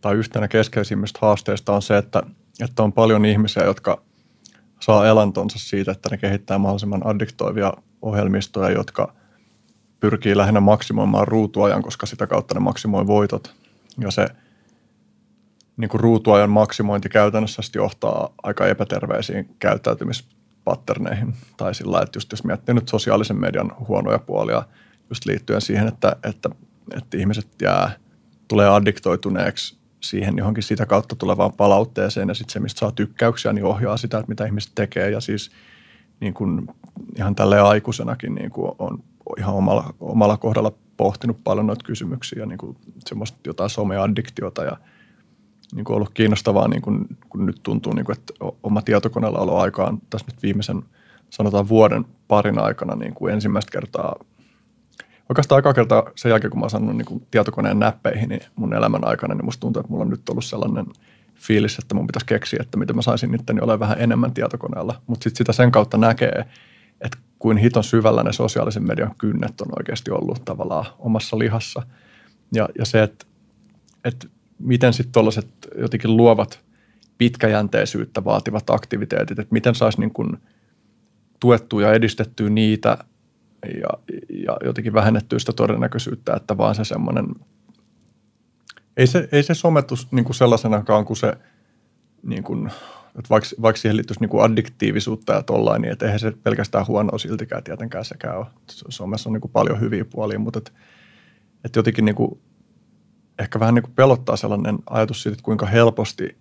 tai 0.01 0.15
yhtenä 0.15 0.49
keskeisimmistä 0.49 1.19
haasteista 1.23 1.73
on 1.73 1.83
se, 1.83 1.99
että, 1.99 2.23
että 2.61 2.83
on 2.83 2.93
paljon 2.93 3.25
ihmisiä, 3.25 3.65
jotka 3.65 4.03
saa 4.81 5.07
elantonsa 5.07 5.59
siitä, 5.59 5.93
että 5.93 6.09
ne 6.11 6.17
kehittää 6.17 6.59
mahdollisimman 6.59 7.07
addiktoivia 7.07 7.73
ohjelmistoja, 8.03 8.71
jotka 8.71 9.15
pyrkii 10.01 10.37
lähinnä 10.37 10.61
maksimoimaan 10.61 11.29
ruutuajan, 11.29 11.83
koska 11.83 12.07
sitä 12.07 12.27
kautta 12.27 12.55
ne 12.55 12.61
maksimoi 12.61 13.07
voitot. 13.07 13.55
Ja 13.99 14.11
se 14.11 14.27
niin 15.77 15.89
kuin 15.89 16.01
ruutuajan 16.01 16.51
maksimointi 16.51 17.09
käytännössä 17.09 17.63
johtaa 17.75 18.35
aika 18.43 18.67
epäterveisiin 18.67 19.57
käyttäytymispatterneihin. 19.59 21.35
Tai 21.57 21.75
sillä 21.75 22.03
että 22.03 22.17
just 22.17 22.33
jos 22.33 22.45
miettii 22.45 22.75
nyt 22.75 22.89
sosiaalisen 22.89 23.41
median 23.41 23.73
huonoja 23.89 24.19
puolia– 24.19 24.63
just 25.13 25.25
liittyen 25.25 25.61
siihen, 25.61 25.89
että, 25.89 26.17
että, 26.23 26.51
että 26.97 27.17
ihmiset 27.17 27.49
jää, 27.63 27.91
tulee 28.49 28.69
addiktoituneeksi 28.69 29.77
siihen 30.01 30.39
johonkin 30.39 30.63
sitä 30.63 30.87
kautta 30.87 31.17
tulevaan 31.17 31.53
palautteeseen 31.53 32.29
ja 32.29 32.35
sitten 32.35 32.53
se, 32.53 32.61
mistä 32.61 32.79
saa 32.79 32.93
tykkäyksiä, 32.93 33.53
niin 33.53 33.65
ohjaa 33.65 33.97
sitä, 33.97 34.19
että 34.19 34.29
mitä 34.29 34.47
ihmiset 34.47 34.73
tekee. 34.75 35.11
Ja 35.11 35.21
siis 35.21 35.51
niin 36.21 36.35
kuin 36.35 36.69
ihan 37.17 37.35
tälle 37.35 37.61
aikuisenakin 37.61 38.35
niin 38.35 38.51
kuin 38.51 38.73
on 38.79 39.03
ihan 39.39 39.55
omalla, 39.55 39.95
omalla 40.01 40.37
kohdalla 40.37 40.73
pohtinut 40.97 41.45
paljon 41.45 41.67
noita 41.67 41.85
kysymyksiä, 41.85 42.47
niin 42.47 42.59
kuin 42.59 42.77
semmoista 43.07 43.39
jotain 43.47 43.71
someaddiktiota 43.71 44.65
ja 44.65 44.77
niin 45.75 45.85
kuin 45.85 45.97
ollut 45.97 46.15
kiinnostavaa, 46.15 46.69
niin 46.69 46.83
kuin, 46.83 47.07
kun 47.29 47.47
nyt 47.47 47.61
tuntuu, 47.63 47.93
niin 47.93 48.05
kuin, 48.05 48.17
että 48.19 48.33
oma 48.63 48.83
tietokoneella 48.83 49.39
olo 49.39 49.59
aikaan 49.59 49.99
tässä 50.11 50.27
nyt 50.31 50.43
viimeisen 50.43 50.83
sanotaan 51.31 51.69
vuoden 51.69 52.05
parin 52.29 52.59
aikana 52.59 52.95
niin 52.95 53.15
kuin 53.15 53.35
ensimmäistä 53.35 53.73
kertaa 53.73 54.17
oikeastaan 55.33 55.57
aika 55.57 55.75
kertaa 55.75 56.11
sen 56.17 56.31
jälkeen, 56.31 56.51
kun 56.51 56.61
mä 56.61 56.65
oon 56.65 56.71
saanut 56.71 56.97
niin 56.97 57.27
tietokoneen 57.31 57.79
näppeihin 57.79 58.29
niin 58.29 58.43
mun 58.57 58.75
elämän 58.75 59.07
aikana, 59.09 59.35
niin 59.35 59.45
musta 59.45 59.61
tuntuu, 59.61 59.81
että 59.81 59.91
mulla 59.91 60.05
on 60.05 60.11
nyt 60.11 60.29
ollut 60.29 60.45
sellainen 60.45 60.87
fiilis, 61.35 61.79
että 61.79 61.95
mun 61.95 62.07
pitäisi 62.07 62.27
keksiä, 62.27 62.59
että 62.63 62.79
miten 62.79 62.97
mä 62.97 63.03
saisin 63.03 63.31
niitä 63.31 63.53
niin 63.53 63.65
ole 63.65 63.81
vähän 63.81 64.01
enemmän 64.01 64.35
tietokoneella. 64.35 65.03
Mutta 65.07 65.25
sitten 65.25 65.39
sitä 65.39 65.53
sen 65.53 65.73
kautta 65.73 65.97
näkee, 65.97 66.45
että 67.01 67.19
kuin 67.39 67.57
hiton 67.57 67.85
syvällä 67.85 68.23
ne 68.23 68.33
sosiaalisen 68.33 68.87
median 68.87 69.15
kynnet 69.19 69.61
on 69.61 69.69
oikeasti 69.79 70.11
ollut 70.11 70.45
tavallaan 70.45 70.87
omassa 70.99 71.39
lihassa. 71.39 71.83
Ja, 72.55 72.69
ja 72.79 72.85
se, 72.85 73.03
että, 73.03 73.27
että 74.05 74.29
miten 74.59 74.93
sitten 74.93 75.13
tuollaiset 75.13 75.49
jotenkin 75.79 76.17
luovat 76.17 76.61
pitkäjänteisyyttä 77.19 78.25
vaativat 78.25 78.71
aktiviteetit, 78.71 79.39
että 79.39 79.53
miten 79.53 79.75
saisi 79.75 80.01
niin 80.01 80.39
tuettua 81.41 81.83
ja 81.83 81.93
edistettyä 81.93 82.51
niitä 82.51 82.99
ja, 83.63 84.17
ja 84.29 84.57
jotenkin 84.65 84.93
vähennettyä 84.93 85.39
sitä 85.39 85.53
todennäköisyyttä, 85.53 86.35
että 86.37 86.59
vaan 86.59 86.75
se 86.75 86.85
semmoinen, 86.85 87.27
ei 88.97 89.07
se, 89.07 89.29
ei 89.33 89.43
se 89.43 89.55
sometus 89.55 90.13
niin 90.13 90.25
kuin 90.25 90.37
sellaisenakaan 90.37 91.05
kuin 91.05 91.17
se, 91.17 91.33
niin 92.23 92.43
kuin, 92.43 92.67
että 93.07 93.29
vaikka, 93.31 93.49
vaikka 93.63 93.81
siihen 93.81 93.97
liittyisi 93.97 94.21
niin 94.21 94.31
kuin 94.31 94.45
addiktiivisuutta 94.45 95.33
ja 95.33 95.43
tollain, 95.43 95.83
niin 95.83 95.93
että 95.93 96.05
eihän 96.05 96.21
se 96.21 96.31
pelkästään 96.43 96.87
huonoa 96.87 97.19
siltikään 97.19 97.65
tietenkään 97.65 98.05
sekään 98.05 98.39
ole. 98.39 98.47
Somessa 98.69 99.29
on 99.29 99.33
niin 99.33 99.41
kuin 99.41 99.53
paljon 99.53 99.81
hyviä 99.81 100.05
puolia, 100.05 100.39
mutta 100.39 100.59
että, 100.59 100.71
että 101.65 101.79
jotenkin 101.79 102.05
niin 102.05 102.15
kuin, 102.15 102.41
ehkä 103.39 103.61
vähän 103.61 103.75
niin 103.75 103.83
kuin 103.83 103.95
pelottaa 103.95 104.37
sellainen 104.37 104.79
ajatus 104.91 105.23
siitä, 105.23 105.35
että 105.35 105.45
kuinka 105.45 105.67
helposti 105.67 106.37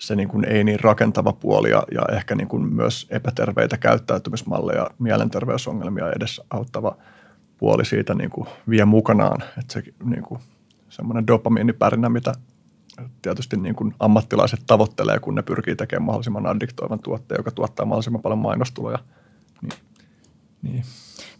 se 0.00 0.16
niin 0.16 0.28
kuin 0.28 0.44
ei 0.44 0.64
niin 0.64 0.80
rakentava 0.80 1.32
puoli 1.32 1.70
ja, 1.70 1.82
ja 1.94 2.16
ehkä 2.16 2.34
niin 2.34 2.48
kuin 2.48 2.74
myös 2.74 3.06
epäterveitä 3.10 3.76
käyttäytymismalleja, 3.76 4.90
mielenterveysongelmia 4.98 6.12
edessä 6.12 6.44
auttava 6.50 6.96
puoli 7.58 7.84
siitä 7.84 8.14
niin 8.14 8.30
kuin 8.30 8.48
vie 8.68 8.84
mukanaan. 8.84 9.42
Että 9.58 9.72
se 9.72 9.82
niin 10.04 10.22
kuin 10.22 10.40
semmoinen 10.88 11.26
dopamiinipärinä, 11.26 12.08
mitä 12.08 12.32
tietysti 13.22 13.56
niin 13.56 13.74
kuin 13.74 13.94
ammattilaiset 13.98 14.60
tavoittelee, 14.66 15.18
kun 15.18 15.34
ne 15.34 15.42
pyrkii 15.42 15.76
tekemään 15.76 16.06
mahdollisimman 16.06 16.46
addiktoivan 16.46 16.98
tuotteen, 16.98 17.38
joka 17.38 17.50
tuottaa 17.50 17.86
mahdollisimman 17.86 18.22
paljon 18.22 18.38
mainostuloja. 18.38 18.98
Niin, 19.62 19.72
niin. 20.62 20.84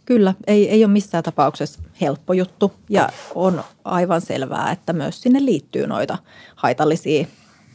Kyllä, 0.05 0.33
ei, 0.47 0.69
ei 0.69 0.85
ole 0.85 0.93
missään 0.93 1.23
tapauksessa 1.23 1.81
helppo 2.01 2.33
juttu 2.33 2.73
ja 2.89 3.09
on 3.35 3.63
aivan 3.85 4.21
selvää, 4.21 4.71
että 4.71 4.93
myös 4.93 5.21
sinne 5.21 5.45
liittyy 5.45 5.87
noita 5.87 6.17
haitallisia 6.55 7.27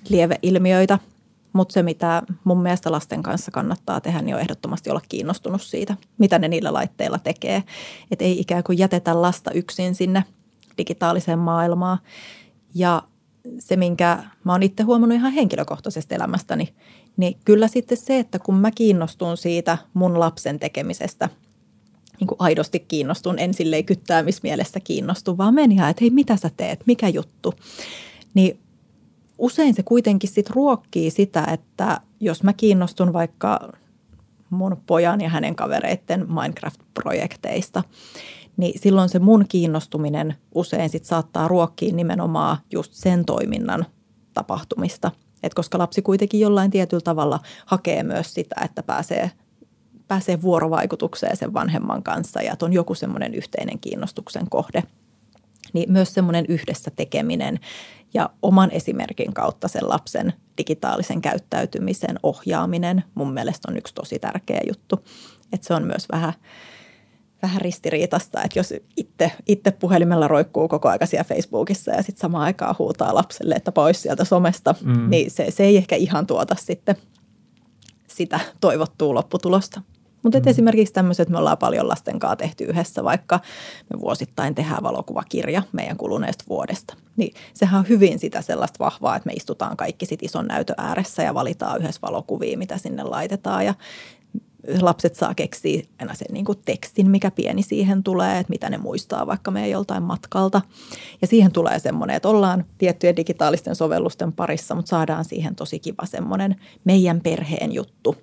lieveilmiöitä, 0.09 0.99
mutta 1.53 1.73
se, 1.73 1.83
mitä 1.83 2.23
mun 2.45 2.63
mielestä 2.63 2.93
lasten 2.93 3.23
kanssa 3.23 3.51
kannattaa 3.51 4.01
tehdä, 4.01 4.23
niin 4.23 4.35
on 4.35 4.41
ehdottomasti 4.41 4.91
olla 4.91 5.01
kiinnostunut 5.09 5.63
siitä, 5.63 5.97
mitä 6.19 6.39
ne 6.39 6.49
niillä 6.49 6.73
laitteilla 6.73 7.19
tekee. 7.19 7.63
Että 8.11 8.25
ei 8.25 8.41
ikään 8.41 8.65
kuin 8.65 8.79
jätetä 8.79 9.23
lasta 9.23 9.51
yksin 9.51 9.95
sinne 9.95 10.25
digitaaliseen 10.79 11.39
maailmaan. 11.39 11.99
Ja 12.75 13.03
se, 13.59 13.77
minkä 13.77 14.25
mä 14.45 14.53
oon 14.53 14.63
itse 14.63 14.83
huomannut 14.83 15.19
ihan 15.19 15.33
henkilökohtaisesta 15.33 16.15
elämästäni, 16.15 16.75
niin 17.17 17.37
kyllä 17.45 17.69
sitten 17.69 17.99
se, 17.99 18.19
että 18.19 18.39
kun 18.39 18.55
mä 18.55 18.71
kiinnostun 18.71 19.37
siitä 19.37 19.79
mun 19.95 20.21
lapsen 20.21 20.59
tekemisestä, 20.59 21.29
niin 22.21 22.29
kuin 22.29 22.37
aidosti 22.39 22.81
kiinnostun, 22.81 23.39
en 23.39 23.55
silleen 23.55 23.85
kyttäämismielessä 23.85 24.81
kiinnostu, 24.81 25.39
vaan 25.39 25.55
meni 25.55 25.75
että 25.75 26.01
hei, 26.01 26.11
mitä 26.11 26.37
sä 26.37 26.51
teet, 26.57 26.81
mikä 26.87 27.09
juttu, 27.09 27.55
niin 28.35 28.59
usein 29.39 29.75
se 29.75 29.83
kuitenkin 29.83 30.31
sit 30.31 30.51
ruokkii 30.51 31.11
sitä, 31.11 31.45
että 31.53 32.01
jos 32.21 32.43
mä 32.43 32.53
kiinnostun 32.53 33.13
vaikka 33.13 33.73
mun 34.51 34.83
pojan 34.87 35.21
ja 35.21 35.29
hänen 35.29 35.57
kavereiden 35.57 36.27
Minecraft-projekteista, 36.29 37.83
niin 38.57 38.81
silloin 38.81 39.09
se 39.09 39.19
mun 39.19 39.45
kiinnostuminen 39.49 40.35
usein 40.55 40.91
sit 40.91 41.05
saattaa 41.05 41.49
ruokkia 41.49 41.95
nimenomaan 41.95 42.57
just 42.73 42.93
sen 42.93 43.25
toiminnan 43.25 43.87
tapahtumista. 44.35 45.11
Et 45.43 45.55
koska 45.55 45.79
lapsi 45.79 46.03
kuitenkin 46.03 46.41
jollain 46.41 46.71
tietyllä 46.71 47.01
tavalla 47.01 47.41
hakee 47.67 48.03
myös 48.03 48.35
sitä, 48.35 48.57
että 48.65 48.83
pääsee, 48.83 49.31
pääsee 50.09 50.43
vuorovaikutukseen 50.43 51.37
sen 51.37 51.55
vanhemman 51.55 52.03
kanssa 52.03 52.43
ja 52.43 52.53
että 52.53 52.65
on 52.65 52.73
joku 52.73 52.95
semmoinen 52.95 53.35
yhteinen 53.35 53.79
kiinnostuksen 53.79 54.51
kohde. 54.51 54.83
Niin 55.73 55.93
myös 55.93 56.15
semmoinen 56.15 56.45
yhdessä 56.49 56.91
tekeminen 56.91 57.61
ja 58.15 58.31
oman 58.43 58.71
esimerkin 58.71 59.35
kautta 59.35 59.69
sen 59.69 59.89
lapsen 59.89 60.33
digitaalisen 60.59 61.21
käyttäytymisen 61.21 62.19
ohjaaminen 62.23 63.05
mun 63.15 63.33
mielestä 63.33 63.71
on 63.71 63.77
yksi 63.77 63.95
tosi 63.95 64.19
tärkeä 64.19 64.61
juttu. 64.69 64.97
Että 65.53 65.67
se 65.67 65.75
on 65.75 65.83
myös 65.83 66.07
vähän, 66.13 66.33
vähän 67.43 67.61
ristiriitasta, 67.61 68.43
että 68.43 68.59
jos 68.59 68.75
itse, 68.97 69.33
itse 69.47 69.71
puhelimella 69.71 70.29
roikkuu 70.29 70.69
koko 70.69 70.89
aika 70.89 71.07
siellä 71.07 71.25
Facebookissa 71.25 71.91
ja 71.91 72.03
sitten 72.03 72.21
samaan 72.21 72.45
aikaan 72.45 72.75
huutaa 72.79 73.15
lapselle, 73.15 73.55
että 73.55 73.73
pois 73.73 74.03
sieltä 74.03 74.25
somesta, 74.25 74.75
mm. 74.83 75.11
niin 75.11 75.31
se, 75.31 75.51
se 75.51 75.65
ei 75.65 75.77
ehkä 75.77 75.97
ihan 75.97 76.27
tuota 76.27 76.57
sitten 76.59 76.97
sitä 78.09 78.41
toivottua 78.61 79.15
lopputulosta. 79.15 79.81
Mutta 80.27 80.41
mm. 80.41 80.49
esimerkiksi 80.49 80.95
tämmöiset, 80.95 81.29
me 81.29 81.39
ollaan 81.39 81.59
paljon 81.59 81.89
lasten 81.89 82.19
kanssa 82.19 82.37
tehty 82.37 82.65
yhdessä, 82.65 83.05
vaikka 83.05 83.41
me 83.95 84.01
vuosittain 84.01 84.55
tehdään 84.55 84.83
valokuvakirja 84.83 85.63
meidän 85.73 85.97
kuluneesta 85.97 86.45
vuodesta. 86.49 86.95
Niin 87.17 87.35
sehän 87.55 87.79
on 87.79 87.89
hyvin 87.89 88.19
sitä 88.19 88.43
sellaista 88.43 88.85
vahvaa, 88.85 89.17
että 89.17 89.27
me 89.27 89.33
istutaan 89.33 89.77
kaikki 89.77 90.07
sit 90.07 90.23
ison 90.23 90.47
näytön 90.47 90.77
ääressä 90.79 91.23
ja 91.23 91.35
valitaan 91.35 91.81
yhdessä 91.81 92.01
valokuvia, 92.03 92.59
mitä 92.59 92.79
sinne 92.79 93.03
laitetaan. 93.03 93.65
Ja 93.67 93.75
lapset 94.81 95.15
saa 95.15 95.35
keksiä 95.35 95.83
aina 95.99 96.15
sen 96.15 96.27
niin 96.33 96.45
kuin 96.45 96.59
tekstin, 96.65 97.11
mikä 97.11 97.31
pieni 97.31 97.63
siihen 97.63 98.03
tulee, 98.03 98.39
että 98.39 98.51
mitä 98.51 98.71
ne 98.71 98.79
muistaa 98.79 99.27
vaikka 99.27 99.51
meidän 99.51 99.71
joltain 99.71 100.03
matkalta. 100.03 100.61
Ja 101.21 101.27
siihen 101.27 101.53
tulee 101.53 101.79
semmoinen, 101.79 102.17
että 102.17 102.29
ollaan 102.29 102.65
tiettyjen 102.79 103.17
digitaalisten 103.17 103.75
sovellusten 103.75 104.33
parissa, 104.33 104.75
mutta 104.75 104.89
saadaan 104.89 105.25
siihen 105.25 105.57
tosi 105.57 105.79
kiva 105.79 106.07
semmoinen 106.07 106.57
meidän 106.85 107.21
perheen 107.21 107.73
juttu. 107.73 108.17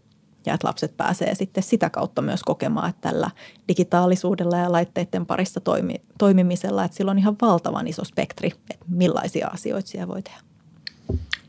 Ja 0.46 0.54
että 0.54 0.68
lapset 0.68 0.98
pääsee 0.98 1.36
sitten 1.36 1.64
sitä 1.64 1.90
kautta 1.90 2.22
myös 2.22 2.44
kokemaan, 2.44 2.90
että 2.90 3.10
tällä 3.10 3.30
digitaalisuudella 3.68 4.58
ja 4.58 4.72
laitteiden 4.72 5.26
parissa 5.26 5.60
toimi, 5.60 5.96
toimimisella, 6.18 6.84
että 6.84 6.98
sillä 6.98 7.12
on 7.12 7.20
ihan 7.20 7.36
valtavan 7.42 7.88
iso 7.88 8.04
spektri, 8.04 8.52
että 8.70 8.86
millaisia 8.88 9.48
asioita 9.48 9.90
siellä 9.90 10.08
voi 10.08 10.22
tehdä. 10.22 10.40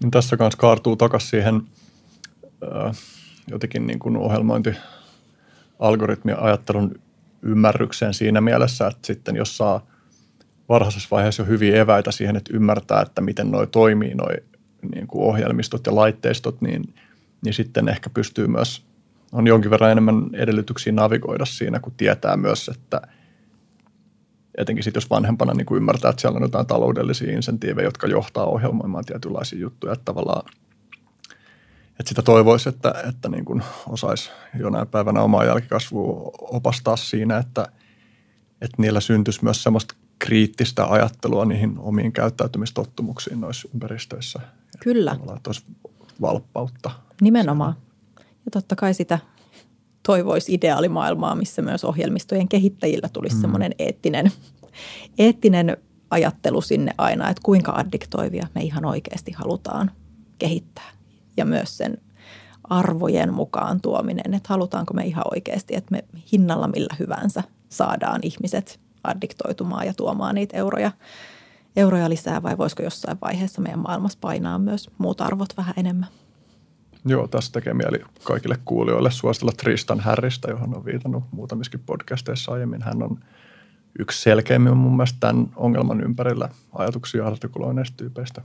Niin 0.03 0.11
tässä 0.11 0.37
kanssa 0.37 0.59
kaartuu 0.59 0.97
takaisin 0.97 1.31
siihen 1.31 1.63
äh, 2.77 2.97
jotenkin 3.47 3.87
niin 3.87 3.99
kuin 3.99 4.17
ohjelmointi 4.17 4.75
algoritmiajattelun 5.79 7.01
ymmärrykseen 7.43 8.15
siinä 8.15 8.41
mielessä, 8.41 8.87
että 8.87 9.07
sitten 9.07 9.37
jos 9.37 9.57
saa 9.57 9.87
varhaisessa 10.69 11.09
vaiheessa 11.11 11.43
jo 11.43 11.47
hyviä 11.47 11.81
eväitä 11.81 12.13
siihen, 12.13 12.37
että 12.37 12.57
ymmärtää, 12.57 13.03
että 13.03 13.21
miten 13.21 13.51
noi 13.51 13.67
toimii, 13.67 14.15
noi 14.15 14.35
niin 14.95 15.07
kuin 15.07 15.25
ohjelmistot 15.25 15.87
ja 15.87 15.95
laitteistot, 15.95 16.61
niin, 16.61 16.95
niin 17.45 17.55
sitten 17.55 17.89
ehkä 17.89 18.11
pystyy 18.11 18.47
myös, 18.47 18.87
on 19.33 19.47
jonkin 19.47 19.71
verran 19.71 19.91
enemmän 19.91 20.31
edellytyksiä 20.33 20.93
navigoida 20.93 21.45
siinä, 21.45 21.81
kun 21.81 21.93
tietää 21.97 22.37
myös, 22.37 22.69
että 22.69 23.01
etenkin 24.59 24.85
sitten 24.85 25.01
jos 25.01 25.11
vanhempana 25.11 25.55
niin 25.55 25.67
kuin 25.67 25.77
ymmärtää, 25.77 26.11
että 26.11 26.21
siellä 26.21 26.37
on 26.37 26.43
jotain 26.43 26.67
taloudellisia 26.67 27.33
insentiivejä, 27.33 27.87
jotka 27.87 28.07
johtaa 28.07 28.45
ohjelmoimaan 28.45 29.05
tietynlaisia 29.05 29.59
juttuja, 29.59 29.93
että 29.93 30.05
tavallaan 30.05 30.43
että 32.01 32.09
sitä 32.09 32.23
toivoisi, 32.23 32.69
että, 32.69 32.95
että 33.09 33.29
niin 33.29 33.45
kuin 33.45 33.63
osaisi 33.89 34.31
jonain 34.59 34.89
päivänä 34.89 35.23
omaa 35.23 35.45
jälkikasvua 35.45 36.31
opastaa 36.41 36.97
siinä, 36.97 37.39
että, 37.39 37.69
että 38.61 38.83
niillä 38.83 39.01
syntyisi 39.01 39.45
myös 39.45 39.63
semmoista 39.63 39.95
kriittistä 40.19 40.87
ajattelua 40.87 41.45
niihin 41.45 41.75
omiin 41.79 42.13
käyttäytymistottumuksiin 42.13 43.41
noissa 43.41 43.69
ympäristöissä. 43.75 44.41
Kyllä. 44.81 45.13
Että, 45.13 45.49
olisi 45.49 45.65
valppautta. 46.21 46.91
Nimenomaan. 47.21 47.75
Ja 48.19 48.51
totta 48.53 48.77
kai 48.77 48.95
sitä 48.95 49.19
toivoisi 50.07 50.55
ideaalimaailmaa, 50.55 51.35
missä 51.35 51.63
myös 51.63 51.85
ohjelmistojen 51.85 52.49
kehittäjillä 52.49 53.09
tulisi 53.13 53.37
mm. 53.37 53.41
semmoinen 53.41 53.73
eettinen, 53.79 54.33
eettinen 55.19 55.77
ajattelu 56.11 56.61
sinne 56.61 56.95
aina, 56.99 57.31
että 57.31 57.41
kuinka 57.45 57.73
addiktoivia 57.73 58.47
me 58.55 58.63
ihan 58.63 58.85
oikeasti 58.85 59.33
halutaan 59.33 59.91
kehittää 60.39 60.91
ja 61.37 61.45
myös 61.45 61.77
sen 61.77 61.99
arvojen 62.65 63.35
mukaan 63.35 63.81
tuominen, 63.81 64.35
että 64.35 64.49
halutaanko 64.49 64.95
me 64.95 65.05
ihan 65.05 65.25
oikeasti, 65.35 65.77
että 65.77 65.91
me 65.91 66.05
hinnalla 66.33 66.69
millä 66.69 66.97
hyvänsä 66.99 67.43
saadaan 67.69 68.21
ihmiset 68.23 68.81
addiktoitumaan 69.05 69.87
ja 69.87 69.95
tuomaan 69.95 70.35
niitä 70.35 70.57
euroja, 70.57 70.93
euroja 71.77 72.09
lisää 72.09 72.43
vai 72.43 72.59
voisiko 72.59 72.83
jossain 72.83 73.19
vaiheessa 73.21 73.63
meidän 73.63 73.81
maailmassa 73.81 74.19
painaa 74.21 74.59
myös 74.59 74.91
muut 74.99 75.21
arvot 75.21 75.57
vähän 75.57 75.75
enemmän? 75.77 76.09
Joo, 77.05 77.29
tässä 77.29 77.53
tekee 77.53 77.75
mieli 77.75 78.05
kaikille 78.25 78.59
kuulijoille 78.65 79.11
suositella 79.11 79.53
Tristan 79.57 80.01
Harrista, 80.01 80.51
johon 80.51 80.77
on 80.77 80.85
viitannut 80.85 81.25
muutamiskin 81.31 81.81
podcasteissa 81.87 82.53
aiemmin. 82.53 82.83
Hän 82.83 83.03
on 83.03 83.19
yksi 83.99 84.23
selkeimmin 84.23 84.77
mun 84.77 84.97
mielestä 84.97 85.19
tämän 85.21 85.47
ongelman 85.57 86.01
ympärillä 86.01 86.49
ajatuksia 86.73 87.27
artikuloineista 87.27 87.97
tyypeistä. 87.97 88.43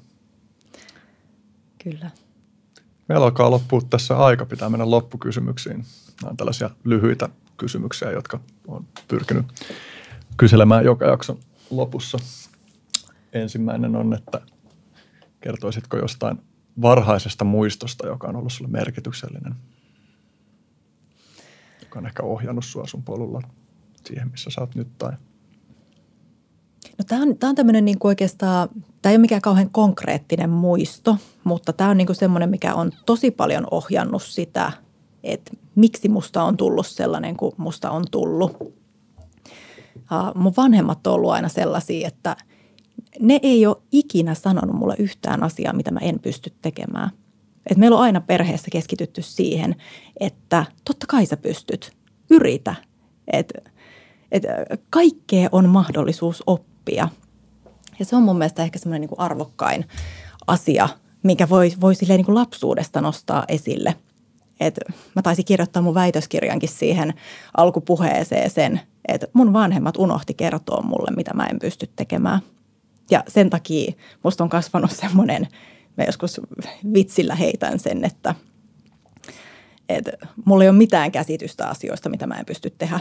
Kyllä. 1.84 2.12
Meillä 3.08 3.26
alkaa 3.26 3.52
loppua 3.52 3.82
tässä 3.90 4.18
aika, 4.18 4.46
pitää 4.46 4.70
mennä 4.70 4.92
loppukysymyksiin. 4.92 5.86
Nämä 6.22 6.30
on 6.30 6.38
tällaisia 6.38 6.70
lyhyitä 6.84 7.30
kysymyksiä, 7.58 8.12
jotka 8.12 8.40
on 8.68 8.86
pyrkinyt 9.08 9.46
kyselemään 10.38 10.86
joka 10.86 11.06
jakson 11.06 11.38
lopussa. 11.70 12.18
Ensimmäinen 13.34 13.96
on, 13.96 14.14
että 14.14 14.42
kertoisitko 15.42 15.98
jostain 15.98 16.42
varhaisesta 16.82 17.46
muistosta, 17.46 18.08
joka 18.08 18.28
on 18.28 18.36
ollut 18.36 18.54
sulle 18.54 18.72
merkityksellinen, 18.72 19.56
joka 21.84 22.00
on 22.00 22.06
ehkä 22.06 22.24
ohjannut 22.24 22.66
sua 22.66 22.88
sun 22.88 23.04
polulla 23.04 23.42
siihen, 24.06 24.32
missä 24.32 24.50
sä 24.50 24.62
oot 24.62 24.76
nyt 24.76 24.98
tai– 24.98 25.12
No 27.00 27.06
tämä 27.08 27.22
on, 27.22 27.36
on 27.44 27.56
tämmöinen 27.56 27.86
niin 27.86 27.98
oikeastaan, 28.04 28.70
tämä 29.02 29.12
ei 29.12 29.16
ole 29.16 29.22
mikään 29.22 29.42
kauhean 29.42 29.70
konkreettinen 29.70 30.50
muisto, 30.50 31.18
mutta 31.44 31.74
tämä 31.74 31.90
on 31.90 31.98
niin 31.98 32.06
kuin 32.06 32.16
semmoinen, 32.16 32.50
mikä 32.50 32.74
on 32.74 32.92
tosi 33.06 33.32
paljon 33.32 33.68
ohjannut 33.72 34.24
sitä, 34.24 34.72
että 35.24 35.52
miksi 35.76 36.10
musta 36.10 36.44
on 36.44 36.58
tullut 36.58 36.88
sellainen 36.88 37.38
kuin 37.38 37.54
musta 37.58 37.92
on 37.92 38.04
tullut. 38.12 38.52
Uh, 38.62 40.36
mun 40.36 40.54
vanhemmat 40.58 41.08
on 41.08 41.14
ollut 41.14 41.32
aina 41.32 41.50
sellaisia, 41.50 42.08
että 42.08 42.36
ne 43.20 43.40
ei 43.44 43.66
ole 43.66 43.78
ikinä 43.92 44.34
sanonut 44.34 44.76
mulle 44.76 44.96
yhtään 45.00 45.44
asiaa, 45.44 45.74
mitä 45.74 45.92
mä 45.92 46.00
en 46.00 46.20
pysty 46.20 46.54
tekemään. 46.62 47.10
Et 47.72 47.78
meillä 47.78 47.98
on 47.98 48.04
aina 48.04 48.22
perheessä 48.22 48.68
keskitytty 48.72 49.22
siihen, 49.22 49.76
että 50.20 50.66
totta 50.86 51.06
kai 51.08 51.26
sä 51.26 51.38
pystyt, 51.38 51.92
yritä. 52.30 52.76
Et, 53.34 53.54
et 54.32 54.44
kaikkea 54.90 55.50
on 55.52 55.70
mahdollisuus 55.70 56.44
oppia. 56.48 57.10
Ja 58.00 58.06
se 58.06 58.16
on 58.16 58.24
mun 58.24 58.38
mielestä 58.38 58.64
ehkä 58.64 58.80
semmoinen 58.80 59.02
niin 59.02 59.20
arvokkain 59.20 59.86
asia, 60.48 60.90
mikä 61.24 61.50
voi, 61.50 61.72
voi 61.82 61.96
silleen 61.96 62.18
niin 62.18 62.26
kuin 62.26 62.36
lapsuudesta 62.36 63.02
nostaa 63.02 63.46
esille. 63.48 63.96
Et 64.60 64.80
mä 65.16 65.22
taisin 65.22 65.46
kirjoittaa 65.46 65.82
mun 65.82 65.94
väitöskirjankin 65.94 66.70
siihen 66.70 67.14
alkupuheeseen 67.58 68.50
sen, 68.50 68.82
että 69.08 69.28
mun 69.34 69.54
vanhemmat 69.54 69.98
unohti 69.98 70.34
kertoa 70.34 70.82
mulle, 70.82 71.16
mitä 71.16 71.34
mä 71.34 71.46
en 71.46 71.60
pysty 71.60 71.90
tekemään. 71.96 72.40
Ja 73.12 73.24
sen 73.28 73.50
takia 73.50 73.94
musta 74.24 74.44
on 74.44 74.50
kasvanut 74.50 74.92
semmoinen, 75.02 75.48
mä 75.98 76.04
joskus 76.04 76.42
vitsillä 76.94 77.36
heitän 77.36 77.80
sen, 77.80 78.06
että, 78.06 78.36
että 79.90 80.12
mulla 80.46 80.64
ei 80.64 80.70
ole 80.70 80.78
mitään 80.78 81.12
käsitystä 81.12 81.68
asioista, 81.68 82.10
mitä 82.10 82.28
mä 82.28 82.36
en 82.36 82.46
pysty 82.46 82.70
tehdä 82.70 83.00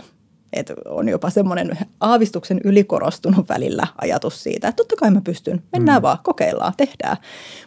että 0.53 0.75
on 0.85 1.09
jopa 1.09 1.31
semmoinen 1.31 1.79
aavistuksen 2.01 2.61
ylikorostunut 2.65 3.49
välillä 3.49 3.87
ajatus 4.01 4.43
siitä, 4.43 4.69
että 4.69 4.77
totta 4.77 4.97
kai 4.97 5.11
mä 5.11 5.21
pystyn, 5.21 5.63
mennään 5.73 5.99
mm. 5.99 6.03
vaan, 6.03 6.19
kokeillaan, 6.23 6.73
tehdään. 6.77 7.17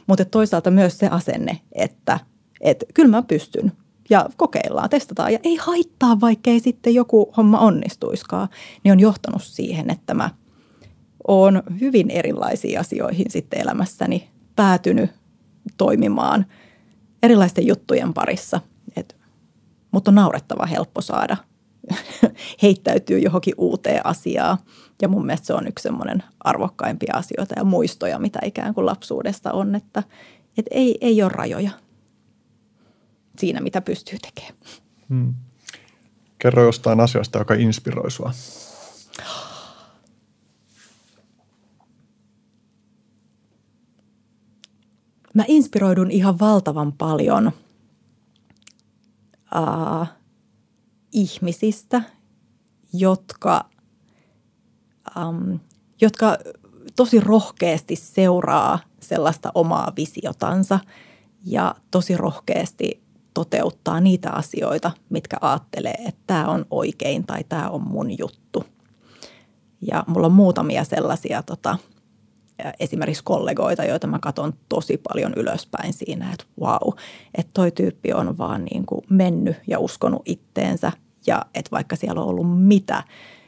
Mutta 0.08 0.26
toisaalta 0.26 0.72
myös 0.72 1.00
se 1.00 1.08
asenne, 1.08 1.60
että, 1.72 2.20
että 2.62 2.86
kyllä 2.94 3.10
mä 3.10 3.24
pystyn 3.24 3.72
ja 4.10 4.30
kokeillaan, 4.38 4.90
testataan 4.90 5.34
ja 5.34 5.40
ei 5.44 5.56
haittaa, 5.56 6.22
vaikka 6.22 6.50
ei 6.50 6.60
sitten 6.60 6.96
joku 6.96 7.34
homma 7.38 7.60
onnistuiskaan, 7.60 8.48
niin 8.84 8.92
on 8.92 9.00
johtanut 9.00 9.44
siihen, 9.44 9.92
että 9.92 10.14
mä 10.14 10.30
oon 11.28 11.64
hyvin 11.80 12.10
erilaisiin 12.10 12.80
asioihin 12.80 13.32
sitten 13.32 13.62
elämässäni 13.62 14.30
päätynyt 14.56 15.12
toimimaan 15.78 16.46
erilaisten 17.24 17.68
juttujen 17.68 18.14
parissa. 18.14 18.62
mutta 19.92 20.12
on 20.12 20.16
naurettava 20.16 20.66
helppo 20.66 21.02
saada– 21.02 21.38
heittäytyy 22.64 23.20
johonkin 23.20 23.54
uuteen 23.58 24.06
asiaan. 24.06 24.58
Ja 25.02 25.08
mun 25.08 25.26
mielestä 25.26 25.48
se 25.48 25.54
on 25.54 25.68
yksi 25.68 25.84
semmoinen 25.84 26.24
arvokkaimpia 26.40 27.14
asioita 27.16 27.54
ja 27.58 27.64
muistoja, 27.64 28.20
mitä 28.20 28.40
ikään 28.46 28.74
kuin 28.74 28.86
lapsuudesta 28.86 29.52
on, 29.52 29.76
että, 29.76 30.04
että 30.58 30.70
ei, 30.72 30.98
ei 31.02 31.24
ole 31.24 31.32
rajoja 31.34 31.72
siinä, 33.38 33.62
mitä 33.62 33.82
pystyy 33.82 34.18
tekemään. 34.20 34.56
Hmm. 35.10 35.34
Kerro 36.40 36.64
jostain 36.64 37.00
asiasta, 37.00 37.40
joka 37.40 37.54
inspiroi 37.54 38.12
sua. 38.12 38.32
Mä 45.34 45.44
inspiroidun 45.48 46.12
ihan 46.12 46.40
valtavan 46.40 46.94
paljon 46.94 47.52
uh,– 49.56 50.08
ihmisistä, 51.12 52.02
jotka, 52.94 53.66
um, 55.18 55.60
jotka 56.02 56.38
tosi 56.96 57.20
rohkeasti 57.20 57.96
seuraa 57.96 58.80
sellaista 59.00 59.52
omaa 59.56 59.94
visiotansa 59.98 60.80
ja 61.46 61.76
tosi 61.92 62.18
rohkeasti 62.18 63.02
toteuttaa 63.34 64.00
niitä 64.00 64.32
asioita, 64.32 64.92
mitkä 65.10 65.38
ajattelee, 65.42 65.96
että 66.08 66.22
tämä 66.28 66.48
on 66.48 66.66
oikein 66.72 67.26
tai 67.26 67.44
tämä 67.44 67.70
on 67.70 67.82
mun 67.82 68.18
juttu. 68.18 68.64
Ja 69.92 70.04
mulla 70.08 70.28
on 70.28 70.34
muutamia 70.34 70.84
sellaisia 70.84 71.44
tota, 71.44 71.78
esimerkiksi 72.80 73.24
kollegoita, 73.24 73.84
joita 73.84 74.08
mä 74.08 74.20
katson 74.20 74.54
tosi 74.70 74.98
paljon 74.98 75.34
ylöspäin 75.36 75.94
siinä, 75.94 76.34
että 76.34 76.46
wow, 76.62 76.94
että 77.38 77.52
toi 77.54 77.72
tyyppi 77.72 78.14
on 78.14 78.38
vaan 78.38 78.66
niin 78.66 78.86
kuin 78.86 79.02
mennyt 79.10 79.56
ja 79.68 79.80
uskonut 79.80 80.22
itteensä 80.26 80.92
Ja 81.28 81.46
että 81.56 81.72
vaikka 81.72 81.96
siellä 81.96 82.22
on 82.22 82.28
ollut 82.28 82.60
mitä 82.60 83.04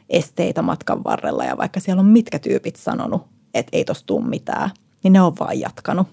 esteitä 0.08 0.62
matkan 0.62 1.04
varrella 1.04 1.44
ja 1.44 1.56
vaikka 1.56 1.80
siellä 1.80 2.00
on 2.00 2.06
mitkä 2.06 2.38
tyypit 2.38 2.76
sanonut, 2.76 3.22
että 3.54 3.76
ei 3.76 3.84
tosta 3.84 4.06
tule 4.06 4.24
mitään, 4.24 4.70
niin 5.02 5.12
ne 5.12 5.22
on 5.22 5.32
vaan 5.40 5.60
jatkanut. 5.60 6.06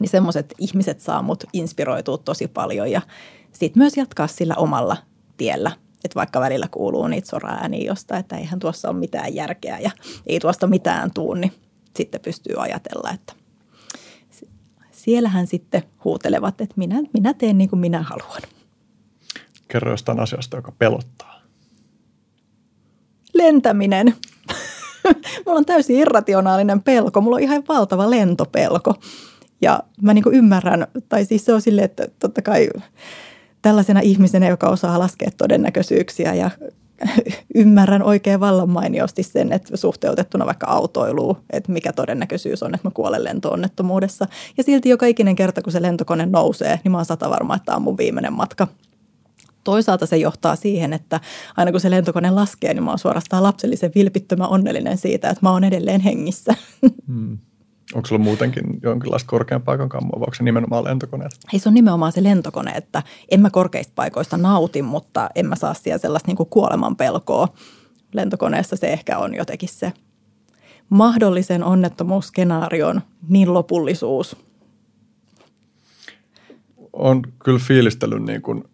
Niin 0.00 0.08
semmoiset 0.08 0.54
ihmiset 0.58 1.00
saa 1.00 1.22
mut 1.22 1.44
inspiroitua 1.52 2.18
tosi 2.18 2.48
paljon 2.48 2.90
ja 2.90 3.02
sitten 3.52 3.80
myös 3.80 3.96
jatkaa 3.96 4.26
sillä 4.26 4.54
omalla 4.54 4.96
tiellä. 5.36 5.70
Että 6.04 6.14
vaikka 6.14 6.40
välillä 6.40 6.68
kuuluu 6.70 7.06
niitä 7.06 7.28
sora-ääniä 7.28 7.86
jostain, 7.86 8.20
että 8.20 8.36
eihän 8.36 8.58
tuossa 8.58 8.88
ole 8.88 8.98
mitään 8.98 9.34
järkeä 9.34 9.78
ja 9.78 9.90
ei 10.26 10.40
tuosta 10.40 10.66
mitään 10.66 11.10
tuu, 11.14 11.34
niin 11.34 11.52
sitten 11.96 12.20
pystyy 12.20 12.54
ajatella, 12.58 13.10
että 13.10 13.32
siellähän 14.90 15.46
sitten 15.46 15.82
huutelevat, 16.04 16.60
että 16.60 16.74
minä, 16.76 16.96
minä 17.12 17.34
teen 17.34 17.58
niin 17.58 17.70
kuin 17.70 17.80
minä 17.80 18.02
haluan. 18.02 18.42
Kerro 19.68 19.90
jostain 19.90 20.20
asiasta, 20.20 20.56
joka 20.56 20.72
pelottaa. 20.78 21.40
Lentäminen. 23.34 24.14
Mulla 25.46 25.58
on 25.58 25.64
täysin 25.64 25.96
irrationaalinen 25.96 26.82
pelko. 26.82 27.20
Mulla 27.20 27.36
on 27.36 27.42
ihan 27.42 27.64
valtava 27.68 28.10
lentopelko. 28.10 28.94
Ja 29.60 29.80
mä 30.02 30.14
niin 30.14 30.22
kuin 30.22 30.36
ymmärrän, 30.36 30.86
tai 31.08 31.24
siis 31.24 31.44
se 31.44 31.54
on 31.54 31.60
silleen, 31.62 31.84
että 31.84 32.08
totta 32.18 32.42
kai 32.42 32.68
tällaisena 33.62 34.00
ihmisenä, 34.00 34.48
joka 34.48 34.68
osaa 34.68 34.98
laskea 34.98 35.30
todennäköisyyksiä 35.38 36.34
ja 36.34 36.50
ymmärrän 37.54 38.02
oikein 38.02 38.40
vallan 38.40 38.70
mainiosti 38.70 39.22
sen, 39.22 39.52
että 39.52 39.76
suhteutettuna 39.76 40.46
vaikka 40.46 40.66
autoiluun, 40.66 41.36
että 41.50 41.72
mikä 41.72 41.92
todennäköisyys 41.92 42.62
on, 42.62 42.74
että 42.74 42.88
mä 42.88 42.92
kuolen 42.94 43.24
lentoonnettomuudessa. 43.24 44.26
Ja 44.56 44.64
silti 44.64 44.88
joka 44.88 45.06
ikinen 45.06 45.36
kerta, 45.36 45.62
kun 45.62 45.72
se 45.72 45.82
lentokone 45.82 46.26
nousee, 46.26 46.80
niin 46.84 46.92
mä 46.92 46.98
oon 46.98 47.04
sata 47.04 47.30
varma, 47.30 47.56
että 47.56 47.66
tämä 47.66 47.76
on 47.76 47.82
mun 47.82 47.98
viimeinen 47.98 48.32
matka. 48.32 48.68
Toisaalta 49.64 50.06
se 50.06 50.16
johtaa 50.16 50.56
siihen, 50.56 50.92
että 50.92 51.20
aina 51.56 51.70
kun 51.70 51.80
se 51.80 51.90
lentokone 51.90 52.30
laskee, 52.30 52.74
niin 52.74 52.84
mä 52.84 52.90
oon 52.90 52.98
suorastaan 52.98 53.42
lapsellisen 53.42 53.92
vilpittömän 53.94 54.48
onnellinen 54.48 54.98
siitä, 54.98 55.30
että 55.30 55.40
mä 55.42 55.50
oon 55.50 55.64
edelleen 55.64 56.00
hengissä. 56.00 56.54
Hmm. 57.06 57.38
Onko 57.94 58.08
sulla 58.08 58.24
muutenkin 58.24 58.64
jonkinlaista 58.82 59.28
korkean 59.30 59.62
paikan 59.62 59.88
kammua, 59.88 60.12
vai 60.12 60.20
onko 60.20 60.34
se 60.34 60.44
nimenomaan 60.44 60.84
lentokoneet? 60.84 61.32
Ei 61.52 61.58
se 61.58 61.68
on 61.68 61.74
nimenomaan 61.74 62.12
se 62.12 62.22
lentokone, 62.22 62.70
että 62.70 63.02
en 63.30 63.40
mä 63.40 63.50
korkeista 63.50 63.92
paikoista 63.94 64.36
nauti, 64.36 64.82
mutta 64.82 65.30
en 65.34 65.46
mä 65.46 65.56
saa 65.56 65.74
siellä 65.74 65.98
sellaista 65.98 66.32
niin 66.32 66.46
kuoleman 66.50 66.96
pelkoa. 66.96 67.48
Lentokoneessa 68.12 68.76
se 68.76 68.92
ehkä 68.92 69.18
on 69.18 69.34
jotenkin 69.34 69.68
se 69.68 69.92
mahdollisen 70.88 71.64
onnettomuusskenaarion 71.64 73.02
niin 73.28 73.54
lopullisuus. 73.54 74.36
On 76.92 77.22
kyllä 77.44 77.58
fiilistellyt 77.58 78.22
niin 78.22 78.42
kuin 78.42 78.64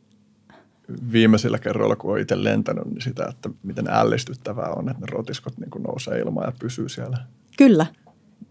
viimeisillä 1.12 1.58
kerroilla, 1.58 1.96
kun 1.96 2.10
olen 2.10 2.22
itse 2.22 2.44
lentänyt, 2.44 2.84
niin 2.84 3.02
sitä, 3.02 3.26
että 3.30 3.50
miten 3.62 3.86
ällistyttävää 3.90 4.70
on, 4.76 4.88
että 4.88 5.00
ne 5.00 5.06
rotiskot 5.10 5.58
niin 5.58 5.70
kuin 5.70 5.82
nousee 5.82 6.18
ilmaan 6.18 6.48
ja 6.48 6.52
pysyy 6.60 6.88
siellä. 6.88 7.18
Kyllä. 7.56 7.86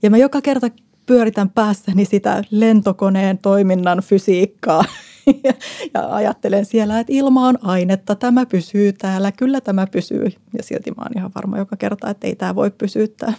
Ja 0.01 0.09
mä 0.09 0.17
joka 0.17 0.41
kerta 0.41 0.67
pyöritän 1.05 1.49
päässäni 1.49 2.05
sitä 2.05 2.43
lentokoneen 2.51 3.37
toiminnan 3.37 3.99
fysiikkaa 3.99 4.83
ja, 5.43 5.53
ja 5.93 6.15
ajattelen 6.15 6.65
siellä, 6.65 6.99
että 6.99 7.13
ilma 7.13 7.47
on 7.47 7.57
ainetta, 7.61 8.15
tämä 8.15 8.45
pysyy 8.45 8.93
täällä, 8.93 9.31
kyllä 9.31 9.61
tämä 9.61 9.87
pysyy. 9.87 10.25
Ja 10.57 10.63
silti 10.63 10.91
mä 10.91 11.03
oon 11.03 11.11
ihan 11.17 11.31
varma 11.35 11.57
joka 11.57 11.75
kerta, 11.75 12.09
että 12.09 12.27
ei 12.27 12.35
tämä 12.35 12.55
voi 12.55 12.71
pysyttää. 12.71 13.33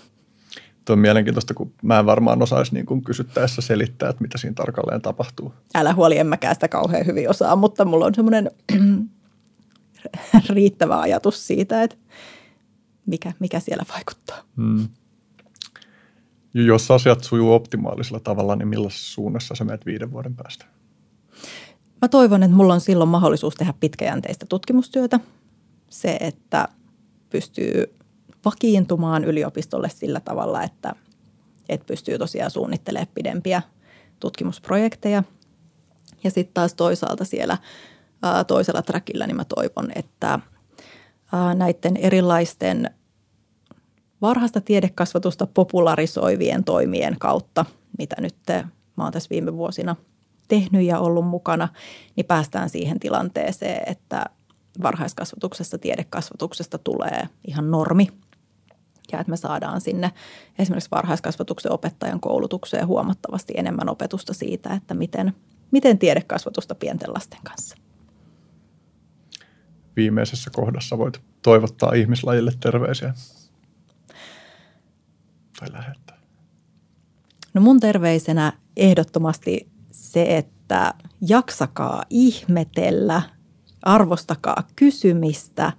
Tuo 0.85 0.93
on 0.95 0.99
mielenkiintoista, 0.99 1.55
kun 1.55 1.73
mä 1.83 1.99
en 1.99 2.07
varmaan 2.07 2.43
osaisi 2.43 2.75
niin 2.75 2.87
kuin 2.87 3.03
kysyttäessä 3.03 3.63
selittää, 3.63 4.09
että 4.09 4.23
mitä 4.23 4.39
siinä 4.39 4.55
tarkalleen 4.55 5.03
tapahtuu. 5.03 5.55
Älä 5.75 5.95
huoli, 5.95 6.19
en 6.19 6.27
mäkään 6.27 6.55
sitä 6.55 6.69
kauhean 6.69 7.07
hyvin 7.07 7.31
osaa, 7.31 7.57
mutta 7.57 7.85
mulla 7.85 8.07
on 8.07 8.15
semmoinen 8.15 8.51
riittävä 10.51 11.01
ajatus 11.01 11.47
siitä, 11.47 11.83
että 11.83 11.97
mikä, 13.07 13.33
mikä 13.39 13.61
siellä 13.61 13.85
vaikuttaa. 13.95 14.43
Hmm. 14.57 14.89
Jos 16.55 16.91
asiat 16.91 17.25
sujuu 17.25 17.53
optimaalisella 17.53 18.21
tavalla, 18.21 18.57
niin 18.57 18.69
millaisessa 18.69 19.15
suunnassa 19.15 19.55
sä 19.55 19.65
menet 19.65 19.87
viiden 19.87 20.13
vuoden 20.13 20.35
päästä? 20.37 20.65
Mä 22.03 22.09
toivon, 22.09 22.43
että 22.43 22.57
mulla 22.57 22.75
on 22.75 22.81
silloin 22.81 23.11
mahdollisuus 23.11 23.55
tehdä 23.55 23.75
pitkäjänteistä 23.81 24.47
tutkimustyötä. 24.47 25.21
Se, 25.91 26.17
että 26.21 26.69
pystyy 27.31 27.95
vakiintumaan 28.45 29.25
yliopistolle 29.25 29.89
sillä 29.89 30.21
tavalla, 30.21 30.63
että, 30.63 30.93
että 31.69 31.87
pystyy 31.87 32.19
tosiaan 32.19 32.51
suunnittelemaan 32.51 33.09
pidempiä 33.15 33.63
tutkimusprojekteja. 34.21 35.23
Ja 36.25 36.31
sitten 36.31 36.55
taas 36.55 36.75
toisaalta 36.75 37.25
siellä 37.25 37.59
toisella 38.47 38.83
trackillä 38.83 39.27
niin 39.27 39.37
mä 39.37 39.45
toivon, 39.45 39.91
että 39.95 40.39
näiden 41.55 41.97
erilaisten 41.97 42.91
varhaista 44.23 44.61
tiedekasvatusta 44.61 45.47
popularisoivien 45.47 46.65
toimien 46.65 47.17
kautta, 47.19 47.65
mitä 47.99 48.17
nyt 48.19 48.37
mä 48.97 49.05
oon 49.05 49.13
tässä 49.13 49.31
viime 49.31 49.57
vuosina 49.57 49.97
tehnyt 50.49 50.83
ja 50.83 50.99
ollut 50.99 51.27
mukana, 51.27 51.69
niin 52.17 52.27
päästään 52.27 52.71
siihen 52.71 53.01
tilanteeseen, 53.01 53.83
että 53.87 54.25
varhaiskasvatuksesta, 54.83 55.79
tiedekasvatuksesta 55.79 56.79
tulee 56.79 57.29
ihan 57.47 57.71
normi. 57.71 58.09
Ja 59.13 59.21
että 59.21 59.31
me 59.31 59.37
saadaan 59.37 59.81
sinne 59.81 60.11
esimerkiksi 60.59 60.91
varhaiskasvatuksen 60.91 61.73
opettajan 61.73 62.21
koulutukseen 62.21 62.87
huomattavasti 62.87 63.53
enemmän 63.57 63.89
opetusta 63.89 64.35
siitä, 64.35 64.75
että 64.75 64.95
miten, 64.95 65.33
miten 65.71 65.99
tiedekasvatusta 65.99 66.75
pienten 66.75 67.15
lasten 67.15 67.41
kanssa. 67.45 67.77
Viimeisessä 69.97 70.51
kohdassa 70.55 70.99
voit 70.99 71.21
toivottaa 71.43 71.93
ihmislajille 71.93 72.53
terveisiä 72.61 73.15
tai 75.61 75.73
lähettää? 75.73 76.19
No 77.55 77.61
mun 77.61 77.81
terveisenä 77.81 78.53
ehdottomasti 78.77 79.69
se, 79.91 80.37
että 80.37 80.95
jaksakaa 81.21 82.05
ihmetellä, 82.11 83.23
arvostakaa 83.83 84.63
kysymistä, 84.77 85.73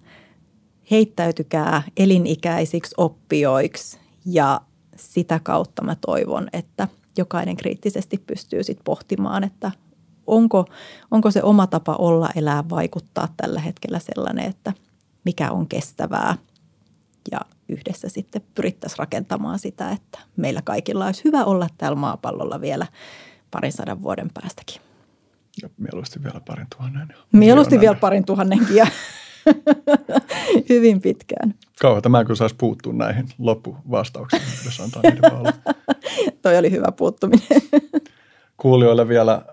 heittäytykää 0.92 1.84
elinikäisiksi 1.98 2.96
oppijoiksi 2.98 4.00
ja 4.26 4.62
sitä 4.96 5.40
kautta 5.44 5.84
mä 5.84 5.96
toivon, 5.96 6.48
että 6.54 6.88
jokainen 7.18 7.58
kriittisesti 7.58 8.18
pystyy 8.28 8.64
sitten 8.64 8.84
pohtimaan, 8.84 9.44
että 9.44 9.72
onko, 10.28 10.66
onko 11.12 11.32
se 11.32 11.44
oma 11.44 11.68
tapa 11.68 11.96
olla, 11.96 12.30
elää, 12.36 12.64
vaikuttaa 12.70 13.34
tällä 13.38 13.60
hetkellä 13.60 14.00
sellainen, 14.00 14.46
että 14.46 14.74
mikä 15.26 15.52
on 15.52 15.68
kestävää 15.68 16.38
ja 17.32 17.40
yhdessä 17.72 18.10
sitten 18.10 18.42
pyrittäisiin 18.56 19.00
rakentamaan 19.00 19.60
sitä, 19.60 19.92
että 19.92 20.20
meillä 20.36 20.62
kaikilla 20.64 21.06
olisi 21.06 21.24
hyvä 21.24 21.46
olla 21.46 21.68
täällä 21.78 21.96
maapallolla 21.96 22.62
vielä 22.62 22.88
parin 23.52 23.72
sadan 23.72 24.04
vuoden 24.04 24.28
päästäkin. 24.34 24.82
Ja 25.62 25.70
mieluusti 25.78 26.24
vielä 26.24 26.42
parin 26.48 26.68
tuhannen. 26.78 27.14
Mieluusti 27.32 27.80
vielä 27.80 27.96
parin 27.96 28.26
tuhannenkin 28.26 28.76
ja 28.76 28.88
hyvin 30.70 31.02
pitkään. 31.02 31.56
Kauheata 31.82 32.10
mä 32.10 32.20
en 32.20 32.26
kyllä 32.26 32.38
saisi 32.38 32.56
puuttua 32.56 32.94
näihin 32.94 33.30
loppuvastauksiin, 33.38 34.42
jos 34.66 34.80
antaa 34.80 35.02
niiden 35.02 35.32
Toi 36.42 36.58
oli 36.58 36.72
hyvä 36.72 36.92
puuttuminen. 36.92 37.48
Kuulijoille 38.58 39.08
vielä, 39.08 39.46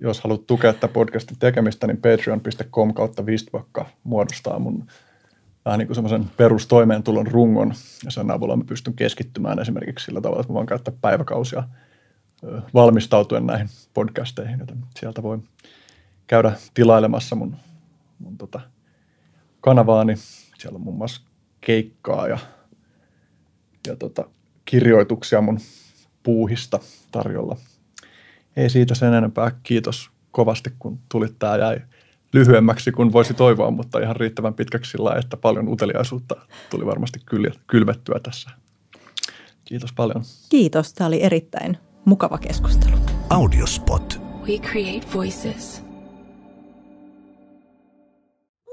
jos 0.00 0.20
haluat 0.20 0.46
tukea 0.46 0.72
tätä 0.72 0.88
podcastin 0.88 1.38
tekemistä, 1.38 1.86
niin 1.86 1.96
patreon.com 1.96 2.94
kautta 2.94 3.26
Vistbakka 3.26 3.86
muodostaa 4.04 4.58
mun 4.58 4.86
vähän 5.64 5.78
niin 5.78 5.86
kuin 5.86 5.94
semmoisen 5.94 6.30
perustoimeentulon 6.36 7.26
rungon, 7.26 7.74
ja 8.04 8.10
sen 8.10 8.30
avulla 8.30 8.56
mä 8.56 8.64
pystyn 8.64 8.94
keskittymään 8.94 9.58
esimerkiksi 9.58 10.04
sillä 10.04 10.20
tavalla, 10.20 10.40
että 10.40 10.52
mä 10.52 10.54
voin 10.54 10.66
käyttää 10.66 10.94
päiväkausia 11.00 11.62
valmistautuen 12.74 13.46
näihin 13.46 13.68
podcasteihin, 13.94 14.60
joten 14.60 14.78
sieltä 15.00 15.22
voi 15.22 15.38
käydä 16.26 16.52
tilailemassa 16.74 17.36
mun, 17.36 17.56
mun 18.18 18.38
tota 18.38 18.60
kanavaani. 19.60 20.16
Siellä 20.58 20.76
on 20.76 20.82
muun 20.82 20.96
muassa 20.96 21.22
keikkaa 21.60 22.28
ja, 22.28 22.38
ja 23.86 23.96
tota, 23.96 24.28
kirjoituksia 24.64 25.40
mun 25.40 25.58
puuhista 26.22 26.80
tarjolla. 27.10 27.56
Ei 28.56 28.70
siitä 28.70 28.94
sen 28.94 29.14
enempää. 29.14 29.50
Kiitos 29.62 30.10
kovasti, 30.30 30.72
kun 30.78 30.98
tulit. 31.08 31.38
Tämä 31.38 31.56
jäi 31.56 31.80
lyhyemmäksi 32.32 32.92
kuin 32.92 33.12
voisi 33.12 33.34
toivoa, 33.34 33.70
mutta 33.70 33.98
ihan 33.98 34.16
riittävän 34.16 34.54
pitkäksi 34.54 34.90
sillä, 34.90 35.14
että 35.18 35.36
paljon 35.36 35.68
uteliaisuutta 35.68 36.36
tuli 36.70 36.86
varmasti 36.86 37.20
kylvettyä 37.66 38.20
tässä. 38.22 38.50
Kiitos 39.64 39.92
paljon. 39.92 40.22
Kiitos. 40.48 40.94
Tämä 40.94 41.08
oli 41.08 41.22
erittäin 41.22 41.78
mukava 42.04 42.38
keskustelu. 42.38 42.96
Audiospot. 43.30 44.20
We 44.46 44.58
create 44.58 45.06
voices. 45.14 45.84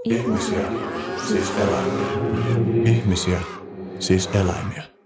Ihmisiä, 0.03 0.71
siis 1.27 1.53
eläimiä. 1.57 2.07
Ihmisiä, 2.85 3.39
siis 3.99 4.29
eläimiä. 4.33 4.98